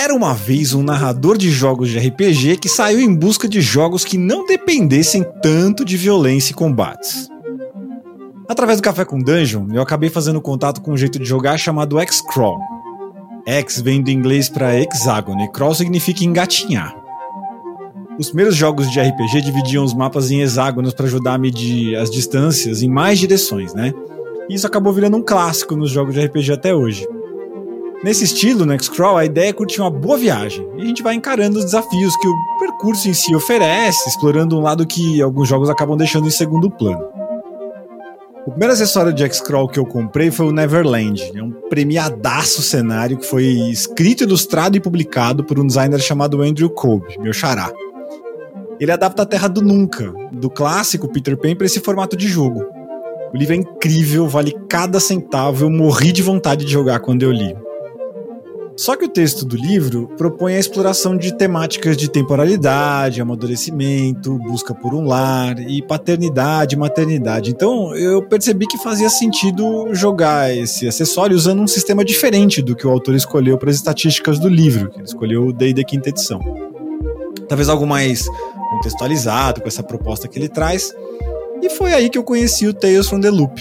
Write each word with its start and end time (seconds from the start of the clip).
Era 0.00 0.14
uma 0.14 0.32
vez 0.32 0.74
um 0.74 0.82
narrador 0.84 1.36
de 1.36 1.50
jogos 1.50 1.88
de 1.88 1.98
RPG 1.98 2.58
que 2.58 2.68
saiu 2.68 3.00
em 3.00 3.12
busca 3.12 3.48
de 3.48 3.60
jogos 3.60 4.04
que 4.04 4.16
não 4.16 4.46
dependessem 4.46 5.26
tanto 5.42 5.84
de 5.84 5.96
violência 5.96 6.52
e 6.52 6.54
combates. 6.54 7.28
Através 8.48 8.78
do 8.78 8.84
Café 8.84 9.04
com 9.04 9.18
Dungeon, 9.18 9.66
eu 9.72 9.82
acabei 9.82 10.08
fazendo 10.08 10.40
contato 10.40 10.80
com 10.80 10.92
um 10.92 10.96
jeito 10.96 11.18
de 11.18 11.24
jogar 11.24 11.58
chamado 11.58 11.98
X-Crawl. 11.98 12.60
X 13.44 13.80
vem 13.80 14.00
do 14.00 14.08
inglês 14.08 14.48
para 14.48 14.78
hexágono 14.78 15.42
e 15.42 15.50
crawl 15.50 15.74
significa 15.74 16.24
engatinhar. 16.24 16.94
Os 18.20 18.28
primeiros 18.28 18.54
jogos 18.54 18.88
de 18.92 19.00
RPG 19.00 19.40
dividiam 19.40 19.84
os 19.84 19.94
mapas 19.94 20.30
em 20.30 20.42
hexágonos 20.42 20.94
para 20.94 21.06
ajudar 21.06 21.34
a 21.34 21.38
medir 21.38 21.96
as 21.96 22.08
distâncias 22.08 22.82
em 22.82 22.88
mais 22.88 23.18
direções, 23.18 23.74
né? 23.74 23.92
E 24.48 24.54
isso 24.54 24.66
acabou 24.66 24.92
virando 24.92 25.16
um 25.16 25.22
clássico 25.22 25.74
nos 25.74 25.90
jogos 25.90 26.14
de 26.14 26.24
RPG 26.24 26.52
até 26.52 26.72
hoje. 26.72 27.04
Nesse 28.04 28.22
estilo, 28.24 28.64
no 28.64 28.72
X-Crawl, 28.74 29.16
a 29.16 29.24
ideia 29.24 29.48
é 29.48 29.52
curtir 29.52 29.80
uma 29.80 29.90
boa 29.90 30.16
viagem, 30.16 30.64
e 30.76 30.82
a 30.82 30.84
gente 30.84 31.02
vai 31.02 31.14
encarando 31.14 31.58
os 31.58 31.64
desafios 31.64 32.16
que 32.16 32.28
o 32.28 32.34
percurso 32.60 33.08
em 33.08 33.12
si 33.12 33.34
oferece, 33.34 34.08
explorando 34.08 34.56
um 34.56 34.60
lado 34.60 34.86
que 34.86 35.20
alguns 35.20 35.48
jogos 35.48 35.68
acabam 35.68 35.96
deixando 35.96 36.28
em 36.28 36.30
segundo 36.30 36.70
plano. 36.70 37.04
O 38.46 38.50
primeiro 38.52 38.72
acessório 38.72 39.12
de 39.12 39.24
X-Crawl 39.24 39.68
que 39.68 39.80
eu 39.80 39.84
comprei 39.84 40.30
foi 40.30 40.46
o 40.46 40.52
Neverland. 40.52 41.20
É 41.34 41.42
um 41.42 41.50
premiadaço 41.50 42.62
cenário 42.62 43.18
que 43.18 43.26
foi 43.26 43.44
escrito, 43.44 44.22
ilustrado 44.22 44.76
e 44.76 44.80
publicado 44.80 45.42
por 45.42 45.58
um 45.58 45.66
designer 45.66 46.00
chamado 46.00 46.40
Andrew 46.40 46.70
Kolb, 46.70 47.04
meu 47.18 47.32
xará. 47.32 47.70
Ele 48.80 48.92
adapta 48.92 49.22
a 49.22 49.26
Terra 49.26 49.48
do 49.48 49.60
Nunca, 49.60 50.14
do 50.32 50.48
clássico 50.48 51.08
Peter 51.08 51.36
Pan, 51.36 51.56
para 51.56 51.66
esse 51.66 51.80
formato 51.80 52.16
de 52.16 52.28
jogo. 52.28 52.64
O 53.34 53.36
livro 53.36 53.54
é 53.54 53.56
incrível, 53.56 54.28
vale 54.28 54.56
cada 54.68 55.00
centavo, 55.00 55.64
eu 55.64 55.70
morri 55.70 56.12
de 56.12 56.22
vontade 56.22 56.64
de 56.64 56.72
jogar 56.72 57.00
quando 57.00 57.24
eu 57.24 57.32
li. 57.32 57.54
Só 58.78 58.94
que 58.94 59.06
o 59.06 59.08
texto 59.08 59.44
do 59.44 59.56
livro 59.56 60.06
propõe 60.16 60.54
a 60.54 60.58
exploração 60.60 61.16
de 61.16 61.36
temáticas 61.36 61.96
de 61.96 62.08
temporalidade, 62.08 63.20
amadurecimento, 63.20 64.38
busca 64.38 64.72
por 64.72 64.94
um 64.94 65.04
lar 65.04 65.58
e 65.58 65.82
paternidade 65.82 66.76
maternidade. 66.76 67.50
Então 67.50 67.92
eu 67.96 68.22
percebi 68.22 68.68
que 68.68 68.78
fazia 68.78 69.10
sentido 69.10 69.92
jogar 69.92 70.56
esse 70.56 70.86
acessório 70.86 71.36
usando 71.36 71.60
um 71.60 71.66
sistema 71.66 72.04
diferente 72.04 72.62
do 72.62 72.76
que 72.76 72.86
o 72.86 72.90
autor 72.90 73.16
escolheu 73.16 73.58
para 73.58 73.68
as 73.68 73.74
estatísticas 73.74 74.38
do 74.38 74.48
livro, 74.48 74.90
que 74.90 74.98
ele 74.98 75.06
escolheu 75.06 75.52
desde 75.52 75.80
a 75.80 75.84
quinta 75.84 76.10
edição. 76.10 76.38
Talvez 77.48 77.68
algo 77.68 77.84
mais 77.84 78.26
contextualizado 78.70 79.60
com 79.60 79.66
essa 79.66 79.82
proposta 79.82 80.28
que 80.28 80.38
ele 80.38 80.48
traz. 80.48 80.94
E 81.60 81.68
foi 81.68 81.92
aí 81.94 82.08
que 82.08 82.16
eu 82.16 82.22
conheci 82.22 82.64
o 82.68 82.72
Tales 82.72 83.08
from 83.08 83.20
the 83.20 83.30
Loop. 83.30 83.60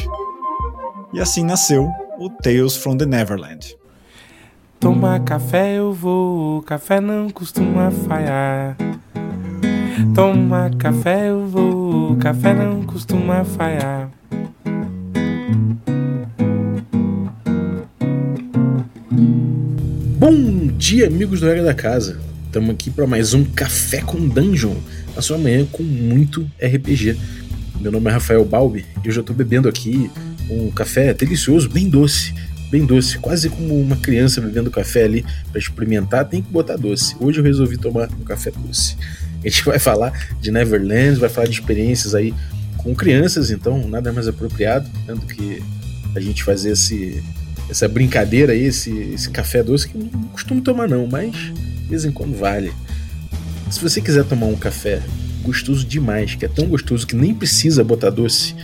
E 1.11 1.19
assim 1.19 1.43
nasceu 1.43 1.89
o 2.19 2.29
Tales 2.29 2.75
from 2.75 2.95
the 2.95 3.05
Neverland. 3.07 3.75
Tomar 4.79 5.21
café 5.21 5.77
eu 5.77 5.91
vou, 5.91 6.61
café 6.61 7.01
não 7.01 7.31
costuma 7.31 7.89
falhar. 7.89 8.77
Tomar 10.13 10.75
café 10.75 11.29
eu 11.29 11.47
vou, 11.47 12.15
café 12.17 12.53
não 12.53 12.83
costuma 12.83 13.43
falhar. 13.43 14.11
Bom 20.19 20.67
dia, 20.77 21.07
amigos 21.07 21.39
do 21.39 21.47
Regra 21.47 21.63
da 21.63 21.73
Casa. 21.73 22.19
Estamos 22.45 22.69
aqui 22.69 22.91
para 22.91 23.07
mais 23.07 23.33
um 23.33 23.43
Café 23.43 24.01
com 24.01 24.27
Dungeon, 24.27 24.75
a 25.15 25.21
sua 25.23 25.39
manhã 25.39 25.65
com 25.71 25.81
muito 25.81 26.49
RPG. 26.61 27.17
Meu 27.81 27.91
nome 27.91 28.09
é 28.09 28.13
Rafael 28.13 28.45
Balbi 28.45 28.85
e 29.03 29.07
eu 29.07 29.11
já 29.11 29.21
estou 29.21 29.35
bebendo 29.35 29.67
aqui 29.67 30.09
um 30.49 30.69
café 30.71 31.13
delicioso, 31.13 31.67
bem 31.67 31.89
doce 31.89 32.33
bem 32.69 32.85
doce, 32.85 33.17
quase 33.17 33.49
como 33.49 33.79
uma 33.79 33.95
criança 33.95 34.41
bebendo 34.41 34.69
café 34.69 35.03
ali 35.03 35.25
para 35.51 35.59
experimentar, 35.59 36.25
tem 36.25 36.41
que 36.41 36.51
botar 36.51 36.75
doce. 36.75 37.15
Hoje 37.19 37.39
eu 37.39 37.43
resolvi 37.43 37.77
tomar 37.77 38.09
um 38.19 38.23
café 38.23 38.51
doce. 38.51 38.97
A 39.43 39.49
gente 39.49 39.63
vai 39.63 39.79
falar 39.79 40.11
de 40.41 40.51
Neverland, 40.51 41.19
vai 41.19 41.29
falar 41.29 41.47
de 41.47 41.53
experiências 41.53 42.13
aí 42.13 42.33
com 42.77 42.93
crianças, 42.95 43.51
então 43.51 43.87
nada 43.87 44.11
mais 44.11 44.27
apropriado 44.27 44.89
do 45.07 45.21
que 45.21 45.63
a 46.15 46.19
gente 46.19 46.43
fazer 46.43 46.71
esse, 46.71 47.23
essa 47.69 47.87
brincadeira 47.87 48.53
aí, 48.53 48.63
esse, 48.63 48.91
esse 48.91 49.29
café 49.29 49.63
doce 49.63 49.87
que 49.87 49.97
não 49.97 50.09
costumo 50.29 50.61
tomar 50.61 50.89
não, 50.89 51.07
mas 51.07 51.33
de 51.33 51.87
vez 51.87 52.03
em 52.03 52.11
quando 52.11 52.37
vale. 52.37 52.73
Se 53.69 53.79
você 53.79 54.01
quiser 54.01 54.25
tomar 54.25 54.47
um 54.47 54.55
café 54.55 55.01
gostoso 55.43 55.85
demais, 55.85 56.35
que 56.35 56.45
é 56.45 56.49
tão 56.49 56.67
gostoso 56.67 57.05
que 57.05 57.15
nem 57.15 57.33
precisa 57.33 57.83
botar 57.83 58.09
doce, 58.09 58.55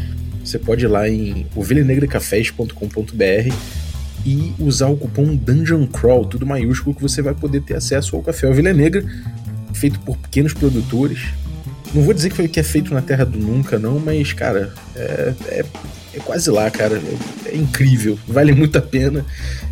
você 0.44 0.60
pode 0.60 0.84
ir 0.84 0.88
lá 0.88 1.08
em 1.08 1.46
ovelhanegracafés.com.br 1.56 3.83
e 4.26 4.54
usar 4.60 4.88
o 4.88 4.98
cupom 4.98 5.36
Dungeon 5.36 5.86
Crawl, 5.86 6.26
tudo 6.26 6.46
maiúsculo, 6.46 6.96
que 6.96 7.02
você 7.02 7.22
vai 7.22 7.34
poder 7.34 7.62
ter 7.62 7.76
acesso 7.76 8.16
ao 8.16 8.22
café 8.22 8.48
Ovelha 8.48 8.74
Negra, 8.74 9.04
feito 9.74 10.00
por 10.00 10.18
pequenos 10.18 10.54
produtores. 10.54 11.20
Não 11.94 12.04
vou 12.04 12.14
dizer 12.14 12.30
que 12.30 12.36
foi 12.36 12.48
que 12.48 12.60
é 12.60 12.64
feito 12.64 12.94
na 12.94 13.02
Terra 13.02 13.26
do 13.26 13.38
Nunca, 13.38 13.78
não, 13.78 14.00
mas, 14.00 14.34
cara, 14.34 14.74
é, 14.96 15.34
é, 15.48 15.66
é 16.14 16.20
quase 16.20 16.50
lá, 16.50 16.70
cara. 16.72 16.96
É, 16.96 17.50
é, 17.50 17.58
incrível, 17.58 18.18
vale 18.28 18.54
muito 18.54 18.78
a 18.78 18.82
pena. 18.82 19.26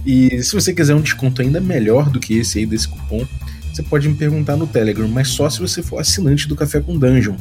E 0.05 0.43
se 0.43 0.53
você 0.53 0.73
quiser 0.73 0.93
um 0.93 1.01
desconto 1.01 1.41
ainda 1.41 1.59
melhor 1.59 2.09
do 2.09 2.19
que 2.19 2.37
esse 2.37 2.59
aí 2.59 2.65
desse 2.65 2.87
cupom, 2.87 3.25
você 3.73 3.81
pode 3.81 4.07
me 4.07 4.15
perguntar 4.15 4.57
no 4.57 4.67
Telegram, 4.67 5.07
mas 5.07 5.29
só 5.29 5.49
se 5.49 5.59
você 5.59 5.81
for 5.81 5.99
assinante 5.99 6.47
do 6.47 6.55
Café 6.55 6.81
com 6.81 6.97
Dungeon. 6.97 7.35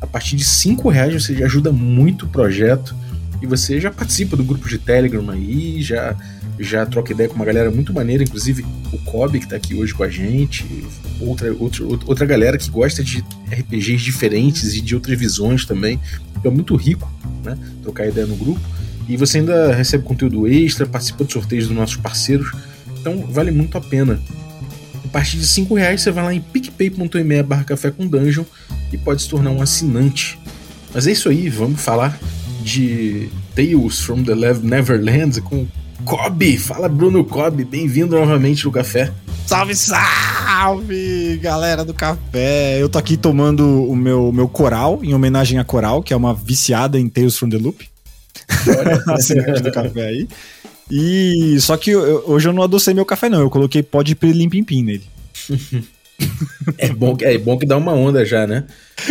A 0.00 0.06
partir 0.06 0.36
de 0.36 0.44
5 0.44 0.88
reais 0.88 1.12
você 1.12 1.34
já 1.34 1.44
ajuda 1.44 1.70
muito 1.70 2.24
o 2.24 2.28
projeto 2.28 2.94
e 3.40 3.46
você 3.46 3.80
já 3.80 3.90
participa 3.90 4.36
do 4.36 4.44
grupo 4.44 4.68
de 4.68 4.78
Telegram 4.78 5.30
aí, 5.30 5.80
já 5.82 6.16
já 6.58 6.84
troca 6.84 7.12
ideia 7.12 7.28
com 7.28 7.36
uma 7.36 7.44
galera 7.44 7.70
muito 7.70 7.92
maneira, 7.92 8.22
inclusive 8.22 8.66
o 8.92 8.98
Kobe, 8.98 9.38
que 9.38 9.46
tá 9.46 9.56
aqui 9.56 9.74
hoje 9.74 9.94
com 9.94 10.02
a 10.02 10.08
gente, 10.08 10.66
outra, 11.20 11.52
outra, 11.54 11.84
outra 11.84 12.26
galera 12.26 12.58
que 12.58 12.68
gosta 12.68 13.02
de 13.02 13.24
RPGs 13.50 14.02
diferentes 14.02 14.74
e 14.74 14.80
de 14.80 14.94
outras 14.94 15.18
visões 15.18 15.64
também. 15.64 16.00
É 16.42 16.50
muito 16.50 16.74
rico, 16.74 17.10
né? 17.44 17.56
Trocar 17.82 18.08
ideia 18.08 18.26
no 18.26 18.36
grupo. 18.36 18.60
E 19.08 19.16
você 19.16 19.38
ainda 19.38 19.72
recebe 19.72 20.04
conteúdo 20.04 20.46
extra, 20.48 20.86
participa 20.86 21.24
de 21.24 21.32
sorteios 21.32 21.68
dos 21.68 21.76
nossos 21.76 21.96
parceiros. 21.96 22.52
Então 23.00 23.24
vale 23.30 23.50
muito 23.50 23.78
a 23.78 23.80
pena. 23.80 24.20
A 25.04 25.08
partir 25.08 25.38
de 25.38 25.46
5 25.46 25.74
reais 25.74 26.00
você 26.00 26.10
vai 26.10 26.24
lá 26.24 26.34
em 26.34 26.40
picpay.me 26.40 27.42
barra 27.42 27.64
café 27.64 27.90
com 27.90 28.06
dungeon 28.06 28.44
e 28.92 28.98
pode 28.98 29.22
se 29.22 29.28
tornar 29.28 29.50
um 29.50 29.62
assinante. 29.62 30.38
Mas 30.92 31.06
é 31.06 31.12
isso 31.12 31.28
aí, 31.28 31.48
vamos 31.48 31.80
falar 31.80 32.18
de 32.68 33.30
Tales 33.54 34.00
from 34.00 34.22
the 34.22 34.34
Neverland 34.34 35.40
com 35.40 35.66
Kobe. 36.04 36.58
Fala, 36.58 36.86
Bruno 36.86 37.24
Kobe. 37.24 37.64
Bem-vindo 37.64 38.14
novamente 38.14 38.66
no 38.66 38.70
café. 38.70 39.10
Salve, 39.46 39.74
salve, 39.74 41.38
galera 41.38 41.82
do 41.82 41.94
café. 41.94 42.80
Eu 42.80 42.90
tô 42.90 42.98
aqui 42.98 43.16
tomando 43.16 43.64
o 43.84 43.96
meu, 43.96 44.30
meu 44.30 44.46
coral, 44.46 45.00
em 45.02 45.14
homenagem 45.14 45.58
a 45.58 45.64
Coral, 45.64 46.02
que 46.02 46.12
é 46.12 46.16
uma 46.16 46.34
viciada 46.34 46.98
em 46.98 47.08
Tales 47.08 47.38
from 47.38 47.48
the 47.48 47.56
Loop. 47.56 47.88
Assinante 49.06 49.62
do 49.64 49.72
café 49.72 50.06
aí. 50.06 50.28
E 50.90 51.56
só 51.60 51.74
que 51.78 51.92
eu, 51.92 52.22
hoje 52.26 52.48
eu 52.48 52.52
não 52.52 52.62
adocei 52.62 52.92
meu 52.92 53.06
café, 53.06 53.30
não. 53.30 53.40
Eu 53.40 53.48
coloquei 53.48 53.82
pó 53.82 54.02
de 54.02 54.14
pilim 54.14 54.50
pim 54.50 54.62
pim 54.62 54.82
nele. 54.82 55.04
é, 56.76 56.90
bom, 56.90 57.16
é 57.22 57.38
bom 57.38 57.56
que 57.56 57.64
dá 57.64 57.78
uma 57.78 57.92
onda 57.92 58.26
já, 58.26 58.46
né? 58.46 58.64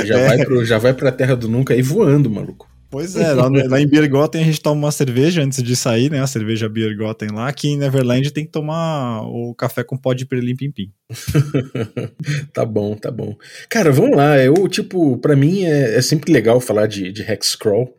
Já, 0.06 0.20
é. 0.20 0.28
vai 0.28 0.46
pro, 0.46 0.64
já 0.64 0.78
vai 0.78 0.94
pra 0.94 1.12
terra 1.12 1.36
do 1.36 1.48
nunca 1.48 1.74
aí 1.74 1.82
voando, 1.82 2.30
maluco. 2.30 2.67
Pois 2.90 3.16
é, 3.18 3.34
lá, 3.34 3.50
lá 3.50 3.82
em 3.82 3.88
Biergotten 3.88 4.42
a 4.42 4.46
gente 4.46 4.62
toma 4.62 4.86
uma 4.86 4.92
cerveja 4.92 5.44
antes 5.44 5.62
de 5.62 5.76
sair, 5.76 6.10
né? 6.10 6.22
A 6.22 6.28
cerveja 6.28 6.70
Biergotten 6.70 7.30
lá. 7.30 7.48
Aqui 7.48 7.70
em 7.70 7.78
Neverland 7.78 8.32
tem 8.32 8.46
que 8.46 8.52
tomar 8.52 9.22
o 9.24 9.54
café 9.54 9.84
com 9.84 9.98
pó 9.98 10.14
de 10.14 10.26
perlim 10.26 10.56
pim 10.56 10.72
pim. 10.72 10.92
tá 12.54 12.66
bom, 12.66 12.96
tá 12.96 13.12
bom. 13.12 13.36
Cara, 13.70 13.92
vamos 13.92 14.16
lá. 14.16 14.38
Eu, 14.40 14.68
tipo, 14.68 15.18
para 15.18 15.36
mim 15.36 15.64
é, 15.64 15.96
é, 15.96 16.02
sempre 16.02 16.32
legal 16.32 16.60
falar 16.60 16.88
de, 16.88 17.12
de 17.12 17.22
Hexcrawl. 17.22 17.94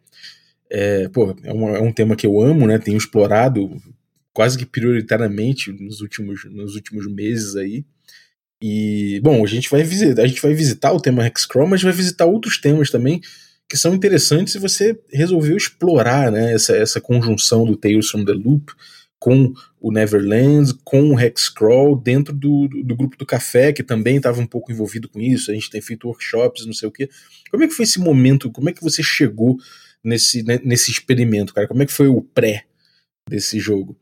É, 0.71 1.09
pô, 1.09 1.34
é, 1.43 1.53
uma, 1.53 1.70
é 1.70 1.81
um 1.81 1.93
tema 1.93 2.16
que 2.16 2.26
eu 2.26 2.41
amo, 2.41 2.66
né? 2.66 2.78
Tenho 2.78 2.97
explorado 2.97 3.76
quase 4.32 4.56
que 4.56 4.66
prioritariamente 4.66 5.72
nos 5.72 6.00
últimos, 6.00 6.44
nos 6.50 6.75
últimos 6.75 7.06
meses 7.12 7.56
aí. 7.56 7.84
E, 8.61 9.20
bom, 9.23 9.44
a 9.44 9.46
gente 9.46 9.70
vai 9.70 9.82
visitar, 9.82 10.23
a 10.23 10.26
gente 10.26 10.43
vai 10.43 10.52
visitar 10.52 10.93
o 10.93 11.00
tema 11.00 11.26
Hexcrawl, 11.26 11.69
mas 11.69 11.82
vai 11.82 11.93
visitar 11.93 12.26
outros 12.26 12.61
temas 12.61 12.90
também 12.90 13.20
que 13.69 13.76
são 13.76 13.94
interessantes 13.94 14.53
se 14.53 14.59
você 14.59 14.99
resolveu 15.12 15.56
explorar 15.56 16.32
né, 16.32 16.55
essa, 16.55 16.75
essa 16.75 17.00
conjunção 17.00 17.65
do 17.65 17.76
Tales 17.76 18.09
from 18.09 18.25
the 18.25 18.32
Loop 18.32 18.73
com 19.19 19.53
o 19.81 19.93
Neverland, 19.93 20.73
com 20.85 21.11
o 21.11 21.20
Hexcrawl, 21.20 22.00
dentro 22.00 22.32
do, 22.32 22.69
do, 22.69 22.97
grupo 22.97 23.17
do 23.17 23.26
café, 23.26 23.73
que 23.73 23.82
também 23.82 24.17
estava 24.17 24.41
um 24.41 24.47
pouco 24.47 24.73
envolvido 24.73 25.09
com 25.09 25.20
isso, 25.20 25.50
a 25.50 25.55
gente 25.55 25.70
tem 25.70 25.81
feito 25.81 26.06
workshops, 26.06 26.65
não 26.65 26.73
sei 26.73 26.88
o 26.88 26.93
quê. 26.93 27.09
Como 27.50 27.65
é 27.65 27.67
que 27.67 27.75
foi 27.75 27.85
esse 27.85 27.99
momento, 27.99 28.50
como 28.50 28.69
é 28.69 28.73
que 28.73 28.82
você 28.82 29.03
chegou 29.03 29.59
nesse, 30.03 30.43
né, 30.44 30.61
nesse 30.64 30.91
experimento, 30.91 31.53
cara? 31.53 31.67
Como 31.67 31.82
é 31.82 31.87
que 31.87 31.93
foi 31.93 32.09
o 32.09 32.23
pré 32.23 32.64
desse 33.29 33.59
jogo? 33.59 33.99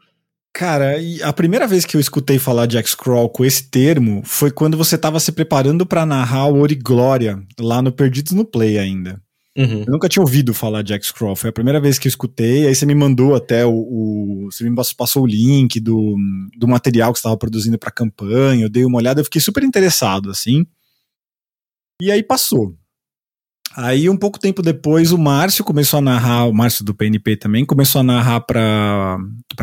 Cara, 0.55 0.95
a 1.23 1.33
primeira 1.33 1.67
vez 1.67 1.85
que 1.85 1.97
eu 1.97 2.01
escutei 2.01 2.39
falar 2.39 2.67
de 2.67 2.79
X-Crawl 2.79 3.29
com 3.29 3.45
esse 3.45 3.65
termo 3.65 4.23
foi 4.25 4.51
quando 4.51 4.77
você 4.77 4.95
estava 4.95 5.21
se 5.21 5.33
preparando 5.33 5.85
para 5.85 6.07
narrar 6.07 6.47
o 6.47 6.61
Ori 6.61 6.75
Glória, 6.75 7.43
lá 7.61 7.83
no 7.83 7.93
Perdidos 7.93 8.33
no 8.33 8.45
Play 8.45 8.79
ainda. 8.79 9.21
Uhum. 9.57 9.85
Eu 9.87 9.93
nunca 9.93 10.09
tinha 10.09 10.23
ouvido 10.23 10.53
falar 10.53 10.83
de 10.83 10.93
X-Crawl, 10.93 11.35
foi 11.35 11.49
a 11.49 11.53
primeira 11.53 11.81
vez 11.81 11.99
que 11.99 12.07
eu 12.07 12.11
escutei, 12.11 12.67
aí 12.67 12.75
você 12.75 12.85
me 12.85 12.95
mandou 12.95 13.35
até 13.35 13.65
o, 13.65 13.73
o 13.73 14.49
você 14.51 14.69
me 14.69 14.77
passou 14.97 15.23
o 15.23 15.27
link 15.27 15.81
do, 15.81 16.15
do 16.59 16.69
material 16.69 17.11
que 17.11 17.19
você 17.19 17.21
estava 17.21 17.39
produzindo 17.39 17.79
para 17.79 17.89
a 17.89 17.93
campanha, 17.93 18.65
eu 18.65 18.69
dei 18.69 18.85
uma 18.85 18.99
olhada, 18.99 19.21
eu 19.21 19.25
fiquei 19.25 19.41
super 19.41 19.65
interessado, 19.65 20.31
assim, 20.31 20.67
e 22.01 22.11
aí 22.11 22.23
passou. 22.23 22.77
Aí, 23.75 24.09
um 24.09 24.17
pouco 24.17 24.39
tempo 24.39 24.63
depois, 24.63 25.13
o 25.13 25.19
Márcio 25.19 25.65
começou 25.65 25.99
a 25.99 26.03
narrar, 26.03 26.47
o 26.47 26.53
Márcio 26.53 26.85
do 26.85 26.95
PNP 26.95 27.37
também, 27.37 27.65
começou 27.65 28.01
a 28.01 28.05
narrar 28.05 28.41
para 28.41 29.19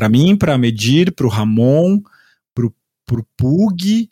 mim, 0.10 0.36
para 0.36 0.58
Medir, 0.58 1.12
para 1.14 1.26
o 1.26 1.30
Ramon, 1.30 2.00
para 2.54 2.66
o 3.20 3.26
Pug, 3.38 4.10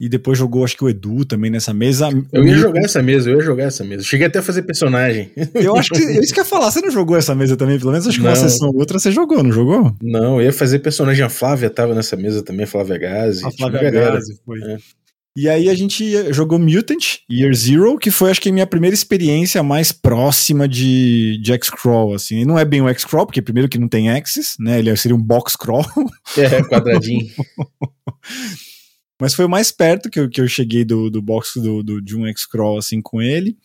e 0.00 0.08
depois 0.08 0.38
jogou, 0.38 0.64
acho 0.64 0.78
que 0.78 0.82
o 0.82 0.88
Edu 0.88 1.26
também 1.26 1.50
nessa 1.50 1.74
mesa. 1.74 2.08
Eu 2.32 2.46
ia 2.46 2.56
jogar 2.56 2.80
essa 2.80 3.02
mesa, 3.02 3.28
eu 3.28 3.36
ia 3.36 3.44
jogar 3.44 3.64
essa 3.64 3.84
mesa. 3.84 4.02
Cheguei 4.02 4.28
até 4.28 4.38
a 4.38 4.42
fazer 4.42 4.62
personagem. 4.62 5.30
Eu 5.54 5.76
acho 5.76 5.90
que. 5.90 6.02
Eu 6.02 6.22
isso 6.22 6.32
que 6.32 6.40
ia 6.40 6.44
falar, 6.44 6.70
você 6.70 6.80
não 6.80 6.90
jogou 6.90 7.18
essa 7.18 7.34
mesa 7.34 7.54
também? 7.54 7.78
Pelo 7.78 7.92
menos 7.92 8.06
acho 8.06 8.16
que 8.16 8.24
não. 8.24 8.30
uma 8.30 8.36
sessão 8.36 8.70
ou 8.70 8.78
outra 8.78 8.98
você 8.98 9.12
jogou, 9.12 9.42
não 9.42 9.52
jogou? 9.52 9.94
Não, 10.02 10.40
eu 10.40 10.46
ia 10.46 10.52
fazer 10.52 10.78
personagem. 10.78 11.22
A 11.22 11.28
Flávia 11.28 11.68
tava 11.68 11.94
nessa 11.94 12.16
mesa 12.16 12.42
também, 12.42 12.64
a 12.64 12.66
Flávia 12.66 12.96
Gazi. 12.96 13.44
A 13.44 13.50
Flávia 13.50 13.90
Gazi, 13.90 14.40
foi. 14.44 14.58
É. 14.62 14.78
E 15.36 15.48
aí 15.48 15.68
a 15.68 15.74
gente 15.74 16.32
jogou 16.32 16.58
Mutant 16.58 17.18
Year 17.30 17.54
Zero, 17.54 17.98
que 17.98 18.10
foi 18.10 18.30
acho 18.30 18.40
que 18.40 18.48
a 18.48 18.52
minha 18.52 18.66
primeira 18.66 18.94
experiência 18.94 19.62
mais 19.62 19.92
próxima 19.92 20.66
de, 20.66 21.38
de 21.42 21.52
X-Crawl, 21.52 22.14
assim. 22.14 22.40
E 22.40 22.44
não 22.44 22.58
é 22.58 22.64
bem 22.64 22.80
um 22.80 22.88
X-Crawl, 22.88 23.26
porque 23.26 23.42
primeiro 23.42 23.68
que 23.68 23.78
não 23.78 23.86
tem 23.86 24.10
Axis, 24.10 24.56
né? 24.58 24.78
Ele 24.78 24.94
seria 24.96 25.16
um 25.16 25.22
box 25.22 25.56
crawl. 25.56 25.84
É, 26.36 26.62
quadradinho. 26.64 27.26
Mas 29.20 29.34
foi 29.34 29.44
o 29.44 29.50
mais 29.50 29.70
perto 29.70 30.08
que 30.08 30.18
eu, 30.18 30.28
que 30.30 30.40
eu 30.40 30.48
cheguei 30.48 30.84
do, 30.84 31.10
do 31.10 31.20
box 31.20 31.60
do, 31.60 31.82
do, 31.82 32.00
de 32.00 32.16
um 32.16 32.26
X-Crawl, 32.26 32.78
assim, 32.78 33.02
com 33.02 33.20
ele. 33.20 33.56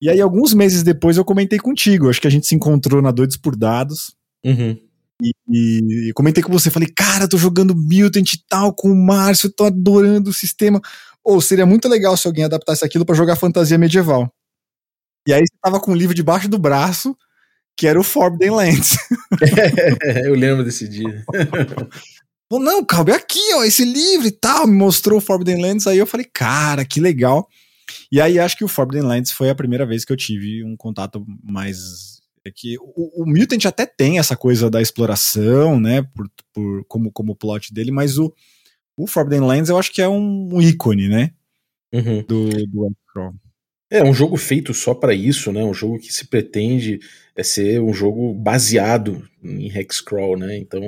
E 0.00 0.08
aí, 0.08 0.20
alguns 0.20 0.52
meses 0.52 0.82
depois, 0.82 1.16
eu 1.16 1.24
comentei 1.24 1.58
contigo. 1.58 2.08
Acho 2.08 2.20
que 2.20 2.26
a 2.26 2.30
gente 2.30 2.46
se 2.46 2.54
encontrou 2.54 3.00
na 3.00 3.10
Doidos 3.10 3.36
por 3.36 3.56
Dados. 3.56 4.14
Uhum. 4.44 4.78
E, 5.20 6.08
e, 6.08 6.12
comentei 6.12 6.42
com 6.42 6.52
você, 6.52 6.70
falei, 6.70 6.88
cara, 6.94 7.26
tô 7.26 7.36
jogando 7.36 7.74
Mutant 7.74 8.32
e 8.32 8.44
tal 8.48 8.72
com 8.72 8.88
o 8.90 8.94
Márcio, 8.94 9.50
tô 9.50 9.64
adorando 9.64 10.30
o 10.30 10.34
sistema. 10.34 10.80
Ou 11.24 11.40
seria 11.40 11.66
muito 11.66 11.88
legal 11.88 12.16
se 12.16 12.26
alguém 12.26 12.44
adaptasse 12.44 12.84
aquilo 12.84 13.04
para 13.04 13.16
jogar 13.16 13.34
fantasia 13.34 13.78
medieval. 13.78 14.32
E 15.26 15.32
aí 15.32 15.40
você 15.40 15.54
tava 15.60 15.80
com 15.80 15.92
um 15.92 15.96
livro 15.96 16.14
debaixo 16.14 16.48
do 16.48 16.58
braço, 16.58 17.16
que 17.76 17.86
era 17.86 17.98
o 17.98 18.04
Forbidden 18.04 18.50
Lands. 18.50 18.96
eu 20.24 20.34
lembro 20.34 20.64
desse 20.64 20.86
dia. 20.86 21.24
Falou, 22.48 22.64
não, 22.64 22.84
Calbi, 22.84 23.12
aqui, 23.12 23.52
ó, 23.54 23.64
esse 23.64 23.84
livro 23.84 24.26
e 24.26 24.30
tal, 24.30 24.66
me 24.66 24.74
mostrou 24.74 25.18
o 25.18 25.20
Forbidden 25.20 25.60
Lands, 25.60 25.86
aí 25.86 25.98
eu 25.98 26.06
falei, 26.06 26.26
cara, 26.32 26.84
que 26.84 26.98
legal. 27.00 27.48
E 28.10 28.20
aí 28.20 28.38
acho 28.38 28.56
que 28.56 28.64
o 28.64 28.68
Forbidden 28.68 29.06
Lands 29.06 29.30
foi 29.30 29.50
a 29.50 29.54
primeira 29.54 29.84
vez 29.84 30.04
que 30.04 30.12
eu 30.12 30.16
tive 30.16 30.64
um 30.64 30.76
contato 30.76 31.24
mais 31.42 32.18
é 32.44 32.50
que 32.50 32.78
o, 32.78 33.22
o 33.22 33.26
Mutant 33.26 33.66
até 33.66 33.84
tem 33.84 34.18
essa 34.18 34.36
coisa 34.36 34.70
da 34.70 34.80
exploração, 34.80 35.78
né, 35.78 36.02
por, 36.02 36.30
por 36.54 36.84
como 36.86 37.12
como 37.12 37.36
plot 37.36 37.74
dele, 37.74 37.90
mas 37.90 38.18
o 38.18 38.32
o 38.96 39.06
Forbidden 39.06 39.46
Lands 39.46 39.68
eu 39.68 39.78
acho 39.78 39.92
que 39.92 40.02
é 40.02 40.08
um, 40.08 40.48
um 40.54 40.60
ícone, 40.60 41.08
né, 41.08 41.32
uhum. 41.92 42.24
do 42.26 42.48
do 42.66 42.94
é 43.90 44.04
um 44.04 44.12
jogo 44.12 44.36
feito 44.36 44.74
só 44.74 44.94
para 44.94 45.14
isso, 45.14 45.50
né? 45.50 45.64
Um 45.64 45.72
jogo 45.72 45.98
que 45.98 46.12
se 46.12 46.26
pretende 46.26 47.00
é 47.34 47.42
ser 47.42 47.80
um 47.80 47.94
jogo 47.94 48.34
baseado 48.34 49.26
em 49.42 49.66
hexcrawl, 49.74 50.36
né? 50.36 50.58
Então 50.58 50.82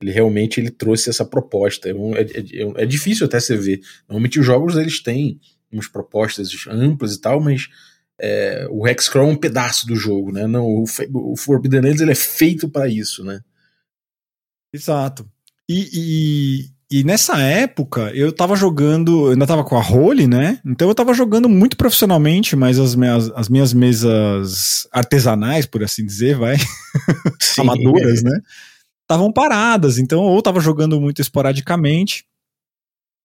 ele 0.00 0.12
realmente 0.12 0.60
ele 0.60 0.70
trouxe 0.70 1.08
essa 1.08 1.24
proposta. 1.24 1.88
É, 1.88 1.92
é, 1.92 2.24
é, 2.24 2.82
é, 2.82 2.86
difícil 2.86 3.26
até 3.26 3.40
você 3.40 3.56
ver. 3.56 3.80
Normalmente 4.08 4.38
os 4.38 4.46
jogos 4.46 4.76
eles 4.76 5.02
têm 5.02 5.40
umas 5.72 5.88
propostas 5.88 6.50
amplas 6.68 7.14
e 7.14 7.20
tal, 7.20 7.40
mas 7.40 7.68
é, 8.20 8.66
o 8.70 8.86
Hexcrawl 8.86 9.28
é 9.28 9.32
um 9.32 9.36
pedaço 9.36 9.86
do 9.86 9.96
jogo, 9.96 10.32
né? 10.32 10.46
Não, 10.46 10.64
o, 10.64 10.84
o 11.14 11.36
Forbidden 11.36 11.80
Lands 11.80 12.00
ele 12.00 12.12
é 12.12 12.16
feito 12.16 12.68
para 12.68 12.88
isso, 12.88 13.24
né? 13.24 13.40
Exato. 14.72 15.28
E, 15.68 16.68
e, 16.90 16.98
e, 16.98 17.04
nessa 17.04 17.38
época 17.38 18.12
eu 18.14 18.32
tava 18.32 18.54
jogando, 18.54 19.26
eu 19.26 19.32
ainda 19.32 19.46
tava 19.46 19.64
com 19.64 19.76
a 19.76 19.82
Role, 19.82 20.26
né? 20.26 20.60
Então 20.64 20.88
eu 20.88 20.94
tava 20.94 21.12
jogando 21.12 21.48
muito 21.48 21.76
profissionalmente, 21.76 22.54
mas 22.54 22.78
as 22.78 22.94
minhas, 22.94 23.30
as 23.34 23.48
minhas 23.48 23.72
mesas 23.72 24.86
artesanais, 24.92 25.66
por 25.66 25.82
assim 25.82 26.04
dizer, 26.04 26.36
vai, 26.36 26.56
amadoras, 27.58 28.22
né? 28.22 28.38
Estavam 29.06 29.32
paradas, 29.32 29.98
então 29.98 30.22
ou 30.22 30.38
estava 30.38 30.60
jogando 30.60 31.00
muito 31.00 31.22
esporadicamente. 31.22 32.26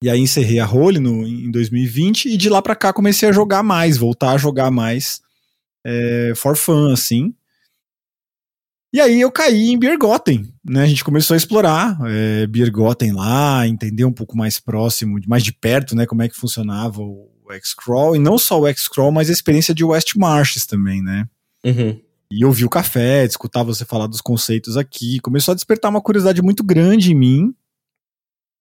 E 0.03 0.09
aí 0.09 0.19
encerrei 0.19 0.59
a 0.59 0.65
role 0.65 0.99
no, 0.99 1.27
em 1.27 1.51
2020 1.51 2.25
e 2.25 2.37
de 2.37 2.49
lá 2.49 2.61
para 2.61 2.75
cá 2.75 2.91
comecei 2.91 3.29
a 3.29 3.31
jogar 3.31 3.61
mais, 3.61 3.97
voltar 3.97 4.31
a 4.31 4.37
jogar 4.37 4.71
mais 4.71 5.21
é, 5.85 6.33
for 6.35 6.55
fun, 6.55 6.91
assim. 6.91 7.33
E 8.93 8.99
aí 8.99 9.21
eu 9.21 9.31
caí 9.31 9.69
em 9.69 9.79
Biergotten, 9.79 10.53
né? 10.65 10.83
A 10.83 10.87
gente 10.87 11.03
começou 11.03 11.33
a 11.33 11.37
explorar 11.37 11.97
é, 12.07 12.45
Biergotten 12.47 13.13
lá, 13.13 13.65
entender 13.67 14.03
um 14.03 14.11
pouco 14.11 14.35
mais 14.35 14.59
próximo, 14.59 15.19
mais 15.27 15.43
de 15.43 15.53
perto, 15.53 15.95
né? 15.95 16.05
Como 16.05 16.21
é 16.21 16.27
que 16.27 16.35
funcionava 16.35 17.01
o 17.01 17.29
X-Crawl, 17.51 18.15
e 18.15 18.19
não 18.19 18.37
só 18.37 18.59
o 18.59 18.67
X-Crawl, 18.67 19.11
mas 19.11 19.29
a 19.29 19.33
experiência 19.33 19.73
de 19.73 19.83
West 19.83 20.15
Marches 20.15 20.65
também, 20.65 21.01
né? 21.01 21.27
Uhum. 21.63 21.99
E 22.31 22.45
ouvir 22.45 22.65
o 22.65 22.69
café, 22.69 23.25
escutar 23.25 23.63
você 23.63 23.83
falar 23.83 24.07
dos 24.07 24.21
conceitos 24.21 24.77
aqui, 24.77 25.19
começou 25.19 25.51
a 25.51 25.55
despertar 25.55 25.89
uma 25.89 26.01
curiosidade 26.01 26.41
muito 26.41 26.63
grande 26.63 27.11
em 27.11 27.15
mim, 27.15 27.53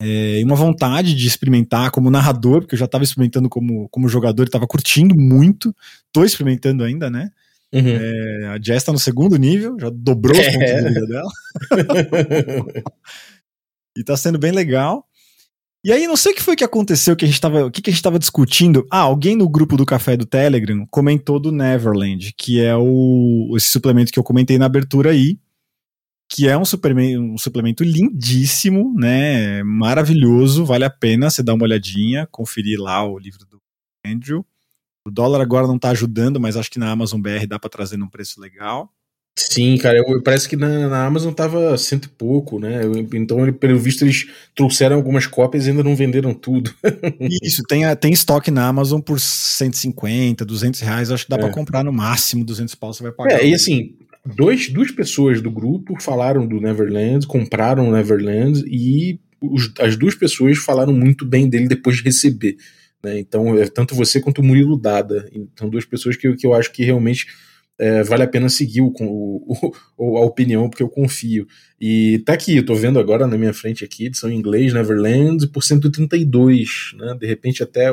é, 0.03 0.41
uma 0.45 0.57
vontade 0.57 1.15
de 1.15 1.27
experimentar 1.27 1.91
como 1.91 2.11
narrador, 2.11 2.61
porque 2.61 2.75
eu 2.75 2.79
já 2.79 2.87
estava 2.87 3.05
experimentando 3.05 3.49
como, 3.49 3.89
como 3.91 4.09
jogador 4.09 4.43
e 4.43 4.47
estava 4.47 4.67
curtindo 4.67 5.15
muito, 5.15 5.75
tô 6.11 6.25
experimentando 6.25 6.83
ainda, 6.83 7.11
né? 7.11 7.31
Uhum. 7.73 7.87
É, 7.87 8.47
a 8.49 8.59
Jess 8.61 8.83
tá 8.83 8.93
no 8.93 8.99
segundo 8.99 9.37
nível, 9.37 9.77
já 9.79 9.91
dobrou 9.91 10.37
os 10.37 10.47
pontos 10.47 10.59
de 10.59 10.89
vida 10.89 11.07
dela. 11.07 11.31
e 13.97 14.03
tá 14.03 14.17
sendo 14.17 14.39
bem 14.39 14.51
legal. 14.51 15.07
E 15.83 15.91
aí, 15.91 16.07
não 16.07 16.17
sei 16.17 16.33
o 16.33 16.35
que 16.35 16.43
foi 16.43 16.55
que 16.55 16.65
aconteceu, 16.65 17.17
que 17.17 17.25
a 17.25 17.29
gente 17.29 17.41
tava, 17.41 17.65
o 17.65 17.71
que, 17.71 17.81
que 17.81 17.89
a 17.89 17.93
gente 17.93 18.03
tava 18.03 18.19
discutindo. 18.19 18.87
Ah, 18.91 18.99
alguém 18.99 19.35
no 19.35 19.49
grupo 19.49 19.79
do 19.79 19.87
Café 19.87 20.15
do 20.15 20.27
Telegram 20.27 20.87
comentou 20.91 21.41
do 21.41 21.51
Neverland, 21.51 22.35
que 22.37 22.61
é 22.61 22.77
o 22.77 23.55
esse 23.57 23.69
suplemento 23.69 24.13
que 24.13 24.19
eu 24.19 24.25
comentei 24.25 24.59
na 24.59 24.67
abertura 24.67 25.11
aí, 25.11 25.39
que 26.29 26.47
é 26.47 26.57
um 26.57 26.67
suplemento, 26.67 27.21
um 27.23 27.39
suplemento 27.39 27.83
lindíssimo, 27.83 28.95
né? 28.95 29.63
Maravilhoso, 29.63 30.67
vale 30.67 30.85
a 30.85 30.91
pena 30.91 31.31
você 31.31 31.43
dar 31.43 31.55
uma 31.55 31.65
olhadinha, 31.65 32.27
conferir 32.31 32.79
lá 32.79 33.03
o 33.03 33.19
livro 33.19 33.47
do 33.47 33.59
Andrew. 34.07 34.45
O 35.07 35.11
dólar 35.11 35.41
agora 35.41 35.67
não 35.67 35.79
tá 35.79 35.91
ajudando, 35.91 36.39
mas 36.39 36.57
acho 36.57 36.71
que 36.71 36.79
na 36.79 36.91
Amazon 36.91 37.23
BR 37.23 37.47
dá 37.49 37.59
para 37.59 37.71
trazer 37.71 37.97
num 37.97 38.09
preço 38.09 38.39
legal. 38.39 38.93
Sim, 39.37 39.77
cara, 39.79 39.99
eu, 39.99 40.23
parece 40.23 40.49
que 40.49 40.57
na, 40.57 40.89
na, 40.89 41.07
Amazon 41.07 41.33
tava 41.33 41.77
cento 41.79 42.05
e 42.05 42.09
pouco, 42.09 42.59
né? 42.59 42.85
Eu, 42.85 42.95
então, 43.15 43.41
ele, 43.43 43.53
pelo 43.53 43.79
visto, 43.79 44.03
eles 44.03 44.29
trouxeram 44.55 44.97
algumas 44.97 45.27
cópias 45.27 45.67
e 45.67 45.71
ainda 45.71 45.83
não 45.83 45.97
venderam 45.97 46.35
tudo. 46.35 46.75
Isso, 47.43 47.63
tem, 47.69 47.83
tem 47.97 48.13
estoque 48.13 48.51
na 48.51 48.67
Amazon 48.67 49.01
por 49.01 49.19
150, 49.19 50.45
200 50.45 50.81
reais. 50.81 51.11
Acho 51.11 51.25
que 51.25 51.31
dá 51.31 51.37
é. 51.37 51.41
para 51.41 51.51
comprar 51.51 51.83
no 51.83 51.93
máximo 51.93 52.45
200 52.45 52.75
pau, 52.75 52.93
você 52.93 53.03
vai 53.03 53.13
pagar. 53.13 53.41
É, 53.41 53.47
e 53.47 53.55
assim, 53.55 53.95
dois, 54.25 54.69
duas 54.69 54.91
pessoas 54.91 55.41
do 55.41 55.51
grupo 55.51 56.01
falaram 56.01 56.47
do 56.47 56.61
Neverland, 56.61 57.27
compraram 57.27 57.89
o 57.89 57.93
Neverland 57.93 58.63
e 58.67 59.19
os, 59.41 59.73
as 59.79 59.97
duas 59.97 60.15
pessoas 60.15 60.59
falaram 60.59 60.93
muito 60.93 61.25
bem 61.25 61.49
dele 61.49 61.67
depois 61.67 61.97
de 61.97 62.03
receber. 62.03 62.57
Né? 63.03 63.19
Então, 63.19 63.59
é 63.59 63.67
tanto 63.67 63.95
você 63.95 64.21
quanto 64.21 64.41
o 64.41 64.45
Murilo 64.45 64.79
Dada. 64.79 65.29
Então, 65.33 65.69
duas 65.69 65.85
pessoas 65.85 66.17
que, 66.17 66.35
que 66.37 66.47
eu 66.47 66.55
acho 66.55 66.71
que 66.73 66.85
realmente 66.85 67.27
é, 67.81 68.03
vale 68.03 68.23
a 68.23 68.29
pena 68.29 68.51
seguir 68.51 68.83
o, 68.83 68.93
o, 69.01 69.73
o, 69.97 70.19
a 70.19 70.21
opinião, 70.21 70.69
porque 70.69 70.83
eu 70.83 70.89
confio. 70.89 71.47
E 71.81 72.19
tá 72.27 72.35
aqui, 72.35 72.59
eu 72.59 72.67
tô 72.67 72.75
vendo 72.75 72.99
agora 72.99 73.27
na 73.27 73.39
minha 73.39 73.55
frente 73.55 73.83
aqui, 73.83 74.05
edição 74.05 74.31
em 74.31 74.37
inglês, 74.37 74.75
Neverland, 74.75 75.49
por 75.49 75.65
132, 75.65 76.93
né? 76.99 77.17
De 77.19 77.27
repente 77.27 77.63
até, 77.63 77.91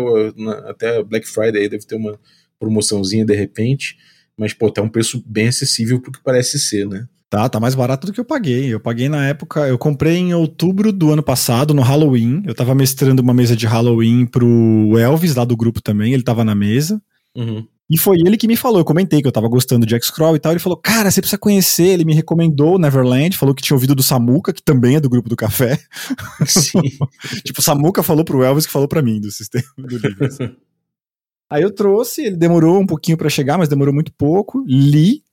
até 0.67 1.01
Black 1.01 1.25
Friday 1.25 1.70
deve 1.70 1.86
ter 1.86 1.96
uma 1.96 2.20
promoçãozinha 2.60 3.25
de 3.25 3.34
repente, 3.34 3.96
mas 4.38 4.53
pô, 4.53 4.70
tá 4.70 4.82
um 4.82 4.89
preço 4.89 5.24
bem 5.25 5.48
acessível 5.48 6.01
pro 6.01 6.12
que 6.12 6.22
parece 6.22 6.60
ser, 6.60 6.86
né? 6.86 7.08
Tá, 7.29 7.48
tá 7.48 7.58
mais 7.58 7.75
barato 7.75 8.08
do 8.08 8.13
que 8.13 8.20
eu 8.20 8.25
paguei. 8.25 8.74
Eu 8.74 8.79
paguei 8.82 9.08
na 9.08 9.25
época, 9.25 9.67
eu 9.67 9.77
comprei 9.77 10.17
em 10.17 10.34
outubro 10.34 10.91
do 10.91 11.12
ano 11.12 11.24
passado, 11.24 11.74
no 11.74 11.82
Halloween. 11.82 12.41
Eu 12.46 12.56
tava 12.56 12.75
mestrando 12.75 13.22
uma 13.22 13.34
mesa 13.34 13.56
de 13.56 13.65
Halloween 13.65 14.25
pro 14.25 14.98
Elvis, 14.98 15.36
lá 15.36 15.46
do 15.46 15.56
grupo 15.56 15.82
também, 15.82 16.13
ele 16.13 16.24
tava 16.24 16.44
na 16.44 16.56
mesa. 16.56 17.01
Uhum. 17.36 17.65
E 17.89 17.98
foi 17.98 18.17
ele 18.17 18.36
que 18.36 18.48
me 18.48 18.58
falou, 18.58 18.79
eu 18.79 18.86
comentei 18.86 19.22
que 19.22 19.27
eu 19.27 19.32
tava 19.32 19.48
gostando 19.48 19.86
de 19.86 19.96
X-Crawl 19.96 20.36
e 20.36 20.39
tal, 20.39 20.51
ele 20.51 20.60
falou, 20.60 20.77
cara, 20.77 21.10
você 21.10 21.22
precisa 21.22 21.39
conhecer, 21.39 21.88
ele 21.88 22.03
me 22.03 22.13
recomendou 22.13 22.77
Neverland, 22.77 23.38
falou 23.38 23.56
que 23.56 23.62
tinha 23.62 23.75
ouvido 23.75 23.96
do 23.96 24.03
Samuka, 24.03 24.51
que 24.51 24.62
também 24.62 24.98
é 24.98 25.00
do 25.00 25.10
grupo 25.10 25.29
do 25.29 25.38
café. 25.38 25.79
Sim. 26.46 26.82
tipo, 27.46 27.60
o 27.60 27.63
Samuka 27.63 28.03
falou 28.03 28.25
pro 28.25 28.44
Elvis 28.44 28.65
que 28.65 28.72
falou 28.72 28.89
para 28.89 29.01
mim 29.01 29.22
do 29.22 29.32
sistema 29.32 29.63
do 29.77 29.98
livro. 29.98 30.25
Assim. 30.25 30.50
Aí 31.50 31.63
eu 31.63 31.74
trouxe, 31.74 32.25
ele 32.25 32.36
demorou 32.36 32.77
um 32.77 32.86
pouquinho 32.86 33.17
para 33.17 33.29
chegar, 33.29 33.58
mas 33.58 33.70
demorou 33.70 33.94
muito 33.94 34.12
pouco, 34.12 34.65
li, 34.67 35.24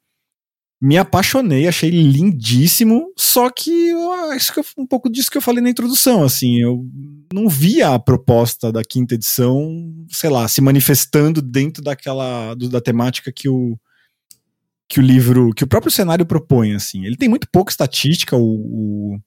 me 0.84 0.98
apaixonei, 0.98 1.66
achei 1.66 1.88
lindíssimo, 1.88 3.10
só 3.16 3.48
que 3.48 3.90
acho 4.34 4.52
que 4.52 4.60
um 4.76 4.86
pouco 4.86 5.08
disso 5.08 5.30
que 5.30 5.38
eu 5.38 5.42
falei 5.42 5.62
na 5.62 5.70
introdução, 5.70 6.22
assim, 6.22 6.60
eu 6.60 6.84
não 7.32 7.48
via 7.48 7.94
a 7.94 7.98
proposta 7.98 8.70
da 8.70 8.84
quinta 8.84 9.14
edição, 9.14 9.66
sei 10.10 10.28
lá, 10.28 10.46
se 10.46 10.60
manifestando 10.60 11.40
dentro 11.40 11.82
daquela, 11.82 12.52
do, 12.52 12.68
da 12.68 12.82
temática 12.82 13.32
que 13.32 13.48
o, 13.48 13.78
que 14.86 15.00
o 15.00 15.02
livro, 15.02 15.54
que 15.54 15.64
o 15.64 15.66
próprio 15.66 15.90
cenário 15.90 16.26
propõe, 16.26 16.74
assim. 16.74 17.06
Ele 17.06 17.16
tem 17.16 17.30
muito 17.30 17.48
pouca 17.50 17.70
estatística, 17.70 18.36
o, 18.36 19.14
o 19.14 19.20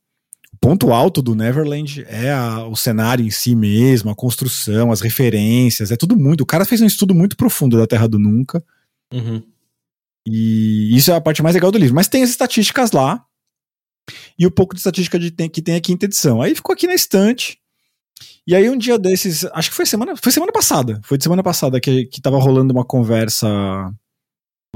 ponto 0.62 0.94
alto 0.94 1.24
do 1.24 1.34
Neverland 1.34 2.06
é 2.08 2.32
a, 2.32 2.68
o 2.68 2.76
cenário 2.76 3.26
em 3.26 3.32
si 3.32 3.56
mesmo, 3.56 4.12
a 4.12 4.16
construção, 4.16 4.92
as 4.92 5.02
referências, 5.02 5.90
é 5.90 5.96
tudo 5.96 6.16
muito. 6.16 6.42
O 6.42 6.46
cara 6.46 6.66
fez 6.66 6.82
um 6.82 6.86
estudo 6.86 7.16
muito 7.16 7.36
profundo 7.36 7.80
da 7.80 7.88
Terra 7.88 8.08
do 8.08 8.20
Nunca. 8.20 8.64
Uhum. 9.12 9.42
E 10.30 10.94
isso 10.96 11.10
é 11.10 11.16
a 11.16 11.22
parte 11.22 11.42
mais 11.42 11.56
legal 11.56 11.72
do 11.72 11.78
livro. 11.78 11.96
Mas 11.96 12.10
tem 12.10 12.22
as 12.22 12.30
estatísticas 12.30 12.92
lá. 12.92 13.24
E 14.38 14.46
o 14.46 14.52
pouco 14.52 14.76
de 14.76 14.80
estatística 14.80 15.18
de, 15.18 15.32
tem, 15.32 15.50
que 15.50 15.62
tem 15.62 15.76
a 15.76 15.82
quinta 15.82 16.06
edição. 16.06 16.42
Aí 16.42 16.54
ficou 16.54 16.74
aqui 16.74 16.86
na 16.86 16.94
estante. 16.94 17.58
E 18.46 18.54
aí 18.54 18.70
um 18.70 18.78
dia 18.78 18.98
desses, 18.98 19.46
acho 19.46 19.70
que 19.70 19.76
foi 19.76 19.86
semana, 19.86 20.16
foi 20.18 20.32
semana 20.32 20.52
passada, 20.52 21.00
foi 21.04 21.18
de 21.18 21.24
semana 21.24 21.44
passada 21.44 21.80
que, 21.80 22.06
que 22.06 22.22
tava 22.22 22.38
rolando 22.40 22.74
uma 22.74 22.86
conversa 22.86 23.48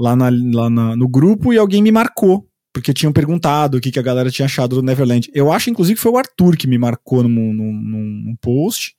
lá, 0.00 0.14
na, 0.14 0.30
lá 0.30 0.70
na, 0.70 0.94
no 0.94 1.08
grupo 1.08 1.52
e 1.52 1.58
alguém 1.58 1.82
me 1.82 1.90
marcou 1.90 2.46
porque 2.72 2.92
tinham 2.92 3.12
perguntado 3.12 3.76
o 3.76 3.80
que, 3.80 3.90
que 3.90 3.98
a 3.98 4.02
galera 4.02 4.30
tinha 4.30 4.46
achado 4.46 4.76
do 4.76 4.82
Neverland. 4.82 5.30
Eu 5.34 5.52
acho, 5.52 5.68
inclusive, 5.68 5.96
que 5.96 6.02
foi 6.02 6.12
o 6.12 6.16
Arthur 6.16 6.56
que 6.56 6.66
me 6.66 6.78
marcou 6.78 7.22
num, 7.22 7.52
num, 7.52 7.72
num 7.72 8.36
post. 8.40 8.94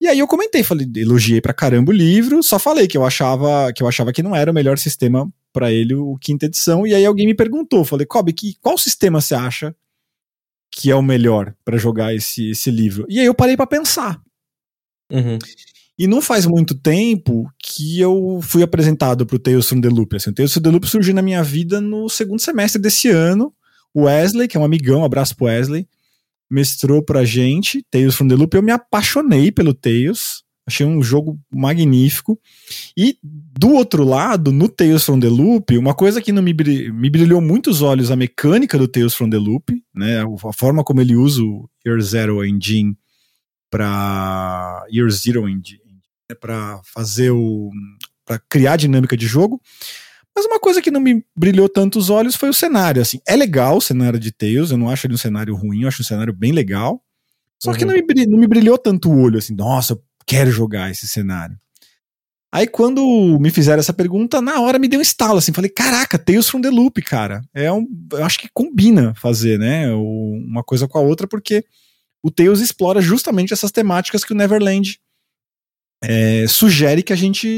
E 0.00 0.06
aí 0.06 0.18
eu 0.18 0.28
comentei, 0.28 0.62
falei, 0.62 0.86
elogiei 0.96 1.40
pra 1.40 1.52
caramba 1.52 1.90
o 1.90 1.94
livro, 1.94 2.42
só 2.42 2.58
falei 2.58 2.86
que 2.86 2.96
eu 2.96 3.04
achava 3.04 3.72
que 3.72 3.82
eu 3.82 3.88
achava 3.88 4.12
que 4.12 4.22
não 4.22 4.34
era 4.34 4.50
o 4.50 4.54
melhor 4.54 4.78
sistema 4.78 5.28
para 5.58 5.72
ele 5.72 5.92
o 5.92 6.16
quinta 6.20 6.46
edição. 6.46 6.86
E 6.86 6.94
aí 6.94 7.04
alguém 7.04 7.26
me 7.26 7.34
perguntou, 7.34 7.84
falei, 7.84 8.06
Kobe, 8.06 8.32
que, 8.32 8.54
qual 8.60 8.78
sistema 8.78 9.20
você 9.20 9.34
acha 9.34 9.74
que 10.70 10.88
é 10.88 10.94
o 10.94 11.02
melhor 11.02 11.52
para 11.64 11.76
jogar 11.76 12.14
esse, 12.14 12.50
esse 12.50 12.70
livro? 12.70 13.04
E 13.08 13.18
aí 13.18 13.26
eu 13.26 13.34
parei 13.34 13.56
para 13.56 13.66
pensar. 13.66 14.22
Uhum. 15.10 15.36
E 15.98 16.06
não 16.06 16.22
faz 16.22 16.46
muito 16.46 16.76
tempo 16.76 17.50
que 17.58 17.98
eu 17.98 18.38
fui 18.40 18.62
apresentado 18.62 19.26
pro 19.26 19.36
Tales 19.38 19.68
from 19.68 19.80
the 19.80 19.88
Loop. 19.88 20.14
Assim, 20.14 20.30
o 20.30 20.32
Tales 20.32 20.52
from 20.52 20.62
the 20.62 20.70
Loop 20.70 20.86
surgiu 20.86 21.12
na 21.12 21.22
minha 21.22 21.42
vida 21.42 21.80
no 21.80 22.08
segundo 22.08 22.40
semestre 22.40 22.80
desse 22.80 23.08
ano. 23.08 23.52
O 23.92 24.02
Wesley, 24.02 24.46
que 24.46 24.56
é 24.56 24.60
um 24.60 24.64
amigão, 24.64 25.00
um 25.00 25.04
abraço 25.04 25.34
pro 25.34 25.46
Wesley, 25.46 25.88
mestrou 26.48 27.02
pra 27.02 27.24
gente 27.24 27.84
Tales 27.90 28.14
from 28.14 28.28
the 28.28 28.36
Loop. 28.36 28.54
Eu 28.54 28.62
me 28.62 28.70
apaixonei 28.70 29.50
pelo 29.50 29.74
Tales. 29.74 30.44
Achei 30.68 30.84
um 30.84 31.02
jogo 31.02 31.40
magnífico. 31.50 32.38
E 32.94 33.16
do 33.22 33.70
outro 33.72 34.04
lado, 34.04 34.52
no 34.52 34.68
Tales 34.68 35.02
from 35.02 35.18
the 35.18 35.28
Loop, 35.28 35.78
uma 35.78 35.94
coisa 35.94 36.20
que 36.20 36.30
não 36.30 36.42
me, 36.42 36.52
me 36.52 37.08
brilhou 37.08 37.40
muito 37.40 37.70
os 37.70 37.80
olhos, 37.80 38.10
a 38.10 38.16
mecânica 38.16 38.76
do 38.76 38.86
Tales 38.86 39.14
from 39.14 39.30
the 39.30 39.38
Loop, 39.38 39.82
né? 39.94 40.22
A 40.22 40.52
forma 40.52 40.84
como 40.84 41.00
ele 41.00 41.16
usa 41.16 41.42
o 41.42 41.70
Year 41.86 41.98
Zero 42.02 42.44
Engine 42.44 42.94
para 43.70 44.84
Year 44.92 45.08
Zero 45.10 45.48
Engine 45.48 45.80
né, 46.28 46.36
para 46.38 46.82
fazer 46.84 47.30
o. 47.30 47.70
para 48.26 48.38
criar 48.38 48.76
dinâmica 48.76 49.16
de 49.16 49.26
jogo. 49.26 49.58
Mas 50.36 50.44
uma 50.44 50.60
coisa 50.60 50.82
que 50.82 50.90
não 50.90 51.00
me 51.00 51.24
brilhou 51.34 51.66
tanto 51.66 51.98
os 51.98 52.10
olhos 52.10 52.36
foi 52.36 52.50
o 52.50 52.54
cenário. 52.54 53.00
Assim, 53.00 53.20
é 53.26 53.34
legal 53.34 53.78
o 53.78 53.80
cenário 53.80 54.20
de 54.20 54.30
Tales, 54.30 54.70
eu 54.70 54.76
não 54.76 54.90
acho 54.90 55.06
ele 55.06 55.14
um 55.14 55.18
cenário 55.18 55.54
ruim, 55.54 55.82
eu 55.82 55.88
acho 55.88 56.02
um 56.02 56.04
cenário 56.04 56.34
bem 56.34 56.52
legal. 56.52 57.02
Só 57.58 57.70
uhum. 57.70 57.76
que 57.76 57.84
não 57.86 57.94
me, 57.94 58.02
brilhou, 58.02 58.30
não 58.30 58.38
me 58.38 58.46
brilhou 58.46 58.78
tanto 58.78 59.10
o 59.10 59.20
olho, 59.20 59.38
assim, 59.38 59.54
nossa, 59.54 59.98
quero 60.28 60.50
jogar 60.50 60.90
esse 60.90 61.08
cenário. 61.08 61.58
Aí 62.52 62.66
quando 62.66 63.02
me 63.40 63.50
fizeram 63.50 63.80
essa 63.80 63.92
pergunta, 63.92 64.40
na 64.40 64.60
hora 64.60 64.78
me 64.78 64.88
deu 64.88 65.00
um 65.00 65.02
estalo, 65.02 65.38
assim, 65.38 65.52
falei, 65.52 65.70
caraca, 65.70 66.18
Tales 66.18 66.48
from 66.48 66.60
the 66.60 66.70
Loop, 66.70 67.00
cara. 67.02 67.42
É 67.52 67.72
um, 67.72 67.86
eu 68.12 68.24
acho 68.24 68.38
que 68.38 68.48
combina 68.52 69.14
fazer, 69.14 69.58
né, 69.58 69.92
uma 69.92 70.62
coisa 70.62 70.86
com 70.86 70.98
a 70.98 71.00
outra, 71.02 71.26
porque 71.26 71.64
o 72.22 72.30
Tales 72.30 72.60
explora 72.60 73.00
justamente 73.00 73.52
essas 73.52 73.72
temáticas 73.72 74.24
que 74.24 74.32
o 74.32 74.36
Neverland 74.36 74.98
é, 76.02 76.46
sugere 76.46 77.02
que 77.02 77.12
a 77.12 77.16
gente 77.16 77.48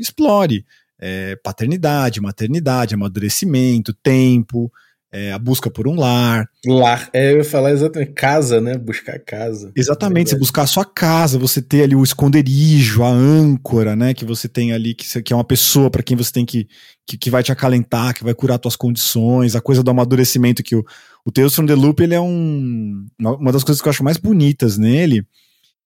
explore 0.00 0.64
é, 0.98 1.36
paternidade, 1.36 2.20
maternidade, 2.20 2.94
amadurecimento, 2.94 3.92
tempo, 3.92 4.72
é, 5.14 5.30
a 5.30 5.38
busca 5.38 5.70
por 5.70 5.86
um 5.86 5.94
lar. 5.94 6.50
Lar, 6.66 7.08
é, 7.12 7.30
eu 7.30 7.36
ia 7.36 7.44
falar 7.44 7.70
exatamente, 7.70 8.12
casa, 8.14 8.60
né? 8.60 8.76
Buscar 8.76 9.16
casa. 9.20 9.70
Exatamente, 9.76 10.30
você 10.30 10.36
buscar 10.36 10.62
a 10.62 10.66
sua 10.66 10.84
casa, 10.84 11.38
você 11.38 11.62
ter 11.62 11.84
ali 11.84 11.94
o 11.94 12.02
esconderijo, 12.02 13.04
a 13.04 13.10
âncora, 13.10 13.94
né? 13.94 14.12
Que 14.12 14.24
você 14.24 14.48
tem 14.48 14.72
ali, 14.72 14.92
que, 14.92 15.22
que 15.22 15.32
é 15.32 15.36
uma 15.36 15.44
pessoa 15.44 15.88
para 15.88 16.02
quem 16.02 16.16
você 16.16 16.32
tem 16.32 16.44
que, 16.44 16.66
que, 17.06 17.16
que, 17.16 17.30
vai 17.30 17.44
te 17.44 17.52
acalentar, 17.52 18.12
que 18.12 18.24
vai 18.24 18.34
curar 18.34 18.58
suas 18.60 18.74
condições, 18.74 19.54
a 19.54 19.60
coisa 19.60 19.84
do 19.84 19.90
amadurecimento 19.92 20.64
que 20.64 20.74
o, 20.74 20.84
o 21.24 21.30
Tales 21.30 21.54
from 21.54 21.66
the 21.66 21.76
Loop, 21.76 22.02
ele 22.02 22.16
é 22.16 22.20
um, 22.20 23.06
uma 23.20 23.52
das 23.52 23.62
coisas 23.62 23.80
que 23.80 23.86
eu 23.86 23.92
acho 23.92 24.02
mais 24.02 24.16
bonitas 24.16 24.76
nele, 24.76 25.24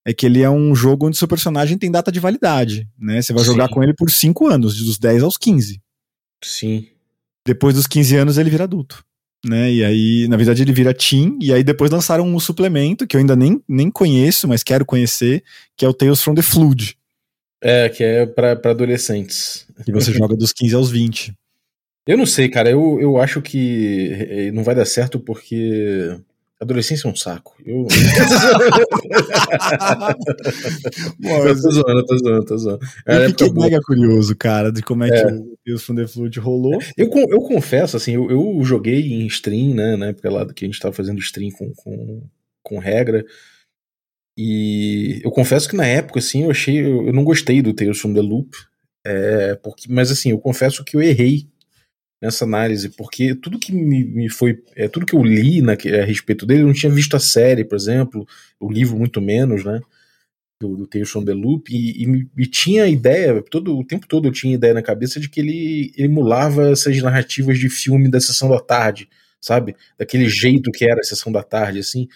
é 0.07 0.15
que 0.15 0.25
ele 0.25 0.41
é 0.41 0.49
um 0.49 0.75
jogo 0.75 1.07
onde 1.07 1.19
seu 1.19 1.29
personagem 1.29 1.77
tem 1.77 1.91
data 1.91 2.11
de 2.11 2.19
validade, 2.19 2.89
né? 2.99 3.21
Você 3.21 3.35
vai 3.35 3.45
Sim. 3.45 3.51
jogar 3.51 3.69
com 3.69 3.83
ele 3.83 3.93
por 3.93 4.11
5 4.11 4.47
anos, 4.47 4.83
dos 4.83 4.99
10 4.99 5.23
aos 5.23 5.37
15. 5.37 5.83
Sim. 6.43 6.87
Depois 7.47 7.75
dos 7.75 7.87
15 7.87 8.17
anos 8.17 8.39
ele 8.39 8.49
vira 8.49 8.65
adulto. 8.65 9.07
Né? 9.47 9.73
E 9.73 9.85
aí, 9.85 10.29
na 10.29 10.37
verdade, 10.37 10.63
ele 10.63 10.73
vira 10.73 10.93
teen, 10.93 11.39
e 11.41 11.53
aí 11.53 11.63
depois 11.63 11.91
lançaram 11.91 12.27
um 12.27 12.41
suplemento 12.41 13.07
que 13.07 13.17
eu 13.17 13.21
ainda 13.21 13.37
nem, 13.37 13.63
nem 13.69 13.91
conheço, 13.91 14.49
mas 14.49 14.63
quero 14.63 14.85
conhecer, 14.85 15.45
que 15.77 15.85
é 15.85 15.89
o 15.89 15.95
Tales 15.95 16.23
from 16.23 16.35
the 16.35 16.43
Flood. 16.43 16.97
É, 17.61 17.89
que 17.89 18.03
é 18.03 18.27
para 18.27 18.53
adolescentes. 18.71 19.67
Que 19.85 19.93
você 19.93 20.13
joga 20.13 20.37
dos 20.37 20.53
15 20.53 20.75
aos 20.75 20.91
20. 20.91 21.33
Eu 22.07 22.17
não 22.17 22.27
sei, 22.27 22.49
cara. 22.49 22.71
Eu, 22.71 22.99
eu 23.01 23.19
acho 23.19 23.43
que 23.43 24.11
eh, 24.13 24.51
não 24.53 24.65
vai 24.65 24.75
dar 24.75 24.85
certo 24.85 25.21
porque 25.21 26.17
Adolescência 26.61 27.07
é 27.07 27.11
um 27.11 27.15
saco. 27.15 27.55
Eu. 27.65 27.87
Bom, 31.21 31.47
eu 31.47 31.63
tô 31.63 31.71
zoando, 31.71 32.05
tô 32.05 32.19
zoando, 32.19 32.45
tô 32.45 32.59
zoando. 32.59 32.81
É 33.07 33.27
eu 33.27 33.29
fiquei 33.29 33.53
mega 33.53 33.81
curioso, 33.81 34.35
cara, 34.35 34.73
de 34.73 34.83
como 34.83 35.05
é, 35.05 35.09
é. 35.09 35.11
que 35.11 35.27
o 35.33 35.58
Tales 35.69 35.83
from 35.83 35.95
the 35.97 36.07
Flood 36.07 36.41
rolou. 36.41 36.79
Eu, 36.97 37.11
eu 37.29 37.41
confesso, 37.43 37.97
assim, 37.97 38.15
eu, 38.15 38.31
eu, 38.31 38.65
joguei 38.65 39.13
em 39.13 39.27
stream, 39.27 39.75
né, 39.75 39.97
na 39.97 40.07
época 40.07 40.31
lá 40.31 40.47
que 40.53 40.65
a 40.65 40.69
gente 40.69 40.81
tava 40.81 40.95
fazendo 40.95 41.21
stream 41.21 41.51
com, 41.51 41.73
com, 41.75 42.23
com 42.63 42.79
regra. 42.79 43.25
E 44.37 45.21
eu 45.23 45.31
confesso 45.31 45.69
que 45.69 45.77
na 45.77 45.87
época, 45.87 46.21
assim, 46.21 46.45
eu 46.45 46.51
achei. 46.51 46.81
Eu 46.81 47.13
não 47.13 47.25
gostei 47.25 47.61
do 47.61 47.75
Tales 47.75 47.99
from 47.99 48.15
the 48.15 48.21
Loop. 48.21 48.57
É, 49.05 49.55
porque, 49.57 49.87
mas 49.91 50.11
assim, 50.11 50.31
eu 50.31 50.39
confesso 50.39 50.85
que 50.85 50.97
eu 50.97 51.03
errei 51.03 51.49
nessa 52.21 52.45
análise, 52.45 52.89
porque 52.91 53.35
tudo 53.35 53.59
que 53.59 53.73
me, 53.73 54.05
me 54.05 54.29
foi, 54.29 54.63
é, 54.75 54.89
tudo 54.89 55.07
que 55.07 55.15
eu 55.15 55.23
li 55.23 55.63
na, 55.63 55.73
a 55.73 56.05
respeito 56.05 56.45
dele, 56.45 56.63
eu 56.63 56.67
não 56.67 56.75
tinha 56.75 56.91
visto 56.91 57.17
a 57.17 57.21
série, 57.21 57.65
por 57.65 57.77
exemplo, 57.77 58.27
o 58.59 58.71
livro 58.71 58.99
muito 58.99 59.21
menos, 59.21 59.65
né, 59.65 59.81
do, 60.61 60.77
do 60.77 60.87
Tales 60.87 61.09
from 61.09 61.25
the 61.25 61.33
Loop, 61.33 61.73
e, 61.73 62.05
e, 62.05 62.29
e, 62.37 62.47
tinha 62.47 62.87
ideia, 62.87 63.43
todo 63.43 63.79
o 63.79 63.85
tempo 63.85 64.07
todo 64.09 64.27
eu 64.27 64.33
tinha 64.33 64.55
ideia 64.55 64.75
na 64.75 64.83
cabeça 64.83 65.21
de 65.21 65.29
que 65.29 65.41
ele 65.41 65.93
emulava 65.97 66.71
essas 66.71 67.01
narrativas 67.01 67.59
de 67.59 67.69
filme 67.69 68.11
da 68.11 68.21
Sessão 68.21 68.49
da 68.49 68.59
Tarde, 68.59 69.09
sabe, 69.41 69.77
daquele 69.97 70.29
jeito 70.29 70.73
que 70.73 70.85
era 70.85 71.01
a 71.01 71.05
Sessão 71.05 71.31
da 71.31 71.43
Tarde, 71.43 71.79
assim, 71.79 72.09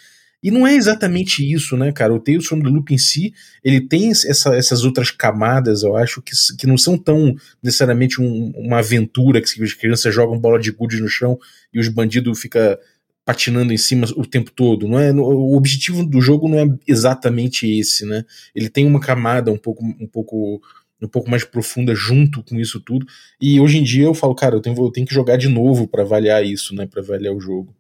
e 0.43 0.51
não 0.51 0.67
é 0.67 0.75
exatamente 0.75 1.49
isso, 1.49 1.77
né, 1.77 1.93
cara? 1.93 2.13
O 2.13 2.19
Tales 2.19 2.47
from 2.47 2.61
the 2.61 2.69
Loop 2.69 2.93
em 2.93 2.99
si, 2.99 3.33
ele 3.63 3.81
tem 3.81 4.11
essa, 4.11 4.57
essas 4.57 4.85
outras 4.85 5.13
camadas, 5.13 5.85
eu 5.85 5.97
acho, 5.97 6.21
que, 6.21 6.33
que 6.59 6.67
não 6.67 6.77
são 6.77 6.99
tão 6.99 7.37
necessariamente 7.63 8.21
um, 8.21 8.53
uma 8.57 8.81
aventura 8.81 9.41
que 9.41 9.63
as 9.63 9.73
crianças 9.73 10.13
jogam 10.13 10.41
bola 10.41 10.59
de 10.59 10.73
gude 10.73 11.01
no 11.01 11.09
chão 11.09 11.39
e 11.73 11.79
os 11.79 11.87
bandidos 11.87 12.41
ficam 12.41 12.77
patinando 13.25 13.73
em 13.73 13.79
cima 13.79 14.07
o 14.17 14.27
tempo 14.27 14.51
todo. 14.51 14.89
Não 14.89 14.99
é, 14.99 15.13
o 15.13 15.55
objetivo 15.55 16.05
do 16.05 16.21
jogo 16.21 16.49
não 16.49 16.59
é 16.59 16.67
exatamente 16.87 17.69
esse, 17.71 18.05
né? 18.05 18.25
Ele 18.55 18.69
tem 18.69 18.87
uma 18.87 19.01
camada 19.01 19.53
um 19.53 19.59
pouco, 19.59 19.85
um 19.85 20.07
pouco 20.07 20.61
um 21.01 21.09
pouco 21.09 21.29
mais 21.29 21.45
profunda 21.45 21.95
junto 21.95 22.45
com 22.45 22.61
isso 22.61 22.81
tudo. 22.81 23.05
E 23.41 23.61
hoje 23.61 23.79
em 23.79 23.83
dia 23.83 24.05
eu 24.05 24.15
falo, 24.15 24.35
cara, 24.35 24.55
eu 24.55 24.61
tenho, 24.61 24.77
eu 24.79 24.91
tenho 24.91 25.07
que 25.07 25.13
jogar 25.13 25.37
de 25.37 25.49
novo 25.49 25.89
para 25.89 26.03
avaliar 26.03 26.45
isso, 26.45 26.75
né? 26.75 26.87
Para 26.87 27.03
avaliar 27.03 27.35
o 27.35 27.41
jogo. 27.41 27.75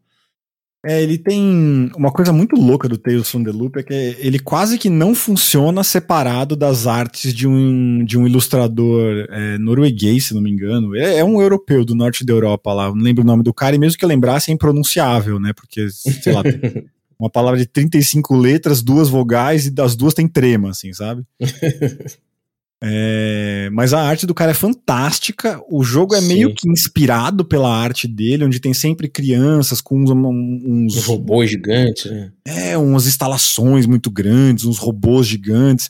É, 0.84 1.00
ele 1.00 1.16
tem 1.16 1.92
uma 1.96 2.10
coisa 2.10 2.32
muito 2.32 2.56
louca 2.56 2.88
do 2.88 2.98
Tales 2.98 3.30
from 3.30 3.44
the 3.44 3.52
Loop 3.52 3.78
é 3.78 3.82
que 3.84 3.94
ele 4.18 4.40
quase 4.40 4.76
que 4.76 4.90
não 4.90 5.14
funciona 5.14 5.84
separado 5.84 6.56
das 6.56 6.88
artes 6.88 7.32
de 7.32 7.46
um, 7.46 8.04
de 8.04 8.18
um 8.18 8.26
ilustrador 8.26 9.26
é, 9.30 9.58
norueguês, 9.58 10.26
se 10.26 10.34
não 10.34 10.42
me 10.42 10.50
engano. 10.50 10.96
É, 10.96 11.18
é, 11.18 11.24
um 11.24 11.40
europeu 11.40 11.84
do 11.84 11.94
norte 11.94 12.24
da 12.24 12.32
Europa 12.32 12.72
lá, 12.72 12.88
não 12.88 13.00
lembro 13.02 13.22
o 13.22 13.26
nome 13.26 13.44
do 13.44 13.54
cara, 13.54 13.76
e 13.76 13.78
mesmo 13.78 13.96
que 13.96 14.04
eu 14.04 14.08
lembrasse 14.08 14.50
é 14.50 14.54
impronunciável, 14.54 15.38
né? 15.38 15.52
Porque, 15.52 15.88
sei 15.90 16.32
lá, 16.32 16.42
uma 17.16 17.30
palavra 17.30 17.60
de 17.60 17.66
35 17.66 18.36
letras, 18.36 18.82
duas 18.82 19.08
vogais 19.08 19.66
e 19.66 19.70
das 19.70 19.94
duas 19.94 20.14
tem 20.14 20.26
trema, 20.26 20.70
assim, 20.70 20.92
sabe? 20.92 21.22
É, 22.84 23.70
mas 23.72 23.94
a 23.94 24.02
arte 24.02 24.26
do 24.26 24.34
cara 24.34 24.50
é 24.50 24.54
fantástica. 24.54 25.62
O 25.70 25.84
jogo 25.84 26.16
é 26.16 26.20
Sim. 26.20 26.26
meio 26.26 26.52
que 26.52 26.68
inspirado 26.68 27.44
pela 27.44 27.72
arte 27.72 28.08
dele, 28.08 28.44
onde 28.44 28.58
tem 28.58 28.74
sempre 28.74 29.08
crianças 29.08 29.80
com 29.80 30.02
uns, 30.02 30.10
uns, 30.10 30.96
uns 30.96 31.04
robôs 31.04 31.48
gigantes. 31.48 32.10
Né? 32.10 32.32
É, 32.44 32.76
umas 32.76 33.06
instalações 33.06 33.86
muito 33.86 34.10
grandes, 34.10 34.64
uns 34.64 34.78
robôs 34.78 35.28
gigantes. 35.28 35.88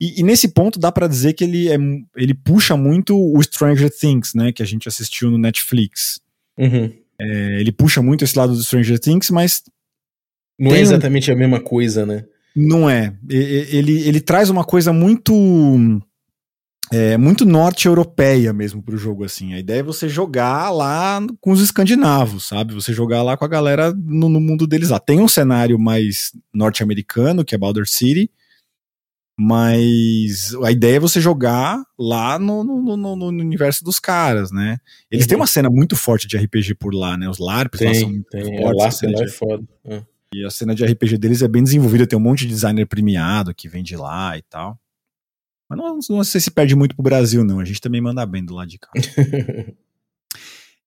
E, 0.00 0.20
e 0.20 0.22
nesse 0.22 0.48
ponto 0.48 0.78
dá 0.78 0.90
para 0.90 1.06
dizer 1.06 1.34
que 1.34 1.44
ele, 1.44 1.68
é, 1.68 1.76
ele 2.16 2.32
puxa 2.32 2.74
muito 2.74 3.14
o 3.14 3.42
Stranger 3.42 3.90
Things, 3.90 4.32
né, 4.34 4.50
que 4.50 4.62
a 4.62 4.66
gente 4.66 4.88
assistiu 4.88 5.30
no 5.30 5.36
Netflix. 5.36 6.20
Uhum. 6.58 6.90
É, 7.20 7.60
ele 7.60 7.70
puxa 7.70 8.00
muito 8.00 8.24
esse 8.24 8.36
lado 8.36 8.54
do 8.54 8.62
Stranger 8.62 8.98
Things, 8.98 9.28
mas 9.30 9.62
não 10.58 10.74
é 10.74 10.80
exatamente 10.80 11.30
um... 11.30 11.34
a 11.34 11.36
mesma 11.36 11.60
coisa, 11.60 12.06
né? 12.06 12.24
Não 12.56 12.88
é. 12.88 13.12
Ele, 13.28 14.00
ele 14.06 14.20
traz 14.20 14.48
uma 14.48 14.64
coisa 14.64 14.92
muito 14.92 15.34
é 16.92 17.16
muito 17.16 17.44
norte-europeia 17.44 18.52
mesmo 18.52 18.82
pro 18.82 18.96
jogo, 18.96 19.24
assim. 19.24 19.54
A 19.54 19.58
ideia 19.58 19.80
é 19.80 19.82
você 19.82 20.08
jogar 20.08 20.70
lá 20.70 21.20
com 21.40 21.50
os 21.50 21.60
escandinavos, 21.60 22.46
sabe? 22.46 22.74
Você 22.74 22.92
jogar 22.92 23.22
lá 23.22 23.36
com 23.36 23.44
a 23.44 23.48
galera 23.48 23.92
no, 23.92 24.28
no 24.28 24.40
mundo 24.40 24.66
deles 24.66 24.90
lá. 24.90 24.98
Tem 24.98 25.20
um 25.20 25.28
cenário 25.28 25.78
mais 25.78 26.32
norte-americano, 26.52 27.44
que 27.44 27.54
é 27.54 27.58
Baldur 27.58 27.86
City, 27.86 28.30
mas 29.36 30.54
a 30.62 30.70
ideia 30.70 30.96
é 30.96 31.00
você 31.00 31.20
jogar 31.20 31.82
lá 31.98 32.38
no, 32.38 32.62
no, 32.62 32.96
no, 32.96 33.16
no 33.16 33.26
universo 33.26 33.82
dos 33.82 33.98
caras, 33.98 34.52
né? 34.52 34.78
Eles 35.10 35.24
uhum. 35.24 35.28
têm 35.28 35.36
uma 35.36 35.46
cena 35.46 35.70
muito 35.70 35.96
forte 35.96 36.28
de 36.28 36.36
RPG 36.36 36.74
por 36.74 36.94
lá, 36.94 37.16
né? 37.16 37.28
Os 37.28 37.38
LARPs 37.38 37.78
tem, 37.78 37.88
lá 37.88 37.94
são 37.94 38.10
muito 38.10 38.28
tem. 38.30 38.58
fortes. 38.58 39.02
É, 39.02 39.10
lá 39.10 39.22
é 39.22 39.28
foda. 39.28 39.64
É. 39.84 40.02
E 40.34 40.44
a 40.44 40.50
cena 40.50 40.74
de 40.74 40.84
RPG 40.84 41.16
deles 41.18 41.42
é 41.42 41.48
bem 41.48 41.62
desenvolvida, 41.62 42.06
tem 42.06 42.18
um 42.18 42.22
monte 42.22 42.40
de 42.40 42.48
designer 42.48 42.86
premiado 42.86 43.54
que 43.54 43.68
vem 43.68 43.82
de 43.82 43.96
lá 43.96 44.36
e 44.36 44.42
tal. 44.42 44.78
Mas 45.76 46.08
não, 46.08 46.16
não 46.16 46.24
sei 46.24 46.40
se 46.40 46.50
perde 46.50 46.74
muito 46.74 46.94
pro 46.94 47.02
Brasil, 47.02 47.44
não. 47.44 47.60
A 47.60 47.64
gente 47.64 47.80
também 47.80 48.00
manda 48.00 48.24
bem 48.24 48.44
do 48.44 48.54
lado 48.54 48.68
de 48.68 48.78
cá. 48.78 48.90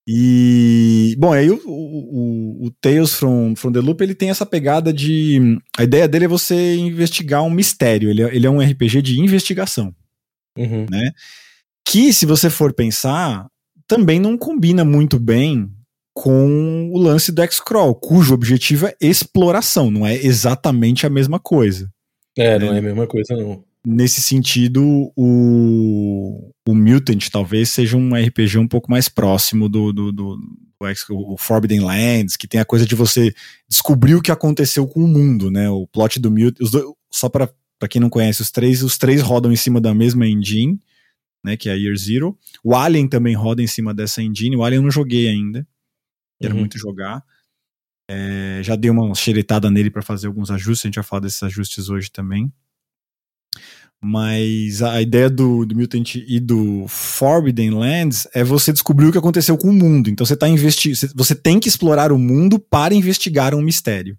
e, 0.08 1.16
bom, 1.18 1.34
aí 1.34 1.50
o, 1.50 1.62
o, 1.66 2.66
o, 2.66 2.72
Tales 2.82 3.14
from, 3.14 3.56
from 3.56 3.72
the 3.72 3.80
Loop, 3.80 4.02
ele 4.02 4.16
tem 4.16 4.30
essa 4.30 4.46
pegada 4.46 4.94
de... 4.94 5.60
A 5.78 5.84
ideia 5.84 6.08
dele 6.08 6.26
é 6.26 6.30
você 6.30 6.76
investigar 6.76 7.44
um 7.44 7.50
mistério. 7.50 8.10
Ele, 8.10 8.24
é, 8.24 8.36
ele 8.36 8.48
é 8.48 8.50
um 8.50 8.60
RPG 8.60 9.02
de 9.02 9.20
investigação. 9.20 9.94
Uhum. 10.58 10.86
Né? 10.90 11.12
Que, 11.88 12.14
se 12.14 12.26
você 12.26 12.50
for 12.50 12.74
pensar, 12.74 13.48
também 13.88 14.20
não 14.20 14.38
combina 14.38 14.84
muito 14.84 15.20
bem 15.20 15.72
com 16.14 16.90
o 16.92 16.98
lance 16.98 17.32
do 17.32 17.42
X-Crawl, 17.44 17.94
cujo 17.94 18.34
objetivo 18.34 18.88
é 18.88 18.96
exploração, 19.00 19.92
não 19.92 20.06
é 20.06 20.16
exatamente 20.16 21.06
a 21.06 21.12
mesma 21.12 21.40
coisa. 21.40 21.92
É, 22.36 22.58
não 22.58 22.74
é, 22.74 22.76
é 22.76 22.80
a 22.80 22.82
mesma 22.82 23.06
coisa, 23.06 23.36
não 23.36 23.64
nesse 23.86 24.22
sentido, 24.22 25.12
o, 25.16 26.52
o 26.68 26.76
Mutant 26.76 27.30
talvez 27.30 27.70
seja 27.70 27.98
um 27.98 28.14
RPG 28.14 28.58
um 28.58 28.68
pouco 28.68 28.90
mais 28.90 29.08
próximo 29.10 29.70
do, 29.70 29.94
do, 29.94 30.12
do, 30.12 30.36
do 30.36 30.58
o 31.10 31.38
Forbidden 31.38 31.80
Lands, 31.80 32.36
que 32.38 32.48
tem 32.48 32.60
a 32.60 32.66
coisa 32.66 32.86
de 32.86 32.94
você 32.94 33.34
descobrir 33.68 34.16
o 34.16 34.22
que 34.22 34.32
aconteceu 34.32 34.88
com 34.88 35.04
o 35.04 35.08
mundo, 35.08 35.50
né? 35.50 35.70
O 35.70 35.88
plot 35.88 36.20
do 36.20 36.30
Mutant. 36.30 36.70
Dois, 36.70 36.86
só 37.12 37.30
para 37.30 37.50
quem 37.90 38.02
não 38.02 38.10
conhece, 38.10 38.42
os 38.42 38.52
três, 38.52 38.84
os 38.84 38.98
três 38.98 39.22
rodam 39.22 39.52
em 39.52 39.56
cima 39.56 39.82
da 39.82 39.94
mesma 39.94 40.28
engine, 40.28 40.80
né? 41.44 41.58
Que 41.58 41.70
é 41.70 41.72
a 41.74 41.76
Year 41.76 41.96
Zero. 41.98 42.38
O 42.64 42.76
Alien 42.76 43.08
também 43.08 43.36
roda 43.36 43.62
em 43.62 43.68
cima 43.68 43.94
dessa 43.94 44.22
engine. 44.22 44.56
O 44.56 44.64
Alien 44.64 44.78
eu 44.80 44.84
não 44.84 44.92
joguei 44.92 45.28
ainda. 45.28 45.68
Quero 46.40 46.54
uhum. 46.54 46.60
muito 46.60 46.78
jogar. 46.78 47.24
É, 48.10 48.62
já 48.64 48.76
dei 48.76 48.90
uma 48.90 49.14
xeretada 49.16 49.70
nele 49.70 49.90
para 49.90 50.02
fazer 50.02 50.28
alguns 50.28 50.52
ajustes. 50.52 50.86
A 50.86 50.88
gente 50.88 50.96
vai 50.96 51.04
falar 51.04 51.22
desses 51.22 51.42
ajustes 51.44 51.90
hoje 51.90 52.12
também. 52.12 52.52
Mas 54.02 54.84
a 54.84 55.02
ideia 55.02 55.30
do, 55.30 55.66
do 55.66 55.76
Mutant 55.76 56.16
e 56.16 56.40
do 56.40 56.86
Forbidden 56.88 57.72
Lands 57.72 58.28
é 58.34 58.44
você 58.44 58.72
descobrir 58.72 59.08
o 59.08 59.12
que 59.12 59.18
aconteceu 59.18 59.58
com 59.58 59.70
o 59.70 59.74
mundo. 59.74 60.10
Então 60.10 60.26
você 60.26 60.36
tá 60.36 60.48
investi 60.48 60.94
você 61.16 61.34
tem 61.34 61.60
que 61.60 61.68
explorar 61.68 62.12
o 62.12 62.20
mundo 62.20 62.60
para 62.60 62.94
investigar 62.94 63.56
um 63.56 63.62
mistério. 63.62 64.18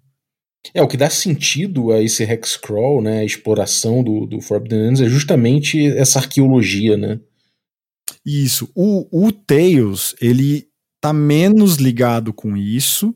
É, 0.73 0.81
o 0.81 0.87
que 0.87 0.97
dá 0.97 1.09
sentido 1.09 1.91
a 1.91 2.01
esse 2.01 2.23
Hexcrawl, 2.23 3.01
né, 3.01 3.19
a 3.19 3.25
exploração 3.25 4.03
do, 4.03 4.25
do 4.25 4.41
Forbidden 4.41 4.79
Lands 4.79 5.01
é 5.01 5.07
justamente 5.07 5.87
essa 5.97 6.19
arqueologia, 6.19 6.97
né? 6.97 7.19
Isso. 8.25 8.69
O, 8.75 9.07
o 9.27 9.31
Tales, 9.31 10.13
ele 10.21 10.67
tá 11.01 11.13
menos 11.13 11.77
ligado 11.77 12.33
com 12.33 12.57
isso, 12.57 13.15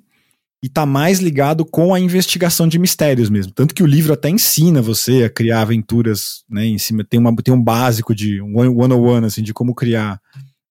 e 0.63 0.69
tá 0.69 0.85
mais 0.85 1.19
ligado 1.19 1.65
com 1.65 1.93
a 1.93 1.99
investigação 1.99 2.69
de 2.69 2.79
mistérios 2.79 3.29
mesmo. 3.29 3.51
Tanto 3.51 3.75
que 3.75 3.83
o 3.83 3.85
livro 3.85 4.13
até 4.13 4.29
ensina 4.29 4.81
você 4.81 5.25
a 5.25 5.29
criar 5.29 5.59
aventuras, 5.59 6.45
né, 6.49 6.65
em 6.65 6.77
cima, 6.77 7.03
tem, 7.03 7.19
uma, 7.19 7.35
tem 7.35 7.53
um 7.53 7.61
básico 7.61 8.15
de 8.15 8.41
um 8.41 8.57
one-on-one, 8.57 9.25
assim, 9.25 9.43
de 9.43 9.53
como 9.53 9.75
criar 9.75 10.21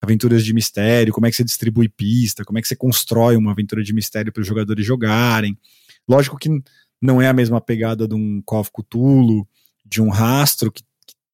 aventuras 0.01 0.43
de 0.47 0.55
mistério, 0.55 1.13
como 1.13 1.27
é 1.27 1.31
que 1.31 1.37
você 1.37 1.45
distribui 1.45 1.91
pista, 1.91 2.43
como 2.43 2.59
é 2.59 2.63
que 2.63 2.69
você 2.69 2.75
constrói 2.75 3.37
uma 3.37 3.53
aventura 3.53 3.85
de 3.85 3.93
mistério 3.93 4.33
para 4.33 4.41
os 4.41 4.47
jogadores 4.47 4.85
jogarem. 4.85 5.59
Lógico 6.09 6.39
que 6.39 6.49
não 7.01 7.21
é 7.21 7.29
a 7.29 7.35
mesma 7.35 7.61
pegada 7.61 8.09
de 8.09 8.15
um 8.15 8.43
of 8.51 8.71
Cthulhu, 8.73 9.47
de 9.85 10.01
um 10.01 10.09
rastro, 10.09 10.73
que 10.73 10.83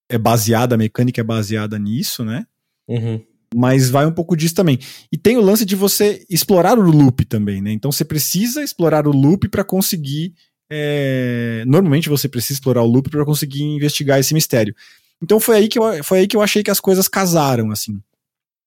é 0.09 0.19
baseada, 0.19 0.75
a 0.75 0.79
mecânica 0.79 1.21
é 1.21 1.25
baseada 1.25 1.79
nisso, 1.79 2.25
né? 2.25 2.45
Uhum 2.89 3.23
mas 3.55 3.91
vai 3.91 4.07
um 4.07 4.13
pouco 4.13 4.37
disso 4.37 4.55
também. 4.55 4.79
E 5.11 5.17
tem 5.17 5.37
o 5.37 5.41
lance 5.41 5.65
de 5.65 5.75
você 5.75 6.25
explorar 6.29 6.79
o 6.79 6.83
loop 6.83 7.25
também, 7.25 7.63
né? 7.63 7.73
Então 7.73 7.91
você 7.91 8.05
precisa 8.05 8.63
explorar 8.63 9.07
o 9.07 9.13
loop 9.13 9.49
para 9.49 9.65
conseguir. 9.65 10.35
É... 10.71 11.65
Normalmente 11.67 12.09
você 12.09 12.29
precisa 12.29 12.55
explorar 12.55 12.83
o 12.83 12.87
loop 12.87 13.11
para 13.11 13.25
conseguir 13.25 13.63
investigar 13.63 14.19
esse 14.19 14.35
mistério. 14.35 14.75
Então 15.23 15.41
foi 15.41 15.57
aí, 15.57 15.69
que 15.69 15.79
eu, 15.79 16.05
foi 16.05 16.21
aí 16.21 16.27
que 16.27 16.37
eu 16.37 16.43
achei 16.43 16.63
que 16.63 16.71
as 16.71 16.81
coisas 16.81 17.09
casaram, 17.09 17.71
assim. 17.71 18.01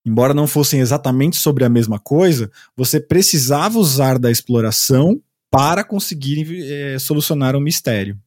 Embora 0.05 0.33
não 0.33 0.47
fossem 0.47 0.79
exatamente 0.79 1.37
sobre 1.37 1.63
a 1.63 1.69
mesma 1.69 1.99
coisa, 1.99 2.51
você 2.75 2.99
precisava 2.99 3.77
usar 3.77 4.17
da 4.17 4.31
exploração 4.31 5.21
para 5.49 5.83
conseguir 5.83 6.47
é, 6.63 6.97
solucionar 6.97 7.55
um 7.55 7.61
mistério. 7.61 8.17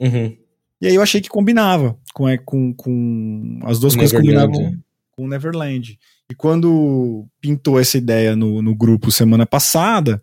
Uhum. 0.00 0.36
E 0.80 0.88
aí 0.88 0.94
eu 0.94 1.02
achei 1.02 1.20
que 1.20 1.28
combinava 1.28 1.96
com, 2.12 2.28
é, 2.28 2.36
com, 2.36 2.74
com 2.74 3.60
as 3.62 3.78
duas 3.78 3.94
coisas 3.94 4.18
combinavam 4.18 4.76
com 5.16 5.28
Neverland. 5.28 5.98
E 6.30 6.34
quando 6.34 7.26
pintou 7.40 7.78
essa 7.78 7.98
ideia 7.98 8.34
no, 8.34 8.62
no 8.62 8.74
grupo 8.74 9.10
semana 9.10 9.46
passada, 9.46 10.22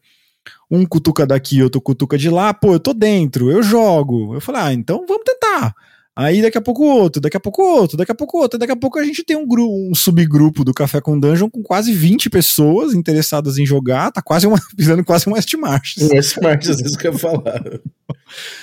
um 0.69 0.85
cutuca 0.85 1.25
daqui, 1.25 1.61
outro 1.61 1.81
cutuca 1.81 2.17
de 2.17 2.29
lá, 2.29 2.53
pô, 2.53 2.73
eu 2.73 2.79
tô 2.79 2.93
dentro, 2.93 3.51
eu 3.51 3.61
jogo. 3.61 4.35
Eu 4.35 4.41
falei, 4.41 4.61
ah, 4.61 4.73
então 4.73 5.05
vamos 5.07 5.23
tentar. 5.25 5.73
Aí 6.15 6.41
daqui 6.41 6.57
a 6.57 6.61
pouco 6.61 6.83
outro, 6.83 7.21
daqui 7.21 7.37
a 7.37 7.39
pouco 7.39 7.63
outro, 7.63 7.97
daqui 7.97 8.11
a 8.11 8.15
pouco 8.15 8.37
outro, 8.37 8.59
daqui 8.59 8.71
a 8.71 8.75
pouco 8.75 8.99
a 8.99 9.03
gente 9.03 9.23
tem 9.23 9.37
um, 9.37 9.47
grupo, 9.47 9.73
um 9.89 9.95
subgrupo 9.95 10.63
do 10.65 10.73
Café 10.73 10.99
com 10.99 11.17
Dungeon 11.17 11.49
com 11.49 11.63
quase 11.63 11.93
20 11.93 12.29
pessoas 12.29 12.93
interessadas 12.93 13.57
em 13.57 13.65
jogar, 13.65 14.11
tá 14.11 14.21
quase 14.21 14.45
uma, 14.45 14.59
pisando 14.75 15.05
quase 15.05 15.29
um 15.29 15.33
West 15.33 15.53
March. 15.53 15.95
Um 16.01 16.09
West 16.09 16.37
March, 16.41 16.69
às 16.69 16.81
vezes 16.81 16.97
que 16.97 17.07
eu 17.07 17.17
falar. 17.17 17.63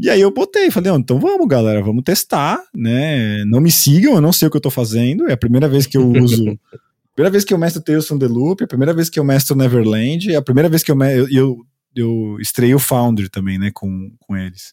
E 0.00 0.08
aí 0.08 0.20
eu 0.22 0.30
botei, 0.32 0.70
falei, 0.70 0.90
oh, 0.90 0.96
então 0.96 1.20
vamos, 1.20 1.46
galera, 1.46 1.82
vamos 1.82 2.02
testar, 2.02 2.58
né? 2.74 3.44
Não 3.44 3.60
me 3.60 3.70
sigam, 3.70 4.14
eu 4.14 4.20
não 4.20 4.32
sei 4.32 4.48
o 4.48 4.50
que 4.50 4.56
eu 4.56 4.60
tô 4.60 4.70
fazendo. 4.70 5.28
É 5.28 5.34
a 5.34 5.36
primeira 5.36 5.68
vez 5.68 5.86
que 5.86 5.98
eu 5.98 6.10
uso. 6.10 6.58
primeira 7.14 7.30
vez 7.30 7.44
que 7.44 7.52
eu 7.52 7.58
mestro 7.58 7.82
Tales 7.82 8.08
from 8.08 8.18
the 8.18 8.26
Loop, 8.26 8.62
é 8.62 8.64
a 8.64 8.68
primeira 8.68 8.94
vez 8.94 9.10
que 9.10 9.20
eu 9.20 9.24
mestro 9.24 9.54
Neverland, 9.54 10.32
é 10.32 10.36
a 10.36 10.42
primeira 10.42 10.70
vez 10.70 10.82
que 10.82 10.90
eu, 10.90 10.98
eu, 11.02 11.28
eu, 11.28 11.66
eu 11.94 12.36
estrei 12.40 12.74
o 12.74 12.78
Foundry 12.78 13.28
também, 13.28 13.58
né, 13.58 13.70
com, 13.74 14.10
com 14.20 14.34
eles. 14.34 14.72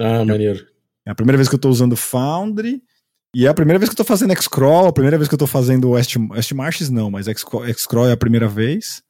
Ah, 0.00 0.24
maneiro. 0.24 0.66
É 1.06 1.12
a 1.12 1.14
primeira 1.14 1.36
vez 1.36 1.48
que 1.48 1.54
eu 1.54 1.58
tô 1.58 1.68
usando 1.68 1.96
Foundry, 1.96 2.82
e 3.32 3.46
é 3.46 3.48
a 3.48 3.54
primeira 3.54 3.78
vez 3.78 3.88
que 3.88 3.92
eu 3.92 4.04
tô 4.04 4.04
fazendo 4.04 4.32
X-Crawl, 4.32 4.88
a 4.88 4.92
primeira 4.92 5.16
vez 5.16 5.28
que 5.28 5.34
eu 5.34 5.38
tô 5.38 5.46
fazendo 5.46 5.90
West, 5.90 6.16
West 6.16 6.52
Marches, 6.52 6.90
não, 6.90 7.10
mas 7.10 7.28
X-Crawl 7.28 8.08
é 8.08 8.12
a 8.12 8.16
primeira 8.16 8.48
vez. 8.48 9.02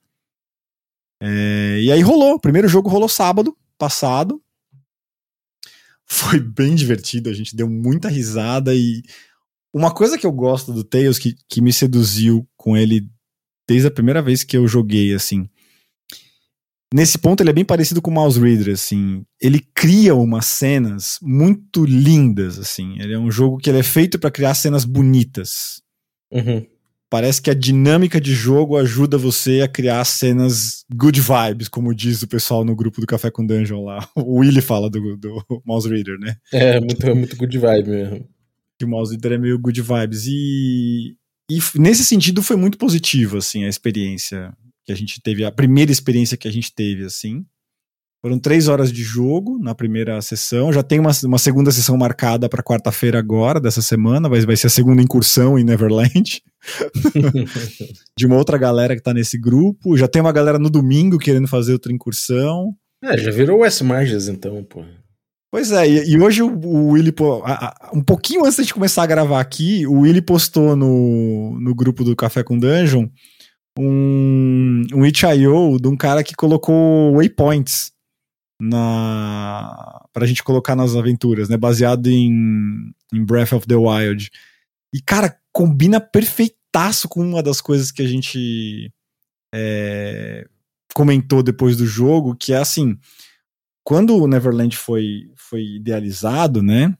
É, 1.22 1.79
e 1.81 1.90
aí 1.90 2.03
rolou, 2.03 2.35
o 2.35 2.40
primeiro 2.40 2.68
jogo 2.68 2.90
rolou 2.90 3.09
sábado 3.09 3.57
passado, 3.79 4.42
foi 6.07 6.40
bem 6.40 6.75
divertido, 6.75 7.31
a 7.31 7.33
gente 7.33 7.57
deu 7.57 7.69
muita 7.69 8.09
risada 8.09 8.75
e 8.75 9.03
uma 9.73 9.93
coisa 9.93 10.17
que 10.19 10.27
eu 10.27 10.33
gosto 10.33 10.73
do 10.73 10.85
Tails 10.85 11.19
que, 11.19 11.35
que 11.49 11.61
me 11.61 11.73
seduziu 11.73 12.47
com 12.57 12.77
ele 12.77 13.09
desde 13.69 13.88
a 13.88 13.90
primeira 13.90 14.23
vez 14.23 14.45
que 14.45 14.57
eu 14.57 14.69
joguei, 14.69 15.14
assim. 15.14 15.49
Nesse 16.93 17.19
ponto 17.19 17.43
ele 17.43 17.51
é 17.51 17.55
bem 17.55 17.64
parecido 17.64 18.01
com 18.01 18.11
o 18.11 18.14
Mouse 18.14 18.38
Reader, 18.38 18.75
assim. 18.75 19.25
Ele 19.40 19.59
cria 19.75 20.14
umas 20.14 20.47
cenas 20.47 21.19
muito 21.21 21.85
lindas, 21.85 22.59
assim. 22.59 23.01
Ele 23.01 23.14
é 23.14 23.19
um 23.19 23.31
jogo 23.31 23.59
que 23.59 23.69
ele 23.69 23.79
é 23.79 23.83
feito 23.83 24.19
para 24.19 24.31
criar 24.31 24.55
cenas 24.55 24.85
bonitas. 24.85 25.83
Uhum 26.31 26.64
parece 27.14 27.40
que 27.40 27.48
a 27.48 27.55
dinâmica 27.55 28.20
de 28.20 28.35
jogo 28.35 28.77
ajuda 28.77 29.16
você 29.16 29.61
a 29.61 29.68
criar 29.68 30.05
cenas 30.05 30.85
good 30.92 31.20
vibes, 31.20 31.68
como 31.68 31.94
diz 31.94 32.20
o 32.22 32.27
pessoal 32.27 32.64
no 32.64 32.74
grupo 32.74 33.00
do 33.00 33.07
Café 33.07 33.31
com 33.31 33.46
Dungeon 33.46 33.85
lá. 33.85 34.05
O 34.16 34.40
Willy 34.40 34.61
fala 34.61 34.90
do, 34.90 35.16
do 35.16 35.62
Mouse 35.64 35.88
Reader, 35.88 36.18
né? 36.18 36.35
É, 36.53 36.81
muito, 36.81 37.14
muito 37.14 37.37
good 37.37 37.57
vibe 37.57 37.88
mesmo. 37.88 38.29
Que 38.77 38.85
o 38.85 38.88
Mouse 38.88 39.12
Reader 39.12 39.35
é 39.35 39.38
meio 39.38 39.61
good 39.61 39.81
vibes. 39.81 40.27
E, 40.27 41.14
e 41.48 41.61
nesse 41.77 42.05
sentido 42.05 42.42
foi 42.42 42.57
muito 42.57 42.77
positivo, 42.77 43.37
assim, 43.37 43.62
a 43.62 43.68
experiência 43.68 44.53
que 44.85 44.90
a 44.90 44.96
gente 44.96 45.22
teve, 45.22 45.44
a 45.44 45.53
primeira 45.53 45.92
experiência 45.92 46.37
que 46.37 46.48
a 46.48 46.53
gente 46.53 46.74
teve, 46.74 47.05
assim. 47.05 47.46
Foram 48.25 48.39
três 48.39 48.69
horas 48.69 48.91
de 48.91 49.03
jogo 49.03 49.59
na 49.59 49.75
primeira 49.75 50.19
sessão. 50.23 50.73
Já 50.73 50.83
tem 50.83 50.99
uma, 50.99 51.11
uma 51.25 51.37
segunda 51.37 51.71
sessão 51.71 51.95
marcada 51.95 52.49
para 52.49 52.63
quarta-feira 52.63 53.19
agora, 53.19 53.61
dessa 53.61 53.83
semana. 53.83 54.31
Vai, 54.31 54.41
vai 54.41 54.57
ser 54.57 54.69
a 54.69 54.71
segunda 54.71 55.03
incursão 55.03 55.59
em 55.59 55.63
Neverland. 55.63 56.43
de 58.19 58.25
uma 58.25 58.37
outra 58.37 58.57
galera 58.57 58.97
que 58.97 59.03
tá 59.03 59.13
nesse 59.13 59.37
grupo. 59.37 59.95
Já 59.99 60.09
tem 60.09 60.23
uma 60.23 60.33
galera 60.33 60.59
no 60.59 60.71
domingo 60.71 61.19
querendo 61.19 61.47
fazer 61.47 61.75
outra 61.75 61.93
incursão. 61.93 62.75
É, 63.03 63.19
já 63.19 63.31
virou 63.31 63.59
West 63.59 63.83
Marges 63.83 64.27
então, 64.27 64.65
pô. 64.65 64.83
Pois 65.53 65.71
é, 65.71 65.87
e, 65.87 66.13
e 66.13 66.19
hoje 66.19 66.43
o, 66.43 66.49
o 66.49 66.93
Willy, 66.93 67.15
um 67.93 68.03
pouquinho 68.03 68.47
antes 68.47 68.65
de 68.67 68.73
começar 68.73 69.03
a 69.03 69.07
gravar 69.07 69.39
aqui, 69.39 69.87
o 69.87 70.01
Willy 70.01 70.23
postou 70.23 70.75
no, 70.75 71.61
no 71.61 71.75
grupo 71.75 72.03
do 72.03 72.17
Café 72.17 72.43
com 72.43 72.59
Dungeon 72.59 73.07
um, 73.79 74.83
um 74.95 75.05
itch.io 75.05 75.79
de 75.79 75.89
um 75.89 75.97
cara 75.97 76.25
que 76.25 76.35
colocou 76.35 77.13
waypoints 77.17 77.93
na 78.61 80.05
pra 80.12 80.27
gente 80.27 80.43
colocar 80.43 80.77
nas 80.77 80.95
aventuras, 80.95 81.49
né? 81.49 81.57
Baseado 81.57 82.09
em, 82.09 82.93
em 83.12 83.25
Breath 83.25 83.53
of 83.53 83.67
the 83.67 83.75
Wild. 83.75 84.31
E, 84.93 85.01
cara, 85.01 85.37
combina 85.53 86.01
perfeitaço 86.01 87.09
com 87.09 87.21
uma 87.21 87.43
das 87.43 87.61
coisas 87.61 87.90
que 87.90 88.03
a 88.03 88.07
gente 88.07 88.93
é, 89.55 90.47
comentou 90.95 91.43
depois 91.43 91.77
do 91.77 91.87
jogo, 91.87 92.37
que 92.37 92.53
é 92.53 92.57
assim, 92.57 92.99
quando 93.83 94.17
o 94.17 94.27
Neverland 94.27 94.77
foi, 94.77 95.31
foi 95.37 95.64
idealizado, 95.77 96.62
né? 96.62 96.97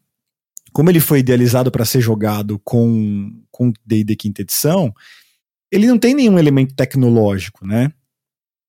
Como 0.73 0.91
ele 0.91 1.01
foi 1.01 1.21
idealizado 1.21 1.71
para 1.71 1.85
ser 1.85 2.01
jogado 2.01 2.61
com 2.65 3.41
com 3.51 3.73
D&D 3.87 4.17
quinta 4.17 4.43
edição, 4.43 4.93
ele 5.71 5.87
não 5.87 5.97
tem 5.97 6.13
nenhum 6.13 6.37
elemento 6.37 6.75
tecnológico, 6.75 7.65
né? 7.65 7.93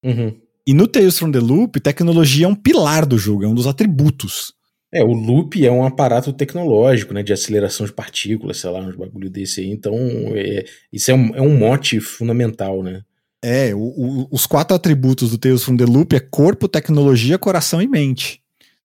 Uhum. 0.04 0.40
E 0.68 0.74
no 0.74 0.88
Tales 0.88 1.18
from 1.18 1.32
the 1.32 1.40
Loop, 1.40 1.80
tecnologia 1.80 2.46
é 2.46 2.50
um 2.50 2.56
pilar 2.56 3.06
do 3.06 3.18
jogo, 3.18 3.44
é 3.44 3.48
um 3.48 3.54
dos 3.54 3.68
atributos. 3.68 4.54
É, 4.94 5.04
o 5.04 5.12
loop 5.12 5.66
é 5.66 5.70
um 5.70 5.86
aparato 5.86 6.32
tecnológico, 6.32 7.14
né, 7.14 7.22
de 7.22 7.34
aceleração 7.34 7.86
de 7.86 7.92
partículas, 7.92 8.58
sei 8.58 8.70
lá, 8.70 8.80
uns 8.80 8.96
bagulho 8.96 9.30
desse 9.30 9.60
aí. 9.60 9.70
Então, 9.70 9.94
é, 10.34 10.64
isso 10.92 11.12
é 11.12 11.14
um, 11.14 11.36
é 11.36 11.42
um 11.42 11.58
mote 11.58 12.00
fundamental, 12.00 12.82
né? 12.82 13.02
É, 13.44 13.76
o, 13.76 13.80
o, 13.80 14.28
os 14.32 14.46
quatro 14.46 14.76
atributos 14.76 15.32
do 15.32 15.38
Tales 15.38 15.64
from 15.64 15.76
the 15.76 15.86
Loop 15.86 16.16
é 16.16 16.20
corpo, 16.20 16.68
tecnologia, 16.68 17.38
coração 17.38 17.82
e 17.82 17.88
mente. 17.88 18.42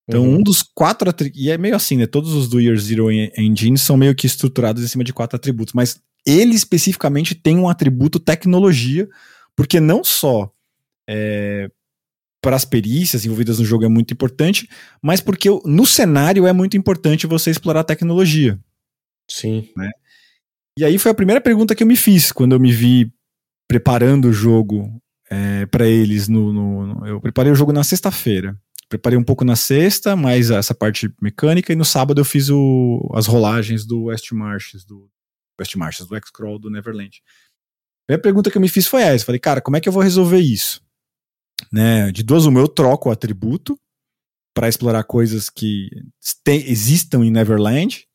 Então, 0.08 0.24
uhum. 0.24 0.38
um 0.38 0.42
dos 0.42 0.62
quatro 0.62 1.08
atributos. 1.08 1.40
E 1.40 1.50
é 1.50 1.56
meio 1.56 1.76
assim, 1.76 1.96
né? 1.96 2.06
Todos 2.06 2.34
os 2.34 2.48
do 2.48 2.60
Year 2.60 2.76
Zero 2.76 3.10
Engine 3.10 3.78
são 3.78 3.96
meio 3.96 4.14
que 4.14 4.26
estruturados 4.26 4.82
em 4.82 4.88
cima 4.88 5.04
de 5.04 5.12
quatro 5.12 5.36
atributos. 5.36 5.72
Mas 5.72 6.00
ele 6.26 6.56
especificamente 6.56 7.34
tem 7.34 7.56
um 7.56 7.68
atributo 7.68 8.18
tecnologia, 8.18 9.08
porque 9.54 9.78
não 9.78 10.02
só 10.02 10.50
é, 11.10 11.68
para 12.40 12.54
as 12.54 12.64
perícias 12.64 13.24
envolvidas 13.24 13.58
no 13.58 13.64
jogo 13.64 13.84
é 13.84 13.88
muito 13.88 14.14
importante, 14.14 14.68
mas 15.02 15.20
porque 15.20 15.48
no 15.64 15.84
cenário 15.84 16.46
é 16.46 16.52
muito 16.52 16.76
importante 16.76 17.26
você 17.26 17.50
explorar 17.50 17.82
tecnologia. 17.82 18.58
Sim. 19.28 19.68
Né? 19.76 19.90
E 20.78 20.84
aí 20.84 20.98
foi 20.98 21.10
a 21.10 21.14
primeira 21.14 21.40
pergunta 21.40 21.74
que 21.74 21.82
eu 21.82 21.86
me 21.86 21.96
fiz 21.96 22.30
quando 22.30 22.52
eu 22.52 22.60
me 22.60 22.72
vi 22.72 23.12
preparando 23.68 24.28
o 24.28 24.32
jogo 24.32 24.88
é, 25.28 25.66
para 25.66 25.86
eles. 25.86 26.28
No, 26.28 26.52
no, 26.52 26.86
no, 26.86 27.06
eu 27.06 27.20
preparei 27.20 27.52
o 27.52 27.56
jogo 27.56 27.72
na 27.72 27.84
sexta-feira. 27.84 28.56
Preparei 28.88 29.18
um 29.18 29.24
pouco 29.24 29.44
na 29.44 29.54
sexta, 29.54 30.16
mais 30.16 30.50
essa 30.50 30.74
parte 30.74 31.12
mecânica, 31.20 31.72
e 31.72 31.76
no 31.76 31.84
sábado 31.84 32.20
eu 32.20 32.24
fiz 32.24 32.48
o, 32.50 33.08
as 33.14 33.26
rolagens 33.26 33.84
do 33.84 34.04
West 34.04 34.32
Marches, 34.32 34.84
do 34.84 35.08
West 35.60 35.76
Marches, 35.76 36.06
do 36.06 36.16
X-Crawl 36.16 36.58
do 36.58 36.70
Neverland. 36.70 37.20
A 37.20 38.06
primeira 38.06 38.22
pergunta 38.22 38.50
que 38.50 38.56
eu 38.56 38.60
me 38.60 38.68
fiz 38.68 38.88
foi 38.88 39.02
essa. 39.02 39.24
Falei, 39.24 39.38
cara, 39.38 39.60
como 39.60 39.76
é 39.76 39.80
que 39.80 39.88
eu 39.88 39.92
vou 39.92 40.02
resolver 40.02 40.38
isso? 40.38 40.82
Né, 41.72 42.10
de 42.10 42.22
duas 42.22 42.46
uma, 42.46 42.60
eu 42.60 42.68
troco 42.68 43.08
o 43.08 43.12
atributo 43.12 43.78
para 44.54 44.68
explorar 44.68 45.04
coisas 45.04 45.48
que 45.48 45.88
existam 46.46 47.24
em 47.24 47.30
Neverland, 47.30 48.06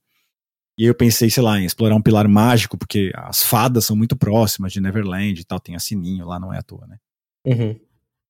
e 0.77 0.83
aí 0.83 0.89
eu 0.89 0.95
pensei, 0.95 1.29
sei 1.29 1.41
lá, 1.41 1.59
em 1.59 1.65
explorar 1.65 1.95
um 1.95 2.01
pilar 2.01 2.27
mágico, 2.27 2.77
porque 2.77 3.11
as 3.15 3.41
fadas 3.43 3.85
são 3.85 3.95
muito 3.95 4.15
próximas 4.15 4.73
de 4.73 4.81
Neverland 4.81 5.39
e 5.39 5.43
tal, 5.45 5.59
tem 5.59 5.75
a 5.75 5.79
sininho 5.79 6.25
lá, 6.25 6.37
não 6.39 6.53
é 6.53 6.57
à 6.57 6.61
toa, 6.61 6.85
né? 6.85 6.97
Uhum. 7.45 7.79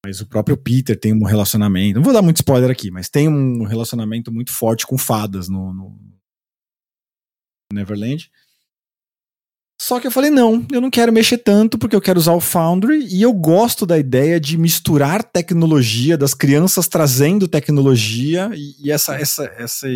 Mas 0.05 0.21
o 0.21 0.27
próprio 0.27 0.55
Peter 0.55 0.99
tem 0.99 1.11
um 1.13 1.23
relacionamento, 1.23 1.95
não 1.95 2.03
vou 2.03 2.13
dar 2.13 2.21
muito 2.21 2.37
spoiler 2.37 2.69
aqui, 2.69 2.91
mas 2.91 3.09
tem 3.09 3.27
um 3.27 3.63
relacionamento 3.63 4.31
muito 4.31 4.51
forte 4.53 4.85
com 4.85 4.97
fadas 4.97 5.49
no, 5.49 5.73
no 5.73 5.99
Neverland. 7.73 8.29
Só 9.79 9.99
que 9.99 10.07
eu 10.07 10.11
falei, 10.11 10.31
não, 10.31 10.65
eu 10.71 10.79
não 10.79 10.89
quero 10.89 11.11
mexer 11.11 11.37
tanto 11.37 11.77
porque 11.77 11.95
eu 11.95 12.01
quero 12.01 12.17
usar 12.17 12.33
o 12.33 12.39
Foundry 12.39 13.05
e 13.07 13.21
eu 13.21 13.33
gosto 13.33 13.85
da 13.85 13.99
ideia 13.99 14.39
de 14.39 14.57
misturar 14.57 15.21
tecnologia, 15.21 16.17
das 16.17 16.33
crianças 16.33 16.87
trazendo 16.87 17.47
tecnologia 17.47 18.49
e, 18.53 18.87
e 18.87 18.91
essa, 18.91 19.15
essa, 19.15 19.43
essa, 19.57 19.87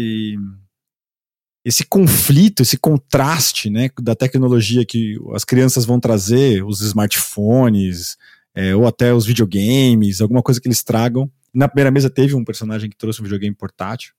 esse 1.63 1.85
conflito, 1.85 2.61
esse 2.61 2.77
contraste 2.77 3.69
né, 3.69 3.89
da 4.01 4.15
tecnologia 4.15 4.85
que 4.85 5.17
as 5.33 5.45
crianças 5.45 5.85
vão 5.85 5.99
trazer, 5.99 6.63
os 6.63 6.81
smartphones, 6.81 8.17
é, 8.53 8.75
ou 8.75 8.85
até 8.85 9.13
os 9.13 9.25
videogames, 9.25 10.19
alguma 10.19 10.43
coisa 10.43 10.59
que 10.59 10.67
eles 10.67 10.83
tragam. 10.83 11.31
Na 11.53 11.69
primeira 11.69 11.89
mesa 11.89 12.09
teve 12.09 12.35
um 12.35 12.43
personagem 12.43 12.89
que 12.89 12.97
trouxe 12.97 13.21
um 13.21 13.23
videogame 13.23 13.55
portátil 13.55 14.13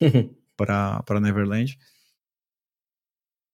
uhum. 0.00 0.30
para 0.56 1.20
Neverland. 1.20 1.76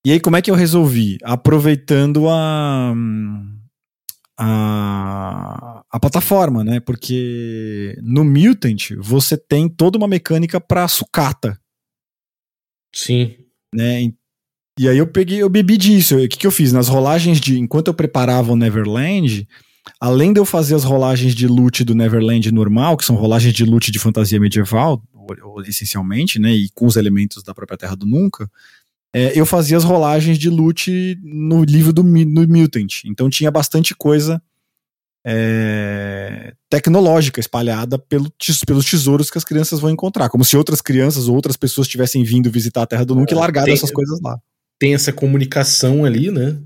E 0.04 0.12
aí, 0.12 0.20
como 0.20 0.36
é 0.36 0.42
que 0.42 0.50
eu 0.50 0.54
resolvi? 0.54 1.18
Aproveitando 1.22 2.28
a, 2.28 2.94
a, 4.38 5.84
a 5.90 6.00
plataforma, 6.00 6.64
né? 6.64 6.80
Porque 6.80 7.96
no 8.02 8.24
Mutant 8.24 8.92
você 8.98 9.36
tem 9.36 9.68
toda 9.68 9.98
uma 9.98 10.08
mecânica 10.08 10.60
para 10.60 10.88
sucata, 10.88 11.60
Sim. 12.94 13.36
Né? 13.74 14.12
E 14.78 14.88
aí 14.88 14.98
eu 14.98 15.06
peguei, 15.06 15.38
eu 15.42 15.48
bebi 15.48 15.76
disso. 15.76 16.16
O 16.16 16.28
que, 16.28 16.38
que 16.38 16.46
eu 16.46 16.50
fiz? 16.50 16.72
Nas 16.72 16.88
rolagens 16.88 17.40
de. 17.40 17.58
Enquanto 17.58 17.88
eu 17.88 17.94
preparava 17.94 18.52
o 18.52 18.56
Neverland, 18.56 19.46
além 20.00 20.32
de 20.32 20.40
eu 20.40 20.44
fazer 20.44 20.74
as 20.74 20.84
rolagens 20.84 21.34
de 21.34 21.46
loot 21.46 21.84
do 21.84 21.94
Neverland 21.94 22.50
normal, 22.52 22.96
que 22.96 23.04
são 23.04 23.16
rolagens 23.16 23.52
de 23.52 23.64
loot 23.64 23.90
de 23.90 23.98
fantasia 23.98 24.40
medieval, 24.40 25.02
essencialmente, 25.66 26.38
né? 26.38 26.52
E 26.52 26.68
com 26.74 26.86
os 26.86 26.96
elementos 26.96 27.42
da 27.42 27.54
própria 27.54 27.78
Terra 27.78 27.94
do 27.94 28.06
Nunca. 28.06 28.50
É, 29.12 29.38
eu 29.38 29.44
fazia 29.44 29.76
as 29.76 29.84
rolagens 29.84 30.38
de 30.38 30.48
loot 30.48 31.18
no 31.22 31.64
livro 31.64 31.92
do 31.92 32.04
Mutant. 32.04 33.04
Então 33.04 33.28
tinha 33.28 33.50
bastante 33.50 33.94
coisa 33.94 34.40
é, 35.24 36.54
tecnológica 36.68 37.40
espalhada 37.40 37.98
pelo, 37.98 38.32
pelos 38.66 38.88
tesouros 38.88 39.30
que 39.30 39.38
as 39.38 39.44
crianças 39.44 39.80
vão 39.80 39.90
encontrar. 39.90 40.28
Como 40.28 40.44
se 40.44 40.56
outras 40.56 40.80
crianças 40.80 41.28
ou 41.28 41.34
outras 41.34 41.56
pessoas 41.56 41.88
tivessem 41.88 42.22
vindo 42.22 42.50
visitar 42.50 42.82
a 42.82 42.86
Terra 42.86 43.04
do 43.04 43.14
Nunca 43.14 43.32
é, 43.32 43.36
e 43.36 43.38
largado 43.38 43.66
tem, 43.66 43.74
essas 43.74 43.90
coisas 43.90 44.20
lá. 44.22 44.38
Tem 44.78 44.94
essa 44.94 45.12
comunicação 45.12 46.04
ali, 46.04 46.30
né? 46.30 46.56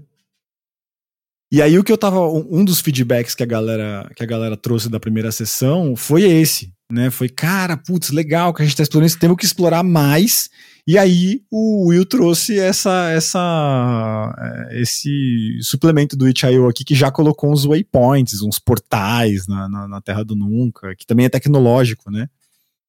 E 1.53 1.63
aí 1.63 1.79
o 1.79 1.85
que 1.85 1.93
eu 1.93 1.99
tava. 1.99 2.21
Um 2.29 2.65
dos 2.65 2.81
feedbacks 2.81 3.35
que 3.35 3.43
a 3.43 3.47
galera, 3.47 4.11
que 4.17 4.23
a 4.23 4.27
galera 4.27 4.57
trouxe 4.57 4.89
da 4.89 4.99
primeira 4.99 5.31
sessão 5.31 5.95
foi 5.95 6.23
esse, 6.25 6.73
né? 6.91 7.11
Foi, 7.11 7.29
cara, 7.29 7.77
putz, 7.77 8.11
legal 8.11 8.53
que 8.53 8.63
a 8.63 8.65
gente 8.65 8.77
tá 8.77 8.83
explorando 8.83 9.07
isso, 9.07 9.19
temos 9.19 9.37
que 9.37 9.45
explorar 9.45 9.83
mais 9.83 10.49
e 10.87 10.99
aí 10.99 11.43
o 11.51 11.89
Will 11.89 12.05
trouxe 12.05 12.59
essa, 12.59 13.11
essa, 13.11 14.35
é, 14.39 14.83
esse 14.83 15.59
suplemento 15.63 16.15
do 16.15 16.29
Itch.io 16.29 16.69
aqui 16.69 16.85
que 16.85 16.95
já 16.95 17.11
colocou 17.11 17.51
uns 17.51 17.65
waypoints, 17.65 18.43
uns 18.43 18.59
portais 18.59 19.47
na, 19.47 19.67
na, 19.69 19.89
na, 19.89 20.01
Terra 20.03 20.23
do 20.23 20.37
Nunca, 20.37 20.95
que 20.95 21.07
também 21.07 21.25
é 21.25 21.31
tecnológico, 21.31 22.11
né? 22.11 22.29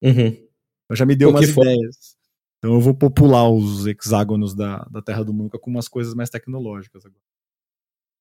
Uhum. 0.02 0.26
Então 0.26 0.94
já 0.94 1.06
me 1.06 1.16
deu 1.16 1.30
umas 1.30 1.48
ideias. 1.48 2.16
Então 2.58 2.74
eu 2.74 2.80
vou 2.80 2.94
popular 2.94 3.48
os 3.50 3.86
hexágonos 3.86 4.54
da, 4.54 4.86
da 4.90 5.00
Terra 5.00 5.24
do 5.24 5.32
Nunca 5.32 5.58
com 5.58 5.70
umas 5.70 5.88
coisas 5.88 6.14
mais 6.14 6.28
tecnológicas 6.28 7.06
agora. 7.06 7.20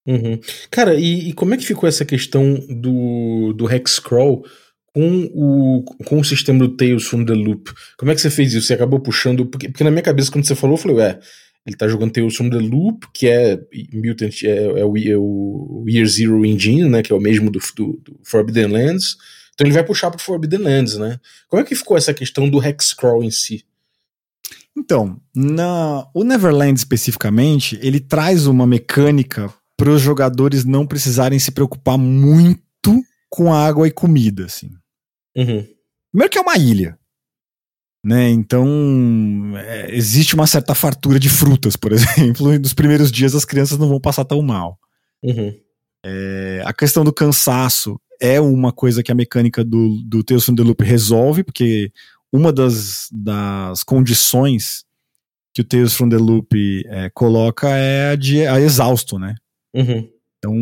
Uhum. 0.07 0.39
Cara, 0.69 0.95
e, 0.95 1.29
e, 1.29 1.33
como 1.33 1.53
é 1.53 1.57
que 1.57 1.65
ficou 1.65 1.89
essa 1.89 2.05
questão 2.05 2.53
do, 2.69 3.53
do 3.53 3.69
Hexcrawl 3.69 4.45
com 4.95 5.29
o, 5.33 5.83
com 6.05 6.19
o 6.21 6.23
sistema 6.23 6.59
do 6.59 6.69
Tales 6.69 7.03
from 7.03 7.25
the 7.25 7.33
Loop. 7.33 7.69
Como 7.97 8.13
é 8.13 8.15
que 8.15 8.21
você 8.21 8.29
fez 8.29 8.53
isso? 8.53 8.67
Você 8.67 8.75
acabou 8.75 8.97
puxando. 8.97 9.45
Porque, 9.45 9.67
porque 9.67 9.83
na 9.83 9.91
minha 9.91 10.01
cabeça, 10.01 10.31
quando 10.31 10.47
você 10.47 10.55
falou, 10.55 10.75
eu 10.75 10.81
falei, 10.81 10.95
ué, 10.95 11.19
ele 11.65 11.75
tá 11.75 11.85
jogando 11.85 12.13
Tales 12.13 12.33
from 12.33 12.49
the 12.49 12.59
Loop, 12.59 13.05
que 13.13 13.27
é 13.27 13.59
Mutant, 13.93 14.41
é, 14.43 14.79
é, 14.79 14.85
o, 14.85 14.97
é 14.97 15.17
o 15.17 15.83
Year 15.85 16.07
Zero 16.07 16.45
Engine, 16.45 16.87
né? 16.87 17.03
Que 17.03 17.11
é 17.11 17.15
o 17.15 17.19
mesmo 17.19 17.51
do, 17.51 17.59
do, 17.75 17.99
do, 18.05 18.19
Forbidden 18.23 18.67
Lands. 18.67 19.17
Então 19.53 19.67
ele 19.67 19.73
vai 19.73 19.83
puxar 19.83 20.09
pro 20.09 20.21
Forbidden 20.21 20.59
Lands, 20.59 20.95
né? 20.95 21.19
Como 21.49 21.61
é 21.61 21.65
que 21.65 21.75
ficou 21.75 21.97
essa 21.97 22.13
questão 22.13 22.49
do 22.49 22.65
Hexcrawl 22.65 23.21
em 23.21 23.31
si? 23.31 23.65
Então, 24.77 25.19
na, 25.35 26.07
o 26.13 26.23
Neverland 26.23 26.79
especificamente, 26.79 27.77
ele 27.81 27.99
traz 27.99 28.47
uma 28.47 28.65
mecânica 28.65 29.53
para 29.75 29.89
os 29.89 30.01
jogadores 30.01 30.63
não 30.63 30.87
precisarem 30.87 31.37
se 31.37 31.51
preocupar 31.51 31.97
muito 31.97 33.03
com 33.29 33.53
água 33.53 33.85
e 33.85 33.91
comida, 33.91 34.45
assim. 34.45 34.69
Uhum. 35.35 35.67
Primeiro 36.11 36.31
que 36.31 36.37
é 36.37 36.41
uma 36.41 36.57
ilha. 36.57 36.97
Né? 38.03 38.29
Então, 38.29 38.67
é, 39.57 39.95
existe 39.95 40.35
uma 40.35 40.45
certa 40.45 40.75
fartura 40.75 41.19
de 41.19 41.27
frutas, 41.27 41.75
por 41.75 41.91
exemplo, 41.93 42.53
e 42.53 42.59
nos 42.59 42.73
primeiros 42.73 43.11
dias 43.11 43.33
as 43.33 43.45
crianças 43.45 43.77
não 43.77 43.89
vão 43.89 43.99
passar 43.99 44.25
tão 44.25 44.41
mal. 44.41 44.79
Uhum. 45.23 45.53
É, 46.05 46.61
a 46.63 46.71
questão 46.71 47.03
do 47.03 47.11
cansaço 47.11 47.99
é 48.21 48.39
uma 48.39 48.71
coisa 48.71 49.01
que 49.01 49.11
a 49.11 49.15
mecânica 49.15 49.63
do, 49.63 50.01
do 50.03 50.23
Tales 50.23 50.45
from 50.45 50.55
the 50.55 50.63
Loop 50.63 50.83
resolve, 50.83 51.43
porque 51.43 51.91
uma 52.31 52.53
das, 52.53 53.07
das 53.11 53.83
condições 53.83 54.85
que 55.53 55.61
o 55.61 55.65
Tales 55.65 55.93
from 55.93 56.09
the 56.09 56.17
Loop 56.17 56.53
é, 56.87 57.09
coloca 57.09 57.69
é 57.69 58.11
a 58.11 58.15
de 58.15 58.45
a 58.45 58.59
exausto, 58.59 59.17
né? 59.17 59.35
Uhum. 59.73 60.07
Então, 60.37 60.53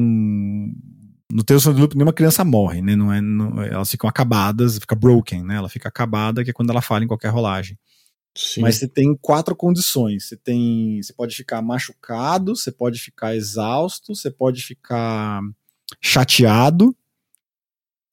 no 1.31 1.43
Tales 1.43 1.63
from 1.63 1.73
the 1.73 1.79
Loop 1.79 1.95
nenhuma 1.95 2.13
criança 2.13 2.43
morre, 2.43 2.81
né? 2.81 2.95
Não 2.95 3.11
é, 3.11 3.21
não, 3.21 3.61
elas 3.61 3.89
ficam 3.89 4.09
acabadas, 4.09 4.77
fica 4.77 4.95
broken, 4.95 5.43
né? 5.43 5.55
Ela 5.55 5.69
fica 5.69 5.89
acabada, 5.89 6.43
que 6.43 6.49
é 6.49 6.53
quando 6.53 6.69
ela 6.69 6.81
fala 6.81 7.03
em 7.03 7.07
qualquer 7.07 7.29
rolagem. 7.29 7.77
Sim. 8.35 8.61
Mas 8.61 8.77
você 8.77 8.87
tem 8.87 9.15
quatro 9.21 9.55
condições. 9.55 10.27
Você 10.27 10.37
tem, 10.37 11.01
você 11.01 11.13
pode 11.13 11.35
ficar 11.35 11.61
machucado, 11.61 12.55
você 12.55 12.71
pode 12.71 12.99
ficar 12.99 13.35
exausto, 13.35 14.15
você 14.15 14.31
pode 14.31 14.61
ficar 14.61 15.41
chateado. 16.01 16.95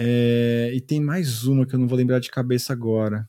É, 0.01 0.71
e 0.75 0.81
tem 0.81 1.01
mais 1.01 1.45
uma 1.45 1.67
que 1.67 1.75
eu 1.75 1.79
não 1.79 1.89
vou 1.89 1.97
lembrar 1.97 2.21
de 2.21 2.31
cabeça 2.31 2.73
agora. 2.73 3.29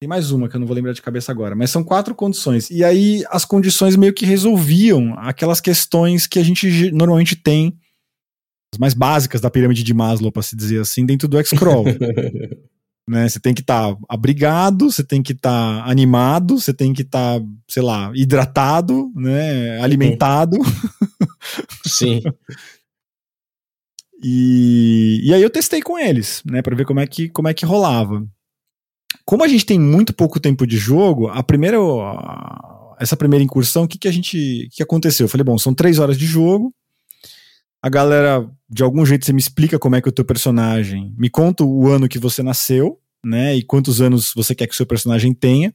Tem 0.00 0.08
mais 0.08 0.30
uma 0.30 0.48
que 0.48 0.56
eu 0.56 0.60
não 0.60 0.66
vou 0.66 0.74
lembrar 0.74 0.94
de 0.94 1.02
cabeça 1.02 1.30
agora, 1.30 1.54
mas 1.54 1.70
são 1.70 1.84
quatro 1.84 2.14
condições. 2.14 2.70
E 2.70 2.82
aí 2.82 3.22
as 3.28 3.44
condições 3.44 3.96
meio 3.96 4.14
que 4.14 4.24
resolviam 4.24 5.12
aquelas 5.18 5.60
questões 5.60 6.26
que 6.26 6.38
a 6.38 6.42
gente 6.42 6.90
normalmente 6.90 7.36
tem, 7.36 7.78
mais 8.78 8.94
básicas 8.94 9.40
da 9.40 9.50
pirâmide 9.50 9.82
de 9.82 9.94
Maslow, 9.94 10.30
para 10.30 10.42
se 10.42 10.54
dizer 10.54 10.80
assim, 10.80 11.04
dentro 11.04 11.26
do 11.26 11.38
X-Crawl. 11.38 11.84
né? 13.10 13.28
Você 13.28 13.40
tem 13.40 13.52
que 13.52 13.60
estar 13.60 13.92
tá 13.92 14.00
abrigado, 14.08 14.90
você 14.90 15.02
tem 15.02 15.22
que 15.22 15.32
estar 15.32 15.82
tá 15.82 15.90
animado, 15.90 16.60
você 16.60 16.72
tem 16.72 16.92
que 16.92 17.02
estar, 17.02 17.40
tá, 17.40 17.46
sei 17.68 17.82
lá, 17.82 18.12
hidratado, 18.14 19.10
né? 19.14 19.80
Alimentado. 19.80 20.56
Sim. 21.84 22.22
e, 24.22 25.20
e 25.24 25.34
aí 25.34 25.42
eu 25.42 25.50
testei 25.50 25.82
com 25.82 25.98
eles, 25.98 26.42
né, 26.44 26.62
para 26.62 26.76
ver 26.76 26.84
como 26.84 27.00
é 27.00 27.06
que 27.06 27.28
como 27.28 27.48
é 27.48 27.54
que 27.54 27.66
rolava. 27.66 28.24
Como 29.24 29.44
a 29.44 29.48
gente 29.48 29.66
tem 29.66 29.78
muito 29.78 30.14
pouco 30.14 30.38
tempo 30.38 30.66
de 30.66 30.76
jogo, 30.76 31.28
a 31.28 31.42
primeira 31.42 31.78
essa 33.00 33.16
primeira 33.16 33.42
incursão, 33.42 33.84
o 33.84 33.88
que 33.88 33.98
que 33.98 34.08
a 34.08 34.12
gente 34.12 34.68
que 34.72 34.82
aconteceu? 34.82 35.24
Eu 35.24 35.28
falei, 35.28 35.44
bom, 35.44 35.58
são 35.58 35.74
três 35.74 35.98
horas 35.98 36.18
de 36.18 36.26
jogo. 36.26 36.72
A 37.82 37.88
galera, 37.88 38.46
de 38.68 38.82
algum 38.82 39.06
jeito, 39.06 39.24
você 39.24 39.32
me 39.32 39.40
explica 39.40 39.78
como 39.78 39.96
é 39.96 40.02
que 40.02 40.08
o 40.08 40.12
teu 40.12 40.24
personagem, 40.24 41.14
me 41.16 41.30
conta 41.30 41.64
o 41.64 41.88
ano 41.88 42.08
que 42.08 42.18
você 42.18 42.42
nasceu, 42.42 42.98
né, 43.24 43.54
e 43.54 43.62
quantos 43.62 44.00
anos 44.00 44.32
você 44.34 44.54
quer 44.54 44.66
que 44.66 44.74
o 44.74 44.76
seu 44.76 44.86
personagem 44.86 45.32
tenha. 45.32 45.74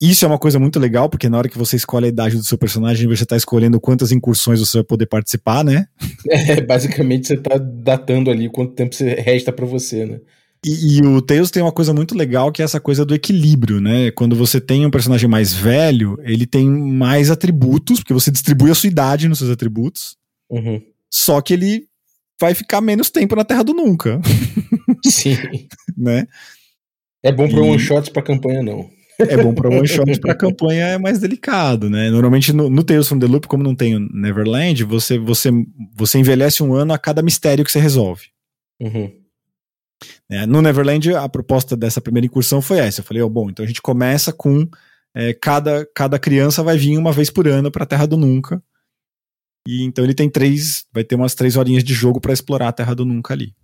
Isso 0.00 0.24
é 0.24 0.28
uma 0.28 0.38
coisa 0.38 0.58
muito 0.58 0.78
legal, 0.80 1.10
porque 1.10 1.28
na 1.28 1.36
hora 1.36 1.48
que 1.48 1.58
você 1.58 1.76
escolhe 1.76 2.06
a 2.06 2.08
idade 2.08 2.34
do 2.34 2.42
seu 2.42 2.56
personagem, 2.56 3.06
você 3.06 3.24
está 3.24 3.36
escolhendo 3.36 3.78
quantas 3.78 4.10
incursões 4.10 4.58
você 4.58 4.78
vai 4.78 4.84
poder 4.84 5.06
participar, 5.06 5.62
né? 5.62 5.86
É, 6.30 6.60
basicamente 6.60 7.26
você 7.26 7.34
está 7.34 7.58
datando 7.58 8.30
ali 8.30 8.48
quanto 8.48 8.72
tempo 8.72 8.94
resta 9.18 9.52
para 9.52 9.66
você, 9.66 10.06
né? 10.06 10.20
E, 10.64 10.98
e, 10.98 11.02
o 11.02 11.22
Tails 11.22 11.50
tem 11.50 11.62
uma 11.62 11.72
coisa 11.72 11.92
muito 11.92 12.14
legal 12.14 12.52
que 12.52 12.60
é 12.60 12.64
essa 12.64 12.78
coisa 12.78 13.04
do 13.04 13.14
equilíbrio, 13.14 13.80
né? 13.80 14.10
Quando 14.10 14.36
você 14.36 14.60
tem 14.60 14.84
um 14.84 14.90
personagem 14.90 15.28
mais 15.28 15.52
velho, 15.54 16.18
ele 16.22 16.46
tem 16.46 16.68
mais 16.68 17.30
atributos, 17.30 18.00
porque 18.00 18.12
você 18.12 18.30
distribui 18.30 18.70
a 18.70 18.74
sua 18.74 18.88
idade 18.88 19.28
nos 19.28 19.38
seus 19.38 19.50
atributos. 19.50 20.16
Uhum. 20.50 20.80
Só 21.10 21.40
que 21.40 21.54
ele 21.54 21.86
vai 22.40 22.54
ficar 22.54 22.80
menos 22.80 23.10
tempo 23.10 23.36
na 23.36 23.44
Terra 23.44 23.62
do 23.62 23.74
Nunca. 23.74 24.20
Sim. 25.04 25.36
né? 25.96 26.26
É 27.22 27.30
bom 27.30 27.48
para 27.48 27.58
e... 27.58 27.70
one 27.70 27.78
shots 27.78 28.08
para 28.08 28.22
campanha 28.22 28.62
não. 28.62 28.88
É 29.28 29.36
bom 29.36 29.52
para 29.52 29.68
one 29.68 29.86
shot, 29.86 30.18
para 30.20 30.34
campanha 30.34 30.86
é 30.86 30.98
mais 30.98 31.18
delicado, 31.18 31.90
né? 31.90 32.10
Normalmente 32.10 32.52
no, 32.52 32.70
no 32.70 32.82
Tales 32.82 33.08
from 33.08 33.18
the 33.18 33.26
Loop, 33.26 33.46
como 33.46 33.62
não 33.62 33.74
tem 33.74 33.96
o 33.96 34.00
Neverland, 34.00 34.82
você, 34.84 35.18
você, 35.18 35.50
você 35.94 36.18
envelhece 36.18 36.62
um 36.62 36.72
ano 36.72 36.92
a 36.92 36.98
cada 36.98 37.22
mistério 37.22 37.64
que 37.64 37.70
você 37.70 37.80
resolve. 37.80 38.26
Uhum. 38.80 39.12
É, 40.30 40.46
no 40.46 40.62
Neverland, 40.62 41.14
a 41.14 41.28
proposta 41.28 41.76
dessa 41.76 42.00
primeira 42.00 42.26
incursão 42.26 42.62
foi 42.62 42.78
essa. 42.78 43.00
Eu 43.00 43.04
falei, 43.04 43.22
oh, 43.22 43.28
bom, 43.28 43.50
então 43.50 43.64
a 43.64 43.68
gente 43.68 43.82
começa 43.82 44.32
com 44.32 44.66
é, 45.14 45.34
cada, 45.34 45.86
cada 45.94 46.18
criança 46.18 46.62
vai 46.62 46.78
vir 46.78 46.96
uma 46.96 47.12
vez 47.12 47.28
por 47.30 47.46
ano 47.46 47.70
para 47.70 47.84
a 47.84 47.86
Terra 47.86 48.06
do 48.06 48.16
Nunca. 48.16 48.62
E 49.66 49.82
então 49.82 50.04
ele 50.04 50.14
tem 50.14 50.28
três, 50.28 50.86
vai 50.92 51.04
ter 51.04 51.14
umas 51.14 51.34
três 51.34 51.56
horinhas 51.56 51.84
de 51.84 51.94
jogo 51.94 52.20
para 52.20 52.32
explorar 52.32 52.68
a 52.68 52.72
Terra 52.72 52.94
do 52.94 53.04
Nunca 53.04 53.34
ali. 53.34 53.54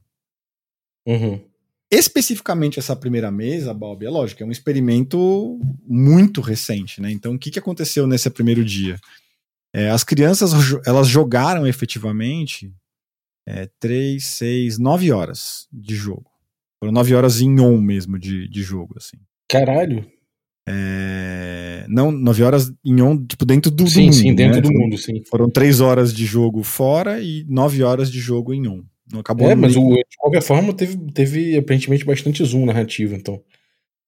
Uhum. 1.06 1.40
Especificamente 1.90 2.78
essa 2.78 2.96
primeira 2.96 3.30
mesa, 3.30 3.72
Bob, 3.72 4.04
é 4.04 4.11
lógico, 4.11 4.42
é 4.42 4.46
um 4.46 4.50
experimento 4.50 5.59
muito 5.87 6.40
recente, 6.40 7.00
né? 7.00 7.12
Então, 7.12 7.35
o 7.35 7.38
que, 7.38 7.50
que 7.50 7.59
aconteceu 7.61 8.06
nesse 8.06 8.28
primeiro 8.28 8.64
dia? 8.64 8.98
É, 9.72 9.90
as 9.90 10.02
crianças, 10.02 10.52
elas 10.85 11.06
jogaram 11.06 11.66
efetivamente 11.66 12.74
é, 13.46 13.68
três, 13.78 14.24
seis, 14.24 14.78
nove 14.78 15.12
horas 15.12 15.68
de 15.72 15.94
jogo. 15.94 16.28
Foram 16.80 16.92
nove 16.92 17.14
horas 17.14 17.40
em 17.40 17.61
on 17.61 17.80
mesmo 17.80 18.18
de, 18.18 18.48
de 18.48 18.62
jogo, 18.62 18.94
assim. 18.96 19.18
Caralho! 19.48 20.11
É, 20.68 21.87
não, 21.88 22.11
nove 22.11 22.42
horas 22.42 22.72
em 22.85 23.00
on, 23.00 23.24
tipo, 23.24 23.44
dentro 23.44 23.70
do, 23.70 23.87
sim, 23.88 24.00
do 24.00 24.05
mundo. 24.07 24.14
Sim, 24.14 24.35
dentro 24.35 24.57
né? 24.57 24.61
do 24.62 24.72
mundo, 24.72 24.98
sim. 24.98 25.22
Foram 25.31 25.48
três 25.48 25.81
horas 25.81 26.12
de 26.12 26.26
jogo 26.26 26.62
fora 26.64 27.20
e 27.20 27.44
nove 27.48 27.83
horas 27.83 28.11
de 28.11 28.18
jogo 28.18 28.52
em 28.52 28.66
on. 28.66 28.83
Não 29.11 29.20
acabou 29.20 29.48
é, 29.48 29.55
mas 29.55 29.76
o, 29.76 29.88
de 29.90 30.16
qualquer 30.18 30.42
forma 30.42 30.72
teve, 30.72 30.96
teve 31.12 31.57
aparentemente 31.57 32.05
bastante 32.05 32.44
zoom 32.44 32.66
narrativo, 32.66 33.14
então. 33.14 33.40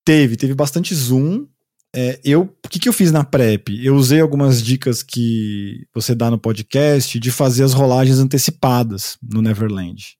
Teve, 0.03 0.35
teve 0.35 0.53
bastante 0.53 0.93
zoom. 0.93 1.47
É, 1.95 2.19
eu, 2.23 2.41
o 2.41 2.69
que, 2.69 2.77
que 2.77 2.89
eu 2.89 2.93
fiz 2.93 3.11
na 3.11 3.23
prep? 3.23 3.69
Eu 3.83 3.95
usei 3.95 4.19
algumas 4.19 4.61
dicas 4.61 5.01
que 5.01 5.87
você 5.93 6.13
dá 6.13 6.29
no 6.29 6.37
podcast 6.37 7.17
de 7.17 7.31
fazer 7.31 7.63
as 7.63 7.73
rolagens 7.73 8.19
antecipadas 8.19 9.17
no 9.23 9.41
Neverland. 9.41 10.17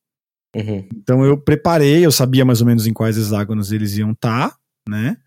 Uhum. 0.56 0.88
Então 0.96 1.24
eu 1.24 1.38
preparei, 1.38 2.04
eu 2.06 2.12
sabia 2.12 2.46
mais 2.46 2.62
ou 2.62 2.68
menos 2.68 2.88
em 2.88 2.94
quais 2.94 3.18
hexágonos 3.18 3.72
eles 3.72 3.98
iam 3.98 4.12
estar, 4.12 4.52
tá, 4.52 4.58
né? 4.88 5.18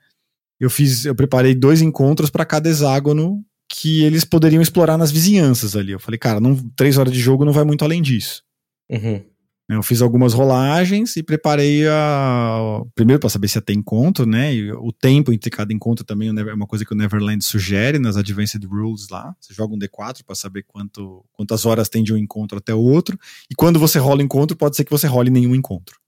Eu 0.62 0.70
fiz, 0.70 1.05
eu 1.05 1.12
preparei 1.12 1.57
dois 1.57 1.83
encontros 1.83 2.31
para 2.31 2.44
cada 2.44 2.70
hexágono 2.70 3.44
que 3.68 4.05
eles 4.05 4.25
poderiam 4.25 4.62
explorar 4.62 4.96
nas 4.96 5.11
vizinhanças 5.11 5.75
ali. 5.75 5.90
Eu 5.90 5.98
falei, 5.98 6.16
cara, 6.16 6.38
não, 6.38 6.57
três 6.77 6.96
horas 6.96 7.12
de 7.12 7.18
jogo 7.18 7.44
não 7.44 7.53
vai 7.53 7.64
muito 7.64 7.85
além 7.85 8.01
disso. 8.01 8.44
Uhum. 8.88 9.25
Eu 9.68 9.83
fiz 9.83 10.01
algumas 10.01 10.35
rolagens 10.35 11.16
e 11.16 11.22
preparei 11.22 11.88
a. 11.88 12.81
Primeiro 12.94 13.18
para 13.18 13.29
saber 13.29 13.48
se 13.48 13.59
ia 13.59 13.62
ter 13.62 13.72
encontro, 13.72 14.25
né? 14.25 14.55
E 14.55 14.70
o 14.70 14.92
tempo 14.92 15.33
entre 15.33 15.51
cada 15.51 15.72
encontro 15.72 16.05
também 16.05 16.29
é 16.29 16.55
uma 16.55 16.66
coisa 16.66 16.85
que 16.85 16.92
o 16.92 16.96
Neverland 16.96 17.44
sugere 17.44 17.98
nas 17.98 18.16
Advanced 18.16 18.62
Rules 18.64 19.09
lá. 19.09 19.35
Você 19.40 19.53
joga 19.53 19.75
um 19.75 19.79
D4 19.79 20.22
para 20.25 20.37
saber 20.37 20.62
quanto, 20.62 21.25
quantas 21.33 21.66
horas 21.66 21.88
tem 21.88 22.05
de 22.05 22.12
um 22.12 22.16
encontro 22.16 22.59
até 22.59 22.72
o 22.72 22.81
outro. 22.81 23.18
E 23.51 23.55
quando 23.57 23.81
você 23.81 23.98
rola 23.98 24.22
encontro, 24.22 24.57
pode 24.57 24.77
ser 24.77 24.85
que 24.85 24.92
você 24.92 25.09
role 25.09 25.29
nenhum 25.29 25.57
encontro. 25.57 25.98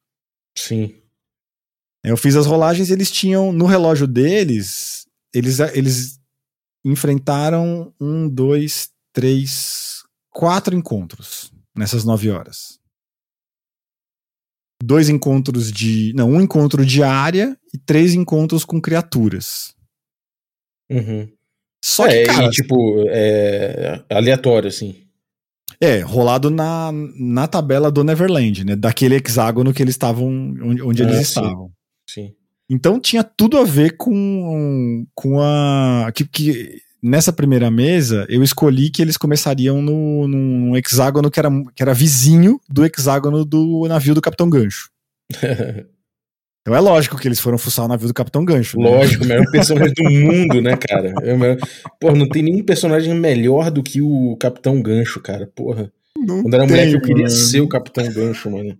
Sim. 0.57 0.95
Eu 2.05 2.17
fiz 2.17 2.37
as 2.37 2.47
rolagens 2.47 2.91
eles 2.91 3.11
tinham. 3.11 3.53
No 3.53 3.67
relógio 3.67 4.07
deles, 4.07 5.07
eles, 5.35 5.59
eles 5.59 6.21
enfrentaram 6.85 7.93
um, 8.01 8.29
dois, 8.29 8.91
três, 9.13 10.03
quatro 10.31 10.75
encontros 10.77 11.53
nessas 11.75 12.05
nove 12.05 12.31
horas 12.31 12.79
dois 14.85 15.09
encontros 15.09 15.73
de. 15.73 16.13
Não, 16.15 16.31
um 16.31 16.41
encontro 16.41 16.85
de 16.85 17.03
área 17.03 17.57
e 17.73 17.79
três 17.79 18.15
encontros 18.15 18.65
com 18.65 18.81
criaturas. 18.81 19.75
Uhum. 20.91 21.29
Só 21.83 22.07
é, 22.07 22.23
que, 22.23 22.27
cara. 22.27 22.47
E, 22.47 22.51
tipo, 22.51 23.05
é 23.09 24.03
aleatório, 24.11 24.69
assim. 24.69 24.97
É, 25.81 26.01
rolado 26.01 26.51
na, 26.51 26.91
na 27.19 27.49
tabela 27.49 27.91
do 27.91 28.05
Neverland, 28.05 28.65
né? 28.65 28.77
Daquele 28.77 29.17
hexágono 29.17 29.73
que 29.73 29.83
eles 29.83 29.95
estavam. 29.95 30.29
onde, 30.63 30.83
onde 30.83 31.03
eles 31.03 31.21
estavam. 31.21 31.73
Sim. 32.09 32.35
Então 32.69 32.99
tinha 32.99 33.23
tudo 33.23 33.59
a 33.59 33.65
ver 33.65 33.97
com, 33.97 35.07
com 35.15 35.41
a. 35.41 36.11
Que, 36.15 36.25
que 36.27 36.83
nessa 37.03 37.33
primeira 37.33 37.71
mesa, 37.71 38.27
eu 38.29 38.43
escolhi 38.43 38.91
que 38.91 39.03
eles 39.03 39.17
começariam 39.17 39.83
no, 39.83 40.27
num 40.27 40.77
hexágono 40.77 41.31
que 41.31 41.39
era, 41.39 41.51
que 41.75 41.83
era 41.83 41.93
vizinho 41.93 42.59
do 42.69 42.85
hexágono 42.85 43.45
do 43.45 43.87
navio 43.87 44.15
do 44.15 44.23
Capitão 44.23 44.49
Gancho. 44.49 44.91
Então 46.67 46.75
é 46.75 46.81
lógico 46.81 47.19
que 47.19 47.29
eles 47.29 47.39
foram 47.39 47.59
fuçar 47.59 47.85
o 47.85 47.89
navio 47.89 48.09
do 48.09 48.15
Capitão 48.15 48.43
Gancho. 48.43 48.79
Né? 48.81 48.89
Lógico, 48.89 49.23
o 49.23 49.27
melhor 49.27 49.45
personagem 49.51 49.93
do 49.95 50.11
mundo, 50.11 50.63
né, 50.63 50.75
cara? 50.79 51.13
É 51.23 51.59
Pô, 52.01 52.13
não 52.13 52.27
tem 52.27 52.43
nenhum 52.43 52.65
personagem 52.65 53.13
melhor 53.15 53.71
do 53.71 53.83
que 53.83 54.01
o 54.01 54.35
Capitão 54.41 54.81
Gancho, 54.81 55.21
cara. 55.21 55.47
Porra. 55.55 55.93
Não 56.25 56.43
Quando 56.43 56.55
era 56.55 56.67
mulher, 56.67 56.93
eu 56.93 57.01
queria 57.01 57.25
mano. 57.25 57.31
ser 57.31 57.61
o 57.61 57.69
Capitão 57.69 58.11
Gancho, 58.13 58.51
mano. 58.51 58.77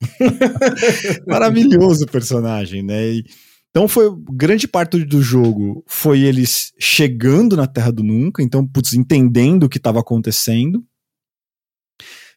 Maravilhoso 1.26 2.06
personagem, 2.06 2.82
né? 2.82 3.12
E, 3.12 3.24
então 3.70 3.86
foi 3.86 4.10
grande 4.32 4.66
parte 4.66 5.04
do 5.04 5.22
jogo 5.22 5.84
foi 5.86 6.20
eles 6.20 6.72
chegando 6.78 7.56
na 7.56 7.66
Terra 7.66 7.92
do 7.92 8.02
Nunca, 8.02 8.42
então 8.42 8.66
putz, 8.66 8.94
entendendo 8.94 9.64
o 9.64 9.68
que 9.68 9.78
estava 9.78 10.00
acontecendo, 10.00 10.84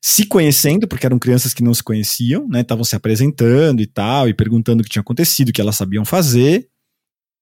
se 0.02 0.26
conhecendo, 0.26 0.88
porque 0.88 1.06
eram 1.06 1.18
crianças 1.18 1.54
que 1.54 1.64
não 1.64 1.74
se 1.74 1.82
conheciam, 1.82 2.48
né? 2.48 2.62
Estavam 2.62 2.84
se 2.84 2.96
apresentando 2.96 3.82
e 3.82 3.88
tal, 3.88 4.28
e 4.28 4.34
perguntando 4.34 4.82
o 4.82 4.84
que 4.84 4.90
tinha 4.90 5.02
acontecido, 5.02 5.50
o 5.50 5.54
que 5.54 5.62
elas 5.62 5.76
sabiam 5.76 6.06
fazer. 6.06 6.68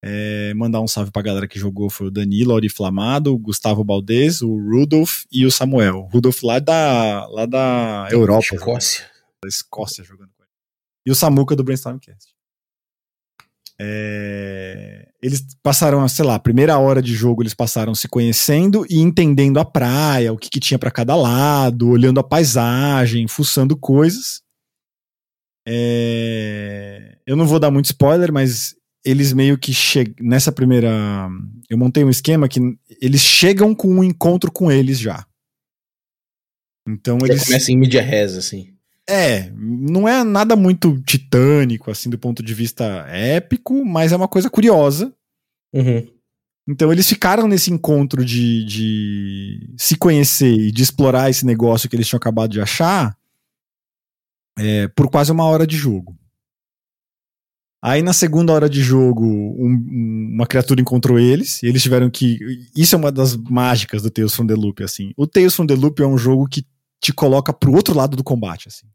É, 0.04 0.52
mandar 0.56 0.82
um 0.82 0.88
salve 0.88 1.12
pra 1.12 1.22
galera 1.22 1.48
que 1.48 1.60
jogou 1.60 1.88
foi 1.90 2.08
o 2.08 2.12
Danilo 2.12 2.54
Auriflamado, 2.54 3.34
o 3.34 3.38
Gustavo 3.38 3.84
Baldez, 3.84 4.42
o 4.42 4.56
Rudolf 4.56 5.26
e 5.32 5.46
o 5.46 5.52
Samuel. 5.52 6.00
O 6.00 6.08
Rudolf 6.08 6.42
lá 6.42 6.58
da, 6.58 7.28
lá 7.28 7.46
da 7.46 8.08
Europa. 8.10 8.56
Escócia. 8.56 9.06
Da 9.44 9.48
Escócia 9.48 10.04
jogando 10.04 10.32
com 10.36 10.44
ele. 10.44 10.52
E 11.06 11.12
o 11.12 11.16
Samuca 11.16 11.56
do 11.56 11.64
Brainstormcast. 11.64 12.34
É, 13.84 15.08
eles 15.22 15.44
passaram, 15.64 16.08
sei 16.08 16.24
lá, 16.24 16.36
a 16.36 16.40
primeira 16.40 16.78
hora 16.78 17.02
de 17.02 17.16
jogo 17.16 17.42
eles 17.42 17.56
passaram 17.56 17.96
se 17.96 18.08
conhecendo 18.08 18.86
e 18.88 19.00
entendendo 19.00 19.60
a 19.60 19.66
praia, 19.66 20.32
o 20.32 20.38
que, 20.38 20.52
que 20.52 20.60
tinha 20.60 20.78
para 20.78 20.92
cada 20.92 21.16
lado, 21.16 21.90
olhando 21.90 22.20
a 22.20 22.24
paisagem, 22.24 23.28
fuçando 23.28 23.76
coisas. 23.76 24.42
É, 25.68 27.18
eu 27.26 27.36
não 27.36 27.46
vou 27.48 27.60
dar 27.60 27.72
muito 27.72 27.86
spoiler, 27.86 28.32
mas 28.32 28.76
eles 29.04 29.34
meio 29.34 29.58
que 29.58 29.74
chegam. 29.74 30.16
Nessa 30.20 30.52
primeira. 30.52 31.30
Eu 31.70 31.78
montei 31.78 32.04
um 32.04 32.10
esquema 32.10 32.48
que 32.48 32.60
eles 33.02 33.22
chegam 33.22 33.74
com 33.74 33.88
um 33.88 34.04
encontro 34.04 34.52
com 34.52 34.72
eles 34.72 35.00
já. 35.00 35.26
Então 36.88 37.18
já 37.22 37.28
eles. 37.28 37.46
Começa 37.46 37.72
em 37.72 37.78
mídia 37.78 38.02
res, 38.02 38.36
assim. 38.36 38.74
É, 39.10 39.52
não 39.56 40.08
é 40.08 40.24
nada 40.24 40.56
muito 40.56 41.02
titânico, 41.02 41.92
assim, 41.92 42.10
do 42.10 42.18
ponto 42.18 42.42
de 42.42 42.54
vista 42.54 42.86
épico, 43.10 43.84
mas 43.84 44.12
é 44.12 44.16
uma 44.16 44.28
coisa 44.28 44.50
curiosa. 44.50 45.14
Uhum. 45.74 46.08
Então 46.68 46.92
eles 46.92 47.10
ficaram 47.10 47.48
nesse 47.48 47.72
encontro 47.72 48.24
de, 48.24 48.64
de 48.66 49.74
se 49.78 49.98
conhecer 49.98 50.54
e 50.54 50.72
de 50.72 50.84
explorar 50.84 51.30
esse 51.30 51.46
negócio 51.46 51.90
que 51.90 51.96
eles 51.96 52.08
tinham 52.08 52.18
acabado 52.18 52.52
de 52.52 52.62
achar 52.62 53.18
é, 54.58 54.88
por 54.90 55.10
quase 55.10 55.32
uma 55.32 55.46
hora 55.46 55.66
de 55.66 55.76
jogo. 55.76 56.18
Aí 57.84 58.04
na 58.04 58.14
segunda 58.14 58.54
hora 58.54 58.70
de 58.70 58.82
jogo, 58.82 59.26
um, 59.26 60.36
uma 60.36 60.46
criatura 60.46 60.80
encontrou 60.80 61.18
eles, 61.18 61.64
e 61.64 61.66
eles 61.66 61.82
tiveram 61.82 62.12
que. 62.12 62.38
Isso 62.76 62.94
é 62.94 62.98
uma 62.98 63.12
das 63.12 63.36
mágicas 63.36 64.04
do 64.04 64.12
Tales 64.12 64.36
from 64.36 64.46
the 64.46 64.54
Loop, 64.54 64.84
assim. 64.84 65.12
O 65.18 65.26
Tales 65.26 65.56
from 65.56 65.66
the 65.66 65.74
Loop 65.74 66.00
é 66.02 66.06
um 66.06 66.18
jogo 66.18 66.48
que 66.48 66.64
te 67.02 67.12
coloca 67.12 67.52
pro 67.52 67.74
outro 67.74 67.96
lado 67.96 68.16
do 68.16 68.24
combate, 68.24 68.68
assim. 68.68 68.86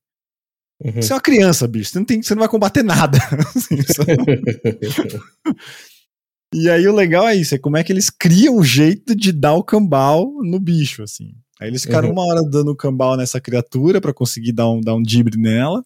Uhum. 0.85 1.03
Você 1.03 1.13
é 1.13 1.17
uma 1.17 1.21
criança, 1.21 1.67
bicho. 1.67 1.91
Você 1.91 1.99
não, 1.99 2.07
tem, 2.07 2.23
você 2.23 2.35
não 2.35 2.41
vai 2.41 2.49
combater 2.49 2.85
nada. 2.85 3.19
assim, 3.57 3.75
e 6.55 6.71
aí 6.71 6.87
o 6.87 6.95
legal 6.95 7.27
é 7.27 7.35
isso, 7.35 7.57
é 7.57 7.59
como 7.59 7.77
é 7.77 7.83
que 7.83 7.93
eles 7.93 8.09
criam 8.09 8.59
um 8.59 8.63
jeito 8.63 9.17
de 9.17 9.33
dar 9.33 9.55
o 9.55 9.65
cambal 9.65 10.31
no 10.45 10.61
bicho, 10.61 11.03
assim. 11.03 11.33
Aí 11.61 11.69
eles 11.69 11.83
ficaram 11.83 12.09
uhum. 12.09 12.15
uma 12.15 12.27
hora 12.27 12.43
dando 12.43 12.71
o 12.71 12.77
cambal 12.77 13.17
nessa 13.17 13.41
criatura 13.41 14.01
para 14.01 14.15
conseguir 14.15 14.53
dar 14.53 14.69
um, 14.69 14.81
dar 14.81 14.95
um 14.95 15.03
dibre 15.03 15.37
nela. 15.37 15.85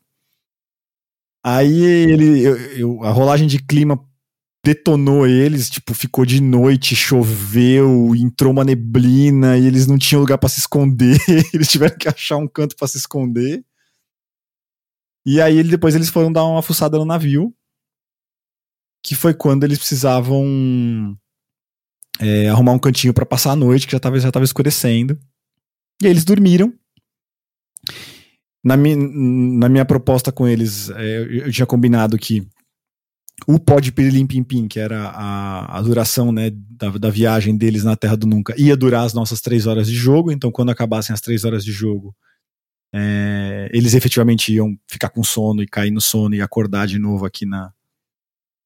Aí 1.45 1.83
ele, 1.83 2.43
eu, 2.43 2.57
eu, 2.57 3.05
a 3.05 3.11
rolagem 3.11 3.49
de 3.49 3.59
clima 3.63 3.99
detonou 4.65 5.27
eles, 5.27 5.71
tipo, 5.71 5.95
ficou 5.95 6.27
de 6.27 6.41
noite, 6.41 6.95
choveu, 6.95 8.15
entrou 8.15 8.53
uma 8.53 8.65
neblina 8.65 9.57
e 9.57 9.67
eles 9.67 9.87
não 9.87 9.97
tinham 9.97 10.21
lugar 10.21 10.37
para 10.37 10.51
se 10.51 10.61
esconder, 10.61 11.17
eles 11.55 11.69
tiveram 11.69 11.97
que 11.97 12.09
achar 12.09 12.37
um 12.37 12.47
canto 12.47 12.77
para 12.77 12.87
se 12.87 12.99
esconder. 12.99 13.65
E 15.25 15.41
aí 15.41 15.57
ele, 15.57 15.71
depois 15.71 15.95
eles 15.95 16.09
foram 16.11 16.33
dar 16.33 16.45
uma 16.45 16.63
fuçada 16.63 16.99
no 16.99 17.05
navio, 17.05 17.55
que 19.03 19.15
foi 19.15 19.33
quando 19.33 19.65
eles 19.65 19.79
precisavam 19.79 21.17
é, 22.19 22.49
arrumar 22.49 22.73
um 22.73 22.79
cantinho 22.79 23.15
para 23.15 23.25
passar 23.25 23.53
a 23.53 23.57
noite, 23.57 23.87
que 23.87 23.93
já 23.93 24.01
tava, 24.01 24.21
já 24.21 24.31
tava 24.31 24.45
escurecendo. 24.45 25.19
E 26.03 26.07
aí 26.07 26.13
eles 26.13 26.25
dormiram. 26.25 26.73
Na, 28.63 28.77
mi, 28.77 28.95
na 28.95 29.69
minha 29.69 29.85
proposta 29.85 30.31
com 30.31 30.47
eles, 30.47 30.91
é, 30.91 31.47
eu 31.47 31.53
tinha 31.53 31.67
combinado 31.67 32.19
que 32.19 32.47
o 33.47 33.59
pod 33.59 33.91
Pirilim 33.93 34.27
Pim 34.27 34.43
Pim, 34.43 34.69
que 34.69 34.79
era 34.79 35.09
a, 35.09 35.79
a 35.79 35.83
duração 35.83 36.31
né, 36.31 36.51
da, 36.51 36.91
da, 36.91 37.11
viagem 37.11 37.57
deles 37.57 37.85
na 37.85 37.97
Terra 37.97 38.17
do 38.17 38.27
Nunca, 38.27 38.55
ia 38.59 38.77
durar 38.77 39.05
as 39.05 39.15
nossas 39.15 39.41
três 39.41 39.67
horas 39.67 39.87
de 39.87 39.95
jogo. 39.95 40.31
Então, 40.31 40.51
quando 40.53 40.71
acabassem 40.71 41.15
as 41.15 41.21
três 41.21 41.45
horas 41.45 41.65
de 41.65 41.73
jogo, 41.73 42.15
é, 42.95 43.71
eles 43.73 43.95
efetivamente 43.95 44.53
iam 44.53 44.77
ficar 44.87 45.11
com 45.11 45.23
sono 45.23 45.63
e 45.63 45.67
cair 45.67 45.91
no 45.91 46.01
sono 46.01 46.35
e 46.35 46.43
acordar 46.43 46.87
de 46.87 46.99
novo 46.99 47.25
aqui 47.25 47.47
na, 47.47 47.73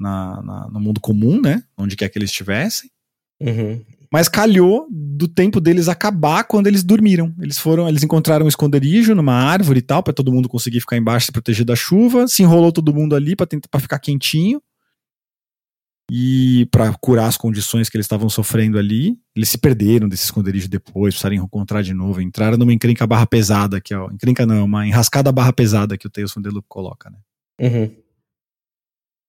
na, 0.00 0.42
na 0.42 0.68
no 0.68 0.80
mundo 0.80 1.00
comum, 1.00 1.40
né? 1.40 1.62
Onde 1.76 1.96
quer 1.96 2.08
que 2.08 2.18
eles 2.18 2.30
estivessem. 2.30 2.90
Uhum. 3.40 3.84
Mas 4.14 4.28
calhou 4.28 4.86
do 4.88 5.26
tempo 5.26 5.60
deles 5.60 5.88
acabar 5.88 6.44
quando 6.44 6.68
eles 6.68 6.84
dormiram. 6.84 7.34
Eles 7.40 7.58
foram, 7.58 7.88
eles 7.88 8.04
encontraram 8.04 8.46
um 8.46 8.48
esconderijo 8.48 9.12
numa 9.12 9.34
árvore 9.34 9.80
e 9.80 9.82
tal, 9.82 10.04
para 10.04 10.12
todo 10.12 10.30
mundo 10.30 10.48
conseguir 10.48 10.78
ficar 10.78 10.96
embaixo 10.96 11.24
e 11.24 11.26
se 11.26 11.32
proteger 11.32 11.66
da 11.66 11.74
chuva. 11.74 12.28
Se 12.28 12.40
enrolou 12.40 12.70
todo 12.70 12.94
mundo 12.94 13.16
ali 13.16 13.34
para 13.34 13.44
tentar 13.44 13.66
para 13.68 13.80
ficar 13.80 13.98
quentinho. 13.98 14.62
E 16.08 16.68
para 16.70 16.92
curar 16.92 17.26
as 17.26 17.36
condições 17.36 17.88
que 17.88 17.96
eles 17.96 18.04
estavam 18.04 18.28
sofrendo 18.28 18.78
ali, 18.78 19.18
eles 19.34 19.48
se 19.48 19.58
perderam 19.58 20.08
desse 20.08 20.22
esconderijo 20.22 20.68
depois, 20.68 21.14
precisaram 21.14 21.34
encontrar 21.34 21.82
de 21.82 21.92
novo, 21.92 22.20
entraram 22.20 22.56
numa 22.56 22.72
encrenca 22.72 23.04
barra 23.08 23.26
pesada, 23.26 23.80
que 23.80 23.92
é, 23.92 23.98
encrenca 24.12 24.46
não, 24.46 24.64
uma 24.64 24.86
enrascada 24.86 25.32
barra 25.32 25.52
pesada 25.52 25.98
que 25.98 26.06
o 26.06 26.10
Tales 26.10 26.30
from 26.30 26.42
the 26.42 26.50
Loop 26.50 26.66
coloca, 26.68 27.10
né? 27.10 27.18
Uhum. 27.60 27.90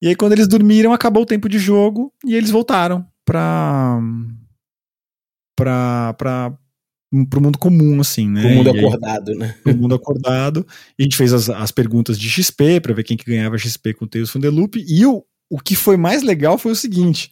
E 0.04 0.10
aí 0.10 0.15
quando 0.15 0.34
eles 0.34 0.48
dormiram, 0.48 0.93
acabou 0.93 1.24
o 1.24 1.26
tempo 1.26 1.50
de 1.50 1.58
jogo 1.58 2.13
e 2.24 2.36
eles 2.36 2.52
voltaram 2.52 3.04
pra 3.26 4.00
para 5.55 6.13
para 6.13 6.53
pro 7.29 7.41
mundo 7.41 7.57
comum, 7.57 8.01
assim, 8.01 8.27
né? 8.27 8.41
Pro 8.41 8.51
mundo 8.51 8.71
aí, 8.71 8.79
acordado, 8.79 9.35
né? 9.35 9.55
Pro 9.63 9.77
mundo 9.77 9.95
acordado. 9.95 10.67
E 10.97 11.03
a 11.03 11.05
gente 11.05 11.15
fez 11.15 11.31
as, 11.31 11.49
as 11.49 11.71
perguntas 11.71 12.19
de 12.19 12.29
XP 12.29 12.81
para 12.81 12.93
ver 12.93 13.03
quem 13.03 13.15
que 13.15 13.25
ganhava 13.25 13.57
XP 13.57 13.93
com 13.93 14.05
o 14.05 14.27
from 14.27 14.41
the 14.41 14.49
Loop. 14.49 14.83
E 14.85 15.05
o, 15.05 15.23
o 15.49 15.59
que 15.59 15.75
foi 15.75 15.97
mais 15.97 16.23
legal 16.23 16.57
foi 16.57 16.71
o 16.71 16.75
seguinte: 16.75 17.31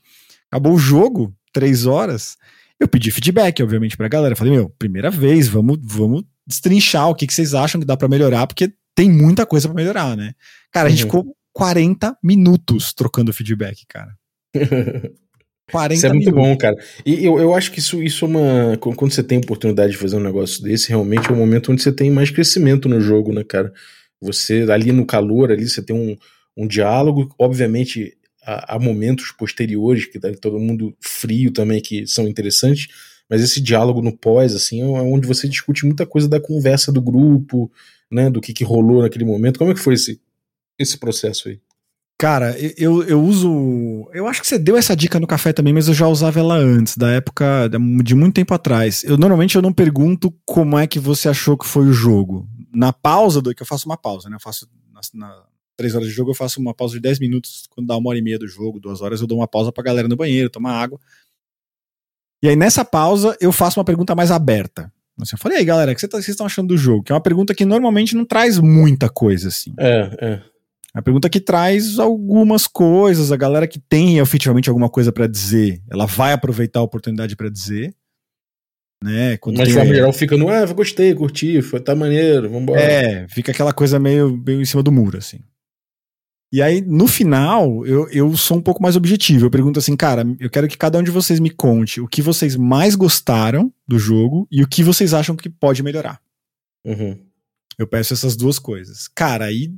acabou 0.49 0.73
o 0.73 0.79
jogo, 0.79 1.35
três 1.51 1.85
horas. 1.85 2.37
Eu 2.79 2.87
pedi 2.87 3.11
feedback, 3.11 3.61
obviamente, 3.61 3.97
pra 3.97 4.07
galera. 4.07 4.35
Falei, 4.35 4.53
meu, 4.53 4.69
primeira 4.69 5.09
vez, 5.09 5.47
vamos, 5.47 5.77
vamos 5.81 6.23
destrinchar 6.45 7.09
o 7.09 7.15
que, 7.15 7.27
que 7.27 7.33
vocês 7.33 7.53
acham 7.53 7.79
que 7.79 7.87
dá 7.87 7.95
para 7.95 8.07
melhorar, 8.07 8.47
porque 8.47 8.73
tem 8.95 9.09
muita 9.09 9.45
coisa 9.45 9.67
para 9.67 9.75
melhorar, 9.75 10.15
né? 10.15 10.33
Cara, 10.71 10.87
a 10.87 10.91
gente 10.91 11.05
uhum. 11.05 11.09
ficou 11.09 11.35
40 11.53 12.17
minutos 12.21 12.93
trocando 12.93 13.33
feedback, 13.33 13.85
cara. 13.87 14.15
40 15.71 15.93
Isso 15.95 16.05
é 16.05 16.09
muito 16.09 16.25
minutos. 16.31 16.49
bom, 16.49 16.57
cara. 16.57 16.75
E 17.05 17.25
eu, 17.25 17.39
eu 17.39 17.53
acho 17.53 17.71
que 17.71 17.79
isso, 17.79 18.01
isso 18.03 18.25
é 18.25 18.27
uma. 18.27 18.77
Quando 18.77 19.13
você 19.13 19.23
tem 19.23 19.37
oportunidade 19.37 19.93
de 19.93 19.97
fazer 19.97 20.17
um 20.17 20.19
negócio 20.19 20.61
desse, 20.61 20.89
realmente 20.89 21.29
é 21.29 21.33
um 21.33 21.37
momento 21.37 21.71
onde 21.71 21.81
você 21.81 21.91
tem 21.91 22.11
mais 22.11 22.29
crescimento 22.29 22.89
no 22.89 22.99
jogo, 22.99 23.33
né, 23.33 23.43
cara? 23.43 23.73
Você, 24.21 24.65
ali 24.69 24.91
no 24.91 25.05
calor, 25.05 25.51
ali, 25.51 25.67
você 25.67 25.81
tem 25.81 25.95
um, 25.95 26.15
um 26.55 26.67
diálogo. 26.67 27.33
Obviamente, 27.39 28.15
há, 28.45 28.75
há 28.75 28.79
momentos 28.79 29.31
posteriores, 29.31 30.05
que 30.05 30.19
tá 30.19 30.31
todo 30.39 30.59
mundo 30.59 30.95
frio 31.01 31.51
também, 31.51 31.81
que 31.81 32.05
são 32.07 32.27
interessantes. 32.27 32.87
Mas 33.29 33.41
esse 33.41 33.61
diálogo 33.61 34.01
no 34.01 34.15
pós, 34.15 34.53
assim, 34.53 34.81
é 34.81 34.85
onde 34.85 35.27
você 35.27 35.47
discute 35.47 35.85
muita 35.85 36.05
coisa 36.05 36.27
da 36.27 36.39
conversa 36.39 36.91
do 36.91 37.01
grupo, 37.01 37.71
né? 38.11 38.29
Do 38.29 38.41
que, 38.41 38.53
que 38.53 38.63
rolou 38.63 39.01
naquele 39.01 39.25
momento. 39.25 39.57
Como 39.57 39.71
é 39.71 39.73
que 39.73 39.79
foi 39.79 39.93
esse, 39.95 40.21
esse 40.77 40.97
processo 40.97 41.49
aí? 41.49 41.59
Cara, 42.23 42.55
eu, 42.77 43.03
eu 43.03 43.21
uso. 43.21 44.09
Eu 44.13 44.29
acho 44.29 44.39
que 44.39 44.47
você 44.47 44.57
deu 44.57 44.77
essa 44.77 44.95
dica 44.95 45.19
no 45.19 45.27
café 45.27 45.51
também, 45.51 45.73
mas 45.73 45.89
eu 45.89 45.93
já 45.93 46.07
usava 46.07 46.39
ela 46.39 46.55
antes, 46.55 46.95
da 46.95 47.09
época 47.09 47.69
de 48.01 48.15
muito 48.15 48.35
tempo 48.35 48.53
atrás. 48.53 49.03
Eu 49.03 49.17
normalmente 49.17 49.57
eu 49.57 49.61
não 49.61 49.73
pergunto 49.73 50.33
como 50.45 50.79
é 50.79 50.87
que 50.87 50.99
você 50.99 51.27
achou 51.27 51.57
que 51.57 51.67
foi 51.67 51.83
o 51.83 51.91
jogo. 51.91 52.47
Na 52.73 52.93
pausa 52.93 53.41
do 53.41 53.53
que 53.53 53.61
eu 53.61 53.67
faço 53.67 53.85
uma 53.89 53.97
pausa, 53.97 54.29
né? 54.29 54.37
Eu 54.37 54.39
faço 54.39 54.69
nas, 54.93 55.11
na 55.13 55.37
três 55.75 55.93
horas 55.95 56.07
de 56.07 56.13
jogo, 56.13 56.31
eu 56.31 56.33
faço 56.33 56.61
uma 56.61 56.73
pausa 56.73 56.93
de 56.93 57.01
10 57.01 57.19
minutos. 57.19 57.67
Quando 57.69 57.87
dá 57.87 57.97
uma 57.97 58.09
hora 58.09 58.19
e 58.19 58.21
meia 58.21 58.39
do 58.39 58.47
jogo, 58.47 58.79
duas 58.79 59.01
horas, 59.01 59.19
eu 59.19 59.27
dou 59.27 59.39
uma 59.39 59.47
pausa 59.47 59.69
pra 59.73 59.83
galera 59.83 60.07
no 60.07 60.15
banheiro, 60.15 60.49
tomar 60.49 60.81
água. 60.81 60.97
E 62.41 62.47
aí, 62.47 62.55
nessa 62.55 62.85
pausa, 62.85 63.35
eu 63.41 63.51
faço 63.51 63.81
uma 63.81 63.85
pergunta 63.85 64.15
mais 64.15 64.31
aberta. 64.31 64.89
Assim, 65.21 65.35
eu 65.35 65.39
falei, 65.39 65.57
aí, 65.57 65.65
galera, 65.65 65.91
o 65.91 65.95
que 65.95 66.07
tá, 66.07 66.15
vocês 66.15 66.29
estão 66.29 66.45
achando 66.45 66.69
do 66.69 66.77
jogo? 66.77 67.03
Que 67.03 67.11
é 67.11 67.15
uma 67.15 67.21
pergunta 67.21 67.53
que 67.53 67.65
normalmente 67.65 68.15
não 68.15 68.23
traz 68.23 68.59
muita 68.59 69.09
coisa, 69.09 69.49
assim. 69.49 69.73
É, 69.77 70.09
é. 70.21 70.52
A 70.95 71.01
pergunta 71.01 71.29
que 71.29 71.39
traz 71.39 71.97
algumas 71.97 72.67
coisas, 72.67 73.31
a 73.31 73.37
galera 73.37 73.67
que 73.67 73.79
tem 73.79 74.19
efetivamente 74.19 74.69
alguma 74.69 74.89
coisa 74.89 75.11
para 75.11 75.25
dizer, 75.25 75.81
ela 75.89 76.05
vai 76.05 76.33
aproveitar 76.33 76.79
a 76.79 76.83
oportunidade 76.83 77.35
para 77.35 77.49
dizer. 77.49 77.95
Né? 79.03 79.35
Quando 79.37 79.57
Mas 79.57 79.67
de 79.67 79.73
forma 79.73 79.93
geral 79.93 80.13
fica 80.13 80.37
no, 80.37 80.49
ah, 80.49 80.65
gostei, 80.67 81.13
curti, 81.13 81.61
foi, 81.61 81.79
tá 81.81 81.95
maneiro, 81.95 82.49
vambora. 82.49 82.79
É, 82.79 83.27
fica 83.27 83.51
aquela 83.51 83.73
coisa 83.73 83.99
meio, 83.99 84.37
meio 84.37 84.61
em 84.61 84.65
cima 84.65 84.83
do 84.83 84.91
muro, 84.91 85.17
assim. 85.17 85.39
E 86.53 86.61
aí, 86.61 86.81
no 86.81 87.07
final, 87.07 87.83
eu, 87.83 88.07
eu 88.11 88.37
sou 88.37 88.57
um 88.57 88.61
pouco 88.61 88.81
mais 88.81 88.95
objetivo. 88.95 89.47
Eu 89.47 89.49
pergunto 89.49 89.79
assim, 89.79 89.95
cara, 89.95 90.23
eu 90.39 90.51
quero 90.51 90.67
que 90.67 90.77
cada 90.77 90.99
um 90.99 91.03
de 91.03 91.09
vocês 91.09 91.39
me 91.39 91.49
conte 91.49 91.99
o 91.99 92.07
que 92.07 92.21
vocês 92.21 92.55
mais 92.55 92.93
gostaram 92.93 93.73
do 93.87 93.97
jogo 93.97 94.47
e 94.51 94.61
o 94.61 94.67
que 94.67 94.83
vocês 94.83 95.15
acham 95.15 95.35
que 95.35 95.49
pode 95.49 95.81
melhorar. 95.81 96.21
Uhum. 96.85 97.19
Eu 97.75 97.87
peço 97.87 98.13
essas 98.13 98.35
duas 98.37 98.59
coisas. 98.59 99.07
Cara, 99.07 99.45
aí 99.45 99.73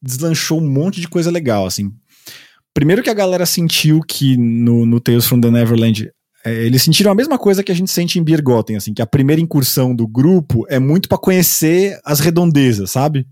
deslanchou 0.00 0.60
um 0.60 0.68
monte 0.68 1.00
de 1.00 1.08
coisa 1.08 1.30
legal, 1.30 1.66
assim. 1.66 1.92
Primeiro 2.74 3.02
que 3.02 3.10
a 3.10 3.14
galera 3.14 3.44
sentiu 3.44 4.00
que 4.00 4.36
no, 4.36 4.86
no 4.86 5.00
Tales 5.00 5.26
from 5.26 5.40
the 5.40 5.50
Neverland 5.50 6.10
é, 6.44 6.64
eles 6.64 6.82
sentiram 6.82 7.12
a 7.12 7.14
mesma 7.14 7.38
coisa 7.38 7.62
que 7.62 7.70
a 7.70 7.74
gente 7.74 7.90
sente 7.90 8.18
em 8.18 8.22
Birgotten, 8.22 8.76
assim, 8.76 8.92
que 8.92 9.02
a 9.02 9.06
primeira 9.06 9.40
incursão 9.40 9.94
do 9.94 10.06
grupo 10.06 10.66
é 10.68 10.78
muito 10.78 11.08
para 11.08 11.18
conhecer 11.18 12.00
as 12.04 12.18
redondezas, 12.18 12.90
sabe? 12.90 13.26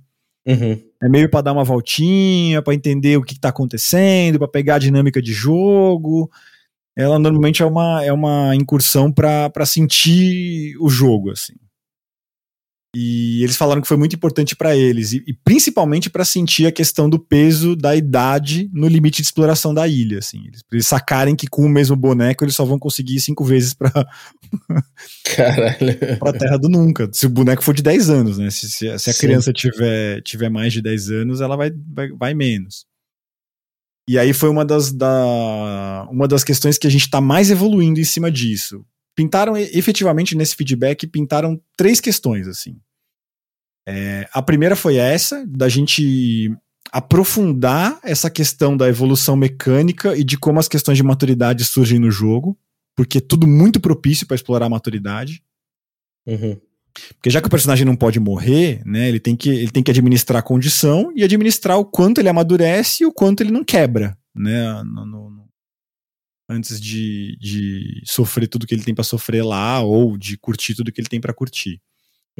Uhum. 0.46 0.80
É 1.02 1.08
meio 1.08 1.28
para 1.28 1.42
dar 1.42 1.52
uma 1.52 1.64
voltinha, 1.64 2.62
para 2.62 2.74
entender 2.74 3.16
o 3.16 3.22
que, 3.22 3.34
que 3.34 3.40
tá 3.40 3.48
acontecendo, 3.48 4.38
para 4.38 4.48
pegar 4.48 4.76
a 4.76 4.78
dinâmica 4.78 5.20
de 5.20 5.32
jogo. 5.32 6.30
Ela 6.96 7.18
normalmente 7.18 7.62
é 7.62 7.66
uma, 7.66 8.04
é 8.04 8.12
uma 8.12 8.54
incursão 8.54 9.10
para 9.10 9.66
sentir 9.66 10.76
o 10.78 10.88
jogo, 10.88 11.30
assim. 11.30 11.54
E 12.94 13.44
eles 13.44 13.56
falaram 13.56 13.80
que 13.80 13.86
foi 13.86 13.96
muito 13.96 14.16
importante 14.16 14.56
para 14.56 14.76
eles, 14.76 15.12
e, 15.12 15.22
e 15.24 15.32
principalmente 15.32 16.10
para 16.10 16.24
sentir 16.24 16.66
a 16.66 16.72
questão 16.72 17.08
do 17.08 17.20
peso 17.20 17.76
da 17.76 17.94
idade 17.94 18.68
no 18.72 18.88
limite 18.88 19.22
de 19.22 19.26
exploração 19.26 19.72
da 19.72 19.86
ilha. 19.86 20.18
Assim. 20.18 20.44
Eles, 20.46 20.60
eles 20.72 20.86
sacarem 20.88 21.36
que 21.36 21.46
com 21.46 21.62
o 21.62 21.68
mesmo 21.68 21.94
boneco 21.94 22.44
eles 22.44 22.56
só 22.56 22.64
vão 22.64 22.80
conseguir 22.80 23.20
cinco 23.20 23.44
vezes 23.44 23.74
para 23.74 23.90
a 26.28 26.32
Terra 26.32 26.56
do 26.56 26.68
Nunca. 26.68 27.08
Se 27.12 27.26
o 27.26 27.30
boneco 27.30 27.62
for 27.62 27.74
de 27.74 27.82
10 27.82 28.10
anos, 28.10 28.38
né? 28.38 28.50
Se, 28.50 28.68
se, 28.68 28.98
se 28.98 29.10
a 29.10 29.12
Sim. 29.12 29.20
criança 29.20 29.52
tiver, 29.52 30.20
tiver 30.22 30.48
mais 30.48 30.72
de 30.72 30.82
10 30.82 31.10
anos, 31.10 31.40
ela 31.40 31.56
vai, 31.56 31.70
vai, 31.70 32.08
vai 32.08 32.34
menos. 32.34 32.86
E 34.08 34.18
aí 34.18 34.32
foi 34.32 34.48
uma 34.48 34.64
das, 34.64 34.90
da, 34.90 36.08
uma 36.10 36.26
das 36.26 36.42
questões 36.42 36.76
que 36.76 36.88
a 36.88 36.90
gente 36.90 37.02
está 37.02 37.20
mais 37.20 37.52
evoluindo 37.52 38.00
em 38.00 38.04
cima 38.04 38.32
disso 38.32 38.84
pintaram 39.20 39.54
efetivamente 39.56 40.34
nesse 40.34 40.56
feedback, 40.56 41.06
pintaram 41.06 41.60
três 41.76 42.00
questões, 42.00 42.48
assim. 42.48 42.80
É, 43.86 44.28
a 44.32 44.42
primeira 44.42 44.76
foi 44.76 44.96
essa, 44.96 45.44
da 45.46 45.68
gente 45.68 46.50
aprofundar 46.92 47.98
essa 48.02 48.28
questão 48.28 48.76
da 48.76 48.88
evolução 48.88 49.36
mecânica 49.36 50.16
e 50.16 50.24
de 50.24 50.36
como 50.36 50.58
as 50.58 50.68
questões 50.68 50.96
de 50.96 51.04
maturidade 51.04 51.64
surgem 51.64 51.98
no 51.98 52.10
jogo, 52.10 52.58
porque 52.96 53.18
é 53.18 53.20
tudo 53.20 53.46
muito 53.46 53.80
propício 53.80 54.26
para 54.26 54.34
explorar 54.34 54.66
a 54.66 54.70
maturidade. 54.70 55.42
Uhum. 56.26 56.60
Porque 57.14 57.30
já 57.30 57.40
que 57.40 57.46
o 57.46 57.50
personagem 57.50 57.86
não 57.86 57.94
pode 57.94 58.18
morrer, 58.18 58.82
né, 58.84 59.08
ele 59.08 59.20
tem 59.20 59.36
que, 59.36 59.48
ele 59.48 59.70
tem 59.70 59.82
que 59.82 59.90
administrar 59.90 60.40
a 60.40 60.42
condição 60.42 61.12
e 61.14 61.22
administrar 61.22 61.78
o 61.78 61.84
quanto 61.84 62.18
ele 62.18 62.28
amadurece 62.28 63.04
e 63.04 63.06
o 63.06 63.12
quanto 63.12 63.42
ele 63.42 63.52
não 63.52 63.64
quebra, 63.64 64.18
né, 64.34 64.82
no, 64.82 65.06
no, 65.06 65.30
no, 65.30 65.48
antes 66.48 66.80
de, 66.80 67.36
de 67.40 68.02
sofrer 68.04 68.48
tudo 68.48 68.66
que 68.66 68.74
ele 68.74 68.82
tem 68.82 68.94
para 68.94 69.04
sofrer 69.04 69.44
lá 69.44 69.80
ou 69.80 70.18
de 70.18 70.36
curtir 70.36 70.74
tudo 70.74 70.90
que 70.90 71.00
ele 71.00 71.08
tem 71.08 71.20
para 71.20 71.32
curtir. 71.32 71.80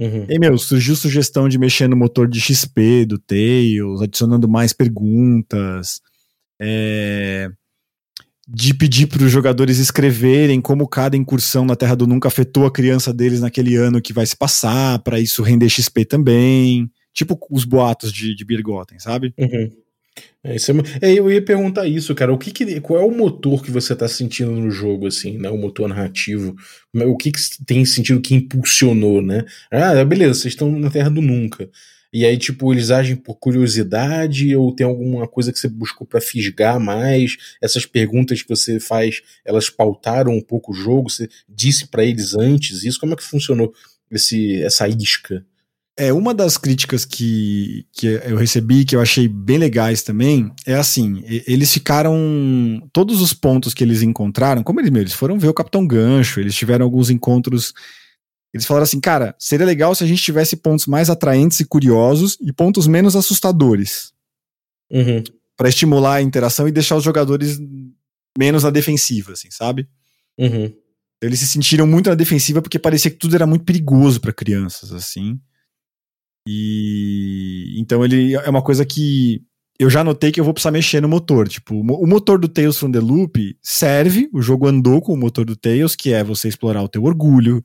Uhum. 0.01 0.27
E, 0.31 0.39
meu, 0.39 0.57
surgiu 0.57 0.97
sugestão 0.97 1.47
de 1.47 1.59
mexer 1.59 1.87
no 1.87 1.97
motor 1.97 2.27
de 2.27 2.41
XP 2.41 3.05
do 3.05 3.19
Tails, 3.19 4.01
adicionando 4.01 4.49
mais 4.49 4.73
perguntas, 4.73 6.01
é, 6.59 7.51
de 8.49 8.73
pedir 8.73 9.07
para 9.07 9.23
os 9.23 9.31
jogadores 9.31 9.79
escreverem 9.79 10.61
como 10.61 10.89
cada 10.89 11.17
incursão 11.17 11.67
na 11.67 11.77
Terra 11.77 11.95
do 11.95 12.07
Nunca 12.07 12.29
afetou 12.29 12.65
a 12.65 12.71
criança 12.71 13.13
deles 13.13 13.41
naquele 13.41 13.77
ano 13.77 14.01
que 14.01 14.13
vai 14.13 14.25
se 14.25 14.37
passar, 14.37 14.99
para 15.01 15.21
isso 15.21 15.43
render 15.43 15.69
XP 15.69 16.07
também. 16.07 16.91
Tipo 17.13 17.39
os 17.51 17.65
boatos 17.65 18.11
de, 18.11 18.35
de 18.35 18.45
Birgotten, 18.45 18.99
sabe? 18.99 19.35
Uhum. 19.39 19.71
É, 20.43 20.57
isso 20.57 20.73
é, 20.73 20.75
é, 21.11 21.19
eu 21.19 21.31
ia 21.31 21.45
perguntar 21.45 21.87
isso, 21.87 22.15
cara. 22.15 22.33
O 22.33 22.39
que, 22.39 22.51
que 22.51 22.81
qual 22.81 23.01
é 23.01 23.05
o 23.05 23.11
motor 23.11 23.63
que 23.63 23.71
você 23.71 23.95
tá 23.95 24.09
sentindo 24.09 24.51
no 24.53 24.71
jogo, 24.71 25.07
assim, 25.07 25.39
né? 25.39 25.51
O 25.51 25.59
motor 25.59 25.89
narrativo. 25.89 26.57
O 26.95 27.17
que, 27.17 27.31
que 27.31 27.41
tem 27.67 27.85
sentido 27.85 28.21
que 28.21 28.35
impulsionou, 28.35 29.21
né? 29.23 29.45
Ah, 29.71 30.05
beleza, 30.05 30.35
vocês 30.35 30.55
estão 30.55 30.71
na 30.79 30.91
Terra 30.91 31.11
do 31.11 31.21
Nunca. 31.21 31.69
E 32.13 32.27
aí, 32.27 32.37
tipo, 32.37 32.73
eles 32.73 32.91
agem 32.91 33.15
por 33.15 33.37
curiosidade 33.37 34.55
ou 34.57 34.75
tem 34.75 34.85
alguma 34.85 35.29
coisa 35.29 35.53
que 35.53 35.59
você 35.59 35.69
buscou 35.69 36.07
para 36.07 36.21
fisgar 36.21 36.81
mais? 36.81 37.37
Essas 37.63 37.87
perguntas 37.87 38.43
que 38.43 38.49
você 38.49 38.81
faz, 38.81 39.23
elas 39.45 39.71
pautaram 39.71 40.33
um 40.33 40.41
pouco 40.41 40.73
o 40.73 40.75
jogo? 40.75 41.09
Você 41.09 41.29
disse 41.49 41.87
para 41.87 42.05
eles 42.05 42.35
antes 42.35 42.83
isso? 42.83 42.99
Como 42.99 43.13
é 43.13 43.17
que 43.17 43.23
funcionou 43.23 43.73
esse, 44.11 44.61
essa 44.63 44.89
isca? 44.89 45.45
É, 46.01 46.15
uma 46.15 46.33
das 46.33 46.57
críticas 46.57 47.05
que, 47.05 47.85
que 47.93 48.07
eu 48.07 48.39
recebi, 48.39 48.87
que 48.87 48.97
eu 48.97 49.03
achei 49.03 49.29
bem 49.29 49.59
legais 49.59 50.03
também, 50.03 50.51
é 50.65 50.73
assim, 50.73 51.23
eles 51.47 51.71
ficaram, 51.71 52.17
todos 52.91 53.21
os 53.21 53.35
pontos 53.35 53.75
que 53.75 53.85
eles 53.85 54.01
encontraram, 54.01 54.63
como 54.63 54.81
eles, 54.81 54.91
eles 54.95 55.13
foram 55.13 55.39
ver 55.39 55.49
o 55.49 55.53
Capitão 55.53 55.87
Gancho, 55.87 56.41
eles 56.41 56.55
tiveram 56.55 56.87
alguns 56.87 57.11
encontros, 57.11 57.75
eles 58.55 58.65
falaram 58.65 58.85
assim, 58.85 58.99
cara, 58.99 59.35
seria 59.39 59.67
legal 59.67 59.95
se 59.95 60.03
a 60.03 60.07
gente 60.07 60.23
tivesse 60.23 60.57
pontos 60.57 60.87
mais 60.87 61.11
atraentes 61.11 61.61
e 61.61 61.67
curiosos 61.67 62.39
e 62.41 62.51
pontos 62.51 62.87
menos 62.87 63.15
assustadores. 63.15 64.15
Uhum. 64.91 65.23
para 65.55 65.69
estimular 65.69 66.15
a 66.15 66.23
interação 66.23 66.67
e 66.67 66.73
deixar 66.73 66.97
os 66.97 67.05
jogadores 67.05 67.61
menos 68.39 68.63
na 68.63 68.71
defensiva, 68.71 69.33
assim, 69.33 69.51
sabe? 69.51 69.87
Uhum. 70.39 70.73
Eles 71.21 71.41
se 71.41 71.47
sentiram 71.47 71.87
muito 71.87 72.09
na 72.09 72.17
defensiva 72.17 72.63
porque 72.63 72.79
parecia 72.79 73.11
que 73.11 73.19
tudo 73.19 73.35
era 73.35 73.47
muito 73.47 73.67
perigoso 73.67 74.19
para 74.19 74.33
crianças, 74.33 74.91
assim. 74.93 75.39
E 76.47 77.75
então 77.79 78.05
ele 78.05 78.35
é 78.35 78.49
uma 78.49 78.63
coisa 78.63 78.85
que 78.85 79.43
eu 79.79 79.89
já 79.89 80.05
notei 80.05 80.31
que 80.31 80.39
eu 80.39 80.45
vou 80.45 80.53
precisar 80.53 80.71
mexer 80.71 81.01
no 81.01 81.09
motor. 81.09 81.49
Tipo, 81.49 81.75
o 81.75 82.07
motor 82.07 82.39
do 82.39 82.49
Tales 82.49 82.77
from 82.77 82.93
the 82.93 83.01
Loop 83.01 83.57
serve, 83.63 84.29
o 84.31 84.43
jogo 84.43 84.67
andou 84.67 85.01
com 85.01 85.15
o 85.15 85.17
motor 85.17 85.45
do 85.47 85.57
Tales, 85.57 85.97
que 85.97 86.13
é 86.13 86.23
você 86.23 86.49
explorar 86.49 86.83
o 86.83 86.89
teu 86.89 87.03
orgulho, 87.05 87.65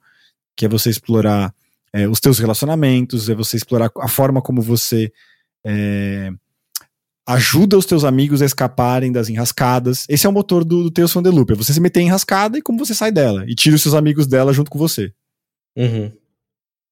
que 0.55 0.65
é 0.65 0.69
você 0.69 0.89
explorar 0.89 1.53
é, 1.91 2.07
os 2.07 2.21
teus 2.21 2.39
relacionamentos, 2.39 3.29
é 3.29 3.35
você 3.35 3.57
explorar 3.57 3.91
a 3.99 4.07
forma 4.07 4.41
como 4.41 4.61
você 4.61 5.11
é, 5.65 6.31
ajuda 7.27 7.77
os 7.77 7.85
teus 7.85 8.03
amigos 8.03 8.41
a 8.41 8.45
escaparem 8.45 9.11
das 9.11 9.27
enrascadas. 9.27 10.05
Esse 10.07 10.25
é 10.25 10.29
o 10.29 10.33
motor 10.33 10.63
do, 10.63 10.83
do 10.83 10.91
Tales 10.91 11.11
from 11.11 11.23
the 11.23 11.29
Loop, 11.29 11.51
é 11.51 11.55
você 11.55 11.73
se 11.73 11.81
meter 11.81 12.01
em 12.01 12.07
enrascada 12.07 12.57
e 12.57 12.61
como 12.61 12.79
você 12.79 12.93
sai 12.93 13.11
dela, 13.11 13.43
e 13.45 13.55
tira 13.55 13.75
os 13.75 13.81
seus 13.81 13.93
amigos 13.93 14.27
dela 14.27 14.53
junto 14.53 14.71
com 14.71 14.79
você. 14.79 15.11
Uhum. 15.75 16.11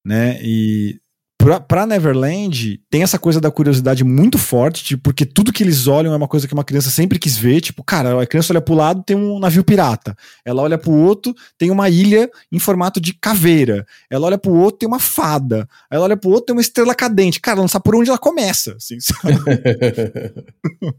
Né? 0.06 0.38
E 0.42 1.00
pra, 1.44 1.60
pra 1.60 1.86
Neverland, 1.86 2.82
tem 2.90 3.04
essa 3.04 3.20
coisa 3.20 3.42
da 3.42 3.52
curiosidade 3.52 4.04
muito 4.04 4.38
forte, 4.38 4.84
tipo, 4.84 5.04
porque 5.04 5.26
tudo 5.26 5.52
que 5.52 5.62
eles 5.62 5.88
olham 5.88 6.14
é 6.14 6.16
uma 6.16 6.28
coisa 6.28 6.48
que 6.48 6.54
uma 6.54 6.64
criança 6.64 6.90
sempre 6.90 7.20
quis 7.20 7.38
ver. 7.38 7.60
Tipo, 7.60 7.84
cara, 7.84 8.22
a 8.22 8.26
criança 8.26 8.54
olha 8.54 8.62
pro 8.62 8.74
lado, 8.74 9.04
tem 9.04 9.16
um 9.16 9.40
navio 9.40 9.64
pirata. 9.64 10.16
Ela 10.46 10.62
olha 10.62 10.78
pro 10.78 10.94
outro, 10.94 11.36
tem 11.58 11.70
uma 11.70 11.90
ilha 11.90 12.32
em 12.52 12.60
formato 12.60 13.02
de 13.02 13.14
caveira. 13.14 13.86
Ela 14.10 14.28
olha 14.28 14.38
pro 14.38 14.54
outro, 14.54 14.80
tem 14.80 14.88
uma 14.88 15.00
fada. 15.00 15.68
Ela 15.92 16.06
olha 16.06 16.16
pro 16.18 16.30
outro, 16.30 16.46
tem 16.46 16.56
uma 16.56 16.62
estrela 16.62 16.96
cadente. 16.96 17.42
Cara, 17.42 17.60
não 17.60 17.68
sabe 17.68 17.84
por 17.84 17.96
onde 17.96 18.10
ela 18.10 18.20
começa. 18.20 18.76
Assim, 18.78 18.98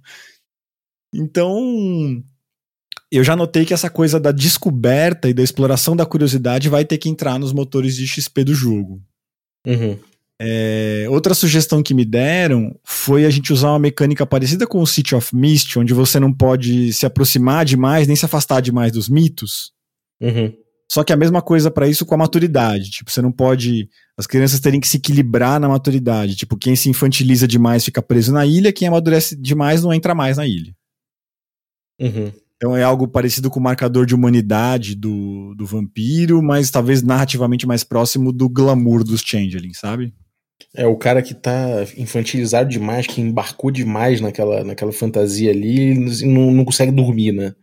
então, 1.14 2.22
eu 3.10 3.24
já 3.24 3.34
notei 3.34 3.64
que 3.64 3.72
essa 3.72 3.88
coisa 3.88 4.20
da 4.20 4.30
descoberta 4.30 5.28
e 5.28 5.32
da 5.32 5.42
exploração 5.42 5.96
da 5.96 6.04
curiosidade 6.04 6.68
vai 6.68 6.84
ter 6.84 6.98
que 6.98 7.08
entrar 7.08 7.38
nos 7.38 7.52
motores 7.52 7.96
de 7.96 8.06
XP 8.06 8.44
do 8.44 8.54
jogo. 8.54 9.00
Uhum. 9.66 9.98
É, 10.46 11.06
outra 11.08 11.32
sugestão 11.32 11.82
que 11.82 11.94
me 11.94 12.04
deram 12.04 12.78
foi 12.84 13.24
a 13.24 13.30
gente 13.30 13.50
usar 13.50 13.70
uma 13.70 13.78
mecânica 13.78 14.26
parecida 14.26 14.66
com 14.66 14.82
o 14.82 14.86
City 14.86 15.14
of 15.14 15.34
Mist, 15.34 15.78
onde 15.78 15.94
você 15.94 16.20
não 16.20 16.30
pode 16.30 16.92
se 16.92 17.06
aproximar 17.06 17.64
demais 17.64 18.06
nem 18.06 18.14
se 18.14 18.26
afastar 18.26 18.60
demais 18.60 18.92
dos 18.92 19.08
mitos. 19.08 19.72
Uhum. 20.20 20.52
Só 20.92 21.02
que 21.02 21.14
a 21.14 21.16
mesma 21.16 21.40
coisa 21.40 21.70
para 21.70 21.88
isso 21.88 22.04
com 22.04 22.14
a 22.14 22.18
maturidade. 22.18 22.90
Tipo, 22.90 23.10
você 23.10 23.22
não 23.22 23.32
pode. 23.32 23.88
As 24.18 24.26
crianças 24.26 24.60
terem 24.60 24.78
que 24.78 24.86
se 24.86 24.98
equilibrar 24.98 25.58
na 25.58 25.66
maturidade. 25.66 26.36
Tipo, 26.36 26.58
quem 26.58 26.76
se 26.76 26.90
infantiliza 26.90 27.48
demais 27.48 27.82
fica 27.82 28.02
preso 28.02 28.30
na 28.30 28.44
ilha, 28.44 28.72
quem 28.72 28.86
amadurece 28.86 29.34
demais 29.34 29.82
não 29.82 29.94
entra 29.94 30.14
mais 30.14 30.36
na 30.36 30.46
ilha. 30.46 30.74
Uhum. 31.98 32.30
Então 32.56 32.76
é 32.76 32.82
algo 32.82 33.08
parecido 33.08 33.50
com 33.50 33.58
o 33.58 33.62
marcador 33.62 34.04
de 34.04 34.14
humanidade 34.14 34.94
do, 34.94 35.54
do 35.56 35.64
vampiro, 35.64 36.42
mas 36.42 36.70
talvez 36.70 37.02
narrativamente 37.02 37.66
mais 37.66 37.82
próximo 37.82 38.30
do 38.30 38.46
glamour 38.46 39.02
dos 39.02 39.22
changelings, 39.22 39.78
sabe? 39.78 40.12
É 40.74 40.86
o 40.86 40.96
cara 40.96 41.22
que 41.22 41.34
tá 41.34 41.84
infantilizado 41.96 42.68
demais, 42.68 43.06
que 43.06 43.20
embarcou 43.20 43.70
demais 43.70 44.20
naquela, 44.20 44.64
naquela 44.64 44.92
fantasia 44.92 45.50
ali 45.50 45.92
e 45.92 46.24
não, 46.26 46.50
não 46.50 46.64
consegue 46.64 46.90
dormir, 46.90 47.32
né? 47.32 47.54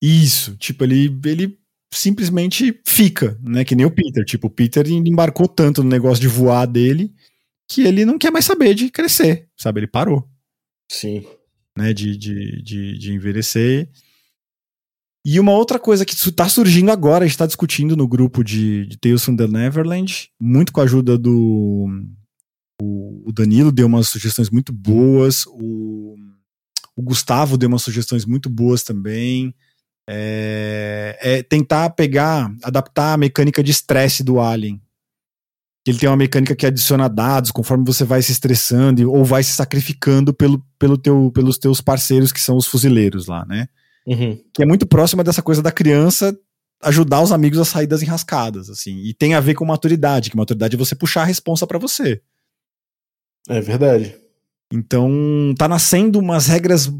Isso, 0.00 0.56
tipo, 0.56 0.84
ele, 0.84 1.18
ele 1.24 1.58
simplesmente 1.92 2.80
fica, 2.86 3.36
né? 3.42 3.64
Que 3.64 3.74
nem 3.74 3.86
o 3.86 3.90
Peter. 3.90 4.24
Tipo, 4.24 4.46
o 4.46 4.50
Peter 4.50 4.86
embarcou 4.88 5.48
tanto 5.48 5.82
no 5.82 5.90
negócio 5.90 6.20
de 6.20 6.28
voar 6.28 6.66
dele 6.66 7.12
que 7.68 7.82
ele 7.82 8.04
não 8.04 8.18
quer 8.18 8.30
mais 8.30 8.44
saber 8.44 8.74
de 8.74 8.90
crescer, 8.90 9.48
sabe? 9.56 9.80
Ele 9.80 9.86
parou. 9.86 10.26
Sim. 10.90 11.26
Né, 11.76 11.92
de, 11.92 12.16
de, 12.16 12.62
de, 12.62 12.98
de 12.98 13.12
envelhecer. 13.12 13.88
E 15.24 15.38
uma 15.40 15.52
outra 15.52 15.78
coisa 15.78 16.04
que 16.04 16.14
está 16.14 16.48
surgindo 16.48 16.90
agora, 16.90 17.24
a 17.24 17.26
gente 17.26 17.34
está 17.34 17.46
discutindo 17.46 17.96
no 17.96 18.06
grupo 18.06 18.42
de, 18.42 18.86
de 18.86 18.96
Tales 18.96 19.24
from 19.24 19.36
the 19.36 19.46
Neverland, 19.46 20.30
muito 20.40 20.72
com 20.72 20.80
a 20.80 20.84
ajuda 20.84 21.18
do. 21.18 21.88
O, 22.80 23.28
o 23.28 23.32
Danilo 23.32 23.72
deu 23.72 23.86
umas 23.86 24.08
sugestões 24.08 24.48
muito 24.50 24.72
boas, 24.72 25.44
o, 25.46 26.14
o 26.96 27.02
Gustavo 27.02 27.58
deu 27.58 27.68
umas 27.68 27.82
sugestões 27.82 28.24
muito 28.24 28.48
boas 28.48 28.82
também. 28.82 29.54
É, 30.10 31.18
é 31.20 31.42
tentar 31.42 31.90
pegar, 31.90 32.50
adaptar 32.62 33.12
a 33.12 33.18
mecânica 33.18 33.62
de 33.62 33.70
estresse 33.70 34.22
do 34.22 34.40
Alien. 34.40 34.80
Ele 35.86 35.98
tem 35.98 36.08
uma 36.08 36.16
mecânica 36.16 36.54
que 36.54 36.66
adiciona 36.66 37.08
dados 37.08 37.50
conforme 37.50 37.84
você 37.84 38.04
vai 38.04 38.22
se 38.22 38.32
estressando 38.32 39.10
ou 39.10 39.24
vai 39.24 39.42
se 39.42 39.52
sacrificando 39.52 40.32
pelo, 40.32 40.64
pelo 40.78 40.98
teu, 40.98 41.30
pelos 41.32 41.58
teus 41.58 41.80
parceiros 41.80 42.32
que 42.32 42.40
são 42.40 42.56
os 42.56 42.66
fuzileiros 42.66 43.26
lá, 43.26 43.44
né? 43.46 43.68
Uhum. 44.08 44.42
que 44.54 44.62
é 44.62 44.66
muito 44.66 44.86
próxima 44.86 45.22
dessa 45.22 45.42
coisa 45.42 45.60
da 45.60 45.70
criança 45.70 46.34
ajudar 46.82 47.22
os 47.22 47.32
amigos 47.32 47.58
a 47.58 47.64
sair 47.64 47.86
das 47.86 48.02
enrascadas, 48.02 48.70
assim. 48.70 48.98
E 49.02 49.12
tem 49.12 49.34
a 49.34 49.40
ver 49.40 49.54
com 49.54 49.64
maturidade, 49.64 50.30
que 50.30 50.36
maturidade 50.36 50.76
é 50.76 50.78
você 50.78 50.94
puxar 50.94 51.22
a 51.22 51.26
responsa 51.26 51.66
para 51.66 51.78
você. 51.78 52.22
É 53.48 53.60
verdade. 53.60 54.16
Então, 54.72 55.54
tá 55.58 55.66
nascendo 55.66 56.18
umas 56.18 56.46
regras 56.46 56.90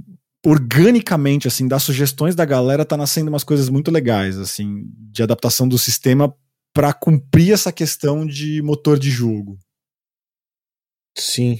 organicamente, 0.45 1.47
assim, 1.47 1.69
das 1.69 1.83
sugestões 1.83 2.35
da 2.35 2.45
galera, 2.45 2.85
tá 2.85 2.97
nascendo 2.97 3.29
umas 3.29 3.45
coisas 3.45 3.69
muito 3.69 3.91
legais, 3.91 4.39
assim, 4.39 4.85
de 5.11 5.23
adaptação 5.23 5.69
do 5.69 5.79
sistema 5.79 6.35
para 6.73 6.93
cumprir 6.93 7.53
essa 7.53 7.73
questão 7.73 8.27
de 8.27 8.63
motor 8.63 8.99
de 8.99 9.11
jogo. 9.11 9.59
Sim. 11.17 11.59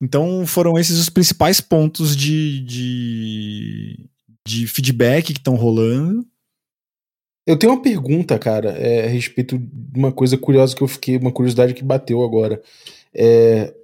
Então, 0.00 0.46
foram 0.46 0.78
esses 0.78 0.98
os 0.98 1.08
principais 1.08 1.60
pontos 1.60 2.16
de, 2.16 2.60
de 2.64 4.10
de 4.46 4.66
feedback 4.66 5.32
que 5.32 5.40
estão 5.40 5.56
rolando. 5.56 6.24
Eu 7.46 7.56
tenho 7.58 7.72
uma 7.72 7.82
pergunta, 7.82 8.38
cara, 8.38 8.70
é, 8.70 9.04
a 9.04 9.08
respeito 9.08 9.58
de 9.58 9.98
uma 9.98 10.12
coisa 10.12 10.38
curiosa 10.38 10.74
que 10.74 10.82
eu 10.82 10.88
fiquei, 10.88 11.16
uma 11.16 11.32
curiosidade 11.32 11.74
que 11.74 11.84
bateu 11.84 12.22
agora. 12.22 12.62
É, 13.14 13.74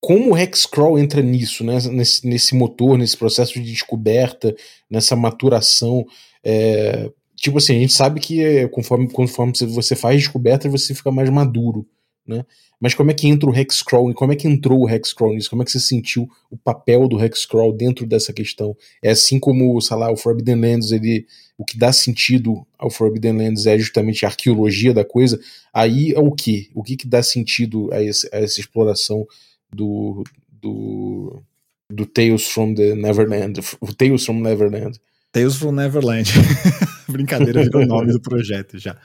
como 0.00 0.32
o 0.32 0.36
Hexcrawl 0.36 0.98
entra 0.98 1.20
nisso, 1.20 1.64
né? 1.64 1.78
nesse, 1.90 2.26
nesse 2.26 2.54
motor, 2.54 2.96
nesse 2.96 3.16
processo 3.16 3.54
de 3.54 3.70
descoberta, 3.70 4.54
nessa 4.88 5.16
maturação? 5.16 6.06
É, 6.44 7.10
tipo 7.36 7.58
assim, 7.58 7.76
a 7.76 7.80
gente 7.80 7.92
sabe 7.92 8.20
que 8.20 8.42
é, 8.42 8.68
conforme, 8.68 9.10
conforme 9.10 9.52
você 9.66 9.96
faz 9.96 10.16
descoberta, 10.20 10.68
você 10.68 10.94
fica 10.94 11.10
mais 11.10 11.28
maduro. 11.30 11.86
né? 12.26 12.44
Mas 12.80 12.94
como 12.94 13.10
é 13.10 13.14
que 13.14 13.26
entra 13.26 13.50
o 13.50 13.54
Hexcrawl? 13.54 14.14
Como 14.14 14.32
é 14.32 14.36
que 14.36 14.46
entrou 14.46 14.80
o 14.80 14.88
Hexcrawl 14.88 15.34
nisso? 15.34 15.50
Como 15.50 15.62
é 15.62 15.64
que 15.64 15.72
você 15.72 15.80
sentiu 15.80 16.28
o 16.48 16.56
papel 16.56 17.08
do 17.08 17.22
Hexcrawl 17.22 17.72
dentro 17.72 18.06
dessa 18.06 18.32
questão? 18.32 18.76
É 19.02 19.10
assim 19.10 19.40
como, 19.40 19.80
sei 19.80 19.96
lá, 19.96 20.10
o 20.12 20.16
Forbidden 20.16 20.60
Lands, 20.60 20.92
ele, 20.92 21.26
o 21.56 21.64
que 21.64 21.76
dá 21.76 21.92
sentido 21.92 22.64
ao 22.78 22.88
Forbidden 22.88 23.36
Lands 23.36 23.66
é 23.66 23.76
justamente 23.78 24.24
a 24.24 24.28
arqueologia 24.28 24.94
da 24.94 25.04
coisa. 25.04 25.40
Aí 25.74 26.12
é 26.12 26.20
o 26.20 26.30
que? 26.30 26.70
O 26.72 26.82
que, 26.84 26.96
que 26.96 27.06
dá 27.06 27.22
sentido 27.22 27.92
a, 27.92 28.00
esse, 28.00 28.28
a 28.32 28.38
essa 28.38 28.60
exploração 28.60 29.26
do, 29.72 30.22
do, 30.48 31.42
do 31.90 32.06
Tales 32.06 32.46
from 32.46 32.74
the 32.74 32.94
Neverland? 32.94 33.60
O 33.80 33.92
Tales 33.92 34.24
from 34.24 34.40
Neverland. 34.40 35.00
Tales 35.32 35.56
from 35.56 35.72
Neverland. 35.72 36.30
Brincadeira, 37.08 37.64
virou 37.64 37.82
o 37.82 37.86
nome 37.86 38.12
do 38.12 38.20
projeto 38.20 38.78
já. 38.78 38.96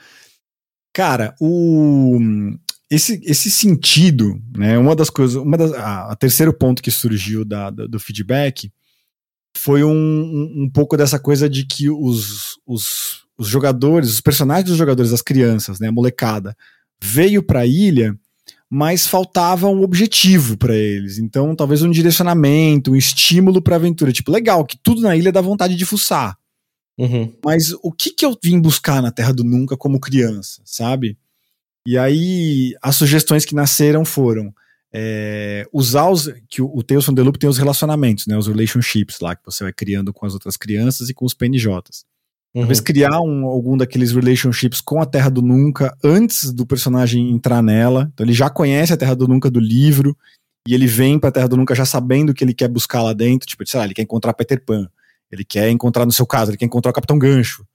Cara, 0.92 1.34
o 1.40 2.20
esse, 2.90 3.20
esse 3.24 3.50
sentido, 3.50 4.40
né? 4.56 4.78
Uma 4.78 4.94
das 4.94 5.10
coisas, 5.10 5.36
uma 5.36 5.56
das, 5.56 5.72
a, 5.72 6.12
a 6.12 6.16
terceiro 6.16 6.52
ponto 6.52 6.82
que 6.82 6.90
surgiu 6.90 7.44
da, 7.44 7.70
da 7.70 7.86
do 7.86 7.98
feedback 7.98 8.70
foi 9.56 9.84
um, 9.84 9.90
um, 9.90 10.64
um, 10.64 10.70
pouco 10.70 10.96
dessa 10.96 11.18
coisa 11.18 11.48
de 11.48 11.64
que 11.64 11.88
os, 11.88 12.58
os, 12.66 13.24
os 13.38 13.46
jogadores, 13.46 14.10
os 14.10 14.20
personagens 14.20 14.68
dos 14.68 14.76
jogadores, 14.76 15.12
as 15.12 15.22
crianças, 15.22 15.78
né, 15.78 15.88
a 15.88 15.92
molecada, 15.92 16.56
veio 17.00 17.42
para 17.42 17.60
a 17.60 17.66
ilha, 17.66 18.18
mas 18.68 19.06
faltava 19.06 19.68
um 19.68 19.82
objetivo 19.82 20.56
para 20.56 20.74
eles. 20.74 21.18
Então, 21.18 21.54
talvez 21.54 21.82
um 21.82 21.90
direcionamento, 21.90 22.90
um 22.90 22.96
estímulo 22.96 23.62
para 23.62 23.76
aventura. 23.76 24.12
Tipo, 24.12 24.32
legal, 24.32 24.64
que 24.64 24.76
tudo 24.82 25.00
na 25.00 25.16
ilha 25.16 25.30
dá 25.30 25.40
vontade 25.40 25.76
de 25.76 25.84
fuçar. 25.84 26.36
Uhum. 26.98 27.32
Mas 27.44 27.72
o 27.82 27.92
que, 27.92 28.10
que 28.10 28.24
eu 28.24 28.36
vim 28.42 28.60
buscar 28.60 29.00
na 29.00 29.12
Terra 29.12 29.32
do 29.32 29.44
Nunca 29.44 29.76
como 29.76 30.00
criança, 30.00 30.62
sabe? 30.64 31.16
E 31.86 31.98
aí, 31.98 32.74
as 32.80 32.96
sugestões 32.96 33.44
que 33.44 33.54
nasceram 33.54 34.04
foram 34.04 34.54
é, 34.92 35.66
usar 35.72 36.08
os. 36.08 36.32
que 36.48 36.62
o, 36.62 36.70
o 36.72 36.82
Tales 36.82 37.04
from 37.04 37.14
the 37.14 37.22
Loop 37.22 37.38
tem 37.38 37.50
os 37.50 37.58
relacionamentos, 37.58 38.26
né? 38.26 38.38
Os 38.38 38.46
relationships 38.46 39.18
lá, 39.20 39.34
que 39.34 39.44
você 39.44 39.64
vai 39.64 39.72
criando 39.72 40.12
com 40.12 40.24
as 40.24 40.34
outras 40.34 40.56
crianças 40.56 41.08
e 41.10 41.14
com 41.14 41.24
os 41.24 41.34
PNJs. 41.34 42.04
Uhum. 42.54 42.62
Talvez 42.62 42.78
criar 42.78 43.20
um, 43.20 43.44
algum 43.46 43.76
daqueles 43.76 44.12
relationships 44.12 44.80
com 44.80 45.02
a 45.02 45.06
Terra 45.06 45.28
do 45.28 45.42
Nunca 45.42 45.96
antes 46.02 46.52
do 46.52 46.64
personagem 46.64 47.32
entrar 47.32 47.60
nela. 47.60 48.08
Então 48.14 48.24
ele 48.24 48.32
já 48.32 48.48
conhece 48.48 48.92
a 48.92 48.96
Terra 48.96 49.16
do 49.16 49.26
Nunca 49.26 49.50
do 49.50 49.58
livro 49.58 50.16
e 50.66 50.72
ele 50.72 50.86
vem 50.86 51.18
pra 51.18 51.32
Terra 51.32 51.48
do 51.48 51.56
Nunca 51.56 51.74
já 51.74 51.84
sabendo 51.84 52.30
o 52.30 52.34
que 52.34 52.44
ele 52.44 52.54
quer 52.54 52.68
buscar 52.68 53.02
lá 53.02 53.12
dentro. 53.12 53.48
Tipo, 53.48 53.66
sei 53.66 53.78
lá, 53.78 53.84
ele 53.84 53.94
quer 53.94 54.02
encontrar 54.02 54.32
Peter 54.32 54.64
Pan. 54.64 54.88
Ele 55.32 55.44
quer 55.44 55.68
encontrar, 55.70 56.06
no 56.06 56.12
seu 56.12 56.24
caso, 56.24 56.52
ele 56.52 56.58
quer 56.58 56.66
encontrar 56.66 56.92
o 56.92 56.94
Capitão 56.94 57.18
Gancho. 57.18 57.66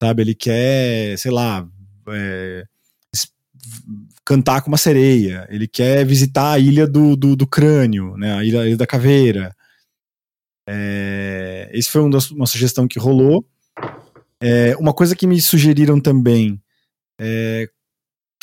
Sabe? 0.00 0.22
Ele 0.22 0.34
quer, 0.34 1.18
sei 1.18 1.32
lá. 1.32 1.68
É, 2.08 2.64
cantar 4.24 4.62
com 4.62 4.68
uma 4.68 4.78
sereia, 4.78 5.46
ele 5.50 5.68
quer 5.68 6.04
visitar 6.04 6.52
a 6.52 6.58
ilha 6.58 6.86
do, 6.86 7.16
do, 7.16 7.36
do 7.36 7.46
crânio, 7.46 8.16
né, 8.16 8.34
a 8.34 8.44
ilha, 8.44 8.60
a 8.62 8.66
ilha 8.66 8.76
da 8.76 8.86
caveira. 8.86 9.54
É, 10.66 11.70
esse 11.72 11.90
foi 11.90 12.02
um 12.02 12.10
das, 12.10 12.30
uma 12.30 12.46
sugestão 12.46 12.88
que 12.88 12.98
rolou. 12.98 13.46
É, 14.40 14.76
uma 14.76 14.92
coisa 14.92 15.14
que 15.14 15.26
me 15.26 15.40
sugeriram 15.40 16.00
também 16.00 16.60
é 17.20 17.68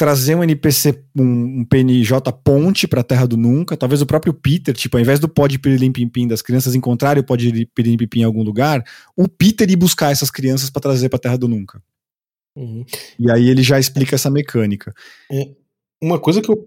trazer 0.01 0.33
um 0.33 0.43
NPC, 0.43 1.03
um, 1.15 1.59
um 1.59 1.65
PNJ 1.65 2.31
ponte 2.43 2.87
para 2.87 3.01
a 3.01 3.03
Terra 3.03 3.27
do 3.27 3.37
Nunca. 3.37 3.77
Talvez 3.77 4.01
o 4.01 4.05
próprio 4.05 4.33
Peter, 4.33 4.73
tipo, 4.73 4.97
ao 4.97 5.01
invés 5.01 5.19
do 5.19 5.29
pod 5.29 5.59
Pirilim 5.59 5.91
Pim 5.91 6.07
Pim 6.07 6.27
das 6.27 6.41
crianças 6.41 6.73
encontrarem 6.73 7.21
o 7.21 7.23
pod 7.23 7.67
Pirilim 7.75 7.97
Pim 7.97 8.07
Pim 8.07 8.19
em 8.21 8.23
algum 8.23 8.41
lugar, 8.41 8.83
o 9.15 9.27
Peter 9.27 9.69
ir 9.69 9.75
buscar 9.75 10.11
essas 10.11 10.31
crianças 10.31 10.71
para 10.71 10.81
trazer 10.81 11.07
para 11.09 11.17
a 11.17 11.19
Terra 11.19 11.37
do 11.37 11.47
Nunca. 11.47 11.79
Uhum. 12.55 12.85
E 13.19 13.31
aí 13.31 13.49
ele 13.49 13.63
já 13.63 13.79
explica 13.79 14.15
essa 14.15 14.29
mecânica. 14.29 14.93
Uma 16.01 16.19
coisa 16.19 16.41
que 16.41 16.49
eu, 16.49 16.57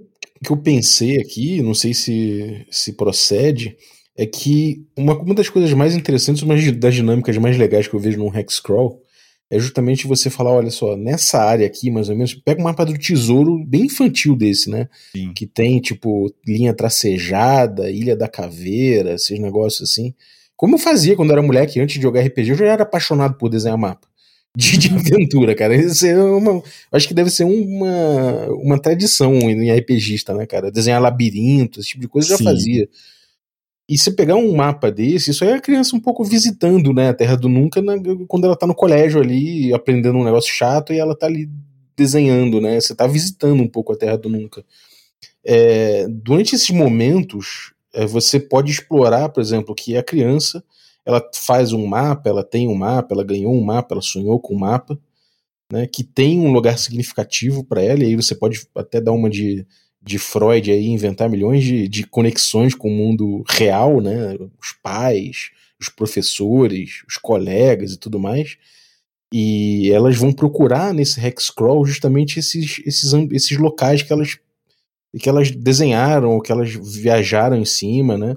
que 0.45 0.51
eu 0.51 0.57
pensei 0.57 1.21
aqui, 1.21 1.63
não 1.63 1.75
sei 1.75 1.93
se, 1.93 2.67
se 2.71 2.93
procede, 2.95 3.77
é 4.17 4.27
que 4.27 4.87
uma, 4.97 5.17
uma 5.19 5.35
das 5.35 5.49
coisas 5.49 5.73
mais 5.73 5.95
interessantes, 5.95 6.43
uma 6.43 6.55
das 6.73 6.95
dinâmicas 6.95 7.37
mais 7.37 7.57
legais 7.57 7.89
que 7.89 7.95
eu 7.95 8.01
vejo 8.01 8.19
no 8.19 8.35
Hexcrawl 8.37 9.03
é 9.51 9.59
justamente 9.59 10.07
você 10.07 10.31
falar, 10.31 10.53
olha 10.53 10.71
só, 10.71 10.97
nessa 10.97 11.39
área 11.39 11.67
aqui, 11.67 11.91
mais 11.91 12.09
ou 12.09 12.17
menos, 12.17 12.35
pega 12.35 12.61
um 12.61 12.65
mapa 12.65 12.85
do 12.85 12.97
tesouro 12.97 13.63
bem 13.67 13.83
infantil 13.85 14.35
desse, 14.35 14.71
né? 14.71 14.89
Sim. 15.15 15.33
Que 15.35 15.47
tem, 15.47 15.81
tipo, 15.81 16.33
linha 16.47 16.73
tracejada, 16.73 17.91
Ilha 17.91 18.17
da 18.17 18.27
Caveira, 18.27 19.15
esses 19.15 19.39
negócios 19.39 19.91
assim. 19.91 20.15
Como 20.57 20.77
eu 20.77 20.79
fazia 20.79 21.15
quando 21.15 21.31
eu 21.31 21.35
era 21.35 21.47
moleque, 21.47 21.79
antes 21.79 21.97
de 21.97 22.03
jogar 22.03 22.23
RPG, 22.23 22.51
eu 22.51 22.57
já 22.57 22.67
era 22.67 22.83
apaixonado 22.85 23.35
por 23.35 23.51
desenhar 23.51 23.77
mapa 23.77 24.09
de, 24.57 24.79
de 24.79 24.89
aventura, 24.95 25.55
cara. 25.55 25.75
Isso 25.75 26.07
é 26.07 26.23
uma, 26.23 26.63
acho 26.93 27.09
que 27.09 27.15
deve 27.15 27.31
ser 27.31 27.45
uma, 27.45 28.47
uma 28.51 28.79
tradição 28.79 29.35
em 29.35 29.73
RPGista, 29.73 30.35
né, 30.35 30.47
cara? 30.47 30.71
Desenhar 30.71 31.03
labirintos, 31.03 31.81
esse 31.81 31.91
tipo 31.91 32.03
de 32.03 32.09
coisa 32.09 32.33
eu 32.33 32.39
já 32.39 32.45
fazia. 32.45 32.89
E 33.89 33.99
se 33.99 34.13
pegar 34.13 34.37
um 34.37 34.55
mapa 34.55 34.91
desse, 34.91 35.31
isso 35.31 35.45
aí 35.45 35.51
é 35.51 35.55
a 35.55 35.61
criança 35.61 35.95
um 35.95 36.01
pouco 36.01 36.25
visitando, 36.25 36.95
né, 36.95 37.11
a 37.11 37.15
Terra 37.15 37.37
do 37.37 37.51
Nunca, 37.51 37.83
né, 37.83 38.01
quando 38.27 38.47
ela 38.47 38.57
tá 38.57 38.67
no 38.67 38.75
colégio 38.75 39.21
ali, 39.21 39.75
aprendendo 39.75 40.17
um 40.17 40.25
negócio 40.25 40.51
chato 40.55 40.91
e 40.91 40.99
ela 40.99 41.15
tá 41.15 41.27
ali 41.27 41.51
desenhando, 41.97 42.61
né? 42.61 42.81
Você 42.81 42.95
tá 42.95 43.07
visitando 43.07 43.63
um 43.63 43.69
pouco 43.69 43.93
a 43.93 43.97
Terra 43.97 44.17
do 44.17 44.29
Nunca. 44.29 44.65
É, 45.45 46.07
durante 46.09 46.55
esses 46.55 46.71
momentos, 46.71 47.73
é, 47.93 48.07
você 48.07 48.41
pode 48.41 48.73
explorar, 48.73 49.29
por 49.29 49.41
exemplo, 49.41 49.75
que 49.75 49.97
a 49.97 50.03
criança 50.03 50.65
ela 51.05 51.23
faz 51.35 51.73
um 51.73 51.87
mapa, 51.87 52.29
ela 52.29 52.43
tem 52.43 52.69
um 52.69 52.75
mapa, 52.75 53.15
ela 53.15 53.25
ganhou 53.25 53.55
um 53.55 53.63
mapa, 53.63 53.95
ela 53.95 54.03
sonhou 54.03 54.41
com 54.41 54.55
um 54.55 54.59
mapa, 54.59 54.99
né, 55.71 55.87
que 55.87 56.03
tem 56.03 56.41
um 56.41 56.53
lugar 56.53 56.79
significativo 56.79 57.65
para 57.65 57.83
ela, 57.83 58.03
e 58.03 58.07
aí 58.07 58.17
você 58.17 58.35
pode 58.35 58.67
até 58.75 59.01
dar 59.01 59.13
uma 59.13 59.29
de, 59.29 59.67
de 60.03 60.19
Freud 60.19 60.71
aí, 60.71 60.87
inventar 60.87 61.29
milhões 61.29 61.63
de, 61.63 61.89
de 61.89 62.07
conexões 62.07 62.75
com 62.75 62.89
o 62.89 62.95
mundo 62.95 63.43
real, 63.49 64.01
né, 64.01 64.37
os 64.61 64.73
pais, 64.83 65.51
os 65.81 65.89
professores, 65.89 67.03
os 67.09 67.17
colegas 67.17 67.93
e 67.93 67.99
tudo 67.99 68.19
mais, 68.19 68.57
e 69.33 69.91
elas 69.91 70.17
vão 70.17 70.33
procurar 70.33 70.95
nesse 70.95 71.21
Hexcrawl 71.21 71.85
justamente 71.85 72.39
esses, 72.39 72.81
esses, 72.87 73.13
esses 73.33 73.59
locais 73.59 74.01
que 74.01 74.13
elas, 74.13 74.39
que 75.19 75.29
elas 75.29 75.51
desenharam, 75.51 76.31
ou 76.31 76.41
que 76.41 76.53
elas 76.53 76.71
viajaram 76.73 77.57
em 77.57 77.65
cima, 77.65 78.17
né, 78.17 78.37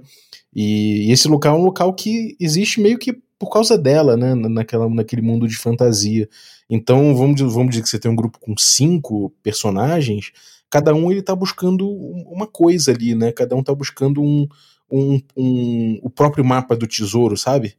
e, 0.53 1.11
esse 1.11 1.27
local 1.27 1.55
é 1.55 1.59
um 1.59 1.63
local 1.63 1.93
que 1.93 2.35
existe 2.39 2.81
meio 2.81 2.97
que 2.97 3.17
por 3.39 3.51
causa 3.51 3.77
dela, 3.77 4.17
né? 4.17 4.33
Naquela, 4.33 4.89
naquele 4.89 5.21
mundo 5.21 5.47
de 5.47 5.55
fantasia. 5.55 6.27
Então, 6.69 7.15
vamos, 7.15 7.39
vamos 7.39 7.69
dizer 7.69 7.83
que 7.83 7.89
você 7.89 7.99
tem 7.99 8.09
um 8.09 8.15
grupo 8.15 8.39
com 8.39 8.57
cinco 8.57 9.31
personagens, 9.43 10.31
cada 10.69 10.93
um 10.93 11.11
ele 11.11 11.21
tá 11.21 11.35
buscando 11.35 11.89
uma 11.89 12.47
coisa 12.47 12.91
ali, 12.91 13.15
né? 13.15 13.31
Cada 13.31 13.55
um 13.55 13.63
tá 13.63 13.73
buscando 13.73 14.21
um, 14.21 14.47
um, 14.91 15.21
um 15.35 15.99
o 16.01 16.09
próprio 16.09 16.43
mapa 16.43 16.75
do 16.75 16.87
tesouro, 16.87 17.37
sabe? 17.37 17.75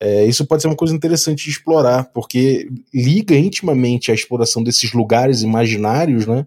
É, 0.00 0.24
isso 0.26 0.44
pode 0.46 0.62
ser 0.62 0.68
uma 0.68 0.76
coisa 0.76 0.94
interessante 0.94 1.44
de 1.44 1.50
explorar, 1.50 2.10
porque 2.12 2.68
liga 2.92 3.36
intimamente 3.36 4.10
a 4.10 4.14
exploração 4.14 4.62
desses 4.62 4.92
lugares 4.92 5.42
imaginários, 5.42 6.26
né? 6.26 6.44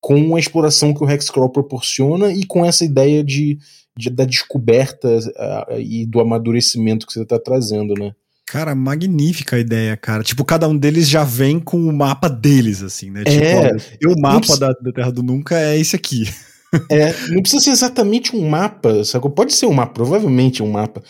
Com 0.00 0.36
a 0.36 0.40
exploração 0.40 0.92
que 0.92 1.02
o 1.02 1.10
Hexcrawl 1.10 1.50
proporciona 1.50 2.32
e 2.32 2.44
com 2.44 2.64
essa 2.64 2.84
ideia 2.84 3.24
de 3.24 3.58
de, 3.96 4.10
da 4.10 4.24
descoberta 4.24 5.08
uh, 5.08 5.78
e 5.78 6.06
do 6.06 6.20
amadurecimento 6.20 7.06
que 7.06 7.12
você 7.12 7.22
está 7.22 7.38
trazendo, 7.38 7.94
né? 7.94 8.12
Cara, 8.46 8.74
magnífica 8.74 9.56
a 9.56 9.60
ideia, 9.60 9.96
cara. 9.96 10.24
Tipo, 10.24 10.44
cada 10.44 10.66
um 10.68 10.76
deles 10.76 11.08
já 11.08 11.22
vem 11.22 11.60
com 11.60 11.78
o 11.78 11.92
mapa 11.92 12.28
deles, 12.28 12.82
assim, 12.82 13.10
né? 13.10 13.22
É, 13.24 13.76
tipo, 13.76 14.12
o 14.12 14.20
mapa 14.20 14.56
da, 14.56 14.72
da, 14.72 14.92
Terra 14.92 15.12
do 15.12 15.22
Nunca 15.22 15.56
é 15.58 15.78
esse 15.78 15.94
aqui. 15.94 16.24
É, 16.90 17.12
não 17.28 17.42
precisa 17.42 17.62
ser 17.62 17.70
exatamente 17.70 18.34
um 18.34 18.48
mapa, 18.48 19.04
sacou? 19.04 19.30
Pode 19.30 19.52
ser 19.52 19.66
um 19.66 19.72
mapa, 19.72 19.92
provavelmente 19.92 20.62
um 20.62 20.70
mapa. 20.70 21.02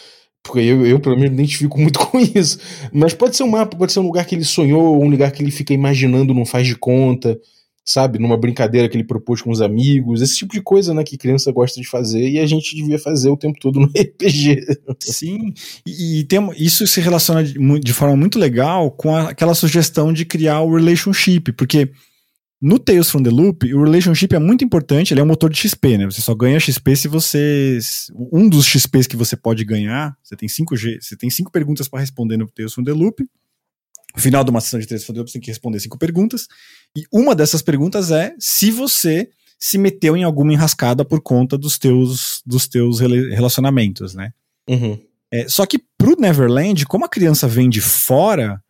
Porque 0.42 0.58
eu, 0.60 0.86
eu, 0.86 1.00
pelo 1.00 1.16
menos, 1.16 1.30
me 1.30 1.36
identifico 1.36 1.78
muito 1.78 1.98
com 2.06 2.18
isso. 2.18 2.58
Mas 2.92 3.14
pode 3.14 3.36
ser 3.36 3.42
um 3.42 3.50
mapa, 3.50 3.76
pode 3.76 3.92
ser 3.92 4.00
um 4.00 4.06
lugar 4.06 4.26
que 4.26 4.34
ele 4.34 4.44
sonhou, 4.44 5.02
um 5.02 5.08
lugar 5.08 5.30
que 5.32 5.42
ele 5.42 5.50
fica 5.50 5.72
imaginando, 5.72 6.34
não 6.34 6.44
faz 6.44 6.66
de 6.66 6.76
conta 6.76 7.38
sabe, 7.84 8.18
numa 8.18 8.36
brincadeira 8.36 8.88
que 8.88 8.96
ele 8.96 9.04
propôs 9.04 9.42
com 9.42 9.50
os 9.50 9.60
amigos, 9.60 10.20
esse 10.20 10.36
tipo 10.36 10.52
de 10.52 10.62
coisa, 10.62 10.94
né, 10.94 11.02
que 11.02 11.16
criança 11.16 11.50
gosta 11.50 11.80
de 11.80 11.88
fazer 11.88 12.28
e 12.28 12.38
a 12.38 12.46
gente 12.46 12.74
devia 12.76 12.98
fazer 12.98 13.30
o 13.30 13.36
tempo 13.36 13.58
todo 13.58 13.80
no 13.80 13.86
RPG. 13.96 14.64
Sim, 15.00 15.52
e, 15.86 16.20
e 16.20 16.24
tem, 16.24 16.40
isso 16.56 16.86
se 16.86 17.00
relaciona 17.00 17.42
de, 17.42 17.58
de, 17.80 17.92
forma 17.92 18.16
muito 18.16 18.38
legal 18.38 18.90
com 18.90 19.14
a, 19.14 19.30
aquela 19.30 19.54
sugestão 19.54 20.12
de 20.12 20.24
criar 20.24 20.60
o 20.60 20.74
relationship, 20.74 21.52
porque 21.52 21.90
no 22.60 22.78
Tales 22.78 23.10
from 23.10 23.22
the 23.22 23.30
Loop, 23.30 23.72
o 23.72 23.82
relationship 23.84 24.34
é 24.34 24.38
muito 24.38 24.62
importante, 24.62 25.14
ele 25.14 25.20
é 25.20 25.24
um 25.24 25.26
motor 25.26 25.48
de 25.48 25.58
XP, 25.58 25.96
né? 25.96 26.04
Você 26.04 26.20
só 26.20 26.34
ganha 26.34 26.60
XP 26.60 26.94
se 26.94 27.08
você. 27.08 27.78
Um 28.30 28.50
dos 28.50 28.66
XPs 28.66 29.06
que 29.06 29.16
você 29.16 29.34
pode 29.34 29.64
ganhar, 29.64 30.14
você 30.22 30.36
tem 30.36 30.46
cinco, 30.46 30.76
você 30.76 31.16
tem 31.16 31.30
cinco 31.30 31.50
perguntas 31.50 31.88
para 31.88 32.00
responder 32.00 32.36
no 32.36 32.46
Tales 32.46 32.74
from 32.74 32.84
the 32.84 32.92
Loop. 32.92 33.26
No 34.14 34.20
final 34.20 34.44
de 34.44 34.50
uma 34.50 34.60
sessão 34.60 34.78
de 34.78 34.86
três 34.86 35.04
você 35.04 35.32
tem 35.32 35.40
que 35.40 35.50
responder 35.50 35.80
cinco 35.80 35.96
perguntas. 35.96 36.48
E 36.96 37.04
uma 37.12 37.34
dessas 37.34 37.62
perguntas 37.62 38.10
é 38.10 38.34
se 38.38 38.70
você 38.70 39.28
se 39.58 39.76
meteu 39.76 40.16
em 40.16 40.24
alguma 40.24 40.52
enrascada 40.52 41.04
por 41.04 41.20
conta 41.20 41.58
dos 41.58 41.78
teus, 41.78 42.42
dos 42.46 42.66
teus 42.66 42.98
relacionamentos, 42.98 44.14
né? 44.14 44.32
Uhum. 44.68 44.98
É, 45.30 45.48
só 45.48 45.66
que 45.66 45.78
pro 45.98 46.16
Neverland, 46.18 46.86
como 46.86 47.04
a 47.04 47.08
criança 47.08 47.46
vem 47.46 47.68
de 47.68 47.80
fora, 47.80 48.60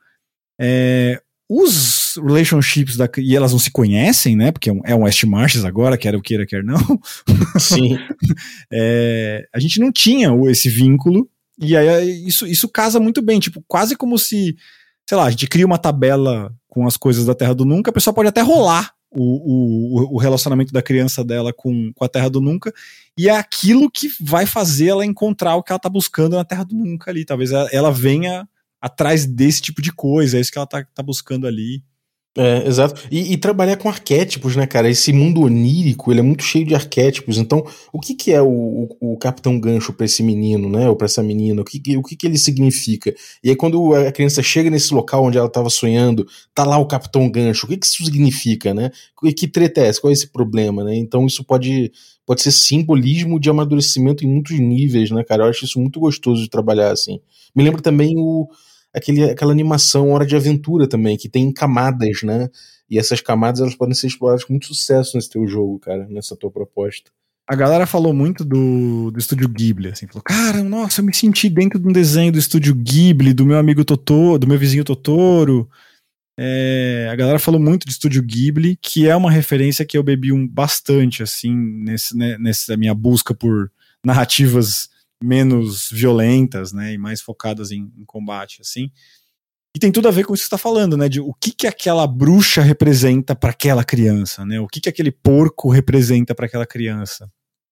é, 0.61 1.23
os 1.49 2.17
relationships 2.17 2.97
da, 2.97 3.09
e 3.19 3.35
elas 3.35 3.53
não 3.53 3.59
se 3.59 3.71
conhecem, 3.71 4.37
né? 4.37 4.53
Porque 4.53 4.69
é 4.69 4.73
um, 4.73 4.81
é 4.85 4.95
um 4.95 5.03
West 5.03 5.25
Marches 5.25 5.65
agora, 5.65 5.97
quer 5.97 6.15
o 6.15 6.21
queira, 6.21 6.45
quer 6.45 6.63
não. 6.63 6.79
Sim. 7.59 7.99
é, 8.73 9.49
a 9.55 9.59
gente 9.59 9.81
não 9.81 9.91
tinha 9.91 10.31
esse 10.51 10.69
vínculo, 10.69 11.29
e 11.59 11.77
aí 11.77 12.27
isso, 12.27 12.47
isso 12.47 12.69
casa 12.69 12.99
muito 12.99 13.23
bem, 13.23 13.39
tipo, 13.39 13.63
quase 13.67 13.97
como 13.97 14.19
se, 14.19 14.57
sei 15.09 15.17
lá, 15.17 15.25
a 15.25 15.31
gente 15.31 15.47
cria 15.47 15.67
uma 15.67 15.79
tabela 15.79 16.55
com 16.71 16.87
as 16.87 16.97
coisas 16.97 17.27
da 17.27 17.35
Terra 17.35 17.55
do 17.55 17.67
Nunca, 17.67 17.91
a 17.91 17.93
pessoa 17.93 18.15
pode 18.15 18.29
até 18.29 18.41
rolar 18.41 18.95
o, 19.11 20.05
o, 20.05 20.15
o 20.15 20.19
relacionamento 20.19 20.73
da 20.73 20.81
criança 20.81 21.25
dela 21.25 21.53
com, 21.53 21.93
com 21.93 22.05
a 22.05 22.09
Terra 22.09 22.31
do 22.31 22.41
Nunca, 22.41 22.73
e 23.19 23.29
é 23.29 23.37
aquilo 23.37 23.91
que 23.91 24.09
vai 24.21 24.47
fazer 24.47 24.87
ela 24.87 25.05
encontrar 25.05 25.57
o 25.57 25.63
que 25.63 25.73
ela 25.73 25.79
tá 25.81 25.89
buscando 25.89 26.37
na 26.37 26.45
Terra 26.45 26.65
do 26.65 26.77
Nunca 26.77 27.11
ali. 27.11 27.25
Talvez 27.25 27.51
ela, 27.51 27.69
ela 27.73 27.91
venha 27.91 28.49
atrás 28.81 29.27
desse 29.27 29.61
tipo 29.61 29.83
de 29.83 29.93
coisa, 29.93 30.39
é 30.39 30.41
isso 30.41 30.51
que 30.51 30.57
ela 30.57 30.67
tá, 30.67 30.87
tá 30.95 31.03
buscando 31.03 31.47
ali. 31.47 31.83
É, 32.39 32.65
exato. 32.65 33.09
E, 33.11 33.33
e, 33.33 33.37
trabalhar 33.37 33.77
com 33.77 33.89
arquétipos, 33.89 34.55
né, 34.55 34.65
cara? 34.65 34.89
Esse 34.89 35.13
mundo 35.13 35.43
onírico, 35.43 36.13
ele 36.13 36.21
é 36.21 36.23
muito 36.23 36.45
cheio 36.45 36.65
de 36.65 36.77
arquétipos. 36.77 37.39
Então, 37.39 37.67
o 37.93 37.99
que, 37.99 38.15
que 38.15 38.31
é 38.31 38.41
o, 38.41 38.89
o, 39.01 39.15
o 39.15 39.19
Capitão 39.19 39.59
Gancho 39.59 39.93
para 39.93 40.07
esse 40.07 40.23
menino, 40.23 40.69
né? 40.69 40.89
Ou 40.89 40.95
para 40.95 41.07
essa 41.07 41.25
menina? 41.25 41.61
O 41.61 41.65
que, 41.65 41.97
o 41.97 42.03
que, 42.05 42.15
que 42.15 42.27
ele 42.29 42.39
significa? 42.39 43.13
E 43.43 43.51
aí, 43.51 43.57
quando 43.57 43.93
a 43.95 44.13
criança 44.13 44.45
chega 44.45 44.71
nesse 44.71 44.95
local 44.95 45.25
onde 45.25 45.39
ela 45.39 45.49
estava 45.49 45.69
sonhando, 45.69 46.25
tá 46.55 46.63
lá 46.65 46.79
o 46.79 46.87
Capitão 46.87 47.29
Gancho. 47.29 47.67
O 47.67 47.69
que, 47.69 47.77
que 47.77 47.87
isso 47.87 48.05
significa, 48.05 48.73
né? 48.73 48.93
Que 49.37 49.49
treta 49.49 49.81
é 49.81 49.89
essa? 49.89 50.01
Qual 50.01 50.11
é 50.11 50.15
esse 50.15 50.29
problema, 50.29 50.85
né? 50.85 50.95
Então, 50.97 51.27
isso 51.27 51.43
pode, 51.43 51.91
pode 52.25 52.43
ser 52.43 52.53
simbolismo 52.53 53.41
de 53.41 53.51
amadurecimento 53.51 54.25
em 54.25 54.29
muitos 54.29 54.57
níveis, 54.57 55.11
né, 55.11 55.25
cara? 55.25 55.45
Eu 55.45 55.51
acho 55.51 55.65
isso 55.65 55.81
muito 55.81 55.99
gostoso 55.99 56.41
de 56.41 56.49
trabalhar, 56.49 56.93
assim. 56.93 57.19
Me 57.57 57.65
lembra 57.65 57.83
também 57.83 58.15
o 58.17 58.49
aquele, 58.95 59.31
aquela 59.31 59.53
animação 59.53 60.11
Hora 60.11 60.27
de 60.27 60.37
Aventura 60.37 60.89
também, 60.89 61.17
que 61.17 61.29
tem 61.29 61.53
camadas, 61.53 62.23
né? 62.23 62.49
E 62.89 62.99
essas 62.99 63.21
camadas 63.21 63.61
elas 63.61 63.75
podem 63.75 63.95
ser 63.95 64.09
exploradas 64.09 64.45
com 64.45 64.53
muito 64.53 64.67
sucesso 64.67 65.17
nesse 65.17 65.31
teu 65.31 65.47
jogo, 65.47 65.79
cara, 65.79 66.07
nessa 66.09 66.37
tua 66.37 66.51
proposta. 66.51 67.11
A 67.47 67.57
galera 67.57 67.87
falou 67.87 68.13
muito 68.13 68.45
do, 68.45 69.11
do 69.11 69.19
estúdio 69.19 69.49
Ghibli, 69.49 69.89
assim, 69.89 70.07
falou, 70.07 70.23
cara, 70.23 70.63
nossa, 70.63 71.01
eu 71.01 71.05
me 71.05 71.15
senti 71.15 71.49
dentro 71.49 71.81
de 71.81 71.89
um 71.89 71.93
desenho 71.93 72.31
do 72.31 72.39
estúdio 72.39 72.75
Ghibli, 72.75 73.33
do 73.33 73.45
meu 73.45 73.59
amigo 73.59 73.85
Totoro, 73.85 74.39
do 74.39 74.47
meu 74.47 74.59
vizinho 74.59 74.85
Totoro. 74.85 75.69
É, 76.39 77.09
a 77.11 77.17
galera 77.17 77.39
falou 77.39 77.61
muito 77.61 77.87
do 77.87 77.91
estúdio 77.91 78.23
Ghibli, 78.23 78.79
que 78.81 79.09
é 79.09 79.17
uma 79.17 79.31
referência 79.31 79.85
que 79.85 79.99
eu 79.99 80.03
bebi 80.03 80.33
um 80.33 80.47
bastante, 80.47 81.23
assim, 81.23 81.55
nesse, 81.55 82.17
né, 82.17 82.39
nessa 82.39 82.77
minha 82.77 82.95
busca 82.95 83.35
por 83.35 83.71
narrativas 84.05 84.89
menos 85.23 85.89
violentas, 85.91 86.73
né, 86.73 86.95
e 86.95 86.99
mais 86.99 87.21
focadas 87.21 87.71
em, 87.71 87.93
em 87.97 88.05
combate, 88.05 88.61
assim. 88.61 88.91
E 89.75 89.79
tem 89.79 89.93
tudo 89.93 90.09
a 90.09 90.11
ver 90.11 90.25
com 90.25 90.35
isso 90.35 90.43
que 90.43 90.49
você 90.49 90.55
está 90.55 90.59
falando, 90.59 90.97
né? 90.97 91.09
De 91.09 91.21
o 91.21 91.33
que, 91.33 91.53
que 91.53 91.67
aquela 91.67 92.07
bruxa 92.07 92.61
representa 92.61 93.37
para 93.37 93.51
aquela 93.51 93.85
criança, 93.85 94.45
né? 94.45 94.59
O 94.59 94.67
que, 94.67 94.81
que 94.81 94.89
aquele 94.89 95.13
porco 95.13 95.71
representa 95.71 96.35
para 96.35 96.47
aquela 96.47 96.67
criança. 96.67 97.31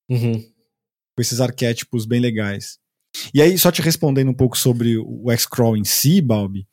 Uhum. 0.08 0.40
Com 0.40 1.20
esses 1.20 1.40
arquétipos 1.40 2.06
bem 2.06 2.20
legais. 2.20 2.78
E 3.34 3.42
aí, 3.42 3.58
só 3.58 3.72
te 3.72 3.82
respondendo 3.82 4.30
um 4.30 4.34
pouco 4.34 4.56
sobre 4.56 4.96
o 4.96 5.30
X-Crawl 5.32 5.76
em 5.76 5.84
si, 5.84 6.20
Balbi, 6.20 6.68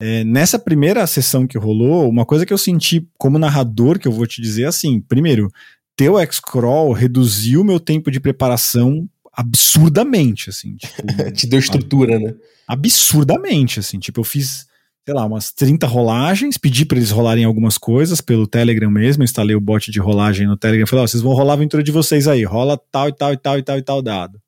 é, 0.00 0.22
nessa 0.22 0.58
primeira 0.58 1.04
sessão 1.08 1.44
que 1.44 1.58
rolou, 1.58 2.08
uma 2.08 2.24
coisa 2.24 2.46
que 2.46 2.52
eu 2.52 2.58
senti 2.58 3.08
como 3.18 3.38
narrador, 3.38 3.98
que 3.98 4.06
eu 4.06 4.12
vou 4.12 4.26
te 4.28 4.40
dizer 4.40 4.66
assim, 4.66 5.00
primeiro, 5.00 5.50
ter 5.96 6.08
o 6.08 6.18
X-Crawl 6.20 6.92
reduziu 6.92 7.64
meu 7.64 7.80
tempo 7.80 8.10
de 8.10 8.20
preparação 8.20 9.08
absurdamente, 9.38 10.50
assim. 10.50 10.74
Tipo, 10.74 11.02
Te 11.32 11.46
deu 11.46 11.60
estrutura, 11.60 12.18
né? 12.18 12.34
Absurdamente, 12.66 13.78
assim. 13.78 14.00
Tipo, 14.00 14.20
eu 14.20 14.24
fiz, 14.24 14.66
sei 15.06 15.14
lá, 15.14 15.24
umas 15.24 15.52
30 15.52 15.86
rolagens, 15.86 16.58
pedi 16.58 16.84
para 16.84 16.98
eles 16.98 17.12
rolarem 17.12 17.44
algumas 17.44 17.78
coisas 17.78 18.20
pelo 18.20 18.48
Telegram 18.48 18.90
mesmo, 18.90 19.22
instalei 19.22 19.54
o 19.54 19.60
bot 19.60 19.92
de 19.92 20.00
rolagem 20.00 20.48
no 20.48 20.56
Telegram, 20.56 20.88
falei, 20.88 21.02
ó, 21.02 21.04
oh, 21.04 21.08
vocês 21.08 21.22
vão 21.22 21.34
rolar 21.34 21.52
a 21.52 21.54
aventura 21.54 21.84
de 21.84 21.92
vocês 21.92 22.26
aí, 22.26 22.42
rola 22.42 22.76
tal 22.76 23.08
e 23.08 23.12
tal 23.12 23.32
e 23.32 23.36
tal 23.36 23.58
e 23.58 23.62
tal 23.62 23.78
e 23.78 23.82
tal 23.82 24.02
dado. 24.02 24.40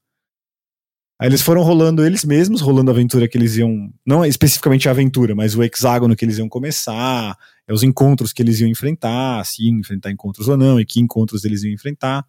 Aí 1.20 1.28
eles 1.28 1.42
foram 1.42 1.62
rolando 1.62 2.04
eles 2.04 2.24
mesmos, 2.24 2.60
rolando 2.60 2.90
a 2.90 2.94
aventura 2.94 3.28
que 3.28 3.36
eles 3.36 3.56
iam. 3.56 3.92
Não 4.04 4.24
especificamente 4.24 4.88
a 4.88 4.92
aventura, 4.92 5.34
mas 5.34 5.54
o 5.54 5.62
hexágono 5.62 6.16
que 6.16 6.24
eles 6.24 6.38
iam 6.38 6.48
começar, 6.48 7.36
é 7.68 7.72
os 7.72 7.82
encontros 7.82 8.32
que 8.32 8.42
eles 8.42 8.58
iam 8.58 8.68
enfrentar, 8.68 9.44
se 9.44 9.68
iam 9.68 9.78
enfrentar 9.78 10.10
encontros 10.10 10.48
ou 10.48 10.56
não, 10.56 10.80
e 10.80 10.84
que 10.84 10.98
encontros 10.98 11.44
eles 11.44 11.62
iam 11.62 11.72
enfrentar. 11.72 12.24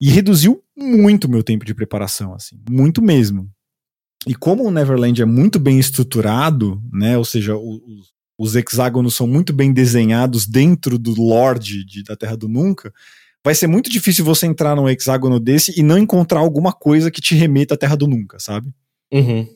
E 0.00 0.10
reduziu 0.10 0.62
muito 0.76 1.28
meu 1.28 1.42
tempo 1.42 1.64
de 1.64 1.74
preparação, 1.74 2.34
assim, 2.34 2.60
muito 2.70 3.02
mesmo. 3.02 3.50
E 4.26 4.34
como 4.34 4.64
o 4.64 4.70
Neverland 4.70 5.20
é 5.20 5.24
muito 5.24 5.58
bem 5.58 5.78
estruturado, 5.78 6.82
né, 6.92 7.16
ou 7.16 7.24
seja, 7.24 7.56
os, 7.56 8.12
os 8.38 8.54
hexágonos 8.54 9.14
são 9.14 9.26
muito 9.26 9.52
bem 9.52 9.72
desenhados 9.72 10.46
dentro 10.46 10.98
do 10.98 11.12
Lorde 11.20 11.84
de, 11.84 12.04
da 12.04 12.16
Terra 12.16 12.36
do 12.36 12.48
Nunca, 12.48 12.92
vai 13.44 13.54
ser 13.54 13.66
muito 13.66 13.90
difícil 13.90 14.24
você 14.24 14.46
entrar 14.46 14.76
num 14.76 14.88
hexágono 14.88 15.40
desse 15.40 15.78
e 15.78 15.82
não 15.82 15.98
encontrar 15.98 16.40
alguma 16.40 16.72
coisa 16.72 17.10
que 17.10 17.20
te 17.20 17.34
remeta 17.34 17.74
à 17.74 17.78
Terra 17.78 17.96
do 17.96 18.06
Nunca, 18.06 18.38
sabe? 18.38 18.72
Uhum. 19.12 19.48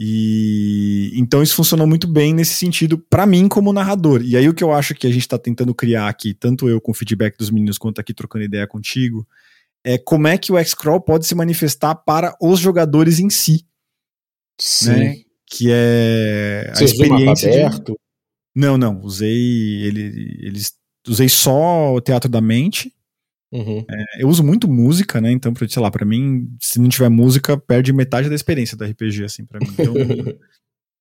E 0.00 1.10
então 1.14 1.42
isso 1.42 1.56
funcionou 1.56 1.86
muito 1.86 2.06
bem 2.06 2.32
nesse 2.32 2.54
sentido 2.54 2.98
para 2.98 3.26
mim 3.26 3.48
como 3.48 3.72
narrador. 3.72 4.22
E 4.22 4.36
aí 4.36 4.48
o 4.48 4.54
que 4.54 4.62
eu 4.62 4.72
acho 4.72 4.94
que 4.94 5.06
a 5.06 5.10
gente 5.10 5.22
está 5.22 5.38
tentando 5.38 5.74
criar 5.74 6.08
aqui, 6.08 6.32
tanto 6.32 6.68
eu 6.68 6.80
com 6.80 6.92
o 6.92 6.94
feedback 6.94 7.36
dos 7.36 7.50
meninos 7.50 7.78
quanto 7.78 8.00
aqui 8.00 8.14
trocando 8.14 8.44
ideia 8.44 8.66
contigo, 8.66 9.26
é 9.84 9.98
como 9.98 10.28
é 10.28 10.38
que 10.38 10.52
o 10.52 10.58
X-Crawl 10.58 11.00
pode 11.00 11.26
se 11.26 11.34
manifestar 11.34 11.94
para 11.96 12.36
os 12.40 12.60
jogadores 12.60 13.18
em 13.18 13.28
si. 13.28 13.66
Sim. 14.60 14.90
Né? 14.90 15.16
Que 15.46 15.68
é 15.70 16.70
Você 16.74 16.84
a 16.84 16.86
experiência 16.86 17.50
usou 17.50 17.66
aberto? 17.66 17.92
De... 17.92 17.98
Não, 18.54 18.78
não, 18.78 19.00
usei 19.00 19.82
ele, 19.82 20.38
eles 20.42 20.74
usei 21.06 21.28
só 21.28 21.94
o 21.94 22.00
Teatro 22.00 22.30
da 22.30 22.40
Mente 22.40 22.92
Uhum. 23.52 23.84
É, 23.90 24.22
eu 24.22 24.28
uso 24.28 24.44
muito 24.44 24.68
música, 24.68 25.20
né? 25.20 25.30
Então, 25.32 25.52
sei 25.68 25.82
lá, 25.82 25.90
para 25.90 26.04
mim, 26.04 26.54
se 26.60 26.78
não 26.78 26.88
tiver 26.88 27.08
música, 27.08 27.56
perde 27.56 27.92
metade 27.92 28.28
da 28.28 28.34
experiência 28.34 28.76
do 28.76 28.84
RPG, 28.84 29.24
assim, 29.24 29.44
para 29.44 29.58
mim. 29.60 29.72
Então, 29.72 29.94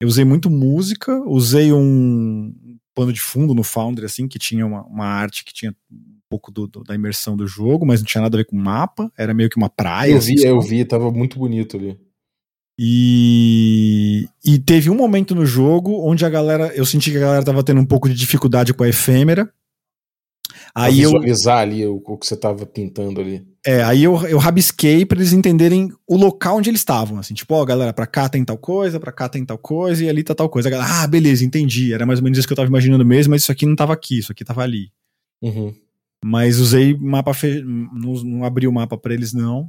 eu 0.01 0.07
usei 0.07 0.23
muito 0.23 0.49
música, 0.49 1.13
usei 1.25 1.73
um 1.73 2.53
pano 2.95 3.13
de 3.13 3.19
fundo 3.19 3.53
no 3.53 3.63
Foundry, 3.63 4.05
assim, 4.05 4.27
que 4.27 4.39
tinha 4.39 4.65
uma, 4.65 4.83
uma 4.85 5.05
arte 5.05 5.43
que 5.43 5.53
tinha 5.53 5.71
um 5.91 6.19
pouco 6.29 6.51
do, 6.51 6.67
do, 6.67 6.83
da 6.83 6.95
imersão 6.95 7.35
do 7.37 7.45
jogo, 7.45 7.85
mas 7.85 7.99
não 7.99 8.07
tinha 8.07 8.21
nada 8.21 8.35
a 8.35 8.39
ver 8.39 8.45
com 8.45 8.55
mapa, 8.55 9.11
era 9.17 9.33
meio 9.33 9.49
que 9.49 9.57
uma 9.57 9.69
praia. 9.69 10.13
Eu 10.13 10.19
vi, 10.19 10.35
assim, 10.35 10.47
eu 10.47 10.61
vi, 10.61 10.85
tava 10.85 11.11
muito 11.11 11.37
bonito 11.37 11.77
ali. 11.77 11.99
E, 12.79 14.29
e 14.45 14.59
teve 14.59 14.89
um 14.89 14.95
momento 14.95 15.33
no 15.33 15.45
jogo 15.45 16.07
onde 16.07 16.23
a 16.23 16.29
galera, 16.29 16.71
eu 16.75 16.85
senti 16.85 17.09
que 17.09 17.17
a 17.17 17.21
galera 17.21 17.45
tava 17.45 17.63
tendo 17.63 17.81
um 17.81 17.85
pouco 17.85 18.07
de 18.07 18.15
dificuldade 18.15 18.73
com 18.73 18.83
a 18.83 18.89
efêmera, 18.89 19.51
Aí 20.79 20.97
visualizar 20.97 21.57
eu, 21.57 21.61
ali 21.61 21.87
o, 21.87 22.03
o, 22.05 22.17
que 22.17 22.27
você 22.27 22.35
estava 22.35 22.63
pintando 22.63 23.19
ali. 23.19 23.43
É, 23.65 23.81
aí 23.83 24.03
eu, 24.03 24.15
eu 24.27 24.37
rabisquei 24.37 25.03
para 25.07 25.17
eles 25.17 25.33
entenderem 25.33 25.91
o 26.05 26.15
local 26.15 26.57
onde 26.57 26.69
eles 26.69 26.81
estavam, 26.81 27.17
assim, 27.17 27.33
tipo, 27.33 27.51
ó, 27.55 27.65
galera, 27.65 27.91
pra 27.91 28.05
cá 28.05 28.29
tem 28.29 28.45
tal 28.45 28.59
coisa, 28.59 28.99
pra 28.99 29.11
cá 29.11 29.27
tem 29.27 29.43
tal 29.43 29.57
coisa, 29.57 30.03
e 30.03 30.09
ali 30.09 30.23
tá 30.23 30.35
tal 30.35 30.47
coisa. 30.47 30.69
A 30.69 30.71
galera, 30.71 31.01
ah, 31.01 31.07
beleza, 31.07 31.43
entendi. 31.43 31.93
Era 31.93 32.05
mais 32.05 32.19
ou 32.19 32.23
menos 32.23 32.37
isso 32.37 32.47
que 32.47 32.53
eu 32.53 32.55
tava 32.55 32.69
imaginando 32.69 33.03
mesmo, 33.03 33.31
mas 33.31 33.41
isso 33.41 33.51
aqui 33.51 33.65
não 33.65 33.75
tava 33.75 33.91
aqui, 33.91 34.19
isso 34.19 34.31
aqui 34.31 34.45
tava 34.45 34.61
ali. 34.61 34.91
Uhum. 35.41 35.73
Mas 36.23 36.59
usei 36.59 36.95
mapa, 36.95 37.33
fe... 37.33 37.63
não, 37.63 38.13
não 38.23 38.43
abri 38.43 38.67
o 38.67 38.71
mapa 38.71 38.95
para 38.97 39.15
eles, 39.15 39.33
não. 39.33 39.67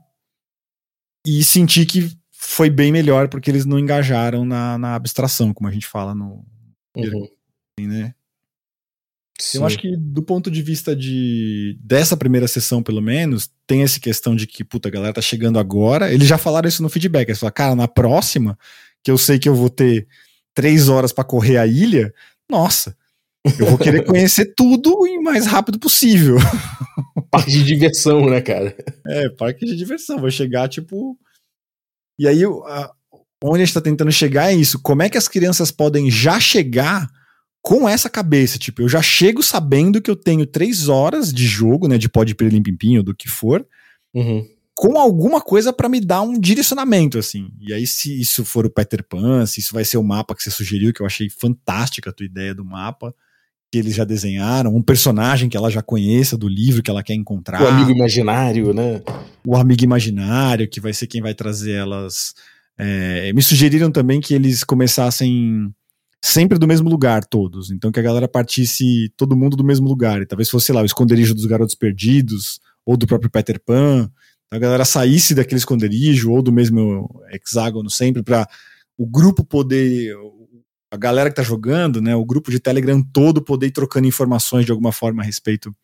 E 1.27 1.43
senti 1.43 1.87
que 1.87 2.11
foi 2.31 2.69
bem 2.69 2.93
melhor 2.93 3.29
porque 3.29 3.51
eles 3.51 3.65
não 3.65 3.79
engajaram 3.79 4.45
na, 4.45 4.77
na 4.77 4.95
abstração, 4.95 5.55
como 5.55 5.69
a 5.69 5.73
gente 5.73 5.87
fala 5.87 6.15
no. 6.15 6.45
Uhum. 6.95 7.29
Né? 7.81 8.15
Sim. 9.41 9.59
Eu 9.59 9.67
acho 9.67 9.79
que 9.79 9.97
do 9.97 10.23
ponto 10.23 10.51
de 10.51 10.61
vista 10.63 10.97
de 10.97 11.79
dessa 11.81 12.17
primeira 12.17 12.49
sessão, 12.49 12.83
pelo 12.83 13.01
menos, 13.01 13.49
tem 13.67 13.83
essa 13.83 14.01
questão 14.01 14.35
de 14.35 14.47
que, 14.47 14.65
puta, 14.65 14.89
a 14.89 14.91
galera 14.91 15.13
tá 15.13 15.21
chegando 15.21 15.59
agora. 15.59 16.13
Eles 16.13 16.27
já 16.27 16.37
falaram 16.37 16.69
isso 16.69 16.83
no 16.83 16.89
feedback. 16.89 17.29
Eles 17.29 17.39
falaram, 17.39 17.55
cara, 17.55 17.77
na 17.77 17.87
próxima, 17.87 18.59
que 19.03 19.11
eu 19.11 19.17
sei 19.17 19.39
que 19.39 19.49
eu 19.49 19.55
vou 19.55 19.71
ter 19.71 20.09
três 20.53 20.89
horas 20.89 21.13
para 21.13 21.23
correr 21.23 21.57
a 21.57 21.67
ilha, 21.67 22.13
nossa, 22.51 22.97
eu 23.61 23.67
vou 23.67 23.79
querer 23.79 24.03
conhecer 24.07 24.55
tudo 24.57 24.93
o 24.93 25.23
mais 25.23 25.47
rápido 25.47 25.79
possível. 25.79 26.37
Parque 27.31 27.53
de 27.53 27.63
diversão, 27.63 28.29
né, 28.29 28.41
cara? 28.41 28.77
É, 29.07 29.29
parque 29.31 29.67
de 29.67 29.77
diversão. 29.77 30.19
Vou 30.19 30.31
chegar, 30.31 30.67
tipo. 30.67 31.17
E 32.19 32.27
aí, 32.27 32.43
a... 32.43 32.91
onde 33.45 33.63
a 33.63 33.65
gente 33.65 33.75
tá 33.75 33.81
tentando 33.81 34.11
chegar 34.11 34.51
é 34.51 34.55
isso. 34.55 34.81
Como 34.81 35.03
é 35.03 35.11
que 35.11 35.19
as 35.19 35.29
crianças 35.29 35.71
podem 35.71 36.11
já 36.11 36.41
chegar 36.41 37.09
com 37.69 37.87
essa 37.87 38.09
cabeça, 38.09 38.59
tipo, 38.59 38.81
eu 38.81 38.89
já 38.89 39.03
chego 39.03 39.43
sabendo 39.43 40.01
que 40.01 40.11
eu 40.11 40.17
tenho 40.17 40.47
três 40.47 40.89
horas 40.89 41.31
de 41.31 41.47
jogo, 41.47 41.87
né, 41.87 41.99
de 41.99 42.09
pode 42.09 42.33
ir 42.33 42.49
limpinho, 42.49 43.03
do 43.03 43.15
que 43.15 43.29
for, 43.29 43.63
uhum. 44.15 44.43
com 44.75 44.99
alguma 44.99 45.39
coisa 45.39 45.71
para 45.71 45.87
me 45.87 46.01
dar 46.01 46.23
um 46.23 46.41
direcionamento, 46.41 47.19
assim. 47.19 47.51
E 47.61 47.75
aí, 47.75 47.87
se 47.87 48.19
isso 48.19 48.43
for 48.43 48.65
o 48.65 48.71
Peter 48.71 49.07
Pan, 49.07 49.45
se 49.45 49.61
isso 49.61 49.75
vai 49.75 49.85
ser 49.85 49.99
o 49.99 50.03
mapa 50.03 50.35
que 50.35 50.43
você 50.43 50.51
sugeriu, 50.51 50.95
que 50.95 51.03
eu 51.03 51.07
achei 51.07 51.29
fantástica 51.29 52.09
a 52.09 52.13
tua 52.15 52.25
ideia 52.25 52.55
do 52.55 52.65
mapa, 52.65 53.15
que 53.71 53.77
eles 53.77 53.95
já 53.95 54.05
desenharam, 54.05 54.75
um 54.75 54.81
personagem 54.83 55.51
que 55.51 55.57
ela 55.57 55.71
já 55.71 55.83
conheça 55.83 56.39
do 56.39 56.49
livro 56.49 56.83
que 56.83 56.91
ela 56.91 57.03
quer 57.03 57.17
encontrar. 57.17 57.63
O 57.63 57.69
amigo 57.69 57.91
imaginário, 57.91 58.73
né? 58.73 59.03
O 59.47 59.55
amigo 59.55 59.85
imaginário, 59.85 60.67
que 60.71 60.81
vai 60.81 60.95
ser 60.95 61.07
quem 61.07 61.21
vai 61.21 61.35
trazer 61.35 61.73
elas. 61.73 62.33
É, 62.79 63.31
me 63.35 63.43
sugeriram 63.43 63.91
também 63.91 64.23
que 64.23 64.33
eles 64.33 64.65
começassem 64.65 65.71
sempre 66.23 66.59
do 66.59 66.67
mesmo 66.67 66.89
lugar, 66.89 67.25
todos. 67.25 67.71
Então 67.71 67.93
que 67.93 68.01
a 68.01 68.03
galera 68.03 68.29
partisse 68.29 69.13
todo 69.17 69.37
mundo 69.37 69.57
do 69.57 69.65
mesmo 69.65 69.89
lugar. 69.89 70.21
E 70.23 70.27
talvez 70.27 70.51
fosse, 70.51 70.67
sei 70.67 70.75
lá, 70.75 70.83
o 70.83 70.87
esconderijo 70.87 71.35
dos 71.35 71.47
garotos 71.47 71.75
perdidos, 71.75 72.61
ou 72.85 72.97
do 72.97 73.07
próprio 73.07 73.31
Peter 73.31 73.61
Pan. 73.61 74.11
Então, 74.47 74.57
a 74.57 74.59
galera 74.59 74.85
saísse 74.85 75.35
daquele 75.35 75.59
esconderijo, 75.59 76.31
ou 76.31 76.43
do 76.43 76.53
mesmo 76.53 77.23
hexágono 77.31 77.91
sempre, 77.91 78.23
para 78.23 78.49
o 78.97 79.07
grupo 79.07 79.45
poder. 79.45 80.15
A 80.91 80.97
galera 80.97 81.29
que 81.29 81.37
tá 81.37 81.43
jogando, 81.43 82.01
né? 82.01 82.17
O 82.17 82.25
grupo 82.25 82.51
de 82.51 82.59
Telegram 82.59 83.03
todo 83.03 83.43
poder 83.43 83.67
ir 83.67 83.73
trocando 83.73 84.07
informações 84.07 84.65
de 84.65 84.73
alguma 84.73 84.91
forma 84.91 85.23
a 85.23 85.27
respeito 85.27 85.75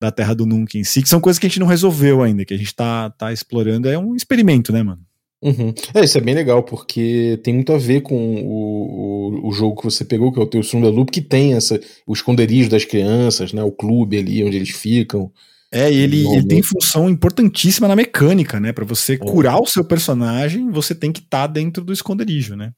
da 0.00 0.10
Terra 0.10 0.34
do 0.34 0.46
Nunca 0.46 0.78
em 0.78 0.84
si, 0.84 1.02
que 1.02 1.08
são 1.10 1.20
coisas 1.20 1.38
que 1.38 1.46
a 1.46 1.50
gente 1.50 1.60
não 1.60 1.66
resolveu 1.66 2.22
ainda, 2.22 2.42
que 2.46 2.54
a 2.54 2.56
gente 2.56 2.74
tá, 2.74 3.10
tá 3.10 3.30
explorando. 3.30 3.86
É 3.86 3.98
um 3.98 4.16
experimento, 4.16 4.72
né, 4.72 4.82
mano? 4.82 5.04
Uhum. 5.42 5.72
É, 5.94 6.04
isso 6.04 6.18
é 6.18 6.20
bem 6.20 6.34
legal, 6.34 6.62
porque 6.62 7.40
tem 7.42 7.54
muito 7.54 7.72
a 7.72 7.78
ver 7.78 8.02
com 8.02 8.14
o, 8.14 9.44
o, 9.44 9.48
o 9.48 9.52
jogo 9.52 9.76
que 9.76 9.84
você 9.84 10.04
pegou, 10.04 10.30
que 10.30 10.38
é 10.38 10.42
o 10.42 10.46
teu 10.46 10.62
Sunda 10.62 10.90
Loop, 10.90 11.10
que 11.10 11.22
tem 11.22 11.54
essa, 11.54 11.80
o 12.06 12.12
esconderijo 12.12 12.68
das 12.68 12.84
crianças, 12.84 13.52
né? 13.52 13.62
O 13.62 13.72
clube 13.72 14.18
ali 14.18 14.44
onde 14.44 14.56
eles 14.56 14.70
ficam. 14.70 15.32
É, 15.72 15.90
e 15.90 15.96
ele, 15.96 16.26
ele 16.26 16.46
tem 16.46 16.62
função 16.62 17.08
importantíssima 17.08 17.88
na 17.88 17.96
mecânica, 17.96 18.60
né? 18.60 18.72
Para 18.72 18.84
você 18.84 19.14
é. 19.14 19.16
curar 19.16 19.60
o 19.60 19.66
seu 19.66 19.84
personagem, 19.84 20.70
você 20.70 20.94
tem 20.94 21.10
que 21.10 21.20
estar 21.20 21.46
tá 21.46 21.52
dentro 21.52 21.82
do 21.84 21.92
esconderijo, 21.92 22.54
né? 22.54 22.72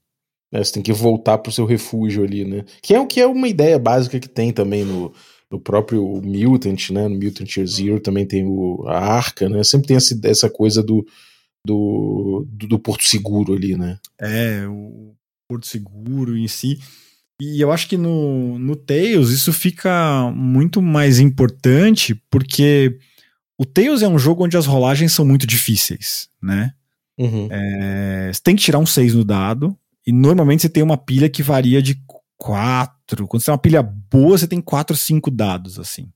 É, 0.53 0.63
você 0.63 0.73
tem 0.73 0.83
que 0.83 0.93
voltar 0.93 1.39
pro 1.39 1.51
seu 1.51 1.65
refúgio 1.65 2.23
ali, 2.23 2.45
né? 2.45 2.65
Que 2.83 2.95
é 2.95 3.01
o 3.01 3.07
que 3.07 3.21
é 3.21 3.27
uma 3.27 3.49
ideia 3.49 3.79
básica 3.79 4.21
que 4.21 4.29
tem 4.29 4.53
também 4.53 4.85
no, 4.85 5.13
no 5.51 5.59
próprio 5.59 6.05
Mutant, 6.23 6.91
né? 6.91 7.09
No 7.09 7.19
Mutant 7.19 7.57
Year 7.57 7.67
Zero 7.67 8.01
também 8.01 8.27
tem 8.27 8.45
o, 8.47 8.85
a 8.87 8.99
arca, 8.99 9.49
né? 9.49 9.65
Sempre 9.65 9.89
tem 9.89 9.97
essa, 9.97 10.21
essa 10.25 10.51
coisa 10.51 10.83
do 10.83 11.05
do, 11.67 12.47
do, 12.49 12.67
do, 12.67 12.79
Porto 12.79 13.05
Seguro 13.05 13.55
ali, 13.55 13.77
né? 13.77 13.99
É, 14.21 14.67
o 14.67 15.15
Porto 15.49 15.67
Seguro 15.67 16.37
em 16.37 16.49
si. 16.49 16.79
E 17.41 17.61
eu 17.61 17.73
acho 17.73 17.89
que 17.89 17.97
no, 17.97 18.59
no 18.59 18.77
Tails 18.77 19.31
isso 19.31 19.53
fica 19.53 20.31
muito 20.35 20.81
mais 20.81 21.19
importante 21.19 22.15
porque 22.31 22.99
o 23.59 23.65
Tails 23.65 24.03
é 24.03 24.09
um 24.09 24.19
jogo 24.19 24.45
onde 24.45 24.57
as 24.57 24.67
rolagens 24.67 25.13
são 25.13 25.25
muito 25.25 25.47
difíceis, 25.47 26.29
né? 26.41 26.73
Uhum. 27.19 27.49
É, 27.51 28.31
você 28.33 28.41
tem 28.43 28.57
que 28.57 28.63
tirar 28.63 28.79
um 28.79 28.87
6 28.87 29.15
no 29.15 29.25
dado 29.25 29.77
e 30.07 30.13
normalmente 30.13 30.63
você 30.63 30.69
tem 30.69 30.83
uma 30.83 30.97
pilha 30.97 31.29
que 31.29 31.43
varia 31.43 31.83
de 31.83 32.01
4. 32.37 33.27
Quando 33.29 33.41
você 33.41 33.47
tem 33.47 33.53
uma 33.53 33.59
pilha 33.59 33.83
boa, 33.83 34.37
você 34.37 34.49
tem 34.49 34.61
4, 34.61 34.97
5 34.97 35.31
dados, 35.31 35.79
assim. 35.79 36.11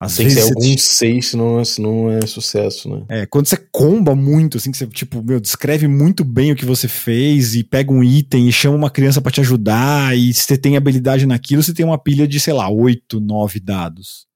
Às 0.00 0.16
Tem 0.16 0.26
que 0.26 0.34
ser 0.34 0.42
algum 0.42 0.76
6 0.76 1.26
se 1.26 1.36
não, 1.36 1.64
se 1.64 1.80
não 1.80 2.10
é 2.10 2.26
sucesso, 2.26 2.88
né? 2.88 3.04
É, 3.08 3.26
quando 3.26 3.46
você 3.46 3.56
comba 3.56 4.14
muito, 4.14 4.58
assim, 4.58 4.70
que 4.70 4.76
você, 4.76 4.86
tipo, 4.88 5.22
meu, 5.22 5.40
descreve 5.40 5.86
muito 5.86 6.24
bem 6.24 6.52
o 6.52 6.56
que 6.56 6.64
você 6.64 6.88
fez 6.88 7.54
e 7.54 7.62
pega 7.62 7.92
um 7.92 8.02
item 8.02 8.48
e 8.48 8.52
chama 8.52 8.76
uma 8.76 8.90
criança 8.90 9.20
para 9.20 9.32
te 9.32 9.40
ajudar 9.40 10.16
e 10.16 10.34
você 10.34 10.58
tem 10.58 10.76
habilidade 10.76 11.26
naquilo, 11.26 11.62
você 11.62 11.72
tem 11.72 11.86
uma 11.86 11.98
pilha 11.98 12.26
de, 12.26 12.40
sei 12.40 12.52
lá, 12.52 12.68
8, 12.68 13.20
9 13.20 13.60
dados. 13.60 14.26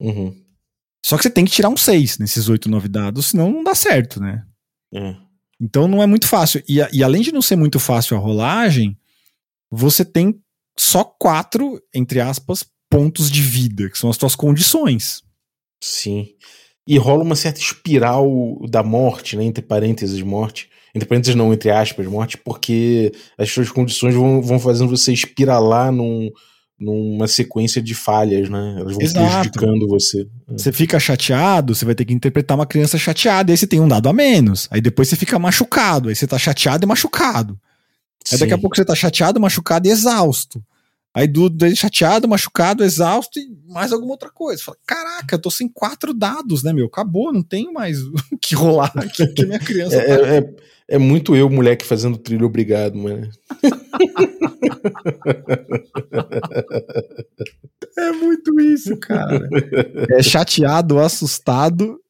Uhum. 0.00 0.34
Só 1.04 1.16
que 1.16 1.22
você 1.22 1.30
tem 1.30 1.44
que 1.44 1.52
tirar 1.52 1.68
um 1.68 1.76
6 1.76 2.18
nesses 2.18 2.48
8, 2.48 2.68
9 2.68 2.88
dados, 2.88 3.26
senão 3.26 3.50
não 3.50 3.62
dá 3.62 3.74
certo, 3.74 4.20
né? 4.20 4.42
É. 4.92 5.14
Então 5.60 5.86
não 5.86 6.02
é 6.02 6.06
muito 6.06 6.26
fácil. 6.26 6.62
E, 6.68 6.78
e 6.92 7.04
além 7.04 7.22
de 7.22 7.32
não 7.32 7.40
ser 7.40 7.56
muito 7.56 7.78
fácil 7.78 8.16
a 8.16 8.20
rolagem, 8.20 8.98
você 9.70 10.04
tem 10.04 10.38
só 10.76 11.04
quatro, 11.04 11.80
entre 11.94 12.20
aspas, 12.20 12.64
pontos 12.94 13.28
de 13.28 13.42
vida, 13.42 13.90
que 13.90 13.98
são 13.98 14.08
as 14.08 14.16
tuas 14.16 14.36
condições. 14.36 15.24
Sim. 15.82 16.28
E 16.86 16.96
rola 16.96 17.24
uma 17.24 17.34
certa 17.34 17.58
espiral 17.58 18.28
da 18.70 18.84
morte, 18.84 19.36
né? 19.36 19.42
Entre 19.42 19.64
parênteses, 19.64 20.22
morte. 20.22 20.68
Entre 20.94 21.08
parênteses, 21.08 21.34
não, 21.34 21.52
entre 21.52 21.70
aspas, 21.70 22.06
morte, 22.06 22.38
porque 22.38 23.10
as 23.36 23.50
suas 23.50 23.68
condições 23.68 24.14
vão, 24.14 24.40
vão 24.40 24.60
fazendo 24.60 24.88
você 24.90 25.12
espiralar 25.12 25.90
num, 25.90 26.30
numa 26.78 27.26
sequência 27.26 27.82
de 27.82 27.96
falhas, 27.96 28.48
né? 28.48 28.76
Elas 28.78 28.92
vão 28.92 29.02
Exato. 29.02 29.26
prejudicando 29.26 29.88
você. 29.88 30.28
Você 30.46 30.70
fica 30.70 31.00
chateado, 31.00 31.74
você 31.74 31.84
vai 31.84 31.96
ter 31.96 32.04
que 32.04 32.14
interpretar 32.14 32.56
uma 32.56 32.66
criança 32.66 32.96
chateada, 32.96 33.52
aí 33.52 33.56
você 33.56 33.66
tem 33.66 33.80
um 33.80 33.88
dado 33.88 34.08
a 34.08 34.12
menos. 34.12 34.68
Aí 34.70 34.80
depois 34.80 35.08
você 35.08 35.16
fica 35.16 35.36
machucado, 35.36 36.10
aí 36.10 36.14
você 36.14 36.28
tá 36.28 36.38
chateado 36.38 36.84
e 36.84 36.86
machucado. 36.86 37.58
Aí 38.30 38.38
daqui 38.38 38.52
a 38.52 38.58
pouco 38.58 38.76
você 38.76 38.84
tá 38.84 38.94
chateado, 38.94 39.40
machucado 39.40 39.88
e 39.88 39.90
exausto. 39.90 40.62
Aí 41.14 41.28
do 41.28 41.48
chateado, 41.76 42.26
machucado, 42.26 42.82
exausto 42.82 43.38
e 43.38 43.56
mais 43.72 43.92
alguma 43.92 44.10
outra 44.10 44.30
coisa. 44.30 44.64
Fala, 44.64 44.76
caraca, 44.84 45.36
eu 45.36 45.40
tô 45.40 45.48
sem 45.48 45.68
quatro 45.68 46.12
dados, 46.12 46.64
né, 46.64 46.72
meu? 46.72 46.86
Acabou, 46.86 47.32
não 47.32 47.42
tenho 47.42 47.72
mais 47.72 48.02
o 48.02 48.12
que 48.42 48.56
rolar 48.56 48.90
aqui, 48.96 49.24
que 49.28 49.46
minha 49.46 49.60
criança. 49.60 49.94
é, 49.94 50.18
tá... 50.18 50.28
é, 50.28 50.54
é, 50.88 50.98
muito 50.98 51.36
eu, 51.36 51.48
moleque, 51.48 51.84
fazendo 51.84 52.18
trilho 52.18 52.46
obrigado, 52.46 52.98
mano. 52.98 53.30
é 57.96 58.10
muito 58.10 58.60
isso, 58.60 58.96
cara. 58.96 59.48
É 60.10 60.20
chateado, 60.20 60.98
assustado. 60.98 62.00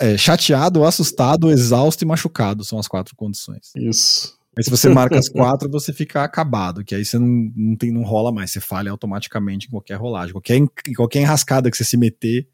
É 0.00 0.18
chateado, 0.18 0.84
assustado, 0.84 1.50
exausto 1.50 2.02
e 2.02 2.06
machucado. 2.06 2.64
São 2.64 2.78
as 2.78 2.88
quatro 2.88 3.14
condições. 3.14 3.70
Isso. 3.76 4.37
Aí 4.58 4.64
se 4.64 4.70
você 4.70 4.88
marca 4.88 5.16
as 5.16 5.28
quatro, 5.30 5.70
você 5.70 5.92
fica 5.92 6.24
acabado, 6.24 6.84
que 6.84 6.92
aí 6.92 7.04
você 7.04 7.16
não, 7.16 7.52
não, 7.54 7.76
tem, 7.76 7.92
não 7.92 8.02
rola 8.02 8.32
mais, 8.32 8.50
você 8.50 8.60
falha 8.60 8.90
automaticamente 8.90 9.68
em 9.68 9.70
qualquer 9.70 9.94
rolagem. 9.94 10.32
Qualquer, 10.32 10.60
qualquer 10.96 11.20
enrascada 11.20 11.70
que 11.70 11.76
você 11.76 11.84
se 11.84 11.96
meter, 11.96 12.48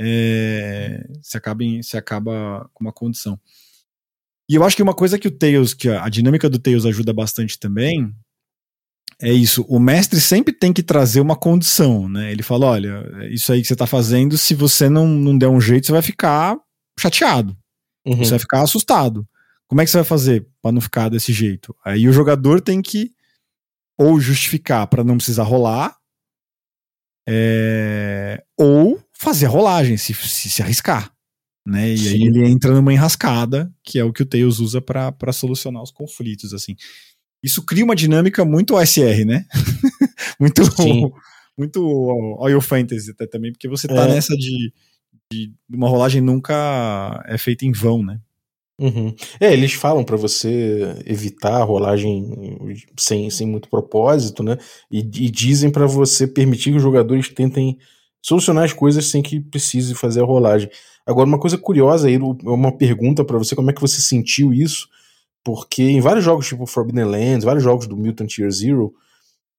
é, 0.00 1.06
você, 1.22 1.36
acaba 1.38 1.62
em, 1.62 1.80
você 1.80 1.96
acaba 1.96 2.68
com 2.74 2.82
uma 2.84 2.92
condição. 2.92 3.38
E 4.50 4.56
eu 4.56 4.64
acho 4.64 4.74
que 4.74 4.82
uma 4.82 4.92
coisa 4.92 5.20
que 5.20 5.28
o 5.28 5.30
Tails, 5.30 5.72
que 5.72 5.88
a, 5.88 6.04
a 6.04 6.08
dinâmica 6.08 6.50
do 6.50 6.58
Tails 6.58 6.84
ajuda 6.84 7.12
bastante 7.12 7.56
também, 7.60 8.12
é 9.20 9.32
isso. 9.32 9.64
O 9.68 9.78
mestre 9.78 10.20
sempre 10.20 10.52
tem 10.52 10.72
que 10.72 10.82
trazer 10.82 11.20
uma 11.20 11.36
condição, 11.36 12.08
né? 12.08 12.32
Ele 12.32 12.42
fala: 12.42 12.66
olha, 12.66 13.04
isso 13.30 13.52
aí 13.52 13.62
que 13.62 13.68
você 13.68 13.76
tá 13.76 13.86
fazendo, 13.86 14.36
se 14.36 14.52
você 14.52 14.88
não, 14.88 15.06
não 15.06 15.38
der 15.38 15.46
um 15.46 15.60
jeito, 15.60 15.86
você 15.86 15.92
vai 15.92 16.02
ficar 16.02 16.58
chateado. 16.98 17.56
Uhum. 18.04 18.16
Você 18.16 18.30
vai 18.30 18.40
ficar 18.40 18.62
assustado. 18.62 19.24
Como 19.72 19.80
é 19.80 19.86
que 19.86 19.90
você 19.90 19.96
vai 19.96 20.04
fazer 20.04 20.46
para 20.60 20.70
não 20.70 20.82
ficar 20.82 21.08
desse 21.08 21.32
jeito? 21.32 21.74
Aí 21.82 22.06
o 22.06 22.12
jogador 22.12 22.60
tem 22.60 22.82
que 22.82 23.10
ou 23.96 24.20
justificar 24.20 24.86
para 24.86 25.02
não 25.02 25.16
precisar 25.16 25.44
rolar, 25.44 25.96
é, 27.26 28.44
ou 28.54 29.02
fazer 29.14 29.46
a 29.46 29.48
rolagem, 29.48 29.96
se, 29.96 30.12
se, 30.12 30.50
se 30.50 30.62
arriscar. 30.62 31.10
Né? 31.66 31.88
E 31.88 31.96
Sim. 31.96 32.08
aí 32.08 32.22
ele 32.24 32.46
entra 32.50 32.74
numa 32.74 32.92
enrascada, 32.92 33.74
que 33.82 33.98
é 33.98 34.04
o 34.04 34.12
que 34.12 34.22
o 34.22 34.26
Tails 34.26 34.58
usa 34.58 34.82
para 34.82 35.32
solucionar 35.32 35.82
os 35.82 35.90
conflitos. 35.90 36.52
assim. 36.52 36.76
Isso 37.42 37.64
cria 37.64 37.82
uma 37.82 37.96
dinâmica 37.96 38.44
muito 38.44 38.74
OSR, 38.74 39.24
né? 39.24 39.46
muito, 40.38 40.70
Sim. 40.70 41.10
muito 41.56 41.82
Oil 42.40 42.60
Fantasy 42.60 43.12
até 43.12 43.26
também, 43.26 43.50
porque 43.50 43.68
você 43.68 43.88
tá 43.88 44.04
é. 44.06 44.08
nessa 44.08 44.36
de, 44.36 44.70
de 45.32 45.50
uma 45.70 45.88
rolagem 45.88 46.20
nunca 46.20 47.24
é 47.26 47.38
feita 47.38 47.64
em 47.64 47.72
vão, 47.72 48.02
né? 48.04 48.20
Uhum. 48.78 49.14
É, 49.38 49.52
eles 49.52 49.74
falam 49.74 50.02
para 50.02 50.16
você 50.16 50.96
evitar 51.06 51.60
a 51.60 51.64
rolagem 51.64 52.78
sem, 52.98 53.30
sem 53.30 53.46
muito 53.46 53.68
propósito, 53.68 54.42
né? 54.42 54.56
E, 54.90 54.98
e 54.98 55.30
dizem 55.30 55.70
para 55.70 55.86
você 55.86 56.26
permitir 56.26 56.70
que 56.70 56.76
os 56.76 56.82
jogadores 56.82 57.28
tentem 57.28 57.78
solucionar 58.20 58.64
as 58.64 58.72
coisas 58.72 59.06
sem 59.06 59.22
que 59.22 59.40
precise 59.40 59.94
fazer 59.94 60.22
a 60.22 60.24
rolagem. 60.24 60.70
Agora, 61.06 61.26
uma 61.26 61.38
coisa 61.38 61.58
curiosa 61.58 62.08
aí, 62.08 62.16
uma 62.16 62.76
pergunta 62.76 63.24
para 63.24 63.38
você, 63.38 63.54
como 63.54 63.70
é 63.70 63.74
que 63.74 63.80
você 63.80 64.00
sentiu 64.00 64.52
isso? 64.52 64.88
Porque 65.44 65.82
em 65.82 66.00
vários 66.00 66.24
jogos, 66.24 66.46
tipo 66.46 66.66
Forbidden 66.66 67.04
Lands, 67.04 67.44
vários 67.44 67.64
jogos 67.64 67.86
do 67.86 67.96
Mutant 67.96 68.38
Year 68.38 68.50
Zero, 68.50 68.94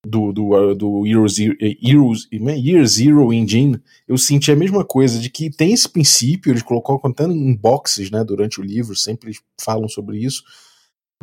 do, 0.06 0.34
do, 0.34 0.50
uh, 0.50 0.76
do 0.76 1.06
Year, 1.06 1.28
Zero, 1.30 1.56
Heroes, 1.60 2.28
é? 2.32 2.58
Year 2.58 2.86
Zero 2.86 3.32
Engine, 3.34 3.80
eu 4.08 4.18
senti 4.18 4.52
a 4.52 4.56
mesma 4.56 4.84
coisa, 4.84 5.18
de 5.18 5.30
que 5.30 5.50
tem 5.50 5.72
esse 5.72 5.88
princípio, 5.88 6.52
eles 6.52 6.62
colocam 6.62 6.98
contando 7.00 7.34
em 7.34 7.56
boxes, 7.56 8.12
né, 8.12 8.24
durante 8.24 8.60
o 8.60 8.64
livro, 8.64 8.96
sempre 8.96 9.32
falam 9.60 9.88
sobre 9.88 10.18
isso, 10.18 10.44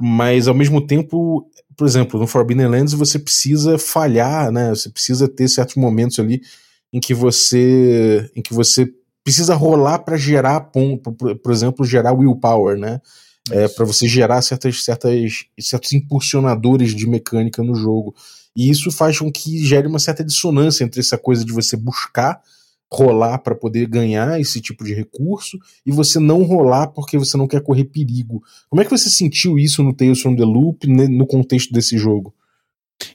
mas 0.00 0.48
ao 0.48 0.54
mesmo 0.54 0.86
tempo, 0.86 1.46
por 1.76 1.86
exemplo, 1.86 2.18
no 2.18 2.26
Forbidden 2.26 2.68
Lands 2.68 2.94
você 2.94 3.18
precisa 3.18 3.78
falhar, 3.78 4.50
né, 4.50 4.70
você 4.70 4.88
precisa 4.88 5.28
ter 5.28 5.48
certos 5.48 5.76
momentos 5.76 6.18
ali 6.18 6.40
em 6.92 7.00
que 7.00 7.12
você, 7.12 8.30
em 8.34 8.40
que 8.40 8.54
você 8.54 8.90
precisa 9.22 9.54
rolar 9.54 9.98
para 9.98 10.16
gerar 10.16 10.58
ponto, 10.60 11.12
por, 11.12 11.36
por 11.36 11.52
exemplo, 11.52 11.84
gerar 11.84 12.14
willpower, 12.14 12.78
né, 12.78 12.98
é, 13.50 13.68
para 13.68 13.84
você 13.84 14.08
gerar 14.08 14.40
certas, 14.40 14.82
certas, 14.82 15.44
certos 15.60 15.92
impulsionadores 15.92 16.94
de 16.94 17.06
mecânica 17.06 17.62
no 17.62 17.74
jogo. 17.74 18.14
E 18.56 18.68
isso 18.68 18.90
faz 18.90 19.18
com 19.18 19.30
que 19.30 19.64
gere 19.64 19.86
uma 19.86 19.98
certa 19.98 20.24
dissonância 20.24 20.84
entre 20.84 21.00
essa 21.00 21.16
coisa 21.16 21.44
de 21.44 21.52
você 21.52 21.76
buscar 21.76 22.40
rolar 22.92 23.38
para 23.38 23.54
poder 23.54 23.86
ganhar 23.86 24.40
esse 24.40 24.60
tipo 24.60 24.82
de 24.82 24.92
recurso 24.92 25.58
e 25.86 25.92
você 25.92 26.18
não 26.18 26.42
rolar 26.42 26.88
porque 26.88 27.16
você 27.16 27.36
não 27.36 27.46
quer 27.46 27.62
correr 27.62 27.84
perigo. 27.84 28.42
Como 28.68 28.82
é 28.82 28.84
que 28.84 28.90
você 28.90 29.08
sentiu 29.08 29.58
isso 29.58 29.82
no 29.82 29.94
Tales 29.94 30.20
from 30.20 30.34
the 30.34 30.44
Loop 30.44 30.86
no 30.88 31.26
contexto 31.26 31.72
desse 31.72 31.96
jogo? 31.96 32.34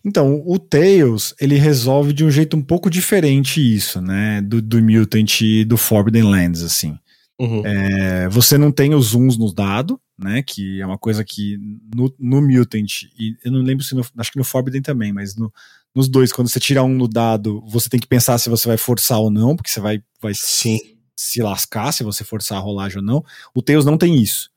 Então, 0.04 0.42
o 0.46 0.58
Tails, 0.58 1.36
ele 1.40 1.58
resolve 1.58 2.14
de 2.14 2.24
um 2.24 2.32
jeito 2.32 2.58
um 2.58 2.62
pouco 2.62 2.90
diferente 2.90 3.62
isso, 3.62 4.02
né, 4.02 4.42
do, 4.42 4.62
do 4.62 4.82
Mutant 4.82 5.42
e 5.42 5.64
do 5.64 5.78
Forbidden 5.78 6.24
Lands, 6.24 6.64
assim. 6.64 6.98
Uhum. 7.40 7.62
É, 7.66 8.30
você 8.30 8.58
não 8.58 8.72
tem 8.72 8.96
os 8.96 9.08
zooms 9.08 9.38
no 9.38 9.54
dado, 9.54 10.00
né? 10.18 10.42
Que 10.42 10.82
é 10.82 10.86
uma 10.86 10.98
coisa 10.98 11.24
que 11.24 11.58
no, 11.94 12.14
no 12.20 12.42
Mutant, 12.42 13.04
e 13.18 13.38
eu 13.44 13.52
não 13.52 13.62
lembro 13.62 13.84
se 13.84 13.94
no, 13.96 14.06
acho 14.18 14.32
que 14.32 14.38
no 14.38 14.44
Forbidden 14.44 14.82
também, 14.82 15.12
mas 15.12 15.36
no, 15.36 15.54
nos 15.94 16.10
dois, 16.10 16.32
quando 16.32 16.50
você 16.50 16.60
tira 16.60 16.84
um 16.84 16.94
no 16.94 17.08
dado, 17.08 17.64
você 17.68 17.90
tem 17.90 18.00
que 18.00 18.08
pensar 18.08 18.38
se 18.38 18.50
você 18.50 18.68
vai 18.68 18.78
forçar 18.78 19.20
ou 19.20 19.30
não, 19.30 19.56
porque 19.56 19.70
você 19.70 19.80
vai, 19.80 20.04
vai 20.22 20.34
Sim. 20.34 20.80
se 21.16 21.42
lascar 21.42 21.92
se 21.92 22.04
você 22.04 22.24
forçar 22.24 22.58
a 22.58 22.62
rolagem 22.62 22.98
ou 22.98 23.04
não. 23.04 23.24
O 23.54 23.62
Tails 23.62 23.86
não 23.86 23.98
tem 23.98 24.22
isso. 24.22 24.50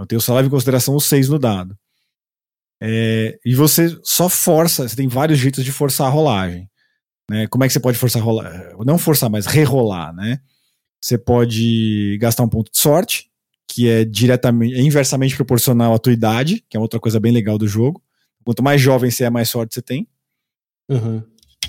O 0.00 0.06
Tails 0.06 0.24
só 0.24 0.34
leva 0.34 0.46
em 0.46 0.50
consideração 0.50 0.94
os 0.94 1.04
seis 1.04 1.28
no 1.28 1.38
dado. 1.38 1.76
É, 2.80 3.38
e 3.44 3.54
você 3.54 3.98
só 4.02 4.28
força, 4.28 4.88
você 4.88 4.94
tem 4.94 5.08
vários 5.08 5.38
jeitos 5.38 5.64
de 5.64 5.72
forçar 5.72 6.06
a 6.06 6.10
rolagem. 6.10 6.68
Né? 7.30 7.46
Como 7.48 7.64
é 7.64 7.66
que 7.66 7.72
você 7.72 7.80
pode 7.80 7.98
forçar 7.98 8.20
a 8.20 8.24
rolar? 8.24 8.76
Não 8.84 8.98
forçar, 8.98 9.30
mas 9.30 9.46
rerolar, 9.46 10.14
né? 10.14 10.40
Você 11.00 11.18
pode 11.18 12.18
gastar 12.20 12.42
um 12.42 12.48
ponto 12.48 12.70
de 12.70 12.78
sorte, 12.78 13.30
que 13.68 13.88
é 13.88 14.04
diretamente, 14.04 14.74
é 14.74 14.80
inversamente 14.80 15.36
proporcional 15.36 15.94
à 15.94 15.98
tua 15.98 16.12
idade, 16.12 16.64
que 16.68 16.76
é 16.76 16.80
outra 16.80 17.00
coisa 17.00 17.18
bem 17.18 17.32
legal 17.32 17.58
do 17.58 17.66
jogo. 17.66 18.02
Quanto 18.44 18.62
mais 18.62 18.80
jovem 18.80 19.10
você 19.10 19.24
é, 19.24 19.30
mais 19.30 19.48
sorte 19.48 19.74
você 19.74 19.82
tem. 19.82 20.06
Uhum. 20.88 21.22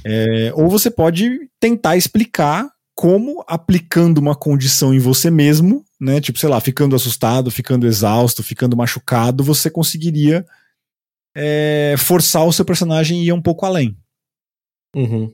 É, 0.04 0.52
ou 0.54 0.70
você 0.70 0.92
pode 0.92 1.50
tentar 1.60 1.96
explicar 1.96 2.70
como 2.94 3.44
aplicando 3.48 4.20
uma 4.20 4.36
condição 4.36 4.94
em 4.94 5.00
você 5.00 5.30
mesmo, 5.30 5.84
né? 6.00 6.22
Tipo, 6.22 6.40
sei 6.40 6.50
lá, 6.50 6.60
ficando 6.62 6.96
assustado, 6.96 7.52
ficando 7.52 7.88
exausto, 7.88 8.44
ficando 8.44 8.78
machucado, 8.78 9.44
você 9.44 9.70
conseguiria 9.70 10.46
é, 11.36 11.96
forçar 11.98 12.46
o 12.46 12.54
seu 12.54 12.64
personagem 12.64 13.20
a 13.20 13.24
ir 13.24 13.32
um 13.34 13.42
pouco 13.42 13.66
além. 13.66 13.98
Uhum. 14.96 15.32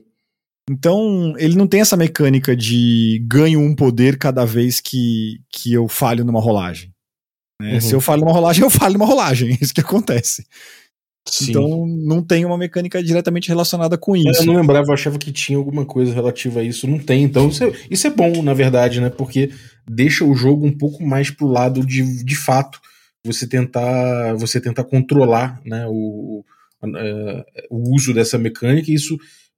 Então, 0.70 1.34
ele 1.38 1.56
não 1.56 1.66
tem 1.66 1.80
essa 1.80 1.96
mecânica 1.96 2.54
de 2.54 3.22
ganho 3.26 3.60
um 3.60 3.74
poder 3.74 4.16
cada 4.16 4.44
vez 4.44 4.80
que, 4.80 5.40
que 5.50 5.72
eu 5.72 5.88
falho 5.88 6.24
numa 6.24 6.40
rolagem. 6.40 6.92
Né? 7.60 7.74
Uhum. 7.74 7.80
Se 7.80 7.94
eu 7.94 8.00
falho 8.00 8.20
numa 8.20 8.32
rolagem, 8.32 8.62
eu 8.64 8.70
falho 8.70 8.94
numa 8.94 9.06
rolagem. 9.06 9.50
É 9.50 9.58
isso 9.60 9.74
que 9.74 9.80
acontece. 9.80 10.46
Sim. 11.28 11.50
Então, 11.50 11.86
não 11.86 12.22
tem 12.22 12.44
uma 12.44 12.58
mecânica 12.58 13.02
diretamente 13.02 13.48
relacionada 13.48 13.96
com 13.96 14.16
É, 14.16 14.20
isso. 14.20 14.42
Eu 14.42 14.46
não 14.46 14.56
lembrava, 14.56 14.88
eu 14.88 14.94
achava 14.94 15.18
que 15.18 15.30
tinha 15.30 15.56
alguma 15.56 15.84
coisa 15.84 16.12
relativa 16.12 16.60
a 16.60 16.64
isso. 16.64 16.86
Não 16.86 16.98
tem. 16.98 17.22
Então, 17.22 17.48
isso 17.48 17.64
é, 17.64 17.72
isso 17.90 18.06
é 18.06 18.10
bom, 18.10 18.42
na 18.42 18.54
verdade, 18.54 19.00
né? 19.00 19.08
Porque 19.08 19.50
deixa 19.88 20.24
o 20.24 20.34
jogo 20.34 20.66
um 20.66 20.76
pouco 20.76 21.04
mais 21.04 21.30
pro 21.30 21.46
lado 21.46 21.86
de, 21.86 22.24
de 22.24 22.36
fato 22.36 22.80
você 23.24 23.46
tentar 23.46 24.34
você 24.34 24.60
tentar 24.60 24.82
controlar 24.82 25.60
né, 25.64 25.86
o, 25.88 26.44
uh, 26.82 27.44
o 27.70 27.94
uso 27.94 28.12
dessa 28.12 28.36
mecânica. 28.36 28.90
E 28.90 28.94
isso, 28.94 29.16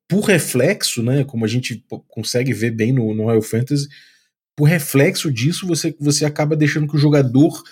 por 0.09 0.21
reflexo, 0.25 1.03
né? 1.03 1.25
Como 1.25 1.45
a 1.45 1.49
gente 1.49 1.85
consegue 2.09 2.53
ver 2.53 2.71
bem 2.71 2.93
no, 2.93 3.15
no 3.15 3.25
Royal 3.25 3.43
Fantasy, 3.43 3.89
por 4.57 4.65
reflexo 4.65 5.33
disso, 5.33 5.67
você, 5.67 5.95
você 5.99 6.25
acaba 6.25 6.57
deixando 6.57 6.87
que 6.87 6.97
o 6.97 7.01
jogador 7.01 7.63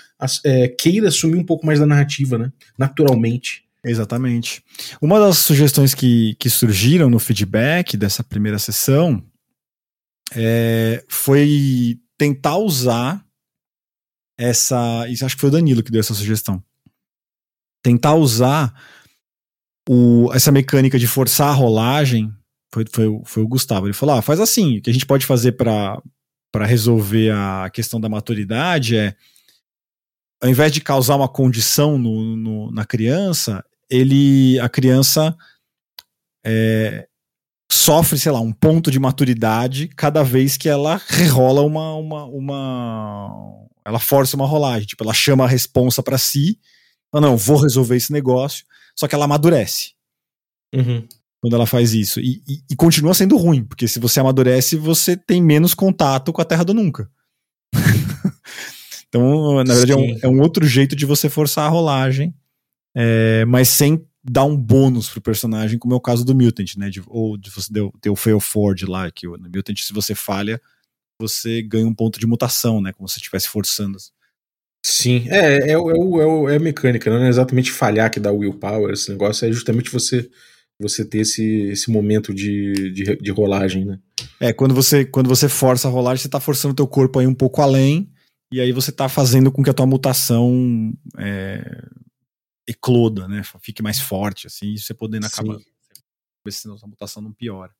é, 0.44 0.68
queira 0.68 1.08
assumir 1.08 1.36
um 1.36 1.44
pouco 1.44 1.64
mais 1.64 1.78
da 1.78 1.86
narrativa, 1.86 2.36
né? 2.36 2.52
Naturalmente. 2.76 3.64
Exatamente. 3.84 4.64
Uma 5.00 5.18
das 5.18 5.38
sugestões 5.38 5.94
que, 5.94 6.34
que 6.38 6.50
surgiram 6.50 7.10
no 7.10 7.18
feedback 7.18 7.96
dessa 7.96 8.22
primeira 8.22 8.58
sessão 8.58 9.24
é, 10.34 11.04
foi 11.08 12.00
tentar 12.16 12.56
usar 12.56 13.24
essa. 14.38 15.06
Isso 15.08 15.24
acho 15.24 15.36
que 15.36 15.40
foi 15.40 15.50
o 15.50 15.52
Danilo 15.52 15.82
que 15.82 15.90
deu 15.90 16.00
essa 16.00 16.14
sugestão. 16.14 16.62
Tentar 17.82 18.14
usar 18.14 18.72
o, 19.88 20.30
essa 20.32 20.52
mecânica 20.52 20.98
de 20.98 21.06
forçar 21.06 21.48
a 21.48 21.54
rolagem. 21.54 22.32
Foi, 22.72 22.84
foi, 22.90 23.20
foi 23.24 23.42
o 23.42 23.48
Gustavo. 23.48 23.86
Ele 23.86 23.92
falou: 23.92 24.16
ah, 24.16 24.22
faz 24.22 24.40
assim. 24.40 24.78
O 24.78 24.82
que 24.82 24.90
a 24.90 24.92
gente 24.92 25.06
pode 25.06 25.26
fazer 25.26 25.52
para 25.52 26.00
resolver 26.64 27.30
a 27.32 27.70
questão 27.72 28.00
da 28.00 28.08
maturidade 28.08 28.96
é. 28.96 29.14
Ao 30.42 30.50
invés 30.50 30.72
de 30.72 30.80
causar 30.80 31.14
uma 31.14 31.28
condição 31.28 31.96
no, 31.96 32.36
no, 32.36 32.72
na 32.72 32.84
criança, 32.84 33.64
ele 33.88 34.58
a 34.58 34.68
criança 34.68 35.36
é, 36.44 37.06
sofre, 37.70 38.18
sei 38.18 38.32
lá, 38.32 38.40
um 38.40 38.52
ponto 38.52 38.90
de 38.90 38.98
maturidade 38.98 39.88
cada 39.88 40.22
vez 40.22 40.56
que 40.56 40.68
ela 40.68 41.00
rerola 41.08 41.62
uma, 41.62 41.94
uma, 41.94 42.24
uma 42.24 43.66
ela 43.84 43.98
força 43.98 44.36
uma 44.36 44.46
rolagem, 44.46 44.86
tipo, 44.86 45.02
ela 45.02 45.14
chama 45.14 45.44
a 45.44 45.48
responsa 45.48 46.02
para 46.02 46.18
si, 46.18 46.58
fala, 47.10 47.28
não, 47.28 47.36
vou 47.36 47.56
resolver 47.56 47.96
esse 47.96 48.12
negócio, 48.12 48.64
só 48.98 49.08
que 49.08 49.14
ela 49.14 49.24
amadurece. 49.24 49.92
Uhum. 50.74 51.06
Quando 51.40 51.54
ela 51.54 51.66
faz 51.66 51.92
isso. 51.92 52.20
E, 52.20 52.42
e, 52.48 52.62
e, 52.70 52.76
continua 52.76 53.14
sendo 53.14 53.36
ruim, 53.36 53.64
porque 53.64 53.88
se 53.88 53.98
você 53.98 54.20
amadurece, 54.20 54.76
você 54.76 55.16
tem 55.16 55.42
menos 55.42 55.74
contato 55.74 56.32
com 56.32 56.40
a 56.40 56.44
Terra 56.44 56.64
do 56.64 56.72
Nunca. 56.72 57.10
então, 59.08 59.62
na 59.64 59.74
verdade, 59.74 59.92
é 59.92 59.96
um, 59.96 60.18
é 60.22 60.28
um, 60.28 60.40
outro 60.40 60.66
jeito 60.66 60.94
de 60.94 61.04
você 61.04 61.28
forçar 61.28 61.66
a 61.66 61.68
rolagem 61.68 62.34
é, 62.94 63.44
mas 63.46 63.68
sem 63.68 64.06
dar 64.22 64.44
um 64.44 64.56
bônus 64.56 65.08
pro 65.08 65.20
personagem, 65.20 65.78
como 65.78 65.94
é 65.94 65.96
o 65.96 66.00
caso 66.00 66.24
do 66.24 66.34
Mutant, 66.34 66.76
né? 66.76 66.90
De, 66.90 67.02
ou 67.06 67.36
de 67.36 67.50
você 67.50 67.72
ter 68.00 68.10
o 68.10 68.16
Fail 68.16 68.38
Forward 68.38 68.86
lá, 68.86 69.10
que 69.10 69.26
no 69.26 69.50
Mutant, 69.54 69.78
se 69.78 69.92
você 69.92 70.14
falha, 70.14 70.60
você 71.18 71.62
ganha 71.62 71.86
um 71.86 71.94
ponto 71.94 72.20
de 72.20 72.26
mutação, 72.26 72.80
né? 72.80 72.92
Como 72.92 73.08
se 73.08 73.18
estivesse 73.18 73.48
forçando. 73.48 73.98
Sim, 74.84 75.26
é, 75.28 75.70
é, 75.70 75.72
é, 75.72 75.74
é, 75.74 76.56
a 76.56 76.58
mecânica, 76.58 77.08
não 77.08 77.24
é 77.24 77.28
exatamente 77.28 77.70
falhar 77.70 78.10
que 78.10 78.18
dá 78.18 78.32
willpower, 78.32 78.92
esse 78.92 79.10
negócio, 79.10 79.46
é 79.46 79.52
justamente 79.52 79.90
você 79.90 80.28
você 80.80 81.04
ter 81.04 81.18
esse, 81.18 81.44
esse 81.68 81.92
momento 81.92 82.34
de, 82.34 82.90
de, 82.92 83.16
de 83.16 83.30
rolagem, 83.30 83.84
né? 83.84 84.00
É, 84.40 84.52
quando 84.52 84.74
você, 84.74 85.04
quando 85.04 85.28
você 85.28 85.48
força 85.48 85.86
a 85.86 85.90
rolagem, 85.90 86.20
você 86.20 86.28
tá 86.28 86.40
forçando 86.40 86.72
o 86.72 86.76
teu 86.76 86.88
corpo 86.88 87.20
aí 87.20 87.26
um 87.26 87.34
pouco 87.34 87.62
além, 87.62 88.12
e 88.52 88.60
aí 88.60 88.72
você 88.72 88.90
tá 88.90 89.08
fazendo 89.08 89.52
com 89.52 89.62
que 89.62 89.70
a 89.70 89.74
tua 89.74 89.86
mutação 89.86 90.92
é, 91.18 91.62
ecloda, 92.68 93.28
né? 93.28 93.42
Fique 93.62 93.82
mais 93.82 94.00
forte, 94.00 94.46
assim, 94.46 94.74
e 94.74 94.78
você 94.78 94.92
podendo 94.92 95.26
acabar. 95.26 95.56
Ver 96.44 96.52
se 96.52 96.68
a 96.68 96.86
mutação 96.88 97.22
não 97.22 97.32
piora. 97.32 97.72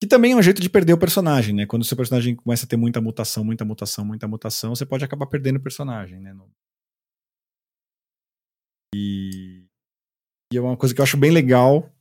Que 0.00 0.06
também 0.06 0.32
é 0.32 0.36
um 0.36 0.42
jeito 0.42 0.62
de 0.62 0.70
perder 0.70 0.92
o 0.92 0.98
personagem, 0.98 1.54
né? 1.54 1.66
Quando 1.66 1.82
o 1.82 1.84
seu 1.84 1.96
personagem 1.96 2.36
começa 2.36 2.64
a 2.64 2.68
ter 2.68 2.76
muita 2.76 3.00
mutação, 3.00 3.44
muita 3.44 3.64
mutação, 3.64 4.04
muita 4.04 4.28
mutação, 4.28 4.74
você 4.74 4.86
pode 4.86 5.04
acabar 5.04 5.26
perdendo 5.26 5.56
o 5.56 5.62
personagem, 5.62 6.20
né? 6.20 6.34
E, 8.94 9.64
e 10.52 10.56
é 10.56 10.60
uma 10.60 10.76
coisa 10.76 10.94
que 10.94 11.00
eu 11.00 11.04
acho 11.04 11.16
bem 11.16 11.30
legal. 11.30 11.92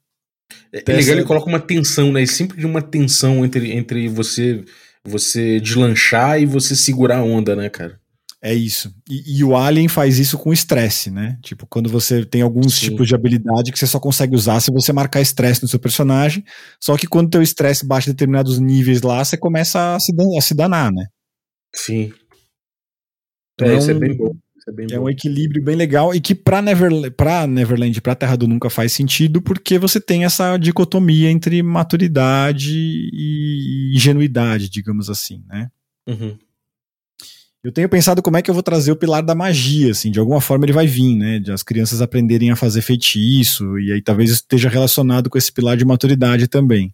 É, 0.71 0.79
é 0.79 0.93
legal, 0.93 1.15
ele 1.15 1.25
coloca 1.25 1.47
uma 1.47 1.59
tensão, 1.59 2.11
né? 2.11 2.25
Sempre 2.25 2.57
de 2.57 2.65
uma 2.65 2.81
tensão 2.81 3.43
entre, 3.43 3.71
entre 3.71 4.07
você 4.07 4.63
você 5.07 5.59
deslanchar 5.59 6.39
e 6.41 6.45
você 6.45 6.75
segurar 6.75 7.19
a 7.19 7.23
onda, 7.23 7.55
né, 7.55 7.69
cara? 7.69 7.99
É 8.41 8.53
isso. 8.53 8.93
E, 9.09 9.39
e, 9.39 9.43
o 9.43 9.55
Alien 9.55 9.88
faz 9.88 10.19
isso 10.19 10.38
com 10.38 10.53
estresse, 10.53 11.09
né? 11.09 11.39
Tipo, 11.41 11.65
quando 11.65 11.89
você 11.89 12.23
tem 12.23 12.41
alguns 12.43 12.75
Sim. 12.75 12.89
tipos 12.89 13.07
de 13.07 13.15
habilidade 13.15 13.71
que 13.71 13.79
você 13.79 13.88
só 13.88 13.99
consegue 13.99 14.35
usar 14.35 14.59
se 14.59 14.71
você 14.71 14.93
marcar 14.93 15.21
estresse 15.21 15.63
no 15.63 15.67
seu 15.67 15.79
personagem. 15.79 16.43
Só 16.79 16.95
que 16.95 17.07
quando 17.07 17.31
teu 17.31 17.41
estresse 17.41 17.85
baixa 17.85 18.11
determinados 18.11 18.59
níveis 18.59 19.01
lá, 19.01 19.25
você 19.25 19.38
começa 19.38 19.95
a 19.95 19.99
se, 19.99 20.13
a 20.38 20.41
se 20.41 20.53
danar, 20.53 20.91
né? 20.91 21.07
Sim. 21.73 22.13
Então, 23.55 23.67
é, 23.73 23.77
isso 23.77 23.89
é 23.89 23.93
bem 23.95 24.15
bom. 24.15 24.35
É, 24.67 24.71
bem 24.71 24.88
é 24.91 24.97
bom. 24.97 25.05
um 25.05 25.09
equilíbrio 25.09 25.63
bem 25.63 25.75
legal 25.75 26.13
e 26.13 26.21
que 26.21 26.35
pra, 26.35 26.61
Never, 26.61 27.11
pra 27.13 27.47
Neverland, 27.47 27.99
pra 28.01 28.13
Terra 28.13 28.35
do 28.35 28.47
Nunca 28.47 28.69
faz 28.69 28.91
sentido 28.91 29.41
porque 29.41 29.79
você 29.79 29.99
tem 29.99 30.25
essa 30.25 30.57
dicotomia 30.57 31.31
entre 31.31 31.63
maturidade 31.63 32.71
e 32.71 33.93
ingenuidade, 33.95 34.69
digamos 34.69 35.09
assim, 35.09 35.43
né? 35.47 35.69
Uhum. 36.07 36.38
Eu 37.64 37.72
tenho 37.72 37.89
pensado 37.89 38.22
como 38.22 38.38
é 38.38 38.41
que 38.41 38.49
eu 38.49 38.53
vou 38.53 38.64
trazer 38.64 38.91
o 38.91 38.95
pilar 38.95 39.24
da 39.24 39.34
magia, 39.34 39.91
assim, 39.91 40.12
de 40.12 40.20
alguma 40.20 40.39
forma 40.39 40.66
ele 40.66 40.74
vai 40.74 40.86
vir, 40.86 41.16
né? 41.16 41.39
De 41.39 41.51
as 41.51 41.64
crianças 41.64 42.01
aprenderem 42.01 42.51
a 42.51 42.55
fazer 42.55 42.82
feitiço, 42.82 43.80
e 43.80 43.91
aí 43.91 44.01
talvez 44.01 44.30
isso 44.30 44.41
esteja 44.41 44.70
relacionado 44.70 45.30
com 45.30 45.38
esse 45.38 45.51
pilar 45.51 45.76
de 45.76 45.84
maturidade 45.84 46.47
também. 46.47 46.93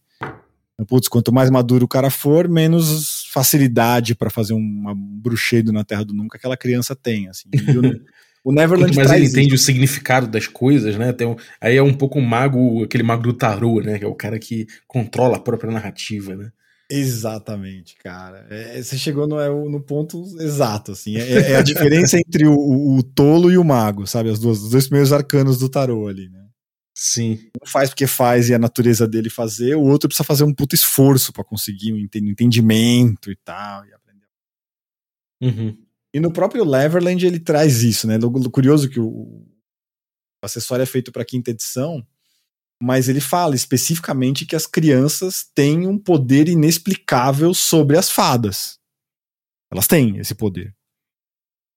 Então, 0.74 0.86
putz, 0.86 1.07
quanto 1.07 1.32
mais 1.32 1.49
maduro 1.49 1.86
o 1.86 1.88
cara 1.88 2.09
for, 2.09 2.47
menos 2.47 3.26
facilidade 3.32 4.16
para 4.16 4.30
fazer 4.30 4.53
um 4.53 4.93
bruxedo 4.95 5.72
na 5.72 5.84
Terra 5.84 6.05
do 6.05 6.14
Nunca 6.14 6.38
aquela 6.38 6.57
criança 6.57 6.95
tem, 6.95 7.28
assim. 7.28 7.49
o 8.43 8.51
Neverland 8.51 8.93
Quanto 8.93 9.07
mais 9.07 9.11
ele 9.11 9.30
entende 9.30 9.53
o 9.53 9.59
significado 9.59 10.28
das 10.28 10.47
coisas, 10.47 10.97
né? 10.97 11.14
Um, 11.22 11.36
aí 11.61 11.78
é 11.78 11.84
um 11.84 11.93
pouco 11.93 12.20
um 12.20 12.26
mago, 12.26 12.84
aquele 12.84 13.03
mago 13.03 13.22
do 13.22 13.34
tarô, 13.34 13.82
né? 13.82 13.99
Que 13.99 14.05
é 14.05 14.07
o 14.07 14.16
cara 14.16 14.39
que 14.39 14.66
controla 14.88 15.38
a 15.38 15.39
própria 15.39 15.72
narrativa, 15.72 16.36
né? 16.36 16.51
Exatamente, 16.95 17.95
cara. 17.95 18.45
É, 18.51 18.81
você 18.81 18.95
chegou 18.99 19.27
no, 19.27 19.39
é, 19.39 19.49
no 19.49 19.81
ponto 19.81 20.23
exato, 20.39 20.91
assim. 20.91 21.17
É, 21.17 21.51
é 21.51 21.55
a 21.55 21.63
diferença 21.63 22.17
entre 22.21 22.45
o, 22.45 22.53
o, 22.53 22.97
o, 22.97 23.03
tolo 23.03 23.51
e 23.51 23.57
o 23.57 23.63
mago, 23.63 24.05
sabe? 24.05 24.29
As 24.29 24.39
duas, 24.39 24.61
os 24.61 24.69
dois 24.69 24.85
primeiros 24.85 25.11
arcanos 25.11 25.57
do 25.57 25.67
tarô 25.67 26.07
ali, 26.07 26.29
né? 26.29 26.47
Sim. 26.95 27.39
Um 27.59 27.65
faz 27.65 27.89
porque 27.89 28.05
faz 28.05 28.47
e 28.49 28.53
a 28.53 28.59
natureza 28.59 29.07
dele 29.07 29.29
fazer, 29.29 29.75
o 29.75 29.81
outro 29.81 30.07
precisa 30.07 30.23
fazer 30.23 30.43
um 30.43 30.53
puto 30.53 30.75
esforço 30.75 31.33
para 31.33 31.43
conseguir 31.43 31.93
um 31.93 31.97
entendimento 31.97 33.31
e 33.31 33.35
tal. 33.37 33.83
E 33.87 33.93
aprender. 33.93 34.27
Uhum. 35.41 35.77
E 36.13 36.19
no 36.19 36.31
próprio 36.31 36.63
Leverland 36.63 37.25
ele 37.25 37.39
traz 37.39 37.81
isso, 37.81 38.07
né? 38.07 38.19
Curioso 38.51 38.87
que 38.87 38.99
o, 38.99 39.07
o 39.07 39.47
acessório 40.43 40.83
é 40.83 40.85
feito 40.85 41.11
para 41.11 41.25
quinta 41.25 41.49
edição 41.49 42.05
mas 42.82 43.07
ele 43.07 43.21
fala 43.21 43.55
especificamente 43.55 44.45
que 44.45 44.55
as 44.55 44.65
crianças 44.65 45.45
têm 45.55 45.88
um 45.88 45.97
poder 45.97 46.47
inexplicável 46.47 47.53
sobre 47.53 47.97
as 47.97 48.09
fadas. 48.09 48.80
Elas 49.71 49.88
têm 49.88 50.17
esse 50.17 50.36
poder. 50.36 50.76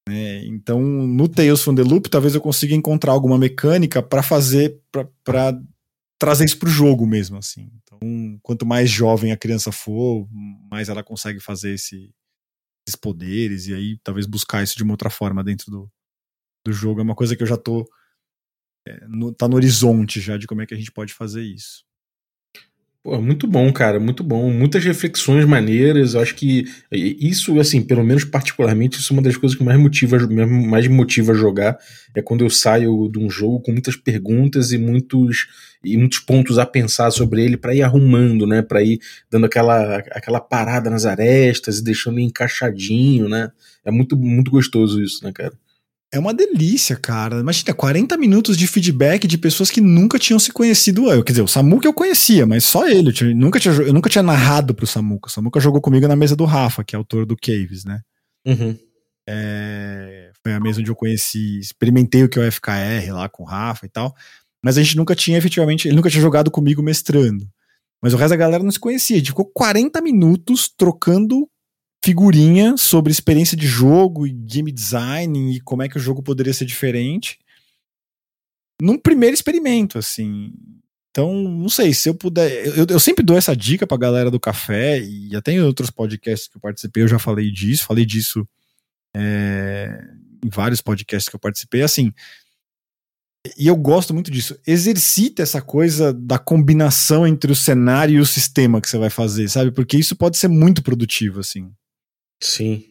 Né? 0.08 0.44
Então, 0.46 0.80
no 0.80 1.28
Tales 1.28 1.62
from 1.62 1.74
the 1.74 1.82
Loop, 1.82 2.08
talvez 2.08 2.34
eu 2.34 2.40
consiga 2.40 2.74
encontrar 2.74 3.12
alguma 3.12 3.38
mecânica 3.38 4.02
para 4.02 4.22
fazer, 4.22 4.80
para 5.24 5.60
trazer 6.18 6.44
isso 6.44 6.58
pro 6.58 6.68
jogo 6.68 7.06
mesmo, 7.06 7.36
assim. 7.36 7.70
Então, 7.82 8.38
quanto 8.42 8.64
mais 8.64 8.90
jovem 8.90 9.32
a 9.32 9.36
criança 9.36 9.72
for, 9.72 10.28
mais 10.70 10.88
ela 10.88 11.02
consegue 11.02 11.40
fazer 11.40 11.74
esse, 11.74 12.14
esses 12.86 12.96
poderes 12.96 13.66
e 13.66 13.74
aí 13.74 13.98
talvez 14.02 14.26
buscar 14.26 14.62
isso 14.62 14.76
de 14.76 14.82
uma 14.82 14.92
outra 14.92 15.10
forma 15.10 15.42
dentro 15.42 15.70
do, 15.70 15.90
do 16.64 16.72
jogo. 16.72 17.00
É 17.00 17.02
uma 17.02 17.14
coisa 17.14 17.36
que 17.36 17.42
eu 17.42 17.46
já 17.46 17.56
tô. 17.56 17.88
No, 19.08 19.32
tá 19.32 19.48
no 19.48 19.56
horizonte 19.56 20.20
já 20.20 20.36
de 20.36 20.46
como 20.46 20.62
é 20.62 20.66
que 20.66 20.74
a 20.74 20.76
gente 20.76 20.92
pode 20.92 21.12
fazer 21.12 21.42
isso. 21.42 21.84
Pô, 23.06 23.20
muito 23.20 23.46
bom, 23.46 23.72
cara, 23.72 24.00
muito 24.00 24.24
bom. 24.24 24.50
Muitas 24.52 24.84
reflexões 24.84 25.44
maneiras. 25.44 26.14
Eu 26.14 26.20
acho 26.20 26.34
que 26.34 26.64
isso, 26.90 27.60
assim, 27.60 27.80
pelo 27.80 28.02
menos 28.02 28.24
particularmente, 28.24 28.98
isso 28.98 29.12
é 29.12 29.16
uma 29.16 29.22
das 29.22 29.36
coisas 29.36 29.56
que 29.56 29.62
mais 29.62 29.78
motiva, 29.78 30.18
mais 30.28 30.88
motiva 30.88 31.30
a 31.30 31.36
jogar. 31.36 31.78
É 32.16 32.20
quando 32.20 32.44
eu 32.44 32.50
saio 32.50 33.08
de 33.08 33.20
um 33.20 33.30
jogo 33.30 33.60
com 33.60 33.70
muitas 33.70 33.94
perguntas 33.94 34.72
e 34.72 34.78
muitos, 34.78 35.46
e 35.84 35.96
muitos 35.96 36.18
pontos 36.18 36.58
a 36.58 36.66
pensar 36.66 37.12
sobre 37.12 37.44
ele 37.44 37.56
para 37.56 37.72
ir 37.76 37.82
arrumando, 37.82 38.44
né? 38.44 38.60
Para 38.60 38.82
ir 38.82 38.98
dando 39.30 39.46
aquela, 39.46 39.98
aquela 39.98 40.40
parada 40.40 40.90
nas 40.90 41.06
arestas 41.06 41.78
e 41.78 41.84
deixando 41.84 42.18
encaixadinho, 42.18 43.28
né? 43.28 43.52
É 43.84 43.90
muito, 43.92 44.16
muito 44.16 44.50
gostoso 44.50 45.00
isso, 45.00 45.24
né, 45.24 45.30
cara? 45.32 45.52
É 46.16 46.18
uma 46.18 46.32
delícia, 46.32 46.96
cara. 46.96 47.40
Imagina, 47.40 47.74
40 47.74 48.16
minutos 48.16 48.56
de 48.56 48.66
feedback 48.66 49.26
de 49.26 49.36
pessoas 49.36 49.70
que 49.70 49.82
nunca 49.82 50.18
tinham 50.18 50.38
se 50.38 50.50
conhecido. 50.50 51.10
Eu, 51.12 51.22
quer 51.22 51.32
dizer, 51.32 51.42
o 51.42 51.46
Samuca 51.46 51.86
eu 51.86 51.92
conhecia, 51.92 52.46
mas 52.46 52.64
só 52.64 52.88
ele. 52.88 53.12
Eu, 53.20 53.36
nunca 53.36 53.60
tinha, 53.60 53.74
eu 53.74 53.92
nunca 53.92 54.08
tinha 54.08 54.22
narrado 54.22 54.74
pro 54.74 54.86
Samuca. 54.86 55.28
O 55.28 55.30
Samuca 55.30 55.60
jogou 55.60 55.78
comigo 55.78 56.08
na 56.08 56.16
mesa 56.16 56.34
do 56.34 56.46
Rafa, 56.46 56.82
que 56.82 56.96
é 56.96 56.98
autor 56.98 57.26
do 57.26 57.36
Caves, 57.36 57.84
né? 57.84 58.00
Uhum. 58.46 58.78
É, 59.28 60.30
foi 60.42 60.54
a 60.54 60.60
mesa 60.60 60.80
onde 60.80 60.90
eu 60.90 60.96
conheci, 60.96 61.58
experimentei 61.58 62.24
o 62.24 62.30
que 62.30 62.38
é 62.38 62.48
o 62.48 62.50
FKR 62.50 63.12
lá 63.12 63.28
com 63.28 63.42
o 63.42 63.46
Rafa 63.46 63.84
e 63.84 63.88
tal. 63.90 64.14
Mas 64.64 64.78
a 64.78 64.82
gente 64.82 64.96
nunca 64.96 65.14
tinha 65.14 65.36
efetivamente, 65.36 65.86
ele 65.86 65.96
nunca 65.96 66.08
tinha 66.08 66.22
jogado 66.22 66.50
comigo 66.50 66.82
mestrando. 66.82 67.46
Mas 68.02 68.14
o 68.14 68.16
resto 68.16 68.30
da 68.30 68.36
galera 68.36 68.64
não 68.64 68.70
se 68.70 68.80
conhecia. 68.80 69.16
A 69.16 69.18
gente 69.18 69.32
ficou 69.32 69.44
40 69.44 70.00
minutos 70.00 70.72
trocando 70.74 71.46
figurinha 72.06 72.76
sobre 72.76 73.10
experiência 73.10 73.56
de 73.56 73.66
jogo 73.66 74.28
e 74.28 74.30
game 74.30 74.70
design 74.70 75.56
e 75.56 75.60
como 75.60 75.82
é 75.82 75.88
que 75.88 75.96
o 75.96 76.00
jogo 76.00 76.22
poderia 76.22 76.54
ser 76.54 76.64
diferente 76.64 77.36
num 78.80 78.96
primeiro 78.96 79.34
experimento, 79.34 79.98
assim. 79.98 80.52
Então, 81.10 81.34
não 81.34 81.68
sei, 81.68 81.92
se 81.92 82.08
eu 82.08 82.14
puder. 82.14 82.78
Eu, 82.78 82.86
eu 82.88 83.00
sempre 83.00 83.24
dou 83.24 83.36
essa 83.36 83.56
dica 83.56 83.86
pra 83.88 83.96
galera 83.96 84.30
do 84.30 84.38
café, 84.38 85.00
e 85.00 85.34
até 85.34 85.50
em 85.50 85.60
outros 85.60 85.90
podcasts 85.90 86.46
que 86.46 86.58
eu 86.58 86.60
participei, 86.60 87.02
eu 87.02 87.08
já 87.08 87.18
falei 87.18 87.50
disso, 87.50 87.86
falei 87.86 88.06
disso 88.06 88.46
é, 89.16 89.98
em 90.44 90.48
vários 90.48 90.80
podcasts 90.80 91.28
que 91.28 91.34
eu 91.34 91.40
participei, 91.40 91.82
assim. 91.82 92.12
E 93.58 93.66
eu 93.66 93.74
gosto 93.74 94.14
muito 94.14 94.30
disso. 94.30 94.56
Exercita 94.64 95.42
essa 95.42 95.60
coisa 95.60 96.12
da 96.12 96.38
combinação 96.38 97.26
entre 97.26 97.50
o 97.50 97.56
cenário 97.56 98.16
e 98.16 98.20
o 98.20 98.26
sistema 98.26 98.80
que 98.80 98.88
você 98.88 98.98
vai 98.98 99.10
fazer, 99.10 99.48
sabe? 99.48 99.72
Porque 99.72 99.96
isso 99.96 100.14
pode 100.14 100.36
ser 100.36 100.48
muito 100.48 100.82
produtivo, 100.82 101.40
assim. 101.40 101.72
Sim. 102.42 102.84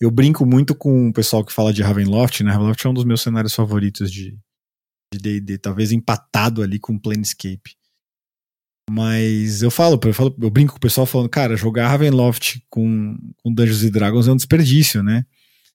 Eu 0.00 0.10
brinco 0.10 0.46
muito 0.46 0.74
com 0.74 1.08
o 1.08 1.12
pessoal 1.12 1.44
que 1.44 1.52
fala 1.52 1.72
de 1.72 1.82
Ravenloft, 1.82 2.42
né? 2.42 2.50
Ravenloft 2.50 2.84
é 2.84 2.88
um 2.88 2.94
dos 2.94 3.04
meus 3.04 3.20
cenários 3.20 3.54
favoritos 3.54 4.10
de 4.10 4.36
D&D, 5.14 5.58
talvez 5.58 5.92
empatado 5.92 6.62
ali 6.62 6.78
com 6.78 6.98
Planescape. 6.98 7.76
Mas 8.90 9.62
eu 9.62 9.70
falo, 9.70 10.00
eu 10.02 10.14
falo, 10.14 10.34
eu 10.40 10.50
brinco 10.50 10.72
com 10.72 10.78
o 10.78 10.80
pessoal 10.80 11.06
falando, 11.06 11.28
cara, 11.28 11.56
jogar 11.56 11.88
Ravenloft 11.88 12.60
com, 12.68 13.16
com 13.36 13.52
Dungeons 13.52 13.84
and 13.84 13.90
Dragons 13.90 14.26
é 14.26 14.32
um 14.32 14.36
desperdício, 14.36 15.02
né? 15.02 15.24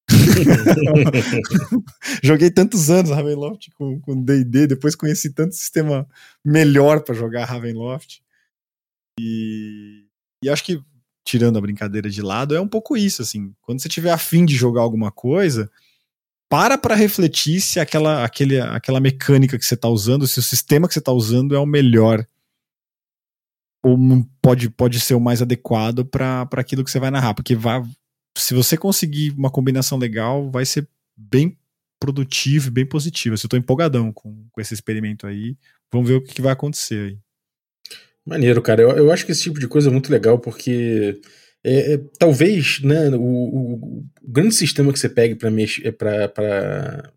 Joguei 2.22 2.52
tantos 2.52 2.90
anos 2.90 3.12
Ravenloft 3.12 3.70
com 3.78 4.24
D&D, 4.24 4.68
depois 4.68 4.96
conheci 4.96 5.34
tanto 5.34 5.56
sistema 5.56 6.08
melhor 6.44 7.04
para 7.04 7.16
jogar 7.16 7.46
Ravenloft. 7.46 8.22
E, 9.20 10.06
e 10.44 10.50
acho 10.50 10.64
que 10.64 10.82
tirando 11.26 11.58
a 11.58 11.62
brincadeira 11.62 12.10
de 12.10 12.22
lado, 12.22 12.56
é 12.56 12.62
um 12.62 12.68
pouco 12.68 12.96
isso, 12.96 13.22
assim. 13.22 13.52
Quando 13.62 13.82
você 13.82 13.90
tiver 13.90 14.12
afim 14.12 14.46
de 14.46 14.56
jogar 14.56 14.82
alguma 14.82 15.12
coisa, 15.12 15.70
para 16.48 16.78
para 16.78 16.96
refletir 16.96 17.60
se 17.60 17.80
aquela, 17.80 18.24
aquele, 18.24 18.62
aquela 18.62 19.00
mecânica 19.00 19.58
que 19.58 19.66
você 19.66 19.74
está 19.74 19.90
usando, 19.90 20.28
se 20.28 20.40
o 20.40 20.44
sistema 20.44 20.88
que 20.88 20.94
você 20.94 21.00
está 21.00 21.12
usando 21.12 21.56
é 21.56 21.60
o 21.60 21.66
melhor 21.66 22.26
ou 23.84 23.98
pode, 24.42 24.70
pode 24.70 25.00
ser 25.00 25.14
o 25.14 25.20
mais 25.20 25.42
adequado 25.42 26.06
para 26.06 26.48
aquilo 26.54 26.84
que 26.84 26.90
você 26.90 27.00
vai 27.00 27.12
narrar, 27.12 27.36
porque 27.36 27.56
vai, 27.56 27.84
se 28.36 28.54
você 28.54 28.76
conseguir 28.78 29.32
uma 29.32 29.52
combinação 29.52 29.98
legal, 29.98 30.50
vai 30.50 30.66
ser 30.66 30.88
bem 31.16 31.58
produtivo 32.00 32.68
e 32.68 32.72
bem 32.72 32.86
positivo. 32.86 33.34
Eu 33.34 33.36
estou 33.36 33.60
empolgadão 33.60 34.12
com, 34.12 34.48
com 34.52 34.62
esse 34.62 34.74
experimento 34.74 35.28
aí. 35.28 35.56
Vamos 35.92 36.08
ver 36.10 36.16
o 36.16 36.22
que, 36.22 36.34
que 36.34 36.42
vai 36.42 36.52
acontecer 36.52 37.12
aí. 37.12 37.20
Maneiro, 38.26 38.62
cara. 38.62 38.82
Eu, 38.82 38.92
eu 38.92 39.12
acho 39.12 39.26
que 39.26 39.32
esse 39.32 39.44
tipo 39.44 39.60
de 39.60 39.68
coisa 39.68 39.90
é 39.90 39.92
muito 39.92 40.12
legal 40.12 40.40
porque 40.40 41.22
é, 41.64 41.94
é, 41.94 41.98
talvez 42.18 42.80
né, 42.82 43.10
o, 43.10 43.22
o, 43.22 43.74
o, 43.74 44.06
grande 44.24 44.56
sistema 44.56 44.92
que 44.92 45.00
você 45.00 45.10
pegue 45.10 45.36
para 45.36 45.52
mexer 45.52 45.92
para 45.92 47.12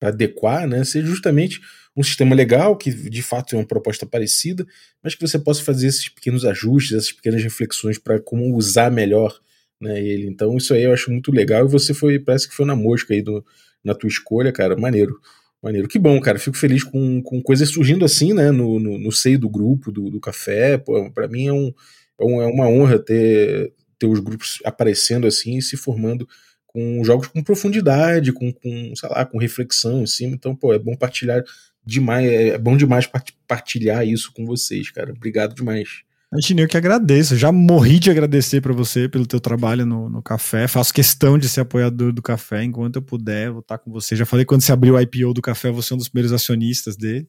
adequar 0.00 0.66
né, 0.66 0.84
seja 0.84 1.06
justamente 1.06 1.60
um 1.96 2.02
sistema 2.02 2.34
legal, 2.34 2.76
que 2.76 2.90
de 2.90 3.22
fato 3.22 3.54
é 3.54 3.58
uma 3.58 3.66
proposta 3.66 4.04
parecida, 4.04 4.66
mas 5.02 5.14
que 5.14 5.26
você 5.26 5.38
possa 5.38 5.62
fazer 5.62 5.86
esses 5.86 6.08
pequenos 6.08 6.44
ajustes, 6.44 6.96
essas 6.96 7.12
pequenas 7.12 7.42
reflexões 7.42 7.98
para 7.98 8.18
como 8.20 8.54
usar 8.56 8.90
melhor 8.90 9.38
né, 9.80 10.02
ele. 10.02 10.26
Então, 10.26 10.56
isso 10.56 10.74
aí 10.74 10.82
eu 10.82 10.92
acho 10.92 11.10
muito 11.10 11.30
legal 11.30 11.64
e 11.64 11.70
você 11.70 11.94
foi, 11.94 12.18
parece 12.18 12.48
que 12.48 12.54
foi 12.54 12.66
na 12.66 12.74
mosca 12.74 13.14
aí 13.14 13.22
do, 13.22 13.44
na 13.82 13.94
tua 13.94 14.08
escolha, 14.08 14.52
cara. 14.52 14.76
Maneiro. 14.76 15.20
Maneiro. 15.64 15.88
Que 15.88 15.98
bom, 15.98 16.20
cara. 16.20 16.38
Fico 16.38 16.58
feliz 16.58 16.84
com, 16.84 17.22
com 17.22 17.40
coisas 17.40 17.70
surgindo 17.70 18.04
assim, 18.04 18.34
né? 18.34 18.50
No, 18.50 18.78
no, 18.78 18.98
no 18.98 19.10
seio 19.10 19.38
do 19.38 19.48
grupo, 19.48 19.90
do, 19.90 20.10
do 20.10 20.20
café. 20.20 20.76
Pô, 20.76 21.10
pra 21.10 21.26
mim 21.26 21.46
é, 21.46 21.72
é, 22.20 22.24
um, 22.24 22.42
é 22.42 22.46
uma 22.46 22.68
honra 22.68 22.98
ter, 22.98 23.72
ter 23.98 24.06
os 24.06 24.20
grupos 24.20 24.58
aparecendo 24.62 25.26
assim 25.26 25.56
e 25.56 25.62
se 25.62 25.74
formando 25.78 26.28
com 26.66 27.02
jogos 27.02 27.28
com 27.28 27.42
profundidade, 27.42 28.30
com, 28.30 28.52
com, 28.52 28.94
sei 28.94 29.08
lá, 29.08 29.24
com 29.24 29.38
reflexão 29.38 30.02
em 30.02 30.06
cima. 30.06 30.34
Então, 30.34 30.54
pô, 30.54 30.74
é 30.74 30.78
bom 30.78 30.94
partilhar 30.94 31.42
demais, 31.82 32.30
é 32.30 32.58
bom 32.58 32.76
demais 32.76 33.08
partilhar 33.48 34.06
isso 34.06 34.34
com 34.34 34.44
vocês, 34.44 34.90
cara. 34.90 35.12
Obrigado 35.12 35.54
demais. 35.54 36.02
Antinho, 36.34 36.60
eu 36.60 36.68
que 36.68 36.76
agradeço. 36.76 37.36
já 37.36 37.52
morri 37.52 38.00
de 38.00 38.10
agradecer 38.10 38.60
para 38.60 38.72
você 38.72 39.08
pelo 39.08 39.26
teu 39.26 39.38
trabalho 39.38 39.86
no, 39.86 40.10
no 40.10 40.20
café. 40.20 40.66
Faço 40.66 40.92
questão 40.92 41.38
de 41.38 41.48
ser 41.48 41.60
apoiador 41.60 42.12
do 42.12 42.20
café 42.20 42.64
enquanto 42.64 42.96
eu 42.96 43.02
puder. 43.02 43.52
Vou 43.52 43.60
estar 43.60 43.78
com 43.78 43.92
você. 43.92 44.16
Já 44.16 44.26
falei 44.26 44.44
quando 44.44 44.62
você 44.62 44.72
abriu 44.72 44.94
o 44.94 45.00
IPO 45.00 45.32
do 45.32 45.40
café, 45.40 45.70
você 45.70 45.92
é 45.92 45.94
um 45.94 45.98
dos 45.98 46.08
primeiros 46.08 46.32
acionistas 46.32 46.96
dele. 46.96 47.28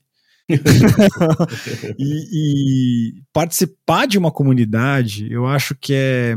e, 2.00 2.30
e, 2.32 3.14
participar 3.32 4.08
de 4.08 4.18
uma 4.18 4.32
comunidade, 4.32 5.32
eu 5.32 5.46
acho 5.46 5.76
que 5.76 5.94
é 5.94 6.36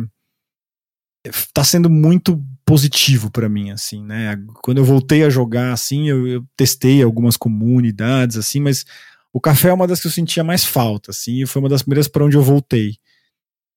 tá 1.52 1.62
sendo 1.62 1.90
muito 1.90 2.42
positivo 2.64 3.30
para 3.30 3.48
mim 3.48 3.70
assim, 3.70 4.02
né? 4.02 4.38
Quando 4.62 4.78
eu 4.78 4.84
voltei 4.84 5.24
a 5.24 5.30
jogar 5.30 5.72
assim, 5.72 6.08
eu, 6.08 6.26
eu 6.26 6.44
testei 6.56 7.02
algumas 7.02 7.36
comunidades 7.36 8.36
assim, 8.36 8.60
mas 8.60 8.84
o 9.32 9.40
café 9.40 9.68
é 9.68 9.72
uma 9.72 9.86
das 9.86 10.00
que 10.00 10.06
eu 10.06 10.10
sentia 10.10 10.42
mais 10.42 10.64
falta, 10.64 11.10
assim, 11.10 11.42
e 11.42 11.46
foi 11.46 11.60
uma 11.60 11.68
das 11.68 11.82
primeiras 11.82 12.08
para 12.08 12.24
onde 12.24 12.36
eu 12.36 12.42
voltei. 12.42 12.96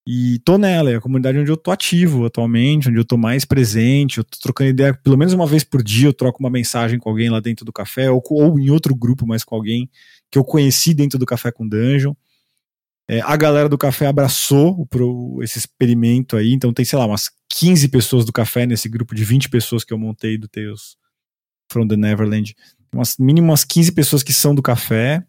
E 0.08 0.39
tô 0.39 0.58
nela, 0.58 0.91
é 0.91 0.95
a 0.95 1.02
comunidade 1.02 1.38
onde 1.38 1.52
eu 1.52 1.58
tô 1.58 1.70
ativo 1.70 2.26
atualmente, 2.26 2.89
onde 2.89 2.97
eu 2.97 3.06
tô 3.06 3.18
mais 3.18 3.45
presente, 3.45 4.18
eu 4.18 4.24
tô 4.24 4.38
trocando 4.41 4.72
ideia, 4.72 4.93
pelo 4.93 5.18
menos 5.18 5.34
uma 5.34 5.45
vez 5.45 5.64
por 5.64 5.84
dia 5.84 6.08
eu 6.08 6.14
troco 6.14 6.39
uma 6.39 6.49
mensagem 6.49 6.97
com 6.97 7.08
alguém 7.10 7.30
lá 7.30 7.39
dentro 7.39 7.64
do 7.64 7.72
café, 7.72 8.10
ou, 8.10 8.22
ou 8.32 8.60
em 8.60 8.72
outro 8.72 8.95
grupo, 8.95 9.28
mas 9.28 9.43
com 9.43 9.56
alguém 9.56 9.89
que 10.32 10.39
eu 10.39 10.43
conheci 10.43 10.93
dentro 10.93 11.20
do 11.20 11.26
Café 11.26 11.52
com 11.52 11.68
Dungeon. 11.68 12.14
É, 13.08 13.20
a 13.22 13.36
galera 13.36 13.68
do 13.68 13.78
café 13.78 14.08
abraçou 14.08 14.86
pro, 14.88 15.39
esse 15.43 15.58
experimento 15.60 16.38
aí, 16.38 16.54
então 16.54 16.74
tem, 16.74 16.86
sei 16.86 16.97
lá, 16.97 17.06
umas 17.06 17.30
15 17.49 17.89
pessoas 17.89 18.26
do 18.26 18.32
café 18.32 18.66
nesse 18.66 18.88
grupo 18.88 19.14
de 19.14 19.26
20 19.26 19.49
pessoas 19.49 19.84
que 19.84 19.93
eu 19.93 19.97
montei 19.97 20.38
do 20.38 20.47
Tales 20.47 20.95
from 21.70 21.88
the 21.88 21.97
Neverland. 21.97 22.56
Umas, 22.93 23.18
mínimo 23.18 23.49
umas 23.49 23.66
15 23.66 23.91
pessoas 23.91 24.24
que 24.24 24.32
são 24.32 24.56
do 24.56 24.62
café, 24.62 25.26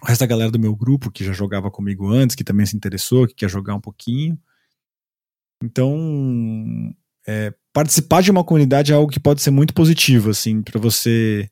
o 0.00 0.06
resto 0.06 0.20
da 0.20 0.26
galera 0.26 0.50
do 0.50 0.58
meu 0.58 0.74
grupo, 0.74 1.10
que 1.10 1.24
já 1.24 1.32
jogava 1.32 1.70
comigo 1.70 2.08
antes, 2.08 2.36
que 2.36 2.44
também 2.44 2.64
se 2.66 2.76
interessou, 2.76 3.26
que 3.26 3.34
quer 3.34 3.50
jogar 3.50 3.74
um 3.74 3.80
pouquinho. 3.80 4.38
Então, 5.62 6.94
é, 7.26 7.52
participar 7.72 8.22
de 8.22 8.30
uma 8.30 8.44
comunidade 8.44 8.92
é 8.92 8.94
algo 8.94 9.12
que 9.12 9.20
pode 9.20 9.42
ser 9.42 9.50
muito 9.50 9.74
positivo, 9.74 10.30
assim, 10.30 10.62
para 10.62 10.80
você 10.80 11.48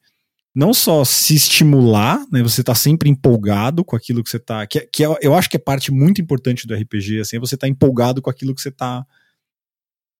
não 0.54 0.74
só 0.74 1.04
se 1.04 1.34
estimular, 1.34 2.24
né, 2.32 2.42
você 2.42 2.62
tá 2.62 2.74
sempre 2.74 3.08
empolgado 3.08 3.84
com 3.84 3.94
aquilo 3.94 4.22
que 4.22 4.30
você 4.30 4.38
tá, 4.38 4.66
que, 4.66 4.80
que 4.80 5.04
é, 5.04 5.08
eu 5.20 5.34
acho 5.34 5.48
que 5.48 5.56
é 5.56 5.60
parte 5.60 5.92
muito 5.92 6.20
importante 6.20 6.66
do 6.66 6.74
RPG, 6.74 7.20
assim, 7.20 7.36
é 7.36 7.40
você 7.40 7.56
tá 7.56 7.68
empolgado 7.68 8.20
com 8.20 8.30
aquilo 8.30 8.54
que 8.54 8.60
você 8.60 8.70
tá 8.70 9.06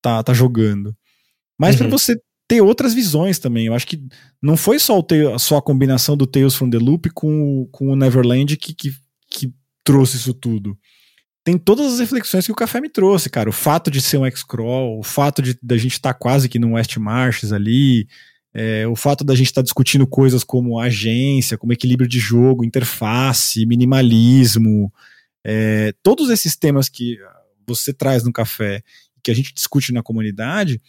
tá, 0.01 0.23
tá 0.23 0.33
jogando. 0.33 0.97
Mas 1.59 1.75
uhum. 1.75 1.81
para 1.81 1.89
você 1.89 2.21
ter 2.51 2.61
outras 2.61 2.93
visões 2.93 3.39
também. 3.39 3.67
Eu 3.67 3.75
acho 3.75 3.87
que 3.87 4.03
não 4.43 4.57
foi 4.57 4.81
só, 4.81 4.99
o 4.99 5.39
só 5.39 5.59
a 5.59 5.63
combinação 5.63 6.17
do 6.17 6.27
Tales 6.27 6.57
from 6.57 6.69
the 6.69 6.79
Loop 6.79 7.09
com 7.11 7.61
o, 7.63 7.69
com 7.69 7.93
o 7.93 7.95
Neverland 7.95 8.57
que, 8.57 8.75
que, 8.75 8.93
que 9.31 9.55
trouxe 9.85 10.17
isso 10.17 10.35
tudo. 10.35 10.77
tem 11.45 11.57
todas 11.57 11.93
as 11.95 12.01
reflexões 12.01 12.45
que 12.45 12.51
o 12.51 12.57
café 12.57 12.81
me 12.81 12.89
trouxe, 12.89 13.31
cara. 13.31 13.49
O 13.49 13.53
fato 13.53 13.89
de 13.89 14.01
ser 14.01 14.19
um 14.19 14.27
X-Crawl, 14.27 14.99
o 14.99 15.03
fato 15.05 15.41
de 15.41 15.57
da 15.63 15.77
gente 15.77 15.93
estar 15.93 16.13
tá 16.13 16.19
quase 16.19 16.49
que 16.49 16.59
no 16.59 16.73
West 16.73 16.97
Marches 16.97 17.53
ali, 17.53 18.09
é, 18.53 18.85
o 18.89 18.97
fato 18.97 19.23
da 19.23 19.37
gente 19.37 19.47
estar 19.47 19.61
tá 19.61 19.65
discutindo 19.65 20.05
coisas 20.05 20.43
como 20.43 20.81
agência, 20.81 21.57
como 21.57 21.73
equilíbrio 21.73 22.09
de 22.09 22.19
jogo, 22.19 22.65
interface, 22.65 23.65
minimalismo, 23.65 24.93
é, 25.47 25.95
todos 26.03 26.31
esses 26.31 26.57
temas 26.57 26.89
que 26.89 27.17
você 27.65 27.93
traz 27.93 28.25
no 28.25 28.33
café, 28.33 28.83
que 29.23 29.31
a 29.31 29.35
gente 29.35 29.55
discute 29.55 29.93
na 29.93 30.03
comunidade, 30.03 30.81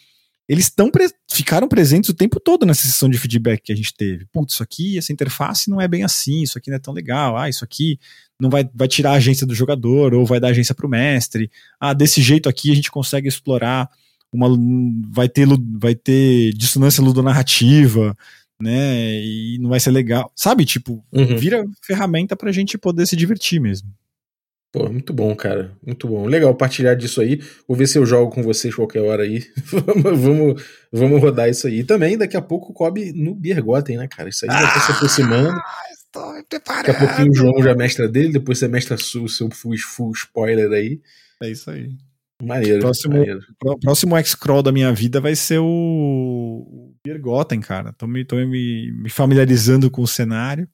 eles 0.47 0.65
estão 0.65 0.91
pre 0.91 1.07
ficaram 1.31 1.67
presentes 1.67 2.09
o 2.09 2.13
tempo 2.13 2.39
todo 2.39 2.65
nessa 2.65 2.83
sessão 2.83 3.09
de 3.09 3.17
feedback 3.17 3.61
que 3.63 3.71
a 3.71 3.75
gente 3.75 3.93
teve. 3.95 4.25
Putz, 4.31 4.53
isso 4.53 4.63
aqui, 4.63 4.97
essa 4.97 5.13
interface 5.13 5.69
não 5.69 5.79
é 5.79 5.87
bem 5.87 6.03
assim, 6.03 6.41
isso 6.41 6.57
aqui 6.57 6.69
não 6.69 6.77
é 6.77 6.79
tão 6.79 6.93
legal, 6.93 7.37
ah, 7.37 7.47
isso 7.47 7.63
aqui 7.63 7.97
não 8.39 8.49
vai, 8.49 8.69
vai 8.73 8.87
tirar 8.87 9.11
a 9.11 9.15
agência 9.15 9.47
do 9.47 9.55
jogador 9.55 10.13
ou 10.13 10.25
vai 10.25 10.39
dar 10.39 10.49
agência 10.49 10.75
para 10.75 10.85
o 10.85 10.89
mestre. 10.89 11.49
Ah, 11.79 11.93
desse 11.93 12.21
jeito 12.21 12.49
aqui 12.49 12.71
a 12.71 12.75
gente 12.75 12.91
consegue 12.91 13.27
explorar 13.27 13.89
uma 14.33 14.47
vai 15.09 15.27
ter 15.27 15.47
vai 15.77 15.93
ter 15.93 16.53
dissonância 16.53 17.03
ludonarrativa, 17.03 18.15
né? 18.61 19.21
E 19.21 19.57
não 19.59 19.69
vai 19.69 19.79
ser 19.79 19.91
legal. 19.91 20.31
Sabe, 20.35 20.65
tipo, 20.65 21.03
uhum. 21.11 21.37
vira 21.37 21.65
ferramenta 21.81 22.35
pra 22.35 22.51
gente 22.51 22.77
poder 22.77 23.05
se 23.05 23.15
divertir 23.15 23.59
mesmo. 23.59 23.89
Pô, 24.71 24.89
muito 24.89 25.11
bom, 25.11 25.35
cara. 25.35 25.77
Muito 25.85 26.07
bom. 26.07 26.25
Legal 26.25 26.55
partilhar 26.55 26.95
disso 26.95 27.19
aí. 27.19 27.41
Vou 27.67 27.75
ver 27.75 27.87
se 27.87 27.97
eu 27.97 28.05
jogo 28.05 28.31
com 28.31 28.41
vocês 28.41 28.73
qualquer 28.73 29.01
hora 29.01 29.23
aí. 29.23 29.43
vamos, 30.15 30.63
vamos 30.91 31.21
rodar 31.21 31.49
isso 31.49 31.67
aí. 31.67 31.79
E 31.79 31.83
também, 31.83 32.17
daqui 32.17 32.37
a 32.37 32.41
pouco, 32.41 32.71
cobre 32.73 33.11
no 33.11 33.35
Biergoten, 33.35 33.97
né, 33.97 34.07
cara? 34.07 34.29
Isso 34.29 34.45
aí 34.45 34.51
já 34.51 34.73
tá 34.73 34.79
se 34.79 34.91
aproximando. 34.93 35.49
Ah, 35.49 35.83
estou 35.91 36.33
me 36.33 36.43
preparando. 36.43 36.85
Daqui 36.85 37.03
a 37.03 37.07
pouquinho 37.07 37.31
o 37.31 37.35
João 37.35 37.63
já 37.63 37.75
mestra 37.75 38.07
dele, 38.07 38.31
depois 38.31 38.59
você 38.59 38.69
mestra 38.69 38.95
o 38.95 39.27
seu 39.27 39.49
full, 39.51 39.77
full 39.77 40.11
spoiler 40.13 40.71
aí. 40.71 41.01
É 41.43 41.49
isso 41.49 41.69
aí. 41.69 41.89
Maneiro. 42.41 42.79
Próximo, 42.79 43.17
maneiro. 43.17 43.41
próximo 43.81 44.17
X-Crawl 44.17 44.63
da 44.63 44.71
minha 44.71 44.91
vida 44.93 45.19
vai 45.19 45.35
ser 45.35 45.59
o 45.59 46.93
Biergoten, 47.05 47.59
cara. 47.59 47.91
Tô, 47.93 48.07
me, 48.07 48.23
tô 48.23 48.37
me, 48.37 48.91
me 48.93 49.09
familiarizando 49.09 49.91
com 49.91 50.01
o 50.01 50.07
cenário. 50.07 50.67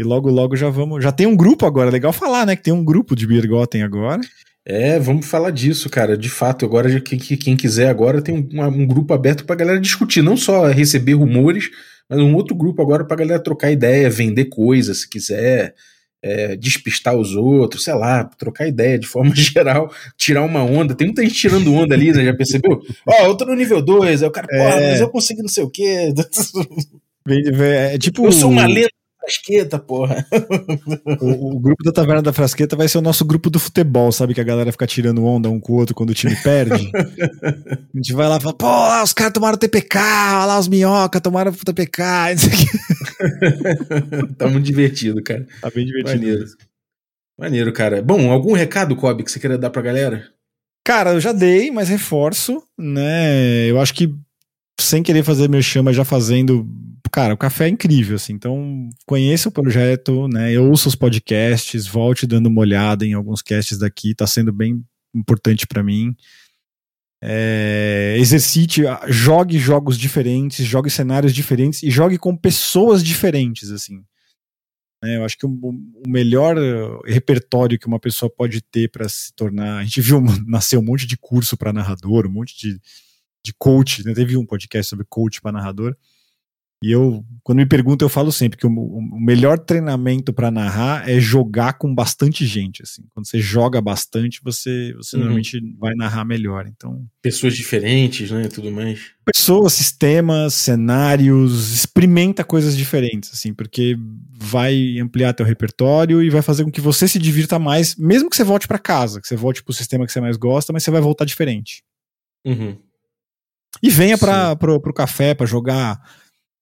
E 0.00 0.02
logo, 0.02 0.30
logo 0.30 0.56
já 0.56 0.70
vamos. 0.70 1.04
Já 1.04 1.12
tem 1.12 1.26
um 1.26 1.36
grupo 1.36 1.66
agora, 1.66 1.90
legal 1.90 2.10
falar, 2.10 2.46
né? 2.46 2.56
Que 2.56 2.62
tem 2.62 2.72
um 2.72 2.82
grupo 2.82 3.14
de 3.14 3.26
Biergoten 3.26 3.82
agora. 3.82 4.22
É, 4.66 4.98
vamos 4.98 5.26
falar 5.26 5.50
disso, 5.50 5.90
cara. 5.90 6.16
De 6.16 6.30
fato, 6.30 6.64
agora 6.64 6.98
quem, 7.02 7.18
quem 7.18 7.54
quiser 7.54 7.90
agora 7.90 8.22
tem 8.22 8.34
um, 8.34 8.62
um 8.64 8.86
grupo 8.86 9.12
aberto 9.12 9.44
pra 9.44 9.54
galera 9.54 9.78
discutir, 9.78 10.22
não 10.22 10.38
só 10.38 10.68
receber 10.68 11.12
rumores, 11.12 11.68
mas 12.08 12.18
um 12.18 12.34
outro 12.34 12.54
grupo 12.56 12.80
agora 12.80 13.04
pra 13.04 13.14
galera 13.14 13.42
trocar 13.42 13.70
ideia, 13.70 14.08
vender 14.08 14.46
coisas, 14.46 15.02
se 15.02 15.10
quiser, 15.10 15.74
é, 16.22 16.56
despistar 16.56 17.14
os 17.14 17.36
outros, 17.36 17.84
sei 17.84 17.92
lá, 17.92 18.24
trocar 18.24 18.66
ideia 18.66 18.98
de 18.98 19.06
forma 19.06 19.34
geral, 19.36 19.92
tirar 20.16 20.46
uma 20.46 20.64
onda. 20.64 20.94
Tem 20.94 21.08
muita 21.08 21.22
gente 21.22 21.34
tirando 21.34 21.74
onda 21.74 21.94
ali, 21.94 22.10
né? 22.10 22.24
Já 22.24 22.32
percebeu? 22.32 22.80
Ó, 23.06 23.26
eu 23.26 23.36
tô 23.36 23.44
no 23.44 23.54
nível 23.54 23.82
2, 23.82 24.22
aí 24.22 24.28
o 24.28 24.32
cara, 24.32 24.46
é... 24.50 24.56
porra, 24.56 24.80
mas 24.80 25.00
eu 25.02 25.10
consegui 25.10 25.42
não 25.42 25.48
sei 25.50 25.62
o 25.62 25.70
quê. 25.70 26.08
É 27.28 27.98
tipo. 27.98 28.24
Eu 28.24 28.32
sou 28.32 28.50
uma 28.50 28.66
lenda 28.66 28.88
Frasqueta, 29.20 29.78
porra. 29.78 30.26
O, 31.20 31.56
o, 31.56 31.60
grupo 31.60 31.84
da 31.84 31.92
Taverna 31.92 32.22
da 32.22 32.32
Frasqueta 32.32 32.74
vai 32.74 32.88
ser 32.88 32.98
o 32.98 33.02
nosso 33.02 33.24
grupo 33.24 33.50
do 33.50 33.60
futebol, 33.60 34.10
sabe? 34.10 34.32
Que 34.32 34.40
a 34.40 34.44
galera 34.44 34.72
fica 34.72 34.86
tirando 34.86 35.24
onda 35.24 35.50
um 35.50 35.60
com 35.60 35.74
o 35.74 35.76
outro 35.76 35.94
quando 35.94 36.10
o 36.10 36.14
time 36.14 36.34
perde. 36.36 36.90
a 36.94 37.96
gente 37.96 38.14
vai 38.14 38.28
lá 38.28 38.38
e 38.38 38.40
fala, 38.40 38.54
pô, 38.54 38.66
lá 38.66 39.02
os 39.02 39.12
caras 39.12 39.34
tomaram 39.34 39.58
TPK, 39.58 39.98
lá 39.98 40.58
os 40.58 40.68
minhoca 40.68 41.20
tomaram 41.20 41.52
TPK. 41.52 42.02
tá 44.38 44.48
muito 44.48 44.64
divertido, 44.64 45.22
cara. 45.22 45.46
Tá 45.60 45.70
bem 45.70 45.84
divertido. 45.84 46.18
Maneiro. 46.18 46.44
Maneiro, 47.38 47.72
cara. 47.72 48.02
Bom, 48.02 48.30
algum 48.30 48.54
recado, 48.54 48.96
Kobe, 48.96 49.22
que 49.22 49.30
você 49.30 49.38
queria 49.38 49.58
dar 49.58 49.70
pra 49.70 49.82
galera? 49.82 50.30
Cara, 50.84 51.12
eu 51.12 51.20
já 51.20 51.32
dei, 51.32 51.70
mas 51.70 51.88
reforço, 51.88 52.62
né? 52.78 53.66
Eu 53.66 53.80
acho 53.80 53.94
que 53.94 54.14
sem 54.82 55.02
querer 55.02 55.22
fazer 55.22 55.48
meu 55.48 55.62
chama, 55.62 55.92
já 55.92 56.04
fazendo 56.04 56.66
cara, 57.10 57.34
o 57.34 57.36
café 57.36 57.66
é 57.66 57.68
incrível, 57.68 58.16
assim. 58.16 58.32
Então, 58.32 58.88
conheça 59.06 59.48
o 59.48 59.52
projeto, 59.52 60.28
né? 60.28 60.58
Ouça 60.58 60.88
os 60.88 60.94
podcasts, 60.94 61.86
volte 61.86 62.26
dando 62.26 62.46
uma 62.46 62.60
olhada 62.60 63.04
em 63.04 63.14
alguns 63.14 63.42
casts 63.42 63.78
daqui, 63.78 64.14
tá 64.14 64.26
sendo 64.26 64.52
bem 64.52 64.84
importante 65.14 65.66
para 65.66 65.82
mim. 65.82 66.14
É, 67.22 68.16
exercite, 68.18 68.82
jogue 69.08 69.58
jogos 69.58 69.98
diferentes, 69.98 70.64
jogue 70.64 70.88
cenários 70.88 71.34
diferentes 71.34 71.82
e 71.82 71.90
jogue 71.90 72.16
com 72.16 72.34
pessoas 72.36 73.04
diferentes, 73.04 73.70
assim. 73.70 74.02
É, 75.02 75.16
eu 75.16 75.24
acho 75.24 75.36
que 75.36 75.46
o, 75.46 75.50
o, 75.50 76.08
melhor 76.08 76.56
repertório 77.06 77.78
que 77.78 77.86
uma 77.86 77.98
pessoa 77.98 78.30
pode 78.30 78.60
ter 78.60 78.90
para 78.90 79.08
se 79.08 79.32
tornar. 79.34 79.78
A 79.78 79.84
gente 79.84 80.00
viu 80.00 80.20
nascer 80.46 80.78
um 80.78 80.82
monte 80.82 81.06
de 81.06 81.16
curso 81.16 81.56
para 81.56 81.72
narrador, 81.72 82.26
um 82.26 82.30
monte 82.30 82.56
de, 82.56 82.80
de 83.44 83.52
coach. 83.58 84.04
Né? 84.04 84.14
Teve 84.14 84.36
um 84.36 84.46
podcast 84.46 84.88
sobre 84.88 85.06
coach 85.08 85.40
para 85.40 85.52
narrador. 85.52 85.96
E 86.82 86.90
eu, 86.92 87.22
quando 87.42 87.58
me 87.58 87.66
perguntam, 87.66 88.06
eu 88.06 88.10
falo 88.10 88.32
sempre 88.32 88.56
que 88.56 88.66
o, 88.66 88.70
o 88.70 89.20
melhor 89.20 89.58
treinamento 89.58 90.32
para 90.32 90.50
narrar 90.50 91.06
é 91.06 91.20
jogar 91.20 91.74
com 91.74 91.94
bastante 91.94 92.46
gente. 92.46 92.82
Assim, 92.82 93.02
quando 93.10 93.26
você 93.26 93.38
joga 93.38 93.82
bastante, 93.82 94.40
você, 94.42 94.94
você 94.96 95.14
uhum. 95.16 95.20
normalmente 95.20 95.60
vai 95.78 95.94
narrar 95.94 96.24
melhor. 96.24 96.66
Então, 96.66 97.06
pessoas 97.20 97.54
diferentes, 97.54 98.30
né, 98.30 98.48
tudo 98.48 98.70
mais. 98.70 99.12
Pessoas, 99.26 99.74
sistemas, 99.74 100.54
cenários, 100.54 101.70
experimenta 101.74 102.42
coisas 102.42 102.74
diferentes, 102.74 103.30
assim, 103.30 103.52
porque 103.52 103.98
vai 104.32 104.98
ampliar 104.98 105.34
teu 105.34 105.44
repertório 105.44 106.22
e 106.22 106.30
vai 106.30 106.40
fazer 106.40 106.64
com 106.64 106.70
que 106.70 106.80
você 106.80 107.06
se 107.06 107.18
divirta 107.18 107.58
mais, 107.58 107.94
mesmo 107.94 108.30
que 108.30 108.36
você 108.36 108.42
volte 108.42 108.66
para 108.66 108.78
casa, 108.78 109.20
que 109.20 109.28
você 109.28 109.36
volte 109.36 109.62
pro 109.62 109.74
sistema 109.74 110.06
que 110.06 110.12
você 110.12 110.20
mais 110.20 110.38
gosta, 110.38 110.72
mas 110.72 110.82
você 110.82 110.90
vai 110.90 111.02
voltar 111.02 111.26
diferente. 111.26 111.82
Uhum. 112.42 112.78
E 113.82 113.88
venha 113.88 114.18
para 114.18 114.54
pro, 114.56 114.80
pro 114.80 114.92
café 114.92 115.34
para 115.34 115.46
jogar 115.46 116.00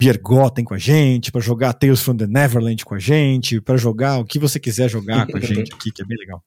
Biergoten 0.00 0.64
com 0.64 0.74
a 0.74 0.78
gente, 0.78 1.32
para 1.32 1.40
jogar 1.40 1.72
Tales 1.72 2.00
from 2.00 2.16
the 2.16 2.26
Neverland 2.26 2.84
com 2.84 2.94
a 2.94 2.98
gente, 2.98 3.60
para 3.60 3.76
jogar 3.76 4.18
o 4.18 4.24
que 4.24 4.38
você 4.38 4.60
quiser 4.60 4.88
jogar 4.88 5.26
com 5.26 5.36
a 5.36 5.40
gente 5.40 5.74
aqui, 5.74 5.90
que 5.90 6.02
é 6.02 6.04
bem 6.04 6.16
legal. 6.18 6.44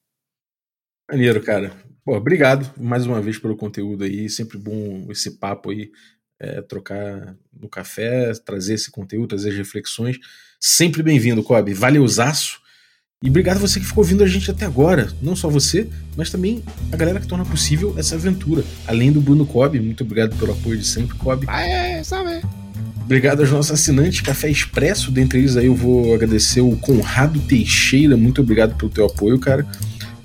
Maneiro, 1.10 1.42
cara. 1.42 1.76
Pô, 2.02 2.16
obrigado 2.16 2.72
mais 2.80 3.06
uma 3.06 3.20
vez 3.20 3.38
pelo 3.38 3.54
conteúdo 3.56 4.04
aí. 4.04 4.30
Sempre 4.30 4.56
bom 4.56 5.06
esse 5.10 5.38
papo 5.38 5.70
aí, 5.70 5.90
é, 6.40 6.62
trocar 6.62 7.36
no 7.52 7.68
café, 7.68 8.32
trazer 8.44 8.74
esse 8.74 8.90
conteúdo, 8.90 9.28
trazer 9.28 9.50
as 9.50 9.56
reflexões. 9.56 10.18
Sempre 10.58 11.02
bem-vindo, 11.02 11.42
Kobe. 11.42 11.74
Valeuzaço. 11.74 12.61
E 13.22 13.28
obrigado 13.28 13.58
a 13.58 13.60
você 13.60 13.78
que 13.78 13.86
ficou 13.86 14.02
ouvindo 14.02 14.24
a 14.24 14.26
gente 14.26 14.50
até 14.50 14.66
agora. 14.66 15.08
Não 15.22 15.36
só 15.36 15.48
você, 15.48 15.88
mas 16.16 16.28
também 16.28 16.62
a 16.90 16.96
galera 16.96 17.20
que 17.20 17.26
torna 17.26 17.44
possível 17.44 17.94
essa 17.96 18.16
aventura. 18.16 18.64
Além 18.86 19.12
do 19.12 19.20
Bruno 19.20 19.46
Kobe. 19.46 19.78
Muito 19.78 20.02
obrigado 20.02 20.36
pelo 20.36 20.52
apoio 20.52 20.76
de 20.76 20.84
sempre, 20.84 21.16
Kobe. 21.16 21.46
Ah, 21.48 21.62
é, 21.62 22.02
sabe? 22.02 22.42
Obrigado 23.04 23.40
aos 23.40 23.50
nossos 23.50 23.70
assinantes 23.70 24.22
Café 24.22 24.50
Expresso. 24.50 25.12
Dentre 25.12 25.38
eles 25.38 25.56
aí 25.56 25.66
eu 25.66 25.74
vou 25.74 26.14
agradecer 26.14 26.60
o 26.60 26.74
Conrado 26.76 27.38
Teixeira. 27.40 28.16
Muito 28.16 28.40
obrigado 28.40 28.74
pelo 28.76 28.90
teu 28.90 29.06
apoio, 29.06 29.38
cara. 29.38 29.66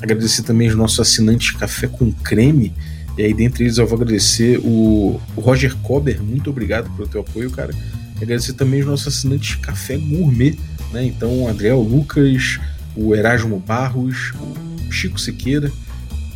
Agradecer 0.01 0.43
também 0.43 0.67
os 0.67 0.75
nossos 0.75 0.99
assinantes 0.99 1.51
Café 1.51 1.87
com 1.87 2.11
Creme. 2.11 2.73
E 3.17 3.23
aí, 3.23 3.33
dentre 3.33 3.63
eles, 3.63 3.79
eu 3.79 3.87
vou 3.87 3.95
agradecer 3.95 4.59
o, 4.59 5.19
Roger 5.35 5.75
Cober. 5.77 6.21
Muito 6.21 6.51
obrigado 6.51 6.89
pelo 6.95 7.07
teu 7.07 7.21
apoio, 7.21 7.49
cara. 7.49 7.73
agradecer 8.21 8.53
também 8.53 8.81
os 8.81 8.85
nossos 8.85 9.07
assinantes 9.07 9.55
Café 9.55 9.97
Gourmet. 9.97 10.55
Né? 10.93 11.05
Então, 11.05 11.43
o 11.43 11.47
Adriel 11.47 11.81
Lucas, 11.81 12.59
o 12.97 13.15
Erasmo 13.15 13.59
Barros, 13.59 14.33
o 14.35 14.91
Chico 14.91 15.19
Sequeira, 15.19 15.71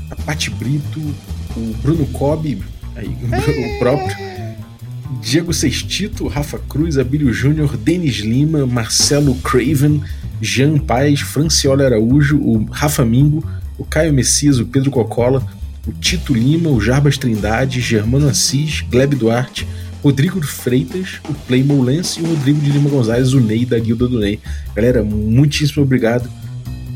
a 0.10 0.16
Pati 0.16 0.50
Brito, 0.50 1.00
o 1.56 1.74
Bruno 1.82 2.06
Cobb, 2.08 2.62
aí, 2.96 3.08
o 3.08 3.80
próprio. 3.80 4.16
Diego 5.22 5.54
Sextito, 5.54 6.28
Rafa 6.28 6.58
Cruz, 6.58 6.98
Abílio 6.98 7.34
Júnior, 7.34 7.76
Denis 7.78 8.18
Lima, 8.18 8.66
Marcelo 8.66 9.36
Craven, 9.36 10.02
Jean 10.42 10.78
Paz, 10.80 11.20
Franciola 11.20 11.86
Araújo, 11.86 12.38
o 12.38 12.66
Rafa 12.72 13.04
Mingo, 13.04 13.46
o 13.78 13.84
Caio 13.84 14.14
Messias, 14.14 14.58
o 14.58 14.66
Pedro 14.66 14.90
Cocola, 14.90 15.46
o 15.88 15.92
Tito 15.92 16.34
Lima, 16.34 16.70
o 16.70 16.80
Jarbas 16.80 17.18
Trindade, 17.18 17.82
Germano 17.82 18.28
Assis, 18.28 18.82
Gleb 18.82 19.16
Duarte, 19.16 19.68
Rodrigo 20.02 20.42
Freitas, 20.42 21.20
o 21.30 21.34
Playmo 21.34 21.82
Lance 21.84 22.20
e 22.20 22.24
o 22.24 22.28
Rodrigo 22.28 22.60
de 22.60 22.72
Lima 22.72 22.90
Gonzalez, 22.90 23.34
o 23.34 23.40
Ney 23.40 23.66
da 23.66 23.78
Guilda 23.78 24.08
do 24.08 24.20
Ney. 24.20 24.40
Galera, 24.76 25.04
muitíssimo 25.04 25.84
obrigado, 25.84 26.30